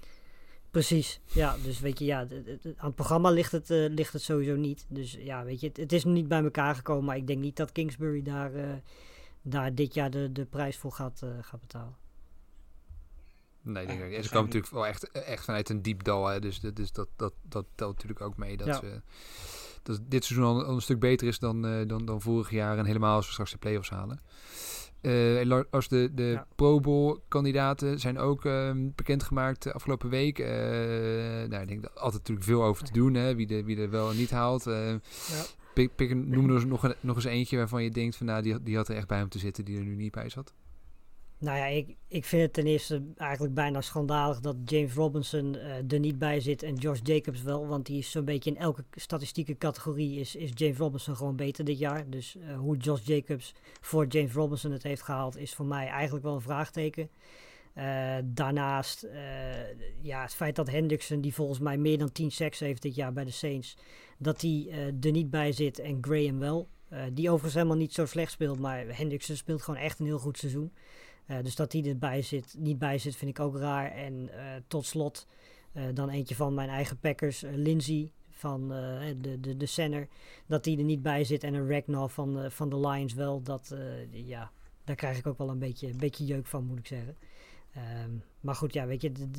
Precies, 0.76 1.20
ja. 1.32 1.56
Dus 1.62 1.80
weet 1.80 1.98
je, 1.98 2.04
ja, 2.04 2.20
aan 2.76 2.86
het 2.86 2.94
programma 2.94 3.30
ligt 3.30 3.52
het, 3.52 3.70
eh, 3.70 3.86
ligt 3.88 4.12
het 4.12 4.22
sowieso 4.22 4.54
niet. 4.56 4.86
Dus 4.88 5.12
ja, 5.12 5.44
weet 5.44 5.60
je, 5.60 5.66
het, 5.66 5.76
het 5.76 5.92
is 5.92 6.04
nog 6.04 6.14
niet 6.14 6.28
bij 6.28 6.42
elkaar 6.42 6.74
gekomen. 6.74 7.04
Maar 7.04 7.16
ik 7.16 7.26
denk 7.26 7.40
niet 7.40 7.56
dat 7.56 7.72
Kingsbury 7.72 8.22
daar, 8.22 8.54
eh, 8.54 8.70
daar 9.42 9.74
dit 9.74 9.94
jaar 9.94 10.10
de, 10.10 10.32
de 10.32 10.44
prijs 10.44 10.76
voor 10.76 10.92
gaat, 10.92 11.20
eh, 11.22 11.28
gaat 11.40 11.60
betalen. 11.60 11.96
Nee, 13.62 13.82
ik 13.86 13.88
denk, 13.88 14.12
ik- 14.12 14.22
ze 14.24 14.28
komen 14.30 14.44
natuurlijk 14.46 14.72
wel 14.72 14.86
echt, 14.86 15.10
echt 15.12 15.44
vanuit 15.44 15.68
een 15.68 15.82
diep 15.82 16.02
dal. 16.04 16.26
Hè, 16.26 16.40
dus 16.40 16.60
dat, 16.60 16.76
dus 16.76 16.92
dat, 16.92 17.08
dat, 17.16 17.32
dat 17.42 17.66
telt 17.74 17.92
natuurlijk 17.94 18.20
ook 18.20 18.36
mee. 18.36 18.56
Dat, 18.56 18.66
Ja. 18.66 18.78
ze, 18.78 19.00
dat 19.82 20.00
dit 20.08 20.24
seizoen 20.24 20.46
al, 20.48 20.64
al 20.64 20.74
een 20.74 20.82
stuk 20.82 20.98
beter 21.00 21.26
is 21.26 21.38
dan, 21.38 21.66
eh, 21.66 21.88
dan, 21.88 22.04
dan 22.04 22.20
vorig 22.20 22.50
jaar. 22.50 22.78
En 22.78 22.84
helemaal 22.86 23.16
als 23.16 23.26
we 23.26 23.32
straks 23.32 23.50
de 23.50 23.58
play-offs 23.58 23.90
halen. 23.90 24.20
Eh, 25.06 25.60
als 25.70 25.88
de, 25.88 26.10
de 26.14 26.22
Ja. 26.22 26.46
Pro 26.54 26.80
Bowl 26.80 27.18
kandidaten 27.28 28.00
zijn 28.00 28.18
ook 28.18 28.44
ehm, 28.44 28.88
bekendgemaakt 28.94 29.62
de 29.62 29.72
afgelopen 29.72 30.10
week. 30.10 30.38
Eh, 30.38 30.48
nou, 31.48 31.62
ik 31.62 31.68
denk 31.68 31.82
dat 31.82 31.94
altijd 31.94 32.12
natuurlijk 32.18 32.46
veel 32.46 32.64
over 32.64 32.84
te 32.84 32.92
doen. 32.92 33.14
Hè, 33.14 33.34
wie, 33.34 33.46
de, 33.46 33.64
wie 33.64 33.80
er 33.80 33.90
wel 33.90 34.10
en 34.10 34.16
niet 34.16 34.30
haalt. 34.30 34.66
Eh 34.66 34.88
Ja. 34.90 35.44
pik, 35.74 35.94
pik, 35.96 36.14
noem 36.14 36.48
er 36.48 36.54
eens 36.54 36.64
nog, 36.64 36.94
nog 37.00 37.16
eens 37.16 37.24
eentje 37.24 37.56
waarvan 37.56 37.82
je 37.82 37.90
denkt 37.90 38.16
van 38.16 38.26
nou, 38.26 38.42
die, 38.42 38.62
die 38.62 38.76
had 38.76 38.88
er 38.88 38.96
echt 38.96 39.08
bij 39.08 39.22
om 39.22 39.28
te 39.28 39.38
zitten 39.38 39.64
die 39.64 39.78
er 39.78 39.84
nu 39.84 39.94
niet 39.94 40.12
bij 40.12 40.28
zat. 40.28 40.52
Nou 41.38 41.58
ja, 41.58 41.66
ik, 41.66 41.96
ik 42.08 42.24
vind 42.24 42.42
het 42.42 42.52
ten 42.52 42.66
eerste 42.66 43.02
eigenlijk 43.16 43.54
bijna 43.54 43.80
schandalig 43.80 44.40
dat 44.40 44.56
James 44.64 44.94
Robinson 44.94 45.56
eh, 45.56 45.92
er 45.92 45.98
niet 45.98 46.18
bij 46.18 46.40
zit 46.40 46.62
en 46.62 46.74
Josh 46.74 47.00
Jacobs 47.02 47.42
wel. 47.42 47.66
Want 47.66 47.86
die 47.86 47.98
is 47.98 48.10
zo'n 48.10 48.24
beetje 48.24 48.50
in 48.50 48.56
elke 48.56 48.84
statistieke 48.90 49.58
categorie 49.58 50.20
is, 50.20 50.36
is 50.36 50.50
James 50.54 50.76
Robinson 50.76 51.16
gewoon 51.16 51.36
beter 51.36 51.64
dit 51.64 51.78
jaar. 51.78 52.10
Dus 52.10 52.36
eh, 52.36 52.58
hoe 52.58 52.76
Josh 52.76 53.06
Jacobs 53.06 53.54
voor 53.80 54.06
James 54.06 54.32
Robinson 54.32 54.72
het 54.72 54.82
heeft 54.82 55.02
gehaald 55.02 55.36
is 55.36 55.54
voor 55.54 55.66
mij 55.66 55.86
eigenlijk 55.86 56.24
wel 56.24 56.34
een 56.34 56.40
vraagteken. 56.40 57.10
Eh, 57.74 58.16
daarnaast, 58.24 59.06
ja, 60.02 60.22
het 60.22 60.34
feit 60.34 60.56
dat 60.56 60.70
Hendrickson, 60.70 61.20
die 61.20 61.34
volgens 61.34 61.58
mij 61.58 61.78
meer 61.78 61.98
dan 61.98 62.12
10 62.12 62.30
sacks 62.30 62.58
heeft 62.58 62.82
dit 62.82 62.94
jaar 62.94 63.12
bij 63.12 63.24
de 63.24 63.30
Saints, 63.30 63.76
dat 64.18 64.42
eh, 64.42 64.86
er 64.86 65.10
niet 65.10 65.30
bij 65.30 65.52
zit 65.52 65.78
en 65.78 65.98
Graham 66.00 66.38
wel. 66.38 66.68
Die 67.12 67.26
overigens 67.28 67.54
helemaal 67.54 67.76
niet 67.76 67.92
zo 67.92 68.06
slecht 68.06 68.32
speelt, 68.32 68.58
maar 68.58 68.96
Hendrickson 68.96 69.36
speelt 69.36 69.62
gewoon 69.62 69.80
echt 69.80 69.98
een 69.98 70.06
heel 70.06 70.18
goed 70.18 70.38
seizoen. 70.38 70.72
Eh, 71.26 71.42
dus 71.42 71.56
dat 71.56 71.72
hij 71.72 71.84
erbij 71.84 72.22
zit, 72.22 72.54
niet 72.58 72.78
bij 72.78 72.98
zit, 72.98 73.16
vind 73.16 73.30
ik 73.30 73.40
ook 73.40 73.56
raar. 73.56 73.92
En 73.92 74.28
eh, 74.32 74.44
tot 74.66 74.86
slot 74.86 75.26
eh, 75.72 75.84
dan 75.94 76.08
eentje 76.08 76.34
van 76.34 76.54
mijn 76.54 76.68
eigen 76.68 76.98
Packers, 76.98 77.40
Lindsay 77.40 78.10
van 78.30 78.68
de, 78.68 79.38
de, 79.40 79.56
de 79.56 79.66
center. 79.66 80.08
Dat 80.46 80.64
die 80.64 80.78
er 80.78 80.84
niet 80.84 81.02
bij 81.02 81.24
zit 81.24 81.44
en 81.44 81.54
een 81.54 81.70
Ragnar 81.70 82.08
van, 82.08 82.50
van 82.50 82.68
de 82.68 82.80
Lions 82.80 83.14
wel. 83.14 83.42
Dat, 83.42 83.74
ja, 84.10 84.50
daar 84.84 84.96
krijg 84.96 85.18
ik 85.18 85.26
ook 85.26 85.38
wel 85.38 85.50
een 85.50 85.58
beetje, 85.58 85.88
een 85.88 85.96
beetje 85.96 86.24
jeuk 86.24 86.46
van, 86.46 86.64
moet 86.64 86.78
ik 86.78 86.86
zeggen. 86.86 87.16
Ehm, 87.74 88.10
maar 88.40 88.54
goed, 88.54 88.72
ja, 88.72 88.86
weet 88.86 89.02
je, 89.02 89.12
de, 89.12 89.30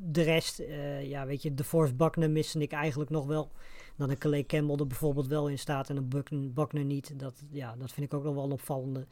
de, 0.00 0.22
rest, 0.22 0.62
ja, 1.02 1.26
weet 1.26 1.42
je, 1.42 1.54
de 1.54 1.64
Force 1.64 1.94
Buckner 1.94 2.30
miste 2.30 2.58
ik 2.58 2.72
eigenlijk 2.72 3.10
nog 3.10 3.26
wel. 3.26 3.50
Dan 3.96 4.10
een 4.10 4.18
Calais 4.18 4.46
Campbell 4.46 4.76
er 4.76 4.86
bijvoorbeeld 4.86 5.26
wel 5.26 5.48
in 5.48 5.58
staat 5.58 5.90
en 5.90 5.96
een 5.96 6.52
Buckner 6.54 6.84
niet. 6.84 7.18
Dat, 7.18 7.42
ja, 7.50 7.76
dat 7.78 7.92
vind 7.92 8.06
ik 8.06 8.14
ook 8.14 8.24
nog 8.24 8.34
wel 8.34 8.44
een 8.44 8.52
opvallende. 8.52 9.06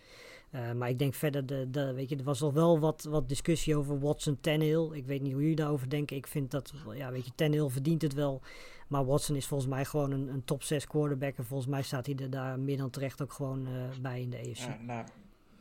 Eh, 0.50 0.72
maar 0.72 0.88
ik 0.88 0.98
denk 0.98 1.14
verder, 1.14 1.46
de, 1.46 1.70
de, 1.70 1.92
weet 1.92 2.08
je, 2.08 2.16
er 2.16 2.24
was 2.24 2.42
al 2.42 2.52
wel 2.52 2.78
wat, 2.78 3.02
wat 3.02 3.28
discussie 3.28 3.76
over 3.76 4.00
Watson 4.00 4.40
Tannehill. 4.40 4.90
Ik 4.92 5.06
weet 5.06 5.22
niet 5.22 5.32
hoe 5.32 5.40
jullie 5.40 5.56
daarover 5.56 5.90
denken. 5.90 6.16
Ik 6.16 6.26
vind 6.26 6.50
dat, 6.50 6.72
ja, 6.94 7.10
weet 7.10 7.24
je, 7.24 7.32
Tannehill 7.34 7.68
verdient 7.68 8.02
het 8.02 8.14
wel. 8.14 8.42
Maar 8.88 9.04
Watson 9.06 9.36
is 9.36 9.46
volgens 9.46 9.70
mij 9.70 9.84
gewoon 9.84 10.10
een, 10.10 10.28
een 10.28 10.44
top 10.44 10.62
6 10.62 10.86
quarterback. 10.86 11.36
En 11.36 11.44
volgens 11.44 11.68
mij 11.70 11.82
staat 11.82 12.06
hij 12.06 12.14
er 12.16 12.30
daar 12.30 12.58
meer 12.60 12.76
dan 12.76 12.90
terecht 12.90 13.22
ook 13.22 13.32
gewoon 13.32 13.66
eh, 13.66 13.72
bij 14.00 14.20
in 14.20 14.30
de 14.30 14.36
AFC. 14.38 14.56
Ja, 14.56 14.78
nou, 14.80 15.06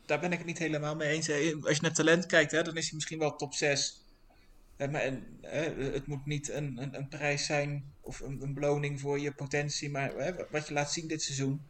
daar 0.06 0.20
ben 0.20 0.32
ik 0.32 0.38
het 0.38 0.48
niet 0.48 0.58
helemaal 0.58 0.96
mee 0.96 1.10
eens. 1.10 1.28
Eh, 1.28 1.64
Als 1.64 1.76
je 1.76 1.82
naar 1.82 1.94
talent 1.94 2.26
kijkt, 2.26 2.52
hè, 2.52 2.62
dan 2.64 2.78
is 2.78 2.86
hij 2.86 2.96
misschien 2.96 3.20
wel 3.20 3.36
top 3.36 3.54
6. 3.54 4.02
Eh, 4.76 4.90
maar 4.90 5.02
en, 5.02 5.24
eh, 5.42 5.94
het 5.94 6.08
moet 6.08 6.26
niet 6.26 6.50
een, 6.52 6.78
een, 6.82 6.96
een 6.98 7.08
prijs 7.08 7.46
zijn 7.46 7.94
of 8.02 8.20
een, 8.20 8.42
een 8.42 8.54
beloning 8.54 9.00
voor 9.00 9.20
je 9.20 9.32
potentie, 9.32 9.90
maar 9.90 10.36
wat 10.52 10.68
je 10.68 10.74
laat 10.74 10.92
zien 10.92 11.08
dit 11.08 11.22
seizoen. 11.22 11.62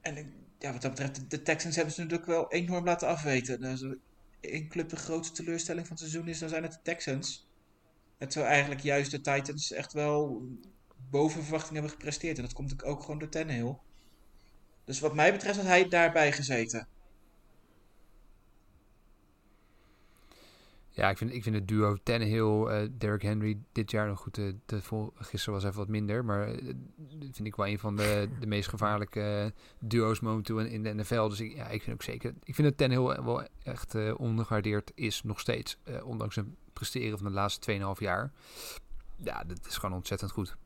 En 0.00 0.32
ja, 0.60 0.72
wat 0.72 0.82
dat 0.82 0.90
betreft, 0.90 1.30
de- 1.30 1.42
Texans 1.42 1.76
hebben 1.76 1.94
ze 1.94 2.00
natuurlijk 2.00 2.28
wel 2.28 2.50
enorm 2.52 2.84
laten 2.84 3.08
afweten. 3.08 3.62
En 3.62 3.70
Als 3.70 3.82
er 3.82 3.98
één 4.40 4.68
club 4.68 4.88
de 4.88 4.96
grootste 4.96 5.34
teleurstelling 5.34 5.86
van 5.86 5.96
het 5.96 6.04
seizoen 6.08 6.28
is, 6.28 6.38
dan 6.38 6.48
zijn 6.48 6.62
het 6.62 6.72
de 6.72 6.78
Texans. 6.82 7.48
Het 8.18 8.32
zou 8.32 8.46
eigenlijk 8.46 8.80
juist 8.80 9.10
de 9.10 9.20
Titans 9.20 9.72
echt 9.72 9.92
wel 9.92 10.42
boven 11.10 11.42
verwachting 11.42 11.72
hebben 11.72 11.90
gepresteerd. 11.90 12.36
En 12.36 12.42
dat 12.42 12.52
komt 12.52 12.84
ook 12.84 13.00
gewoon 13.00 13.18
door 13.18 13.28
Tannehill. 13.28 13.76
Dus 14.84 15.00
wat 15.00 15.14
mij 15.14 15.32
betreft 15.32 15.56
had 15.56 15.66
hij 15.66 15.88
daarbij 15.88 16.32
gezeten. 16.32 16.88
Ja, 21.00 21.10
ik 21.10 21.16
vind, 21.16 21.32
ik 21.32 21.42
vind 21.42 21.54
het 21.54 21.68
duo 21.68 21.96
Tannehill, 22.02 22.64
eh 22.66 22.88
Derrick 22.98 23.22
Henry 23.22 23.58
dit 23.72 23.90
jaar 23.90 24.08
nog 24.08 24.20
goed. 24.20 24.38
eh, 24.38 24.44
te 24.66 24.82
vol. 24.82 25.12
Gisteren 25.14 25.54
was 25.54 25.64
even 25.64 25.78
wat 25.78 25.88
minder, 25.88 26.24
maar 26.24 26.46
dat 26.96 27.28
vind 27.32 27.46
ik 27.46 27.56
wel 27.56 27.66
een 27.66 27.78
van 27.78 27.96
de, 27.96 28.28
de 28.40 28.46
meest 28.46 28.68
gevaarlijke 28.68 29.52
duo's 29.78 30.20
momenteel 30.20 30.58
in, 30.58 30.82
de 30.82 30.94
NFL. 30.94 31.28
Dus 31.28 31.40
ik, 31.40 31.54
ja, 31.54 31.68
ik 31.68 31.82
vind 31.82 31.96
ook 31.96 32.02
zeker, 32.02 32.34
ik 32.44 32.54
vind 32.54 32.68
dat 32.68 32.76
Tannehill 32.76 33.24
wel 33.24 33.42
echt 33.62 34.14
ondergewaardeerd 34.16 34.92
is 34.94 35.22
nog 35.22 35.40
steeds. 35.40 35.78
ondanks 36.04 36.34
zijn 36.34 36.56
presteren 36.72 37.18
van 37.18 37.26
de 37.26 37.32
laatste 37.32 37.78
2,5 37.78 37.82
jaar. 37.98 38.32
Ja, 39.16 39.44
dat 39.44 39.66
is 39.68 39.76
gewoon 39.76 39.96
ontzettend 39.96 40.30
goed. 40.30 40.56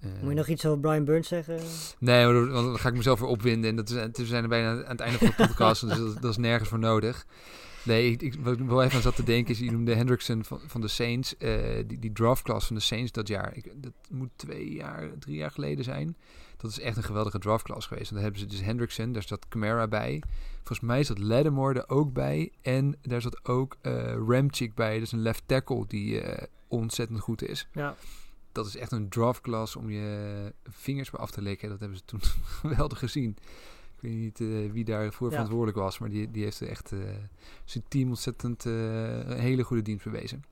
Moet 0.00 0.28
je 0.28 0.34
nog 0.34 0.48
iets 0.48 0.66
over 0.66 0.80
Brian 0.80 1.04
Burns 1.04 1.28
zeggen? 1.28 1.60
Nee, 1.98 2.24
maar 2.24 2.34
dan, 2.34 2.52
dan 2.52 2.78
ga 2.78 2.88
ik 2.88 2.94
mezelf 2.94 3.20
weer 3.20 3.28
opwinden. 3.28 3.70
En 3.70 3.76
dat 3.76 3.90
is, 3.90 3.96
we 4.12 4.26
zijn 4.26 4.42
er 4.42 4.48
bijna 4.48 4.70
aan 4.70 4.90
het 4.90 5.00
einde 5.00 5.18
van 5.18 5.26
de 5.26 5.42
podcast, 5.46 5.88
dus 5.88 5.98
dat, 5.98 6.22
dat 6.22 6.30
is 6.30 6.36
nergens 6.36 6.68
voor 6.68 6.78
nodig. 6.78 7.26
Nee, 7.84 8.10
ik, 8.10 8.22
ik, 8.22 8.34
wat 8.34 8.58
ik 8.58 8.66
wel 8.66 8.82
even 8.82 8.96
aan 8.96 9.02
zat 9.02 9.16
te 9.16 9.22
denken 9.22 9.54
is, 9.54 9.60
je 9.60 9.70
noemde 9.70 9.94
Hendrickson 9.94 10.44
van, 10.44 10.60
van 10.66 10.80
de 10.80 10.88
Saints. 10.88 11.36
eh, 11.36 11.84
die, 11.86 11.98
die 11.98 12.12
draftclass 12.12 12.66
van 12.66 12.76
de 12.76 12.82
Saints 12.82 13.12
dat 13.12 13.28
jaar. 13.28 13.56
Ik, 13.56 13.72
dat 13.82 13.92
moet 14.10 14.30
twee 14.36 14.72
jaar, 14.72 15.10
drie 15.18 15.36
jaar 15.36 15.50
geleden 15.50 15.84
zijn. 15.84 16.16
Dat 16.56 16.70
is 16.70 16.80
echt 16.80 16.96
een 16.96 17.02
geweldige 17.02 17.38
draftclass 17.38 17.86
geweest. 17.86 18.08
En 18.08 18.14
daar 18.14 18.22
hebben 18.22 18.40
ze 18.40 18.46
dus 18.46 18.60
Hendrickson, 18.60 19.12
daar 19.12 19.22
zat 19.22 19.48
Camara 19.48 19.88
bij. 19.88 20.22
Volgens 20.56 20.80
mij 20.80 21.04
zat 21.04 21.18
Lattimore 21.18 21.78
er 21.78 21.88
ook 21.88 22.12
bij. 22.12 22.50
En 22.60 22.96
daar 23.02 23.20
zat 23.20 23.48
ook 23.48 23.76
eh 23.80 24.14
Ramchick 24.28 24.74
bij. 24.74 24.94
Dat 24.94 25.02
is 25.02 25.12
een 25.12 25.22
left 25.22 25.42
tackle 25.46 25.84
die 25.86 26.20
eh, 26.20 26.46
ontzettend 26.68 27.20
goed 27.20 27.48
is 27.48 27.68
Ja, 27.72 27.96
dat 28.52 28.66
is 28.66 28.76
echt 28.76 28.92
een 28.92 29.08
draftclass 29.08 29.76
om 29.76 29.90
je 29.90 30.52
vingers 30.68 31.10
bij 31.10 31.20
af 31.20 31.30
te 31.30 31.42
likken. 31.42 31.68
Dat 31.68 31.80
hebben 31.80 31.98
ze 31.98 32.04
toen 32.04 32.20
geweldig 32.60 32.98
gezien. 32.98 33.36
Ik 34.02 34.08
weet 34.08 34.18
niet 34.18 34.40
eh, 34.40 34.72
wie 34.72 34.84
daarvoor 34.84 35.26
Ja. 35.26 35.32
verantwoordelijk 35.32 35.78
was, 35.78 35.98
maar 35.98 36.08
die, 36.08 36.30
die 36.30 36.44
heeft 36.44 36.62
echt 36.62 36.92
eh, 36.92 36.98
zijn 37.64 37.84
team 37.88 38.08
ontzettend 38.08 38.66
eh, 38.66 38.72
een 39.28 39.38
hele 39.38 39.62
goede 39.62 39.82
dienst 39.82 40.04
bewezen. 40.04 40.44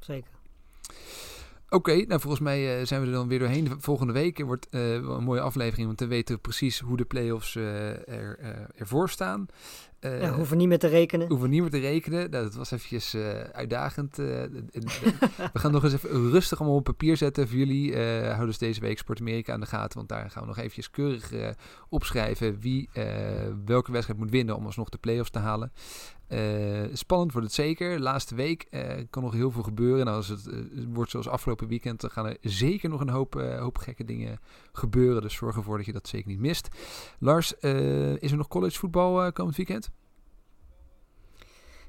zeker. 0.00 0.30
Oké, 1.68 1.94
nou 1.94 2.20
volgens 2.20 2.42
mij 2.42 2.84
zijn 2.84 3.00
we 3.00 3.06
er 3.06 3.12
dan 3.12 3.28
weer 3.28 3.38
doorheen. 3.38 3.80
Volgende 3.80 4.12
week 4.12 4.38
wordt 4.38 4.66
een 4.70 5.24
mooie 5.24 5.40
aflevering, 5.40 5.86
want 5.86 5.98
dan 5.98 6.08
weten 6.08 6.34
we 6.34 6.40
precies 6.40 6.80
hoe 6.80 6.96
de 6.96 7.04
playoffs 7.04 7.56
eh 7.56 8.08
er, 8.08 8.38
ervoor 8.74 9.10
staan. 9.10 9.46
Ja, 10.10 10.32
hoeven 10.34 10.56
niet 10.56 10.68
meer 10.68 10.78
te 10.78 10.86
rekenen. 10.86 11.28
hoeven 11.28 11.50
niet 11.50 11.60
meer 11.60 11.70
te 11.70 11.78
rekenen. 11.78 12.30
Nou, 12.30 12.44
dat 12.44 12.54
was 12.54 12.70
eventjes 12.70 13.14
eh, 13.14 13.40
uitdagend. 13.40 14.18
eh, 14.18 14.42
en- 14.42 14.68
en- 14.72 14.82
we 15.52 15.58
gaan 15.58 15.72
nog 15.72 15.84
eens 15.84 15.92
even 15.92 16.30
rustig 16.30 16.58
allemaal 16.58 16.76
op 16.78 16.84
papier 16.84 17.16
zetten 17.16 17.48
voor 17.48 17.56
jullie. 17.58 17.96
Houden 18.24 18.46
dus 18.46 18.58
deze 18.58 18.80
week 18.80 18.98
Sport 18.98 19.20
Amerika 19.20 19.52
aan 19.52 19.60
de 19.60 19.66
gaten. 19.66 19.96
Want 19.96 20.08
daar 20.08 20.30
gaan 20.30 20.42
we 20.42 20.48
nog 20.48 20.58
eventjes 20.58 20.90
keurig 20.90 21.32
opschrijven 21.88 22.58
wie 22.60 22.88
welke 23.64 23.92
wedstrijd 23.92 24.18
moet 24.20 24.30
winnen 24.30 24.56
om 24.56 24.64
alsnog 24.66 24.88
de 24.88 24.98
play-offs 24.98 25.30
te 25.30 25.38
halen. 25.38 25.72
Spannend 26.92 27.32
wordt 27.32 27.46
het 27.46 27.56
zeker. 27.56 28.00
Laatste 28.00 28.34
week 28.34 28.66
kan 29.10 29.22
nog 29.22 29.32
heel 29.32 29.50
veel 29.50 29.62
gebeuren. 29.62 30.04
Nou, 30.04 30.16
als 30.16 30.28
het 30.28 30.48
wordt 30.92 31.10
zoals 31.10 31.28
afgelopen 31.28 31.68
weekend, 31.68 32.00
dan 32.00 32.10
gaan 32.10 32.26
er 32.26 32.36
zeker 32.40 32.88
nog 32.88 33.00
een 33.00 33.08
hoop, 33.08 33.34
hoop 33.58 33.78
gekke 33.78 34.04
dingen 34.04 34.38
gebeuren. 34.76 35.22
Dus 35.22 35.34
zorg 35.34 35.56
ervoor 35.56 35.76
dat 35.76 35.86
je 35.86 35.92
dat 35.92 36.08
zeker 36.08 36.28
niet 36.28 36.38
mist. 36.38 36.68
Lars, 37.18 37.58
eh, 37.58 38.22
is 38.22 38.30
er 38.30 38.36
nog 38.36 38.48
college 38.48 38.78
voetbal 38.78 39.22
eh, 39.22 39.32
komend 39.32 39.56
weekend? 39.56 39.90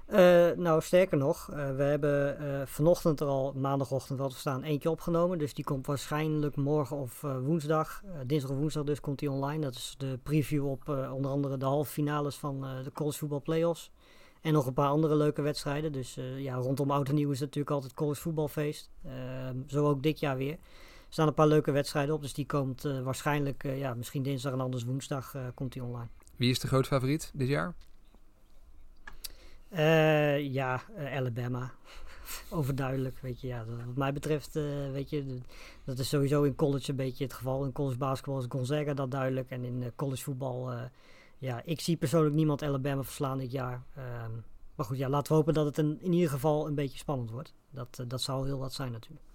Eh, 0.06 0.52
nou, 0.56 0.82
sterker 0.82 1.18
nog, 1.18 1.46
we 1.46 1.84
hebben 1.84 2.68
vanochtend 2.68 3.20
er 3.20 3.28
al 3.28 3.54
maandagochtend 3.56 4.20
wat 4.20 4.34
staan 4.34 4.64
eentje 4.64 4.90
opgenomen. 4.90 5.38
Dus 5.38 5.54
die 5.54 5.64
komt 5.64 5.86
waarschijnlijk 5.86 6.56
morgen 6.56 6.98
of 6.98 7.22
woensdag, 7.22 8.04
dinsdag 8.26 8.52
of 8.52 8.58
woensdag 8.58 8.84
dus, 8.84 9.00
komt 9.00 9.20
die 9.20 9.32
online. 9.32 9.62
Dat 9.62 9.76
is 9.76 9.96
de 9.98 10.20
preview 10.24 10.70
op 10.70 10.90
onder 11.12 11.32
andere 11.32 11.58
de 11.58 11.66
halve 11.66 11.92
finales 11.92 12.36
van 12.36 12.62
de 12.84 12.92
college 12.94 13.18
voetbal 13.18 13.42
playoffs. 13.42 13.92
En 14.42 14.54
nog 14.54 14.66
een 14.66 14.74
paar 14.74 14.90
andere 14.90 15.16
leuke 15.16 15.42
wedstrijden. 15.42 15.92
Dus 15.92 16.18
ja, 16.38 16.56
rondom 16.56 16.92
Oud 16.92 17.10
en 17.10 17.16
Nieuw 17.16 17.32
is 17.32 17.40
natuurlijk 17.40 17.76
altijd 17.76 17.94
college 17.94 18.22
voetbalfeest. 18.22 18.90
Ehm, 19.04 19.58
zo 19.68 19.88
ook 19.88 20.04
dit 20.04 20.20
jaar 20.20 20.38
weer. 20.38 20.58
Er 21.16 21.22
staan 21.22 21.34
een 21.34 21.40
paar 21.46 21.56
leuke 21.56 21.72
wedstrijden 21.72 22.16
op. 22.16 22.22
Dus 22.22 22.34
die 22.34 22.46
komt 22.46 22.82
waarschijnlijk, 22.82 23.64
ja, 23.64 23.94
misschien 23.94 24.24
dinsdag 24.24 24.54
en 24.54 24.60
anders 24.60 24.84
woensdag 24.84 25.36
komt 25.54 25.74
die 25.74 25.84
online. 25.84 26.08
Wie 26.36 26.50
is 26.50 26.60
de 26.60 26.68
groot 26.68 26.88
favoriet 26.88 27.32
dit 27.34 27.48
jaar? 27.48 27.74
ja, 30.42 30.82
Alabama 31.14 31.72
overduidelijk. 32.50 33.20
Weet 33.20 33.42
je, 33.42 33.48
ja, 33.48 33.66
wat 33.86 33.96
mij 33.96 34.14
betreft, 34.14 34.54
weet 34.92 35.10
je, 35.10 35.40
dat 35.84 36.00
is 36.00 36.10
sowieso 36.10 36.44
in 36.44 36.56
college 36.56 36.90
een 36.90 36.96
beetje 36.96 37.24
het 37.24 37.34
geval. 37.34 37.66
In 37.66 37.72
college 37.72 37.98
basketbal 37.98 38.40
is 38.40 38.46
Gonzaga 38.50 38.94
dat 38.94 39.12
duidelijk. 39.12 39.50
En 39.50 39.64
in 39.64 39.92
college 39.96 40.24
voetbal, 40.24 40.72
ja, 41.38 41.62
ik 41.66 41.80
zie 41.80 41.98
persoonlijk 41.98 42.36
niemand 42.36 42.64
Alabama 42.64 43.04
verslaan 43.04 43.38
dit 43.38 43.52
jaar. 43.52 43.84
Um, 43.98 44.44
maar 44.76 44.86
goed, 44.86 44.98
ja, 44.98 45.10
laten 45.10 45.32
we 45.32 45.38
hopen 45.38 45.54
dat 45.54 45.66
het 45.66 45.78
een, 45.78 45.98
in 46.02 46.14
ieder 46.14 46.30
geval 46.30 46.68
een 46.68 46.76
beetje 46.76 46.98
spannend 46.98 47.32
wordt. 47.32 47.54
Dat, 47.70 48.04
dat 48.08 48.22
zou 48.22 48.46
heel 48.46 48.60
wat 48.60 48.74
zijn 48.74 48.92
natuurlijk. 48.92 49.26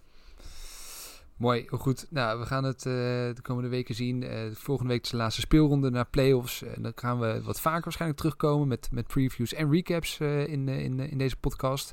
Mooi, 1.40 1.66
goed. 1.68 2.06
Nou, 2.10 2.38
we 2.38 2.46
gaan 2.46 2.64
het 2.64 2.84
uh, 2.86 2.92
de 2.94 3.42
komende 3.42 3.68
weken 3.68 3.94
zien. 3.94 4.22
Uh, 4.22 4.30
volgende 4.52 4.92
week 4.92 5.04
is 5.04 5.10
de 5.10 5.16
laatste 5.16 5.40
speelronde 5.40 5.90
naar 5.90 6.06
playoffs. 6.06 6.62
En 6.62 6.82
dan 6.82 6.92
gaan 6.94 7.18
we 7.18 7.42
wat 7.42 7.60
vaker 7.60 7.84
waarschijnlijk 7.84 8.20
terugkomen 8.20 8.68
met, 8.68 8.88
met 8.92 9.06
previews 9.06 9.54
en 9.54 9.72
recaps 9.72 10.18
uh, 10.18 10.46
in, 10.46 10.68
in, 10.68 11.00
in 11.00 11.18
deze 11.18 11.36
podcast. 11.36 11.92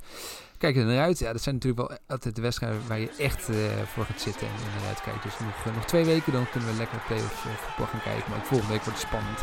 Kijk 0.58 0.76
er 0.76 0.86
naar 0.86 1.00
uit. 1.00 1.20
Ja, 1.20 1.32
dat 1.32 1.42
zijn 1.42 1.56
natuurlijk 1.56 1.88
wel 1.88 1.98
altijd 2.08 2.36
de 2.36 2.42
wedstrijden 2.42 2.88
waar 2.88 3.00
je 3.00 3.12
echt 3.18 3.50
voor 3.86 4.06
gaat 4.06 4.22
zitten 4.22 4.48
en, 4.48 4.54
en 4.54 4.84
naar. 4.84 5.22
Dus 5.24 5.40
nog, 5.40 5.76
nog 5.76 5.86
twee 5.86 6.06
weken, 6.06 6.32
dan 6.32 6.50
kunnen 6.50 6.70
we 6.70 6.76
lekker 6.76 7.00
playoffs 7.08 7.36
voetbal 7.36 7.86
gaan 7.86 8.02
kijken. 8.02 8.30
Maar 8.30 8.40
ook 8.40 8.46
volgende 8.46 8.74
week 8.74 8.84
wordt 8.84 9.00
het 9.00 9.08
spannend. 9.08 9.40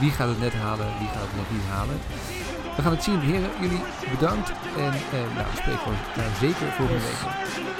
Wie 0.00 0.10
gaat 0.10 0.28
het 0.28 0.40
net 0.40 0.52
halen, 0.52 0.86
wie 0.98 1.08
gaat 1.08 1.26
het 1.26 1.36
net 1.36 1.50
niet 1.50 1.70
halen. 1.76 1.98
We 2.76 2.82
gaan 2.82 2.92
het 2.92 3.02
zien. 3.02 3.20
Heren, 3.20 3.50
jullie 3.60 3.82
bedankt. 4.10 4.48
En 4.76 4.92
nou, 5.36 5.46
we 5.50 5.56
spreken 5.56 5.90
we 5.90 6.36
zeker 6.40 6.72
volgende 6.72 7.02
week. 7.02 7.79